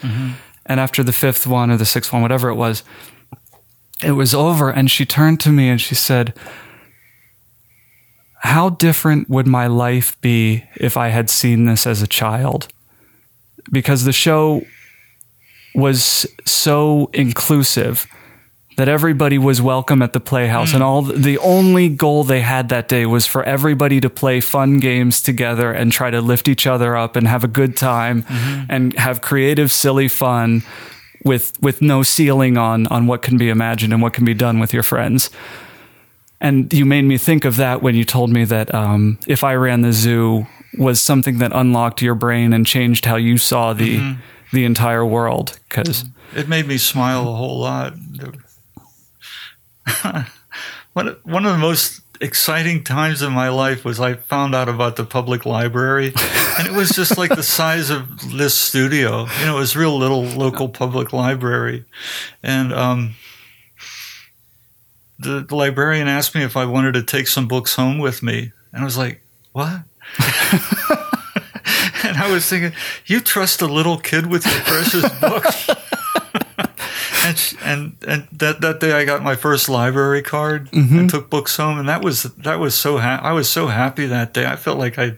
and 0.67 0.81
after 0.81 1.03
the 1.05 1.13
fifth 1.13 1.47
one 1.47 1.71
or 1.71 1.77
the 1.77 1.87
sixth 1.87 2.13
one, 2.13 2.23
whatever 2.23 2.49
it 2.49 2.57
was, 2.57 2.83
it 4.03 4.13
was 4.13 4.35
over. 4.35 4.71
And 4.71 4.91
she 4.91 5.05
turned 5.07 5.41
to 5.41 5.51
me 5.53 5.69
and 5.69 5.81
she 5.81 5.95
said, 5.95 6.35
"How 8.43 8.71
different 8.71 9.31
would 9.31 9.47
my 9.47 9.67
life 9.69 10.21
be 10.21 10.65
if 10.77 10.97
I 10.97 11.09
had 11.09 11.31
seen 11.31 11.67
this 11.67 11.87
as 11.87 12.03
a 12.03 12.07
child?" 12.09 12.69
Because 13.71 14.05
the 14.05 14.13
show 14.13 14.63
was 15.75 16.27
so 16.45 17.09
inclusive 17.13 18.07
that 18.79 18.89
everybody 18.89 19.39
was 19.39 19.61
welcome 19.61 20.03
at 20.03 20.13
the 20.13 20.21
playhouse. 20.21 20.73
And 20.73 20.85
hmm. 20.85 20.89
all 20.89 21.03
the 21.03 21.37
only 21.39 21.89
goal 21.89 22.23
they 22.23 22.43
had 22.43 22.69
that 22.69 22.87
day 22.87 23.07
was 23.07 23.27
for 23.27 23.43
everybody 23.43 24.01
to 24.01 24.09
play 24.09 24.41
fun 24.41 24.79
games 24.79 25.21
together 25.21 25.73
and 25.73 25.91
try 25.91 26.11
to 26.13 26.21
lift 26.21 26.47
each 26.47 26.65
other 26.65 26.97
up 26.97 27.17
and 27.17 27.27
have 27.27 27.43
a 27.43 27.49
good 27.49 27.77
time 27.77 28.23
mm-hmm. 28.23 28.67
and 28.69 28.97
have 28.97 29.21
creative 29.21 29.73
silly 29.73 30.07
fun 30.07 30.63
with 31.25 31.61
with 31.61 31.83
no 31.83 32.05
ceiling 32.05 32.57
on 32.57 32.87
on 32.87 33.09
what 33.09 33.21
can 33.21 33.37
be 33.37 33.49
imagined 33.49 33.93
and 33.93 34.01
what 34.01 34.13
can 34.13 34.25
be 34.25 34.33
done 34.33 34.61
with 34.61 34.73
your 34.73 34.85
friends. 34.85 35.29
And 36.41 36.73
you 36.73 36.87
made 36.87 37.03
me 37.03 37.19
think 37.19 37.45
of 37.45 37.57
that 37.57 37.83
when 37.83 37.97
you 37.97 38.05
told 38.05 38.31
me 38.31 38.45
that 38.45 38.73
um, 38.73 39.19
if 39.27 39.43
I 39.43 39.57
ran 39.57 39.81
the 39.81 39.93
zoo 39.93 40.47
was 40.79 41.01
something 41.01 41.39
that 41.39 41.51
unlocked 41.53 42.01
your 42.01 42.15
brain 42.15 42.53
and 42.53 42.65
changed 42.65 43.07
how 43.07 43.17
you 43.17 43.39
saw 43.39 43.73
the 43.73 43.99
mm-hmm. 43.99 44.21
the 44.53 44.65
entire 44.65 45.05
world. 45.05 45.59
Because 45.69 46.05
It 46.37 46.47
made 46.47 46.69
me 46.69 46.79
smile 46.79 47.23
a 47.23 47.35
whole 47.35 47.59
lot. 47.59 47.95
one, 50.93 51.17
one 51.25 51.47
of 51.47 51.53
the 51.53 51.59
most 51.59 52.03
exciting 52.21 52.83
times 52.83 53.23
in 53.23 53.33
my 53.33 53.49
life 53.49 53.85
was 53.85 54.01
I 54.01 54.15
found 54.15 54.55
out 54.55 54.69
about 54.69 54.97
the 54.97 55.05
public 55.05 55.47
library, 55.47 56.13
and 56.59 56.67
it 56.67 56.73
was 56.73 56.91
just 56.91 57.17
like 57.17 57.31
the 57.31 57.43
size 57.59 57.91
of 57.91 58.37
this 58.37 58.55
studio. 58.55 59.27
You 59.41 59.47
know, 59.47 59.57
it 59.57 59.61
was 59.61 59.77
a 59.77 59.79
real 59.79 59.97
little 59.97 60.25
local 60.25 60.69
public 60.69 61.13
library, 61.13 61.85
and 62.43 62.73
um, 62.73 63.15
the, 65.19 65.45
the 65.49 65.57
librarian 65.57 66.09
asked 66.09 66.35
me 66.35 66.43
if 66.43 66.57
I 66.57 66.65
wanted 66.65 66.95
to 66.95 67.03
take 67.03 67.29
some 67.29 67.49
books 67.49 67.75
home 67.75 67.99
with 67.99 68.23
me, 68.23 68.53
and 68.73 68.83
I 68.83 68.85
was 68.85 68.99
like, 68.99 69.23
"What?" 69.53 69.83
and 72.05 72.17
I 72.17 72.29
was 72.31 72.49
thinking, 72.49 72.73
"You 73.07 73.21
trust 73.21 73.63
a 73.63 73.67
little 73.67 73.99
kid 73.99 74.27
with 74.27 74.45
your 74.45 74.61
precious 74.63 75.09
books?" 75.21 75.71
And, 77.29 77.39
sh- 77.39 77.55
and 77.63 77.97
and 78.07 78.29
that 78.33 78.61
that 78.61 78.81
day 78.81 78.93
I 78.93 79.05
got 79.05 79.23
my 79.23 79.37
first 79.37 79.69
library 79.69 80.23
card 80.23 80.69
and 80.73 81.09
took 81.11 81.31
books 81.31 81.57
home, 81.57 81.79
and 81.79 81.89
that 81.89 82.03
was 82.03 82.23
that 82.25 82.59
was 82.59 82.75
so 82.75 82.99
ha- 82.99 83.21
I 83.23 83.33
was 83.33 83.49
so 83.49 83.67
happy 83.69 84.07
that 84.07 84.33
day. 84.35 84.47
I 84.47 84.57
felt 84.57 84.79
like 84.79 84.99
I 84.99 85.13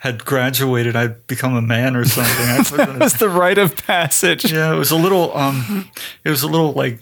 had 0.00 0.24
graduated. 0.24 0.96
I'd 0.96 1.26
become 1.26 1.54
a 1.54 1.62
man 1.62 1.96
or 1.96 2.04
something. 2.04 2.76
That 2.86 2.98
was 3.00 3.14
the 3.14 3.28
rite 3.28 3.58
of 3.58 3.76
passage. 3.86 4.50
yeah, 4.52 4.72
it 4.74 4.78
was 4.78 4.90
a 4.90 4.96
little 4.96 5.36
um, 5.36 5.90
it 6.24 6.30
was 6.30 6.42
a 6.42 6.48
little 6.48 6.72
like 6.72 7.00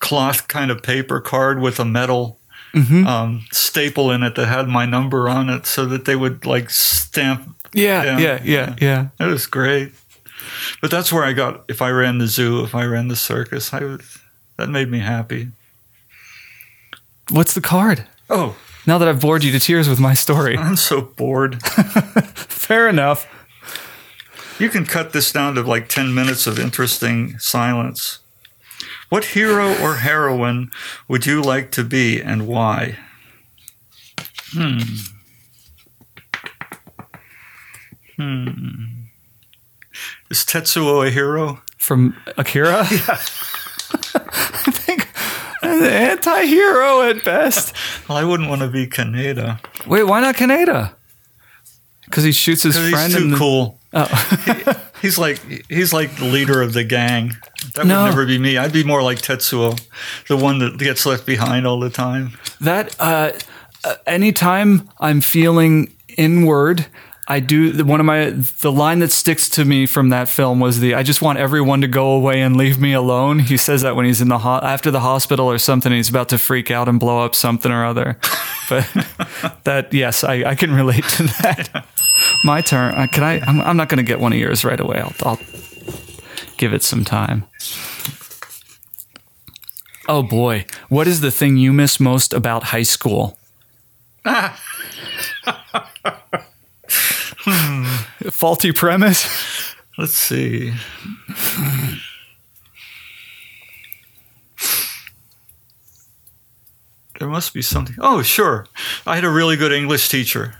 cloth 0.00 0.48
kind 0.48 0.70
of 0.70 0.82
paper 0.82 1.20
card 1.20 1.60
with 1.60 1.80
a 1.80 1.84
metal 1.84 2.38
um, 2.74 3.44
staple 3.50 4.12
in 4.12 4.22
it 4.22 4.34
that 4.36 4.46
had 4.46 4.68
my 4.68 4.86
number 4.86 5.28
on 5.28 5.48
it, 5.50 5.66
so 5.66 5.84
that 5.86 6.04
they 6.04 6.14
would 6.14 6.46
like 6.46 6.70
stamp. 6.70 7.56
Yeah, 7.72 8.04
Yeah. 8.04 8.18
yeah, 8.18 8.40
yeah, 8.44 8.74
yeah. 8.80 9.08
It 9.26 9.30
was 9.30 9.46
great. 9.46 9.92
But 10.80 10.90
that's 10.90 11.12
where 11.12 11.24
I 11.24 11.32
got. 11.32 11.64
If 11.68 11.80
I 11.82 11.90
ran 11.90 12.18
the 12.18 12.26
zoo, 12.26 12.62
if 12.64 12.74
I 12.74 12.84
ran 12.84 13.08
the 13.08 13.16
circus, 13.16 13.72
I 13.72 13.84
was 13.84 14.18
that 14.56 14.68
made 14.68 14.90
me 14.90 14.98
happy. 15.00 15.48
What's 17.30 17.54
the 17.54 17.60
card? 17.60 18.06
Oh, 18.30 18.56
Now 18.86 18.98
that 18.98 19.06
I've 19.08 19.20
bored 19.20 19.44
you 19.44 19.52
to 19.52 19.60
tears 19.60 19.88
with 19.88 20.00
my 20.00 20.14
story. 20.14 20.56
I'm 20.58 20.76
so 20.76 21.00
bored. 21.02 21.62
Fair 22.34 22.88
enough. 22.88 23.26
You 24.58 24.68
can 24.68 24.84
cut 24.86 25.12
this 25.12 25.30
down 25.30 25.54
to 25.54 25.62
like 25.62 25.88
10 25.88 26.12
minutes 26.14 26.46
of 26.46 26.58
interesting 26.58 27.38
silence. 27.38 28.18
What 29.08 29.26
hero 29.26 29.70
or 29.80 29.96
heroine 29.96 30.70
would 31.06 31.26
you 31.26 31.40
like 31.40 31.70
to 31.72 31.84
be 31.84 32.20
and 32.20 32.46
why? 32.48 32.96
Hmm. 34.52 34.78
Hmm. 38.16 38.97
Is 40.30 40.38
Tetsuo 40.44 41.06
a 41.06 41.10
hero? 41.10 41.62
From 41.78 42.16
Akira? 42.36 42.86
Yeah. 42.90 43.18
I 44.20 44.70
think 44.70 45.08
an 45.62 45.82
anti 45.82 46.44
hero 46.44 47.02
at 47.02 47.24
best. 47.24 47.74
Well, 48.08 48.18
I 48.18 48.24
wouldn't 48.24 48.48
want 48.50 48.60
to 48.60 48.68
be 48.68 48.86
Kaneda 48.86 49.60
Wait, 49.86 50.02
why 50.02 50.20
not 50.20 50.34
Kaneda? 50.36 50.92
Because 52.04 52.24
he 52.24 52.32
shoots 52.32 52.62
his 52.64 52.76
friend 52.76 53.12
he's 53.12 53.16
too 53.22 53.30
the- 53.30 53.36
cool. 53.36 53.78
Oh. 53.94 54.84
He's 55.00 55.16
like 55.16 55.38
he's 55.70 55.92
like 55.94 56.16
the 56.16 56.24
leader 56.24 56.60
of 56.60 56.72
the 56.74 56.82
gang. 56.84 57.36
That 57.74 57.86
No. 57.86 58.02
would 58.02 58.08
never 58.10 58.26
be 58.26 58.36
me. 58.38 58.58
I'd 58.58 58.72
be 58.72 58.82
more 58.84 59.00
like 59.02 59.18
Tetsuo, 59.22 59.80
the 60.26 60.36
one 60.36 60.58
that 60.58 60.76
gets 60.78 61.06
left 61.06 61.24
behind 61.24 61.66
all 61.68 61.78
the 61.80 61.88
time. 61.88 62.32
That 62.60 62.94
uh, 63.00 63.30
uh, 63.84 63.94
anytime 64.06 64.90
I'm 64.98 65.20
feeling 65.20 65.94
inward, 66.18 66.86
I 67.30 67.40
do 67.40 67.72
the- 67.72 67.84
one 67.84 68.00
of 68.00 68.06
my 68.06 68.30
the 68.60 68.72
line 68.72 69.00
that 69.00 69.12
sticks 69.12 69.50
to 69.50 69.64
me 69.66 69.84
from 69.84 70.08
that 70.08 70.28
film 70.30 70.60
was 70.60 70.80
the 70.80 70.94
I 70.94 71.02
just 71.02 71.20
want 71.20 71.38
everyone 71.38 71.82
to 71.82 71.86
go 71.86 72.12
away 72.12 72.40
and 72.40 72.56
leave 72.56 72.78
me 72.80 72.94
alone. 72.94 73.40
He 73.40 73.58
says 73.58 73.82
that 73.82 73.94
when 73.96 74.06
he's 74.06 74.22
in 74.22 74.28
the 74.28 74.38
ho- 74.38 74.60
after 74.62 74.90
the 74.90 75.00
hospital 75.00 75.46
or 75.50 75.58
something. 75.58 75.92
He's 75.92 76.08
about 76.08 76.30
to 76.30 76.38
freak 76.38 76.70
out 76.70 76.88
and 76.88 76.98
blow 76.98 77.22
up 77.24 77.34
something 77.34 77.70
or 77.70 77.84
other. 77.84 78.18
But 78.70 78.84
that 79.64 79.94
yes, 79.94 80.22
I, 80.24 80.44
I 80.50 80.54
can 80.54 80.74
relate 80.74 81.04
to 81.04 81.22
that. 81.42 81.86
My 82.44 82.60
turn. 82.60 82.92
Uh, 82.94 83.06
can 83.10 83.22
I? 83.24 83.40
I'm, 83.40 83.62
I'm 83.62 83.76
not 83.78 83.88
going 83.88 83.96
to 83.96 84.02
get 84.02 84.20
one 84.20 84.32
of 84.34 84.38
yours 84.38 84.62
right 84.62 84.78
away. 84.78 84.98
I'll, 85.00 85.14
I'll 85.22 85.38
give 86.58 86.74
it 86.74 86.82
some 86.82 87.02
time. 87.02 87.44
Oh 90.06 90.22
boy, 90.22 90.66
what 90.90 91.06
is 91.08 91.20
the 91.22 91.30
thing 91.30 91.56
you 91.56 91.72
miss 91.72 91.98
most 91.98 92.34
about 92.34 92.64
high 92.64 92.82
school? 92.82 93.38
Faulty 98.30 98.72
premise. 98.72 99.74
Let's 99.96 100.14
see. 100.14 100.72
There 107.18 107.28
must 107.28 107.52
be 107.52 107.62
something. 107.62 107.96
Oh, 107.98 108.22
sure. 108.22 108.66
I 109.06 109.16
had 109.16 109.24
a 109.24 109.30
really 109.30 109.56
good 109.56 109.72
English 109.72 110.08
teacher. 110.08 110.54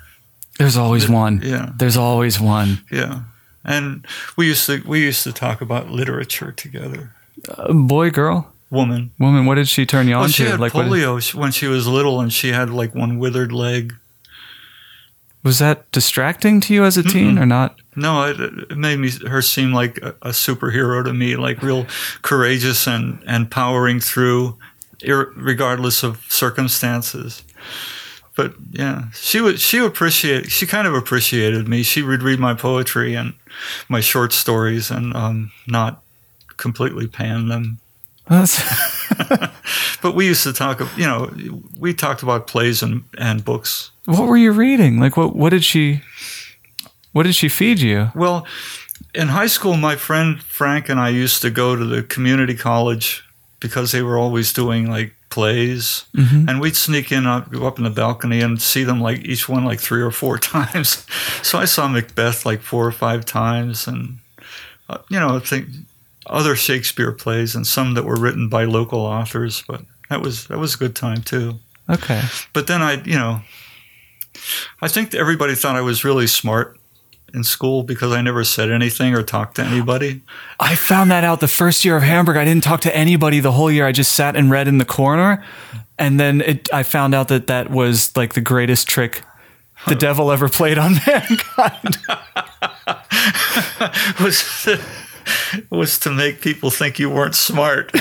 There's 0.58 0.76
always 0.76 1.08
one. 1.08 1.40
yeah. 1.44 1.70
There's 1.76 1.96
always 1.96 2.40
one. 2.40 2.80
Yeah. 2.90 3.20
And 3.64 4.04
we 4.36 4.46
used 4.48 4.66
to 4.66 4.82
we 4.86 5.00
used 5.04 5.22
to 5.24 5.32
talk 5.32 5.60
about 5.60 5.90
literature 5.90 6.50
together. 6.52 7.12
Uh, 7.48 7.72
boy, 7.72 8.10
girl, 8.10 8.52
Woman. 8.70 9.12
woman. 9.18 9.46
What 9.46 9.54
did 9.54 9.68
she 9.68 9.86
turn 9.86 10.08
you 10.08 10.14
on 10.14 10.30
she 10.30 10.44
to? 10.44 10.50
had 10.50 10.60
what- 10.60 10.72
polio 10.72 11.22
sh- 11.22 11.34
when 11.34 11.52
she 11.52 11.66
was 11.68 11.86
little, 11.86 12.20
and 12.20 12.32
she 12.32 12.50
had 12.52 12.70
like 12.70 12.94
one 12.94 13.18
withered 13.18 13.52
leg. 13.52 13.94
Was 15.42 15.58
that 15.58 15.90
distracting 15.92 16.60
to 16.62 16.74
you 16.74 16.84
as 16.84 16.96
a 16.96 17.02
teen 17.02 17.38
or 17.38 17.46
not? 17.46 17.76
No, 17.96 18.24
it, 18.24 18.40
it 18.40 18.76
made 18.76 18.98
me 18.98 19.10
her 19.28 19.42
seem 19.42 19.72
like 19.72 19.98
a, 19.98 20.14
a 20.22 20.30
superhero 20.30 21.04
to 21.04 21.12
me, 21.12 21.36
like 21.36 21.62
real 21.62 21.86
courageous 22.22 22.86
and 22.86 23.22
and 23.26 23.50
powering 23.50 24.00
through, 24.00 24.56
ir- 25.00 25.32
regardless 25.36 26.02
of 26.02 26.24
circumstances. 26.28 27.42
But 28.36 28.54
yeah, 28.70 29.10
she 29.14 29.40
would 29.40 29.60
she 29.60 29.78
appreciate 29.78 30.50
she 30.50 30.66
kind 30.66 30.86
of 30.86 30.94
appreciated 30.94 31.68
me. 31.68 31.82
She 31.82 32.02
would 32.02 32.22
read 32.22 32.38
my 32.38 32.54
poetry 32.54 33.14
and 33.14 33.34
my 33.88 34.00
short 34.00 34.32
stories 34.32 34.90
and 34.90 35.14
um, 35.14 35.52
not 35.66 36.02
completely 36.56 37.06
pan 37.06 37.48
them. 37.48 37.78
But 40.00 40.14
we 40.14 40.26
used 40.26 40.42
to 40.44 40.52
talk, 40.52 40.80
you 40.96 41.06
know, 41.06 41.30
we 41.78 41.92
talked 41.92 42.22
about 42.22 42.46
plays 42.46 42.82
and, 42.82 43.04
and 43.16 43.44
books. 43.44 43.90
What 44.08 44.26
were 44.26 44.36
you 44.38 44.52
reading? 44.52 44.98
Like 44.98 45.16
what? 45.16 45.36
What 45.36 45.50
did 45.50 45.64
she? 45.64 46.02
What 47.12 47.24
did 47.24 47.34
she 47.34 47.48
feed 47.48 47.80
you? 47.80 48.10
Well, 48.14 48.46
in 49.14 49.28
high 49.28 49.46
school, 49.46 49.76
my 49.76 49.96
friend 49.96 50.42
Frank 50.42 50.88
and 50.88 50.98
I 50.98 51.10
used 51.10 51.42
to 51.42 51.50
go 51.50 51.76
to 51.76 51.84
the 51.84 52.02
community 52.02 52.54
college 52.54 53.24
because 53.60 53.92
they 53.92 54.02
were 54.02 54.16
always 54.16 54.52
doing 54.52 54.88
like 54.88 55.14
plays, 55.28 56.04
and 56.48 56.60
we'd 56.60 56.76
sneak 56.76 57.12
in, 57.12 57.26
up, 57.26 57.50
go 57.50 57.66
up 57.66 57.76
in 57.76 57.84
the 57.84 57.90
balcony, 57.90 58.40
and 58.40 58.62
see 58.62 58.82
them 58.82 59.00
like 59.00 59.24
each 59.24 59.46
one 59.46 59.64
like 59.64 59.80
three 59.80 60.00
or 60.00 60.10
four 60.10 60.38
times. 60.54 61.06
so 61.42 61.58
I 61.58 61.66
saw 61.66 61.86
Macbeth 61.86 62.46
like 62.46 62.62
four 62.62 62.86
or 62.86 62.92
five 62.92 63.26
times, 63.26 63.86
and 63.86 64.18
uh, 64.88 64.98
you 65.10 65.20
know, 65.20 65.36
I 65.36 65.40
think 65.40 65.68
other 66.26 66.56
Shakespeare 66.56 67.12
plays 67.12 67.54
and 67.54 67.66
some 67.66 67.94
that 67.94 68.04
were 68.04 68.16
written 68.16 68.48
by 68.48 68.64
local 68.64 69.00
authors. 69.00 69.62
But 69.68 69.82
that 70.08 70.22
was 70.22 70.46
that 70.46 70.58
was 70.58 70.74
a 70.76 70.78
good 70.78 70.96
time 70.96 71.22
too. 71.22 71.58
Okay. 71.90 72.22
But 72.52 72.66
then 72.66 72.82
I, 72.82 73.02
you 73.02 73.16
know, 73.16 73.40
I 74.80 74.88
think 74.88 75.14
everybody 75.14 75.54
thought 75.54 75.76
I 75.76 75.80
was 75.80 76.04
really 76.04 76.26
smart 76.26 76.78
in 77.34 77.44
school 77.44 77.82
because 77.82 78.12
I 78.12 78.22
never 78.22 78.44
said 78.44 78.70
anything 78.70 79.14
or 79.14 79.22
talked 79.22 79.56
to 79.56 79.62
anybody. 79.62 80.22
I 80.58 80.74
found 80.74 81.10
that 81.10 81.24
out 81.24 81.40
the 81.40 81.48
first 81.48 81.84
year 81.84 81.96
of 81.96 82.02
Hamburg. 82.02 82.36
I 82.36 82.44
didn't 82.44 82.64
talk 82.64 82.80
to 82.82 82.96
anybody 82.96 83.40
the 83.40 83.52
whole 83.52 83.70
year. 83.70 83.86
I 83.86 83.92
just 83.92 84.12
sat 84.12 84.36
and 84.36 84.50
read 84.50 84.68
in 84.68 84.78
the 84.78 84.84
corner. 84.84 85.44
And 85.98 86.18
then 86.18 86.40
it, 86.40 86.72
I 86.72 86.82
found 86.82 87.14
out 87.14 87.28
that 87.28 87.48
that 87.48 87.70
was 87.70 88.16
like 88.16 88.34
the 88.34 88.40
greatest 88.40 88.88
trick 88.88 89.22
the 89.86 89.94
devil 89.94 90.32
ever 90.32 90.48
played 90.48 90.78
on 90.78 90.94
mankind. 91.06 91.98
was 94.20 94.68
was 95.70 95.98
to 96.00 96.10
make 96.10 96.40
people 96.40 96.70
think 96.70 96.98
you 96.98 97.10
weren't 97.10 97.34
smart. 97.34 97.90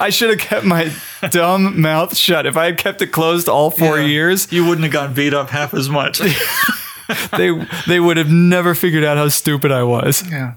I 0.00 0.10
should 0.10 0.30
have 0.30 0.38
kept 0.38 0.64
my 0.64 0.92
dumb 1.30 1.80
mouth 1.80 2.16
shut. 2.16 2.46
If 2.46 2.56
I 2.56 2.66
had 2.66 2.78
kept 2.78 3.02
it 3.02 3.08
closed 3.08 3.48
all 3.48 3.70
four 3.70 3.98
Yeah. 3.98 4.06
years, 4.06 4.52
you 4.52 4.64
wouldn't 4.64 4.84
have 4.84 4.92
gotten 4.92 5.14
beat 5.14 5.34
up 5.34 5.50
half 5.50 5.74
as 5.74 5.88
much. 5.88 6.20
they 7.36 7.50
they 7.86 8.00
would 8.00 8.16
have 8.16 8.30
never 8.30 8.74
figured 8.74 9.04
out 9.04 9.16
how 9.16 9.28
stupid 9.28 9.72
I 9.72 9.82
was. 9.82 10.22
yeah. 10.30 10.54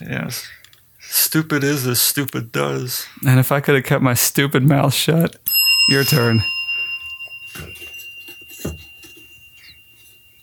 Yes. 0.00 0.46
Stupid 1.00 1.64
is 1.64 1.86
as 1.86 2.00
stupid 2.00 2.52
does. 2.52 3.06
And 3.26 3.40
if 3.40 3.50
I 3.50 3.60
could 3.60 3.74
have 3.74 3.84
kept 3.84 4.02
my 4.02 4.12
stupid 4.14 4.62
mouth 4.62 4.92
shut, 4.92 5.36
your 5.88 6.04
turn. 6.04 6.42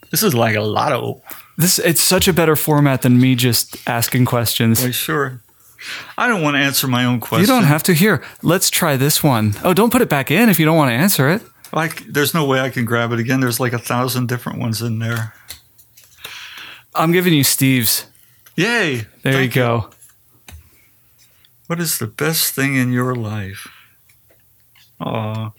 This 0.10 0.24
is 0.24 0.34
like 0.34 0.56
a 0.56 0.62
lotto. 0.62 1.22
This 1.58 1.80
it's 1.80 2.02
such 2.02 2.28
a 2.28 2.34
better 2.34 2.56
format 2.56 3.02
than 3.04 3.20
me 3.20 3.36
just 3.36 3.78
asking 3.88 4.26
questions. 4.26 4.84
Why, 4.84 4.92
sure. 4.92 5.42
I 6.18 6.28
don't 6.28 6.42
want 6.42 6.56
to 6.56 6.60
answer 6.60 6.88
my 6.88 7.06
own 7.06 7.20
question. 7.20 7.42
You 7.42 7.48
don't 7.48 7.66
have 7.66 7.84
to. 7.84 7.94
Here, 7.94 8.24
let's 8.42 8.70
try 8.70 8.96
this 8.96 9.22
one. 9.24 9.54
Oh, 9.64 9.74
don't 9.74 9.92
put 9.92 10.02
it 10.02 10.10
back 10.10 10.32
in 10.32 10.50
if 10.50 10.60
you 10.60 10.66
don't 10.66 10.78
want 10.78 10.90
to 10.90 10.96
answer 10.96 11.30
it. 11.30 11.42
Like, 11.74 12.06
there's 12.06 12.34
no 12.34 12.46
way 12.46 12.60
I 12.60 12.70
can 12.70 12.86
grab 12.86 13.12
it 13.12 13.20
again. 13.20 13.40
There's 13.40 13.60
like 13.60 13.74
a 13.74 13.80
thousand 13.80 14.28
different 14.28 14.60
ones 14.60 14.82
in 14.82 15.00
there. 15.00 15.34
I'm 16.96 17.12
giving 17.12 17.34
you 17.34 17.44
Steve's. 17.44 18.06
Yay! 18.56 19.08
There 19.24 19.42
you 19.42 19.50
go. 19.50 19.90
What 21.68 21.80
is 21.80 21.98
the 21.98 22.08
best 22.08 22.54
thing 22.54 22.76
in 22.76 22.92
your 22.94 23.16
life? 23.16 23.68
Aw. 25.00 25.52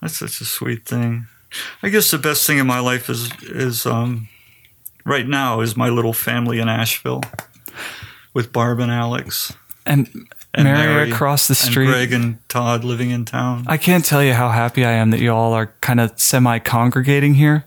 That's 0.00 0.16
such 0.16 0.40
a 0.40 0.44
sweet 0.44 0.86
thing. 0.86 1.26
I 1.82 1.88
guess 1.88 2.10
the 2.10 2.18
best 2.18 2.46
thing 2.46 2.58
in 2.58 2.66
my 2.66 2.80
life 2.80 3.08
is 3.08 3.30
is 3.42 3.86
um, 3.86 4.28
right 5.04 5.26
now 5.26 5.60
is 5.60 5.76
my 5.76 5.88
little 5.88 6.12
family 6.12 6.58
in 6.60 6.68
Asheville 6.68 7.22
with 8.34 8.52
Barb 8.52 8.80
and 8.80 8.90
Alex 8.92 9.52
And, 9.86 10.08
and 10.54 10.64
Mary, 10.64 11.10
across 11.10 11.48
the 11.48 11.54
street. 11.54 11.86
and 11.86 11.92
Greg 11.94 12.12
and 12.12 12.48
Todd 12.48 12.84
living 12.84 13.10
in 13.10 13.24
town. 13.24 13.64
I 13.66 13.76
can't 13.78 14.04
tell 14.04 14.22
you 14.22 14.34
how 14.34 14.50
happy 14.50 14.84
I 14.84 14.92
am 14.92 15.10
that 15.10 15.20
you 15.20 15.32
all 15.32 15.52
are 15.54 15.72
kind 15.80 16.00
of 16.00 16.18
semi 16.20 16.58
congregating 16.58 17.34
here. 17.34 17.64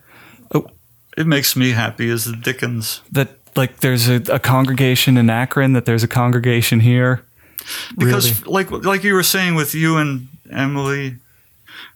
It 1.17 1.27
makes 1.27 1.57
me 1.57 1.71
happy 1.71 2.09
as 2.09 2.23
the 2.23 2.37
Dickens 2.37 3.01
That 3.11 3.37
like 3.57 3.81
there's 3.81 4.07
a, 4.07 4.21
a 4.31 4.39
congregation 4.39 5.17
in 5.17 5.29
Akron, 5.29 5.73
that 5.73 5.83
there's 5.85 6.03
a 6.03 6.07
congregation 6.07 6.79
here. 6.79 7.21
because 7.97 8.45
like 8.47 8.71
like 8.71 9.03
you 9.03 9.13
were 9.13 9.23
saying 9.23 9.55
with 9.55 9.75
you 9.75 9.97
and 9.97 10.29
Emily 10.49 11.17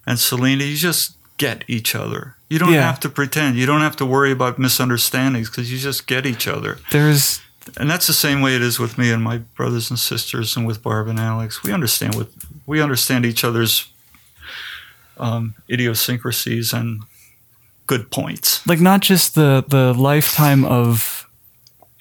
and 0.06 0.20
Selena, 0.20 0.66
you 0.66 0.76
just 0.76 1.15
get 1.38 1.64
each 1.68 1.96
other. 1.96 2.36
You 2.50 2.60
don't 2.60 2.74
Yeah. 2.74 2.84
have 2.86 3.00
to 3.02 3.10
pretend. 3.10 3.58
You 3.58 3.66
don't 3.66 3.82
have 3.82 3.96
to 3.98 4.06
worry 4.06 4.32
about 4.32 4.58
misunderstandings 4.60 5.50
because 5.50 5.72
you 5.72 5.78
just 5.80 6.08
get 6.08 6.26
each 6.26 6.48
other. 6.48 6.78
There's 6.92 7.42
And 7.78 7.90
that's 7.90 8.06
the 8.08 8.14
same 8.14 8.42
way 8.42 8.56
it 8.56 8.62
is 8.62 8.78
with 8.80 8.98
me 8.98 9.10
and 9.12 9.24
my 9.24 9.38
brothers 9.58 9.90
and 9.90 9.98
sisters 10.00 10.56
and 10.56 10.68
with 10.68 10.84
Barb 10.84 11.08
and 11.08 11.20
Alex. 11.20 11.64
We 11.64 11.74
understand 11.74 12.14
what 12.16 12.28
we 12.68 12.80
understand 12.82 13.26
each 13.26 13.44
other's 13.44 13.88
um, 15.18 15.56
idiosyncrasies 15.70 16.74
and 16.74 17.02
good 17.88 18.12
points. 18.12 18.66
like 18.68 18.80
not 18.82 19.00
just 19.02 19.36
the 19.36 19.64
the 19.68 19.94
lifetime 19.94 20.66
of 20.66 21.28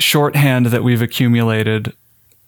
shorthand 0.01 0.67
that 0.67 0.83
we've 0.83 1.03
accumulated 1.03 1.93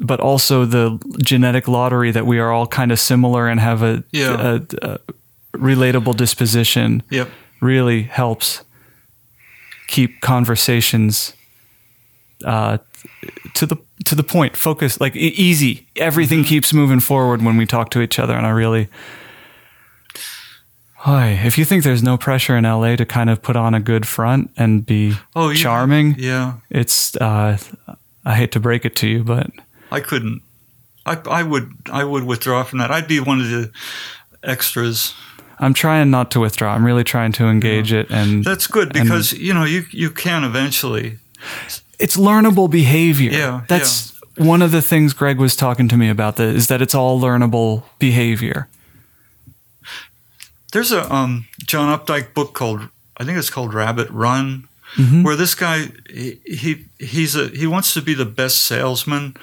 but 0.01 0.21
also 0.21 0.65
the 0.67 0.99
genetic 1.23 1.69
lottery 1.69 2.11
that 2.11 2.27
we 2.27 2.39
are 2.39 2.51
all 2.53 2.67
kind 2.67 2.93
of 2.93 2.99
similar 3.01 3.49
and 3.49 3.61
have 3.61 3.83
a, 3.83 4.03
Yeah. 4.13 4.57
a, 4.57 4.61
a 4.83 4.99
relatable 5.59 6.17
disposition 6.17 7.03
Yep. 7.11 7.29
really 7.61 8.03
helps 8.03 8.63
keep 9.89 10.21
conversations 10.21 11.33
uh, 12.45 12.79
to 13.55 13.67
the 13.67 13.77
to 14.05 14.15
the 14.15 14.23
point 14.23 14.57
focus 14.57 15.01
like 15.01 15.17
easy 15.17 15.87
everything 15.97 16.41
Mm-hmm. 16.41 16.49
keeps 16.49 16.73
moving 16.73 17.01
forward 17.01 17.43
when 17.43 17.57
we 17.57 17.67
talk 17.67 17.91
to 17.91 18.01
each 18.03 18.19
other 18.19 18.35
and 18.37 18.47
i 18.47 18.51
really 18.51 18.89
Hi, 21.01 21.29
if 21.45 21.57
you 21.57 21.65
think 21.65 21.85
there's 21.85 22.03
no 22.03 22.17
pressure 22.17 22.57
in 22.57 22.65
LA 22.65 22.97
to 22.97 23.07
kind 23.07 23.31
of 23.31 23.41
put 23.41 23.55
on 23.55 23.75
a 23.75 23.81
good 23.81 24.07
front 24.09 24.51
and 24.57 24.85
be 24.85 25.15
Oh, 25.37 25.51
yeah. 25.51 25.55
charming, 25.55 26.17
Yeah. 26.19 26.55
it's 26.69 27.15
uh, 27.17 27.59
I 28.25 28.35
hate 28.35 28.51
to 28.53 28.61
break 28.61 28.85
it 28.85 28.97
to 28.97 29.07
you, 29.07 29.23
but 29.23 29.51
I 29.93 30.01
couldn't. 30.01 30.43
I, 31.05 31.19
I 31.31 31.43
would 31.45 31.71
I 31.93 32.03
would 32.03 32.25
withdraw 32.25 32.65
from 32.65 32.81
that. 32.81 32.91
I'd 32.91 33.07
be 33.07 33.21
one 33.21 33.41
of 33.41 33.49
the 33.49 33.71
extras. 34.43 35.15
I'm 35.59 35.73
trying 35.75 36.11
not 36.11 36.31
to 36.33 36.41
withdraw. 36.41 36.75
I'm 36.75 36.85
really 36.85 37.05
trying 37.05 37.33
to 37.33 37.47
engage 37.47 37.93
it, 37.93 38.11
and 38.11 38.45
That's 38.45 38.67
good 38.67 38.93
because 38.93 39.33
you 39.33 39.55
know 39.55 39.65
you 39.65 39.85
you 39.91 40.11
can 40.11 40.45
eventually. 40.45 41.19
it's 41.99 42.17
learnable 42.17 42.71
behavior. 42.71 43.31
Yeah, 43.33 43.63
that's 43.69 44.13
one 44.37 44.61
of 44.61 44.71
the 44.71 44.83
things 44.83 45.15
Greg 45.15 45.39
was 45.39 45.57
talking 45.57 45.89
to 45.89 45.97
me 45.97 46.09
about. 46.11 46.37
That 46.37 46.55
is 46.55 46.67
that 46.67 46.83
it's 46.83 46.95
all 46.95 47.19
learnable 47.21 47.85
behavior. 47.99 48.69
There's 50.73 50.93
a 50.93 51.11
um, 51.13 51.47
John 51.65 51.97
Updike 51.99 52.35
book 52.35 52.53
called 52.53 52.89
I 53.17 53.25
think 53.25 53.39
it's 53.39 53.51
called 53.51 53.73
Rabbit 53.73 54.11
Run, 54.11 54.69
Mhm. 54.97 55.25
where 55.25 55.37
this 55.37 55.55
guy 55.55 55.89
he, 56.11 56.39
he 56.45 56.85
he's 56.99 57.35
a 57.35 57.49
he 57.49 57.67
wants 57.67 57.95
to 57.95 58.03
be 58.03 58.15
the 58.15 58.25
best 58.27 58.59
salesman, 58.59 59.37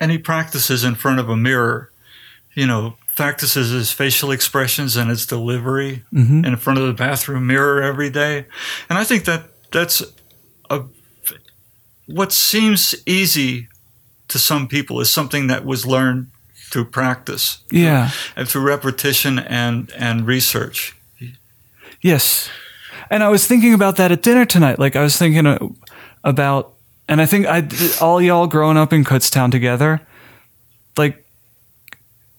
and 0.00 0.10
he 0.10 0.18
practices 0.18 0.84
in 0.84 0.94
front 0.94 1.20
of 1.20 1.28
a 1.28 1.36
mirror. 1.36 1.90
You 2.54 2.66
know, 2.66 2.96
practices 3.16 3.70
his 3.70 3.90
facial 3.90 4.30
expressions 4.30 4.94
and 4.96 5.10
his 5.10 5.26
delivery 5.26 6.04
Mhm. 6.14 6.46
in 6.46 6.56
front 6.56 6.78
of 6.78 6.86
the 6.86 6.92
bathroom 6.92 7.46
mirror 7.46 7.82
every 7.82 8.10
day, 8.10 8.46
and 8.88 8.98
I 8.98 9.04
think 9.04 9.24
that 9.24 9.48
that's 9.72 10.02
a 10.70 10.82
what 12.06 12.32
seems 12.32 12.94
easy 13.04 13.68
to 14.28 14.38
some 14.38 14.68
people 14.68 15.00
is 15.00 15.12
something 15.12 15.48
that 15.48 15.64
was 15.64 15.84
learned 15.84 16.28
through 16.70 16.84
practice 16.84 17.58
Yeah. 17.70 18.10
and 18.36 18.48
through 18.48 18.62
repetition 18.62 19.38
and 19.38 19.90
and 19.96 20.26
research. 20.26 20.94
Yes. 22.00 22.48
And 23.10 23.22
I 23.22 23.28
was 23.28 23.46
thinking 23.46 23.72
about 23.74 23.96
that 23.96 24.12
at 24.12 24.22
dinner 24.22 24.44
tonight. 24.44 24.78
Like 24.78 24.94
I 24.96 25.02
was 25.02 25.16
thinking 25.16 25.46
uh, 25.46 25.58
about, 26.24 26.74
and 27.08 27.20
I 27.20 27.26
think 27.26 27.46
I 27.46 27.66
all 28.00 28.20
y'all 28.20 28.46
growing 28.46 28.76
up 28.76 28.92
in 28.92 29.04
Kutztown 29.04 29.50
together, 29.50 30.00
like 30.96 31.24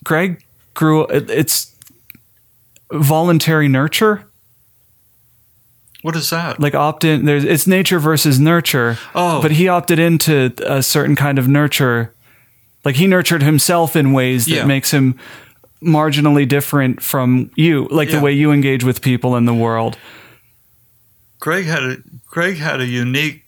Greg 0.04 0.44
grew. 0.78 1.06
it- 1.08 1.30
It's 1.30 1.76
voluntary 2.92 3.68
nurture. 3.68 4.24
What 6.04 6.16
is 6.16 6.30
that? 6.30 6.60
Like 6.60 6.74
opt 6.76 7.04
in. 7.04 7.26
There's 7.26 7.44
it's 7.44 7.68
nature 7.68 8.00
versus 8.00 8.40
nurture. 8.40 8.98
Oh. 9.14 9.42
but 9.42 9.52
he 9.52 9.68
opted 9.68 10.00
into 10.00 10.54
a 10.66 10.82
certain 10.82 11.16
kind 11.18 11.38
of 11.40 11.48
nurture. 11.50 12.14
Like 12.86 12.96
he 12.96 13.08
nurtured 13.08 13.44
himself 13.44 13.96
in 13.96 14.14
ways 14.14 14.46
that 14.46 14.52
Yeah. 14.56 14.66
makes 14.66 14.92
him 14.92 15.16
marginally 15.84 16.48
different 16.48 17.02
from 17.04 17.52
you, 17.56 17.88
like 17.92 18.10
Yeah. 18.10 18.18
the 18.18 18.22
way 18.22 18.32
you 18.32 18.52
engage 18.52 18.84
with 18.86 19.02
people 19.02 19.36
in 19.36 19.46
the 19.46 19.54
world. 19.54 19.98
Greg 21.40 21.66
had 21.66 21.84
a 21.84 21.98
Greg 22.30 22.58
had 22.58 22.80
a 22.80 22.86
unique 22.88 23.44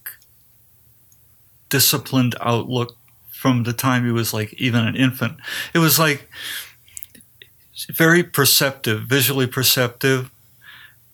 disciplined 1.70 2.36
outlook 2.41 2.95
from 3.32 3.64
the 3.64 3.74
time 3.74 4.04
he 4.06 4.12
was 4.12 4.34
like 4.34 4.54
even 4.58 4.86
an 4.86 4.95
infant. 4.95 5.38
It 5.74 5.80
was 5.80 5.98
like 5.98 6.28
very 7.86 8.24
perceptive, 8.24 9.04
visually 9.04 9.48
perceptive, 9.48 10.30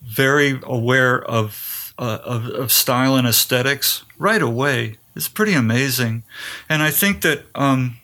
very 0.02 0.60
aware 0.64 1.22
of 1.24 1.94
uh, 1.98 2.20
of, 2.24 2.48
of 2.48 2.72
style 2.72 3.16
and 3.16 3.28
aesthetics 3.28 4.04
right 4.18 4.42
away. 4.42 4.98
It's 5.16 5.30
pretty 5.30 5.54
amazing, 5.54 6.24
and 6.68 6.84
I 6.84 6.92
think 6.92 7.22
that 7.22 7.46
um, 7.56 7.98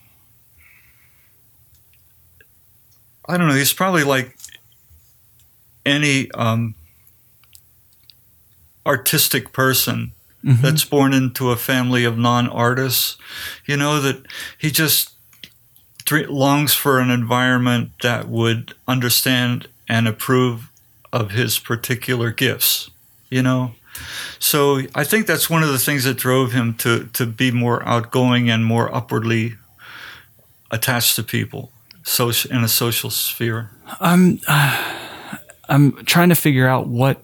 I 3.27 3.37
don't 3.37 3.47
know. 3.47 3.53
He's 3.55 3.73
probably 3.73 4.03
like 4.03 4.35
any 5.85 6.29
um, 6.31 6.75
artistic 8.85 9.51
person 9.53 10.11
Mhm. 10.43 10.61
that's 10.61 10.83
born 10.85 11.13
into 11.13 11.51
a 11.51 11.55
family 11.55 12.03
of 12.03 12.17
non-artists. 12.17 13.15
You 13.67 13.77
know 13.77 14.01
that 14.01 14.25
he 14.57 14.71
just 14.71 15.11
longs 16.29 16.73
for 16.73 16.99
an 16.99 17.09
environment 17.09 17.91
that 18.01 18.27
would 18.27 18.73
understand 18.87 19.67
and 19.87 20.07
approve 20.07 20.69
of 21.11 21.31
his 21.31 21.59
particular 21.59 22.31
gifts. 22.31 22.89
You 23.29 23.41
know, 23.41 23.75
so 24.39 24.81
I 24.95 25.03
think 25.03 25.27
that's 25.27 25.49
one 25.49 25.63
of 25.63 25.69
the 25.69 25.79
things 25.79 26.03
that 26.03 26.17
drove 26.17 26.51
him 26.51 26.73
to 26.75 27.05
to 27.13 27.25
be 27.25 27.51
more 27.51 27.83
outgoing 27.87 28.49
and 28.49 28.65
more 28.65 28.93
upwardly 28.93 29.55
attached 30.69 31.15
to 31.17 31.23
people, 31.23 31.71
social 32.03 32.51
in 32.51 32.63
a 32.63 32.67
social 32.67 33.09
sphere. 33.09 33.69
I'm 33.99 34.39
uh, 34.47 35.37
I'm 35.69 36.03
trying 36.05 36.29
to 36.29 36.35
figure 36.35 36.67
out 36.67 36.87
what 36.87 37.21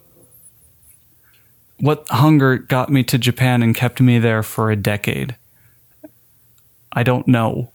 what 1.80 2.08
hunger 2.10 2.58
got 2.58 2.90
me 2.90 3.04
to 3.04 3.18
Japan 3.18 3.62
and 3.62 3.76
kept 3.76 4.02
me 4.02 4.20
there 4.20 4.44
for 4.44 4.72
a 4.72 4.76
decade. 4.76 5.36
I 6.92 7.04
don't 7.04 7.28
know. 7.28 7.72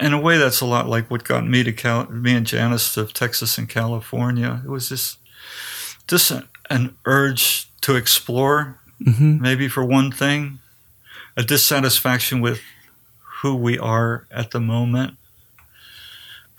In 0.00 0.12
a 0.12 0.20
way, 0.20 0.36
that's 0.36 0.60
a 0.60 0.66
lot 0.66 0.88
like 0.88 1.10
what 1.10 1.24
got 1.24 1.46
me 1.46 1.62
to 1.62 1.72
Cal- 1.72 2.10
me 2.10 2.34
and 2.34 2.46
Janice 2.46 2.94
to 2.94 3.06
Texas 3.06 3.56
and 3.56 3.68
California. 3.68 4.60
It 4.64 4.68
was 4.68 4.88
just 4.88 5.18
just 6.06 6.30
an, 6.30 6.48
an 6.70 6.96
urge 7.06 7.70
to 7.82 7.96
explore, 7.96 8.78
hmm 9.02 9.40
maybe 9.40 9.68
for 9.68 9.84
one 9.84 10.10
thing, 10.10 10.58
a 11.36 11.42
dissatisfaction 11.42 12.40
with 12.40 12.60
who 13.42 13.54
we 13.54 13.78
are 13.78 14.26
at 14.30 14.50
the 14.50 14.60
moment. 14.60 15.16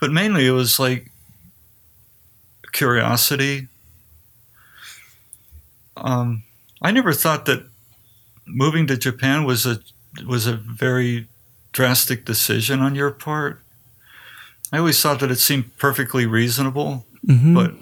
But 0.00 0.10
mainly, 0.10 0.46
it 0.46 0.52
was 0.52 0.78
like 0.78 1.10
curiosity. 2.72 3.68
Um, 5.96 6.42
I 6.82 6.90
never 6.90 7.12
thought 7.12 7.46
that 7.46 7.66
moving 8.46 8.86
to 8.86 8.96
Japan 8.96 9.44
was 9.44 9.66
a 9.66 9.80
was 10.26 10.46
a 10.46 10.54
very 10.54 11.26
drastic 11.76 12.24
decision 12.24 12.80
on 12.80 12.94
your 12.94 13.10
part. 13.10 13.60
I 14.72 14.78
always 14.78 15.00
thought 15.00 15.20
that 15.20 15.30
it 15.30 15.38
seemed 15.38 15.76
perfectly 15.76 16.24
reasonable, 16.26 17.04
hmm 17.26 17.54
but 17.54 17.74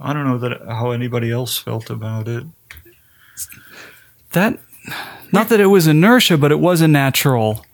I 0.00 0.12
don't 0.12 0.24
know 0.26 0.38
that 0.38 0.60
how 0.68 0.90
anybody 0.92 1.30
else 1.32 1.56
felt 1.58 1.88
about 1.90 2.28
it. 2.28 2.44
that 4.32 4.58
not 5.32 5.48
that 5.48 5.60
it 5.60 5.66
was 5.66 5.86
inertia, 5.86 6.36
but 6.36 6.52
it 6.52 6.60
was 6.60 6.80
a 6.82 6.88
natural 6.88 7.64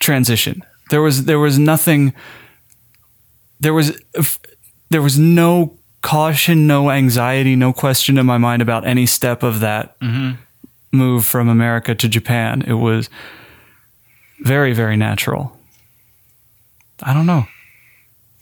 transition. 0.00 0.62
There 0.90 1.00
was 1.00 1.24
there 1.24 1.38
was 1.38 1.58
nothing. 1.58 2.12
There 3.60 3.72
was 3.72 3.98
there 4.90 5.00
was 5.02 5.18
no 5.18 5.78
caution, 6.02 6.66
no 6.66 6.90
anxiety, 6.90 7.56
no 7.56 7.72
question 7.72 8.18
in 8.18 8.26
my 8.26 8.36
mind 8.38 8.60
about 8.62 8.84
any 8.86 9.06
step 9.06 9.42
of 9.42 9.60
that 9.60 9.98
Mm-hmm. 10.00 10.32
move 10.92 11.24
from 11.24 11.48
America 11.48 11.94
to 11.94 12.08
Japan. 12.08 12.62
It 12.66 12.74
was 12.74 13.08
very 14.44 14.72
very 14.72 14.96
natural. 14.96 15.56
I 17.02 17.12
don't 17.12 17.26
know 17.26 17.46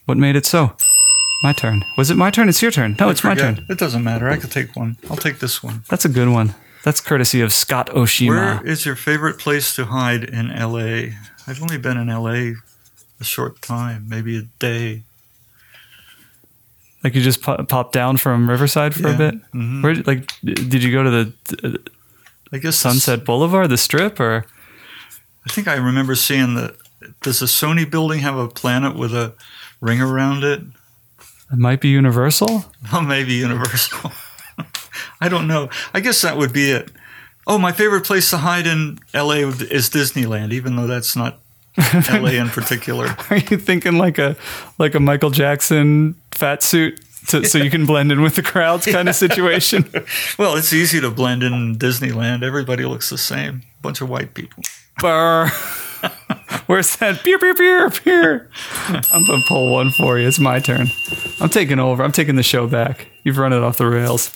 what 0.07 0.19
made 0.19 0.37
it 0.37 0.45
so. 0.47 0.77
My 1.43 1.53
turn. 1.53 1.83
Was 1.97 2.11
it 2.11 2.17
my 2.17 2.31
turn? 2.31 2.49
It's 2.49 2.63
your 2.63 2.71
turn. 2.71 2.95
No, 3.01 3.09
it's 3.09 3.25
my 3.25 3.35
turn. 3.35 3.67
It 3.69 3.79
doesn't 3.79 4.05
matter. 4.05 4.29
I 4.29 4.37
could 4.37 4.53
take 4.53 4.77
one. 4.77 4.97
I'll 5.11 5.17
take 5.17 5.41
this 5.41 5.61
one. 5.63 5.83
That's 5.89 6.05
a 6.05 6.09
good 6.09 6.29
one. 6.29 6.55
That's 6.85 7.01
courtesy 7.01 7.41
of 7.41 7.53
Scott 7.53 7.89
Oshima. 7.91 8.29
Where 8.61 8.67
is 8.67 8.87
your 8.87 8.95
favorite 8.97 9.39
place 9.39 9.75
to 9.77 9.87
hide 9.87 10.23
in 10.25 10.49
LA? 10.49 11.15
I've 11.49 11.61
only 11.61 11.79
been 11.79 11.97
in 11.97 12.07
LA 12.09 12.53
a 13.21 13.25
short 13.25 13.61
time, 13.63 14.07
maybe 14.09 14.37
a 14.39 14.43
day. 14.61 15.03
Like 17.03 17.15
you 17.17 17.23
just 17.23 17.43
pop, 17.43 17.69
popped 17.69 17.93
down 17.93 18.17
from 18.17 18.49
Riverside 18.49 18.95
for 18.95 19.09
a 19.09 19.11
Yeah. 19.13 19.17
bit. 19.17 19.53
Mhm. 19.53 19.83
Where 19.83 19.95
like 19.97 20.33
did 20.45 20.83
you 20.85 20.93
go 20.93 21.03
to 21.03 21.11
the 21.11 21.33
uh, 21.65 21.91
I 22.53 22.59
guess 22.59 22.77
Sunset 22.77 23.25
Boulevard, 23.25 23.71
the 23.71 23.79
Strip, 23.79 24.21
or 24.21 24.45
I 25.47 25.53
think 25.53 25.69
I 25.69 25.75
remember 25.75 26.15
seeing 26.15 26.55
the. 26.55 26.77
Does 27.23 27.41
the 27.41 27.47
Sony 27.47 27.89
building 27.89 28.21
have 28.21 28.37
a 28.37 28.49
planet 28.49 28.97
with 28.97 29.13
a 29.13 29.35
ring 29.81 30.01
around 30.01 30.45
it? 30.45 30.61
it 31.53 31.59
might 31.59 31.81
be 31.81 31.89
Universal? 31.89 32.65
Well, 32.93 33.03
maybe 33.03 33.35
Universal. 33.35 34.13
I 35.21 35.29
don't 35.29 35.49
know. 35.49 35.69
I 35.93 36.01
guess 36.01 36.23
that 36.23 36.37
would 36.37 36.53
be 36.53 36.71
it. 36.71 36.91
Oh, 37.47 37.59
my 37.59 37.73
favorite 37.73 38.05
place 38.05 38.31
to 38.31 38.39
hide 38.39 38.67
in 38.67 39.01
LA 39.13 39.49
is 39.49 39.91
Disneyland, 39.91 40.53
even 40.53 40.77
though 40.77 40.87
that's 40.87 41.17
not 41.17 41.41
LA 41.77 42.31
in 42.31 42.49
particular. 42.51 43.17
Are 43.31 43.37
you 43.37 43.57
thinking 43.57 43.99
like 43.99 44.19
a 44.19 44.37
like 44.79 44.95
a 44.95 45.01
Michael 45.01 45.31
Jackson 45.31 46.15
fat 46.31 46.63
suit 46.63 47.01
to, 47.29 47.45
so 47.45 47.59
you 47.59 47.71
can 47.71 47.85
blend 47.87 48.13
in 48.13 48.23
with 48.23 48.37
the 48.37 48.43
crowds 48.43 48.87
kind 48.87 49.09
of 49.09 49.15
situation? 49.27 49.91
Well, 50.39 50.57
it's 50.57 50.73
easy 50.73 51.01
to 51.01 51.11
blend 51.11 51.43
in 51.43 51.77
Disneyland. 51.77 52.43
Everybody 52.45 52.85
looks 52.85 53.11
the 53.11 53.19
same. 53.19 53.63
Bunch 53.81 54.01
of 54.01 54.09
white 54.09 54.35
people. 54.35 54.63
Brr. 55.03 55.49
Where's 56.67 56.97
that? 56.97 57.23
Peer, 57.25 57.39
peer, 57.39 57.55
peer, 57.55 57.91
peer. 57.91 58.51
I'm 59.11 59.25
gonna 59.25 59.43
pull 59.49 59.73
one 59.73 59.91
for 59.91 60.17
you. 60.17 60.29
It's 60.29 60.39
my 60.39 60.61
turn. 60.61 60.87
I'm 61.41 61.49
taking 61.49 61.81
over. 61.81 62.05
I'm 62.05 62.13
taking 62.13 62.37
the 62.37 62.43
show 62.45 62.69
back. 62.69 63.09
You've 63.25 63.37
run 63.37 63.53
it 63.53 63.63
off 63.63 63.79
the 63.79 63.87
rails. 63.87 64.31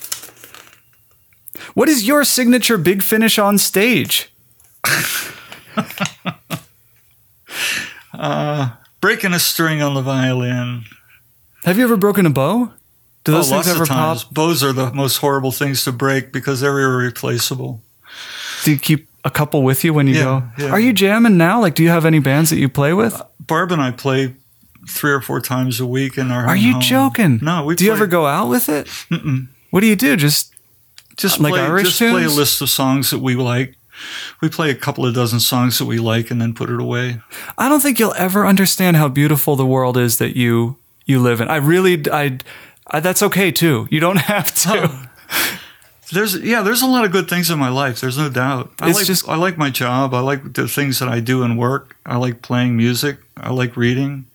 What 1.73 1.87
is 1.87 2.05
your 2.05 2.25
signature 2.25 2.77
big 2.77 3.01
finish 3.01 3.39
on 3.39 3.57
stage? 3.57 4.31
Uh, 8.13 8.71
breaking 8.99 9.31
a 9.31 9.39
string 9.39 9.79
on 9.79 9.93
the 9.93 10.01
violin. 10.01 10.83
Have 11.65 11.77
you 11.77 11.83
ever 11.83 11.97
broken 11.97 12.25
a 12.25 12.31
bow? 12.31 12.71
Do 13.23 13.31
those 13.31 13.51
oh, 13.51 13.61
things 13.61 13.67
ever 13.67 13.85
pop? 13.85 14.27
Bows 14.31 14.63
are 14.63 14.73
the 14.73 14.91
most 14.91 15.17
horrible 15.17 15.51
things 15.51 15.83
to 15.83 15.91
break 15.91 16.31
because 16.31 16.61
they're 16.61 16.79
irreplaceable. 16.79 17.83
Do 18.63 18.71
you 18.71 18.79
keep 18.79 19.07
a 19.27 19.31
couple 19.31 19.61
with 19.63 19.83
you 19.83 19.93
when 19.93 20.07
you 20.07 20.15
Yeah, 20.15 20.23
go? 20.57 20.63
yeah. 20.65 20.71
Are 20.71 20.79
you 20.79 20.93
jamming 20.93 21.37
now? 21.37 21.59
Like, 21.61 21.75
do 21.75 21.83
you 21.83 21.89
have 21.89 22.05
any 22.05 22.19
bands 22.19 22.49
that 22.49 22.57
you 22.57 22.69
play 22.69 22.93
with? 22.93 23.13
Uh, 23.13 23.25
Barb 23.39 23.71
and 23.71 23.81
I 23.81 23.91
play 23.91 24.33
three 24.89 25.11
or 25.11 25.21
four 25.21 25.41
times 25.41 25.79
a 25.79 25.85
week 25.85 26.17
in 26.17 26.31
our. 26.31 26.45
Are 26.47 26.55
you 26.55 26.73
home. 26.73 26.81
joking? 26.81 27.39
No, 27.41 27.65
we. 27.65 27.75
Do 27.75 27.85
you 27.85 27.91
ever 27.91 28.07
go 28.07 28.25
out 28.25 28.49
with 28.49 28.69
it? 28.69 28.87
Mm-mm. 29.11 29.47
What 29.71 29.81
do 29.81 29.87
you 29.87 29.95
do? 29.95 30.15
Just 30.15 30.53
Just 31.17 31.39
like 31.39 31.53
play, 31.53 31.61
Irish 31.61 31.83
just 31.87 31.99
play 31.99 32.23
a 32.23 32.29
list 32.29 32.61
of 32.61 32.69
songs 32.69 33.09
that 33.11 33.19
we 33.19 33.35
like. 33.35 33.75
We 34.41 34.49
play 34.49 34.69
a 34.69 34.75
couple 34.75 35.05
of 35.05 35.15
dozen 35.15 35.39
songs 35.39 35.79
that 35.79 35.85
we 35.85 35.97
like 35.97 36.29
and 36.31 36.39
then 36.39 36.53
put 36.53 36.69
it 36.69 36.79
away. 36.79 37.19
I 37.57 37.67
don't 37.67 37.79
think 37.81 37.97
you'll 37.99 38.13
ever 38.13 38.45
understand 38.45 38.95
how 38.95 39.07
beautiful 39.07 39.55
the 39.55 39.65
world 39.65 39.97
is 39.97 40.17
that 40.19 40.37
you 40.37 40.77
you 41.05 41.19
live 41.19 41.41
in. 41.41 41.47
I 41.49 41.55
really, 41.55 42.03
I, 42.11 42.37
I 42.91 42.99
that's 42.99 43.23
okay 43.23 43.51
too. 43.51 43.87
You 43.89 43.99
don't 43.99 44.17
have 44.33 44.53
to. 44.63 45.09
There's 46.13 46.35
yeah, 46.39 46.61
there's 46.61 46.81
a 46.81 46.87
lot 46.87 47.03
of 47.05 47.11
good 47.11 47.27
things 47.29 47.49
in 47.49 47.59
my 47.59 47.69
life. 47.69 47.99
There's 47.99 48.17
no 48.17 48.29
doubt. 48.29 48.71
I 48.79 48.89
It's 48.89 48.97
like 48.97 49.07
just- 49.07 49.27
I 49.27 49.35
like 49.35 49.57
my 49.57 49.69
job. 49.69 50.13
I 50.13 50.19
like 50.21 50.53
the 50.53 50.67
things 50.67 50.99
that 50.99 51.09
I 51.09 51.19
do 51.19 51.43
in 51.43 51.57
work. 51.57 51.97
I 52.05 52.15
like 52.17 52.41
playing 52.41 52.77
music. 52.77 53.17
I 53.35 53.51
like 53.51 53.75
reading 53.75 54.25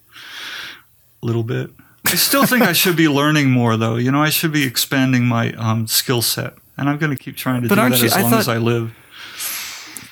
a 1.22 1.26
little 1.26 1.42
bit. 1.44 1.70
I 2.04 2.16
still 2.16 2.44
think 2.46 2.62
I 2.62 2.72
should 2.74 2.96
be 2.96 3.08
learning 3.20 3.50
more 3.50 3.76
though. 3.78 3.96
You 3.96 4.10
know, 4.12 4.22
I 4.22 4.28
should 4.30 4.52
be 4.52 4.64
expanding 4.66 5.24
my 5.24 5.52
um, 5.54 5.86
skill 5.86 6.20
set, 6.20 6.54
and 6.76 6.88
I'm 6.90 6.98
going 6.98 7.16
to 7.16 7.22
keep 7.22 7.36
trying 7.36 7.62
to 7.62 7.68
But 7.68 7.76
do 7.76 7.88
that 7.88 7.98
you- 8.00 8.04
as 8.06 8.12
I 8.12 8.20
long 8.22 8.30
thought- 8.32 8.40
as 8.40 8.48
I 8.48 8.58
live. 8.58 8.92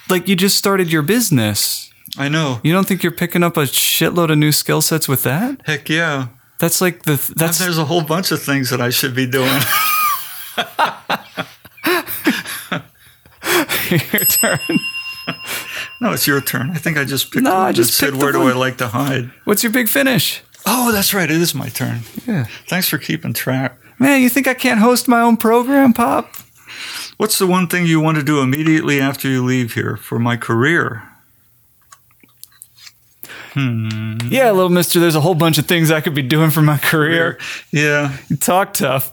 Like 0.09 0.27
you 0.29 0.35
just 0.37 0.57
started 0.57 0.91
your 0.91 1.03
business. 1.03 1.93
I 2.19 2.29
know. 2.29 2.61
You 2.65 2.73
don't 2.73 2.89
think 2.89 3.03
you're 3.03 3.13
picking 3.13 3.43
up 3.45 3.57
a 3.57 3.61
shitload 3.65 4.31
of 4.33 4.39
new 4.39 4.51
skill 4.51 4.81
sets 4.81 5.07
with 5.09 5.23
that? 5.25 5.61
Heck 5.67 5.89
yeah. 5.89 6.29
That's 6.59 6.81
like 6.81 7.03
the 7.05 7.17
that's 7.37 7.59
There's 7.59 7.79
a 7.79 7.85
whole 7.85 8.03
bunch 8.03 8.33
of 8.33 8.43
things 8.43 8.71
that 8.71 8.81
I 8.81 8.91
should 8.91 9.15
be 9.15 9.27
doing. 9.27 9.61
your 13.91 14.25
turn. 14.25 14.59
no, 16.01 16.13
it's 16.13 16.27
your 16.27 16.41
turn. 16.41 16.71
I 16.71 16.75
think 16.79 16.97
I 16.99 17.05
just 17.05 17.31
picked 17.33 17.45
No, 17.45 17.57
I 17.57 17.73
just 17.73 17.95
said, 17.97 18.15
where 18.17 18.33
do 18.33 18.41
one." 18.41 18.53
I 18.53 18.57
like 18.57 18.79
to 18.79 18.89
hide? 18.89 19.31
What's 19.45 19.63
your 19.63 19.73
big 19.73 19.89
finish? 19.89 20.43
Oh, 20.67 20.93
that's 20.93 21.15
right. 21.15 21.31
It 21.31 21.41
is 21.41 21.55
my 21.55 21.69
turn. 21.69 22.01
Yeah. 22.27 22.45
Thanks 22.69 22.89
for 22.89 22.99
keeping 22.99 23.33
track. 23.33 23.79
Man, 23.99 24.23
you 24.23 24.29
think 24.29 24.47
I 24.47 24.55
can't 24.55 24.81
host 24.81 25.09
my 25.09 25.21
own 25.21 25.37
program, 25.37 25.93
Pop? 25.93 26.35
What's 27.17 27.39
the 27.39 27.47
one 27.47 27.67
thing 27.67 27.87
you 27.87 28.01
want 28.01 28.17
to 28.19 28.23
do 28.25 28.41
immediately 28.41 29.01
after 29.01 29.29
you 29.29 29.45
leave 29.45 29.75
here 29.75 29.97
for 29.97 30.19
my 30.19 30.37
career? 30.37 31.03
Hmm. 33.53 34.17
Yeah, 34.29 34.51
little 34.53 34.69
mister, 34.71 35.01
there's 35.01 35.17
a 35.17 35.21
whole 35.21 35.35
bunch 35.35 35.59
of 35.59 35.67
things 35.67 35.91
I 35.91 36.01
could 36.01 36.15
be 36.15 36.23
doing 36.23 36.51
for 36.51 36.63
my 36.63 36.79
career. 36.79 37.39
Yeah. 37.73 38.17
You 38.29 38.37
talk 38.37 38.73
tough. 38.75 39.13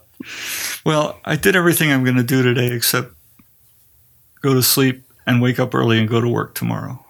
Well, 0.85 1.19
I 1.25 1.35
did 1.35 1.55
everything 1.55 1.91
I'm 1.91 2.03
going 2.03 2.17
to 2.17 2.23
do 2.23 2.41
today 2.43 2.71
except 2.73 3.13
go 4.41 4.53
to 4.53 4.63
sleep 4.63 5.03
and 5.25 5.41
wake 5.41 5.59
up 5.59 5.75
early 5.75 5.99
and 5.99 6.07
go 6.07 6.21
to 6.21 6.27
work 6.27 6.55
tomorrow. 6.55 7.03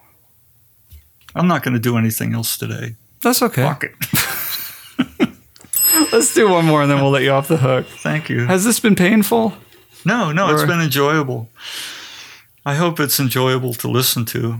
I'm 1.35 1.47
not 1.47 1.63
going 1.63 1.75
to 1.75 1.79
do 1.79 1.97
anything 1.97 2.33
else 2.33 2.57
today. 2.57 2.95
That's 3.21 3.41
okay. 3.41 3.63
Fuck 3.63 3.83
it. 3.83 3.91
Let's 6.11 6.33
do 6.33 6.49
one 6.49 6.65
more 6.65 6.81
and 6.81 6.89
then 6.89 7.01
we'll 7.01 7.11
let 7.11 7.23
you 7.23 7.31
off 7.31 7.47
the 7.47 7.57
hook. 7.57 7.85
Thank 7.87 8.29
you. 8.29 8.45
Has 8.45 8.63
this 8.63 8.79
been 8.79 8.95
painful? 8.95 9.53
No, 10.05 10.31
no, 10.31 10.53
it's 10.53 10.63
been 10.63 10.79
enjoyable. 10.79 11.49
I 12.65 12.75
hope 12.75 12.99
it's 12.99 13.19
enjoyable 13.19 13.73
to 13.75 13.87
listen 13.87 14.25
to. 14.25 14.59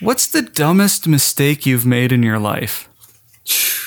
What's 0.00 0.26
the 0.26 0.42
dumbest 0.42 1.06
mistake 1.06 1.64
you've 1.64 1.86
made 1.86 2.12
in 2.12 2.22
your 2.22 2.38
life? 2.38 2.88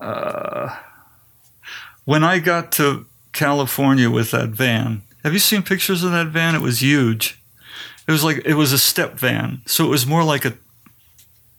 Uh, 0.00 0.76
When 2.08 2.24
I 2.24 2.38
got 2.38 2.72
to 2.72 3.04
California 3.34 4.08
with 4.08 4.30
that 4.30 4.48
van, 4.48 5.02
have 5.24 5.34
you 5.34 5.38
seen 5.38 5.62
pictures 5.62 6.02
of 6.02 6.10
that 6.12 6.28
van? 6.28 6.54
It 6.54 6.62
was 6.62 6.80
huge. 6.80 7.38
It 8.06 8.12
was 8.12 8.24
like 8.24 8.38
it 8.46 8.54
was 8.54 8.72
a 8.72 8.78
step 8.78 9.18
van, 9.18 9.60
so 9.66 9.84
it 9.84 9.90
was 9.90 10.06
more 10.06 10.24
like 10.24 10.46
a. 10.46 10.54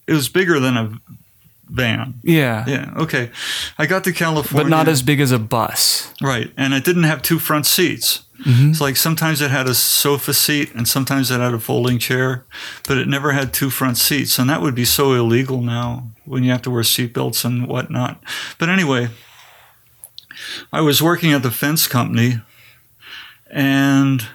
It 0.07 0.13
was 0.13 0.27
bigger 0.27 0.59
than 0.59 0.75
a 0.75 0.91
van. 1.69 2.15
Yeah. 2.23 2.65
Yeah. 2.67 2.91
Okay. 2.97 3.29
I 3.77 3.85
got 3.85 4.03
to 4.05 4.11
California, 4.11 4.63
But 4.65 4.69
not 4.75 4.87
as 4.87 5.03
big 5.03 5.19
as 5.21 5.31
a 5.31 5.37
bus. 5.37 6.11
right, 6.19 6.51
and 6.57 6.73
it 6.73 6.83
didn't 6.83 7.03
have 7.03 7.21
two 7.21 7.37
front 7.37 7.67
seats. 7.67 8.23
Mm-hmm. 8.43 8.71
It's 8.71 8.81
like 8.81 8.97
sometimes 8.97 9.41
it 9.41 9.51
had 9.51 9.67
a 9.67 9.75
sofa 9.75 10.33
seat 10.33 10.73
and 10.73 10.87
sometimes 10.87 11.29
it 11.29 11.39
had 11.39 11.53
a 11.53 11.59
folding 11.59 11.99
chair, 11.99 12.45
but 12.87 12.97
it 12.97 13.07
never 13.07 13.33
had 13.33 13.53
two 13.53 13.69
front 13.69 13.97
seats, 13.97 14.39
and 14.39 14.49
that 14.49 14.61
would 14.63 14.73
be 14.73 14.85
so 14.85 15.13
illegal 15.13 15.61
now 15.61 16.09
when 16.25 16.43
you 16.43 16.49
have 16.49 16.63
to 16.63 16.71
wear 16.71 16.81
seatbelts 16.81 17.45
and 17.45 17.67
whatnot. 17.67 18.23
But 18.57 18.69
anyway, 18.69 19.09
I 20.71 20.81
was 20.81 21.01
working 21.01 21.33
at 21.33 21.43
the 21.43 21.51
fence 21.51 21.87
company, 21.87 22.41
and 23.49 24.25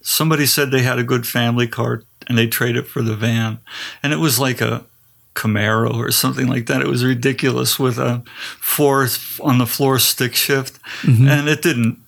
somebody 0.00 0.46
said 0.46 0.70
they 0.70 0.82
had 0.82 0.98
a 0.98 1.04
good 1.04 1.26
family 1.26 1.66
car 1.66 2.02
and 2.26 2.36
they 2.36 2.46
traded 2.46 2.84
it 2.84 2.88
for 2.88 3.02
the 3.02 3.16
van, 3.16 3.58
and 4.02 4.12
it 4.12 4.18
was 4.18 4.38
like 4.38 4.60
a 4.60 4.84
Camaro 5.38 5.94
or 5.94 6.10
something 6.10 6.48
like 6.48 6.66
that. 6.66 6.82
It 6.82 6.88
was 6.88 7.04
ridiculous 7.04 7.78
with 7.78 7.98
a 7.98 8.22
four 8.60 9.06
on 9.40 9.58
the 9.58 9.66
floor 9.66 9.98
stick 9.98 10.34
shift, 10.34 10.82
mm-hmm. 11.02 11.28
and 11.28 11.48
it 11.48 11.62
didn't. 11.62 11.98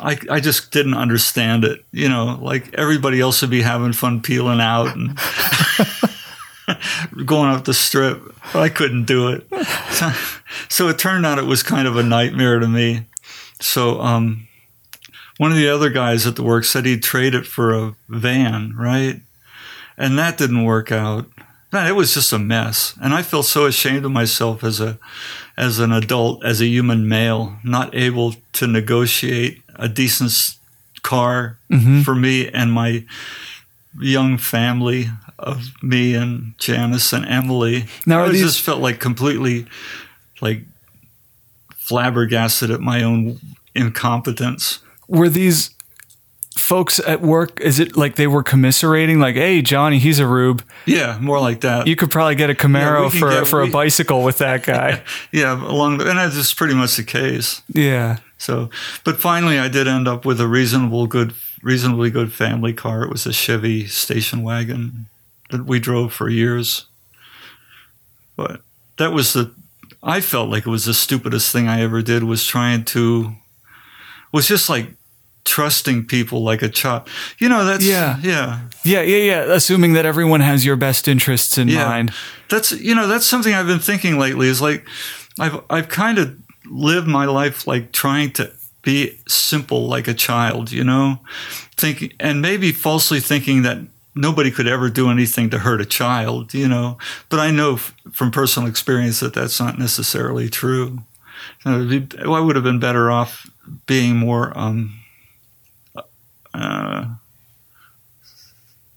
I, 0.00 0.18
I 0.28 0.40
just 0.40 0.72
didn't 0.72 0.94
understand 0.94 1.64
it. 1.64 1.84
You 1.92 2.08
know, 2.08 2.38
like 2.40 2.74
everybody 2.74 3.20
else 3.20 3.42
would 3.42 3.50
be 3.50 3.62
having 3.62 3.92
fun 3.92 4.22
peeling 4.22 4.60
out 4.60 4.96
and 4.96 5.18
going 7.24 7.50
up 7.50 7.64
the 7.64 7.74
strip, 7.74 8.20
but 8.52 8.60
I 8.60 8.68
couldn't 8.68 9.04
do 9.04 9.28
it. 9.28 9.46
So, 9.90 10.12
so 10.68 10.88
it 10.88 10.98
turned 10.98 11.26
out 11.26 11.38
it 11.38 11.44
was 11.44 11.62
kind 11.62 11.86
of 11.88 11.96
a 11.96 12.02
nightmare 12.02 12.58
to 12.58 12.68
me. 12.68 13.06
So 13.60 14.00
um, 14.00 14.48
one 15.38 15.50
of 15.50 15.56
the 15.56 15.68
other 15.68 15.90
guys 15.90 16.26
at 16.26 16.36
the 16.36 16.42
work 16.42 16.64
said 16.64 16.86
he'd 16.86 17.02
trade 17.02 17.34
it 17.34 17.46
for 17.46 17.72
a 17.74 17.94
van, 18.08 18.74
right? 18.76 19.20
And 19.96 20.18
that 20.18 20.38
didn't 20.38 20.64
work 20.64 20.90
out. 20.90 21.26
Man, 21.72 21.86
it 21.86 21.96
was 21.96 22.12
just 22.12 22.34
a 22.34 22.38
mess, 22.38 22.94
and 23.00 23.14
I 23.14 23.22
felt 23.22 23.46
so 23.46 23.64
ashamed 23.64 24.04
of 24.04 24.12
myself 24.12 24.62
as 24.62 24.78
a 24.78 24.98
as 25.56 25.78
an 25.78 25.90
adult, 25.90 26.44
as 26.44 26.60
a 26.60 26.66
human 26.66 27.08
male, 27.08 27.56
not 27.64 27.94
able 27.94 28.34
to 28.52 28.66
negotiate 28.66 29.62
a 29.76 29.88
decent 29.88 30.32
car 31.02 31.58
for 32.04 32.14
me 32.14 32.48
and 32.48 32.72
my 32.72 33.04
young 34.00 34.38
family 34.38 35.08
of 35.42 35.70
me 35.82 36.14
and 36.14 36.54
Janice 36.58 37.12
and 37.12 37.26
Emily. 37.26 37.86
Now, 38.06 38.24
I 38.24 38.28
these- 38.30 38.42
just 38.42 38.60
felt 38.60 38.80
like 38.80 38.98
completely 39.00 39.66
like 40.40 40.62
flabbergasted 41.76 42.70
at 42.70 42.80
my 42.80 43.02
own 43.02 43.38
incompetence. 43.74 44.80
Were 45.08 45.28
these 45.28 45.70
folks 46.56 47.00
at 47.00 47.20
work, 47.22 47.60
is 47.60 47.80
it 47.80 47.96
like 47.96 48.16
they 48.16 48.26
were 48.26 48.42
commiserating, 48.42 49.18
like, 49.20 49.34
hey, 49.36 49.62
Johnny, 49.62 49.98
he's 49.98 50.18
a 50.18 50.26
rube. 50.26 50.62
Yeah, 50.86 51.18
more 51.20 51.40
like 51.40 51.62
that. 51.62 51.86
You 51.86 51.96
could 51.96 52.10
probably 52.10 52.34
get 52.34 52.50
a 52.50 52.54
Camaro 52.54 53.04
we 53.06 53.10
can 53.10 53.20
for, 53.20 53.30
get- 53.30 53.46
for 53.46 53.62
a 53.62 53.66
bicycle 53.68 54.22
with 54.22 54.38
that 54.38 54.62
guy. 54.66 55.02
yeah, 55.32 55.54
along 55.54 55.98
the, 55.98 56.08
and 56.08 56.18
that's 56.18 56.34
just 56.34 56.56
pretty 56.56 56.74
much 56.74 56.96
the 56.96 57.04
case. 57.04 57.62
yeah. 57.68 58.18
So, 58.38 58.70
but 59.04 59.20
finally, 59.20 59.56
I 59.60 59.68
did 59.68 59.86
end 59.86 60.08
up 60.08 60.24
with 60.24 60.40
a 60.40 60.48
reasonable, 60.48 61.06
good, 61.06 61.32
reasonably 61.62 62.10
good 62.10 62.32
family 62.32 62.72
car. 62.72 63.04
It 63.04 63.10
was 63.10 63.24
a 63.24 63.32
Chevy 63.32 63.86
station 63.86 64.42
wagon 64.42 65.06
that 65.52 65.64
we 65.64 65.78
drove 65.78 66.12
for 66.12 66.28
years. 66.28 66.86
But 68.36 68.62
that 68.98 69.12
was 69.12 69.32
the, 69.32 69.54
I 70.02 70.20
felt 70.20 70.48
like 70.50 70.66
it 70.66 70.70
was 70.70 70.84
the 70.86 70.94
stupidest 70.94 71.52
thing 71.52 71.68
I 71.68 71.80
ever 71.82 72.02
did. 72.02 72.24
Was 72.24 72.44
trying 72.44 72.84
to, 72.86 73.32
was 74.32 74.48
just 74.48 74.68
like 74.68 74.88
trusting 75.44 76.06
people 76.06 76.42
like 76.42 76.62
a 76.62 76.68
child. 76.68 77.08
You 77.38 77.48
know, 77.48 77.64
that's 77.64 77.84
Yeah. 77.84 78.18
yeah. 78.22 78.60
Yeah, 78.84 79.02
yeah, 79.02 79.16
yeah. 79.18 79.40
Assuming 79.54 79.92
that 79.92 80.04
everyone 80.06 80.40
has 80.40 80.64
your 80.64 80.76
best 80.76 81.06
interests 81.08 81.56
in 81.58 81.68
Yeah. 81.68 81.84
mind. 81.88 82.12
That's 82.48 82.72
you 82.72 82.94
know 82.94 83.06
that's 83.06 83.26
something 83.26 83.54
I've 83.54 83.66
been 83.66 83.78
thinking 83.78 84.18
lately. 84.18 84.48
Is 84.48 84.60
like 84.60 84.86
I've 85.38 85.60
I've 85.70 85.88
kind 85.88 86.18
of 86.18 86.36
lived 86.66 87.06
my 87.06 87.26
life 87.26 87.66
like 87.66 87.92
trying 87.92 88.32
to 88.32 88.50
be 88.82 89.18
simple 89.28 89.86
like 89.86 90.08
a 90.08 90.14
child, 90.14 90.72
you 90.72 90.84
know, 90.84 91.20
thinking 91.76 92.12
and 92.18 92.40
maybe 92.42 92.72
falsely 92.72 93.20
thinking 93.20 93.62
that 93.62 93.78
nobody 94.14 94.50
could 94.50 94.66
ever 94.66 94.90
do 94.90 95.10
anything 95.10 95.50
to 95.50 95.58
hurt 95.58 95.80
a 95.80 95.86
child, 95.86 96.54
you 96.54 96.68
know. 96.68 96.98
But 97.28 97.40
I 97.40 97.50
know 97.50 97.74
f- 97.74 97.94
from 98.12 98.30
personal 98.30 98.68
experience 98.68 99.20
that 99.20 99.34
that's 99.34 99.60
not 99.60 99.78
necessarily 99.78 100.48
true. 100.48 100.98
Be- 101.64 102.08
I 102.18 102.40
would 102.40 102.56
have 102.56 102.64
been 102.64 102.80
better 102.80 103.10
off 103.10 103.50
being 103.86 104.16
more 104.16 104.56
um, 104.58 104.98
uh, 106.54 107.06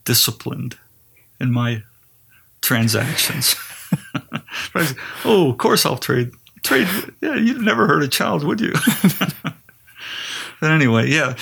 disciplined 0.04 0.78
in 1.40 1.52
my 1.52 1.84
transactions. 2.62 3.56
oh, 5.26 5.52
of 5.52 5.58
course 5.58 5.86
I'll 5.86 5.98
trade. 5.98 6.32
Trade. 6.64 6.88
Yeah, 7.22 7.36
you'd 7.36 7.62
never 7.62 7.88
hurt 7.88 8.04
a 8.04 8.08
child, 8.08 8.44
would 8.44 8.60
you? 8.60 8.74
but 10.60 10.72
anyway, 10.72 11.10
yeah. 11.10 11.36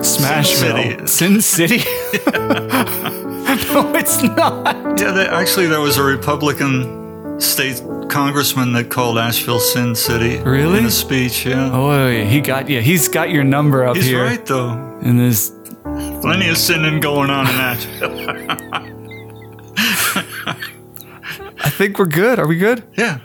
Smashville. 0.06 1.08
Sin 1.08 1.40
City? 1.40 1.78
no, 3.74 3.96
it's 3.96 4.22
not. 4.22 5.00
yeah. 5.00 5.14
They, 5.14 5.28
actually, 5.28 5.68
there 5.68 5.80
was 5.80 5.96
a 5.96 6.04
Republican 6.04 7.05
state 7.40 7.82
congressman 8.10 8.74
that 8.74 8.90
called 8.90 9.18
Asheville 9.18 9.60
Sin 9.60 9.96
City. 9.96 10.38
Really? 10.40 10.80
In 10.80 10.86
a 10.86 10.92
speech. 10.92 11.46
Yeah. 11.46 11.70
Oh, 11.72 12.08
yeah, 12.08 12.24
he 12.24 12.42
got 12.42 12.70
you. 12.70 12.82
He's 12.82 13.08
got 13.08 13.30
your 13.30 13.44
number 13.44 13.86
up 13.86 13.96
He's 13.96 14.06
here. 14.06 14.28
He's 14.28 14.38
right 14.38 14.46
though. 14.46 14.72
And 15.02 15.20
there's 15.20 15.52
Plenty 16.22 16.50
of 16.50 16.58
sinning 16.58 17.00
going 17.00 17.30
on 17.30 17.48
in 17.48 17.56
Asheville. 17.56 18.20
I 21.58 21.70
think 21.70 22.00
we're 22.00 22.06
good. 22.06 22.40
Are 22.40 22.48
we 22.48 22.58
good? 22.58 22.84
yeah. 22.98 23.20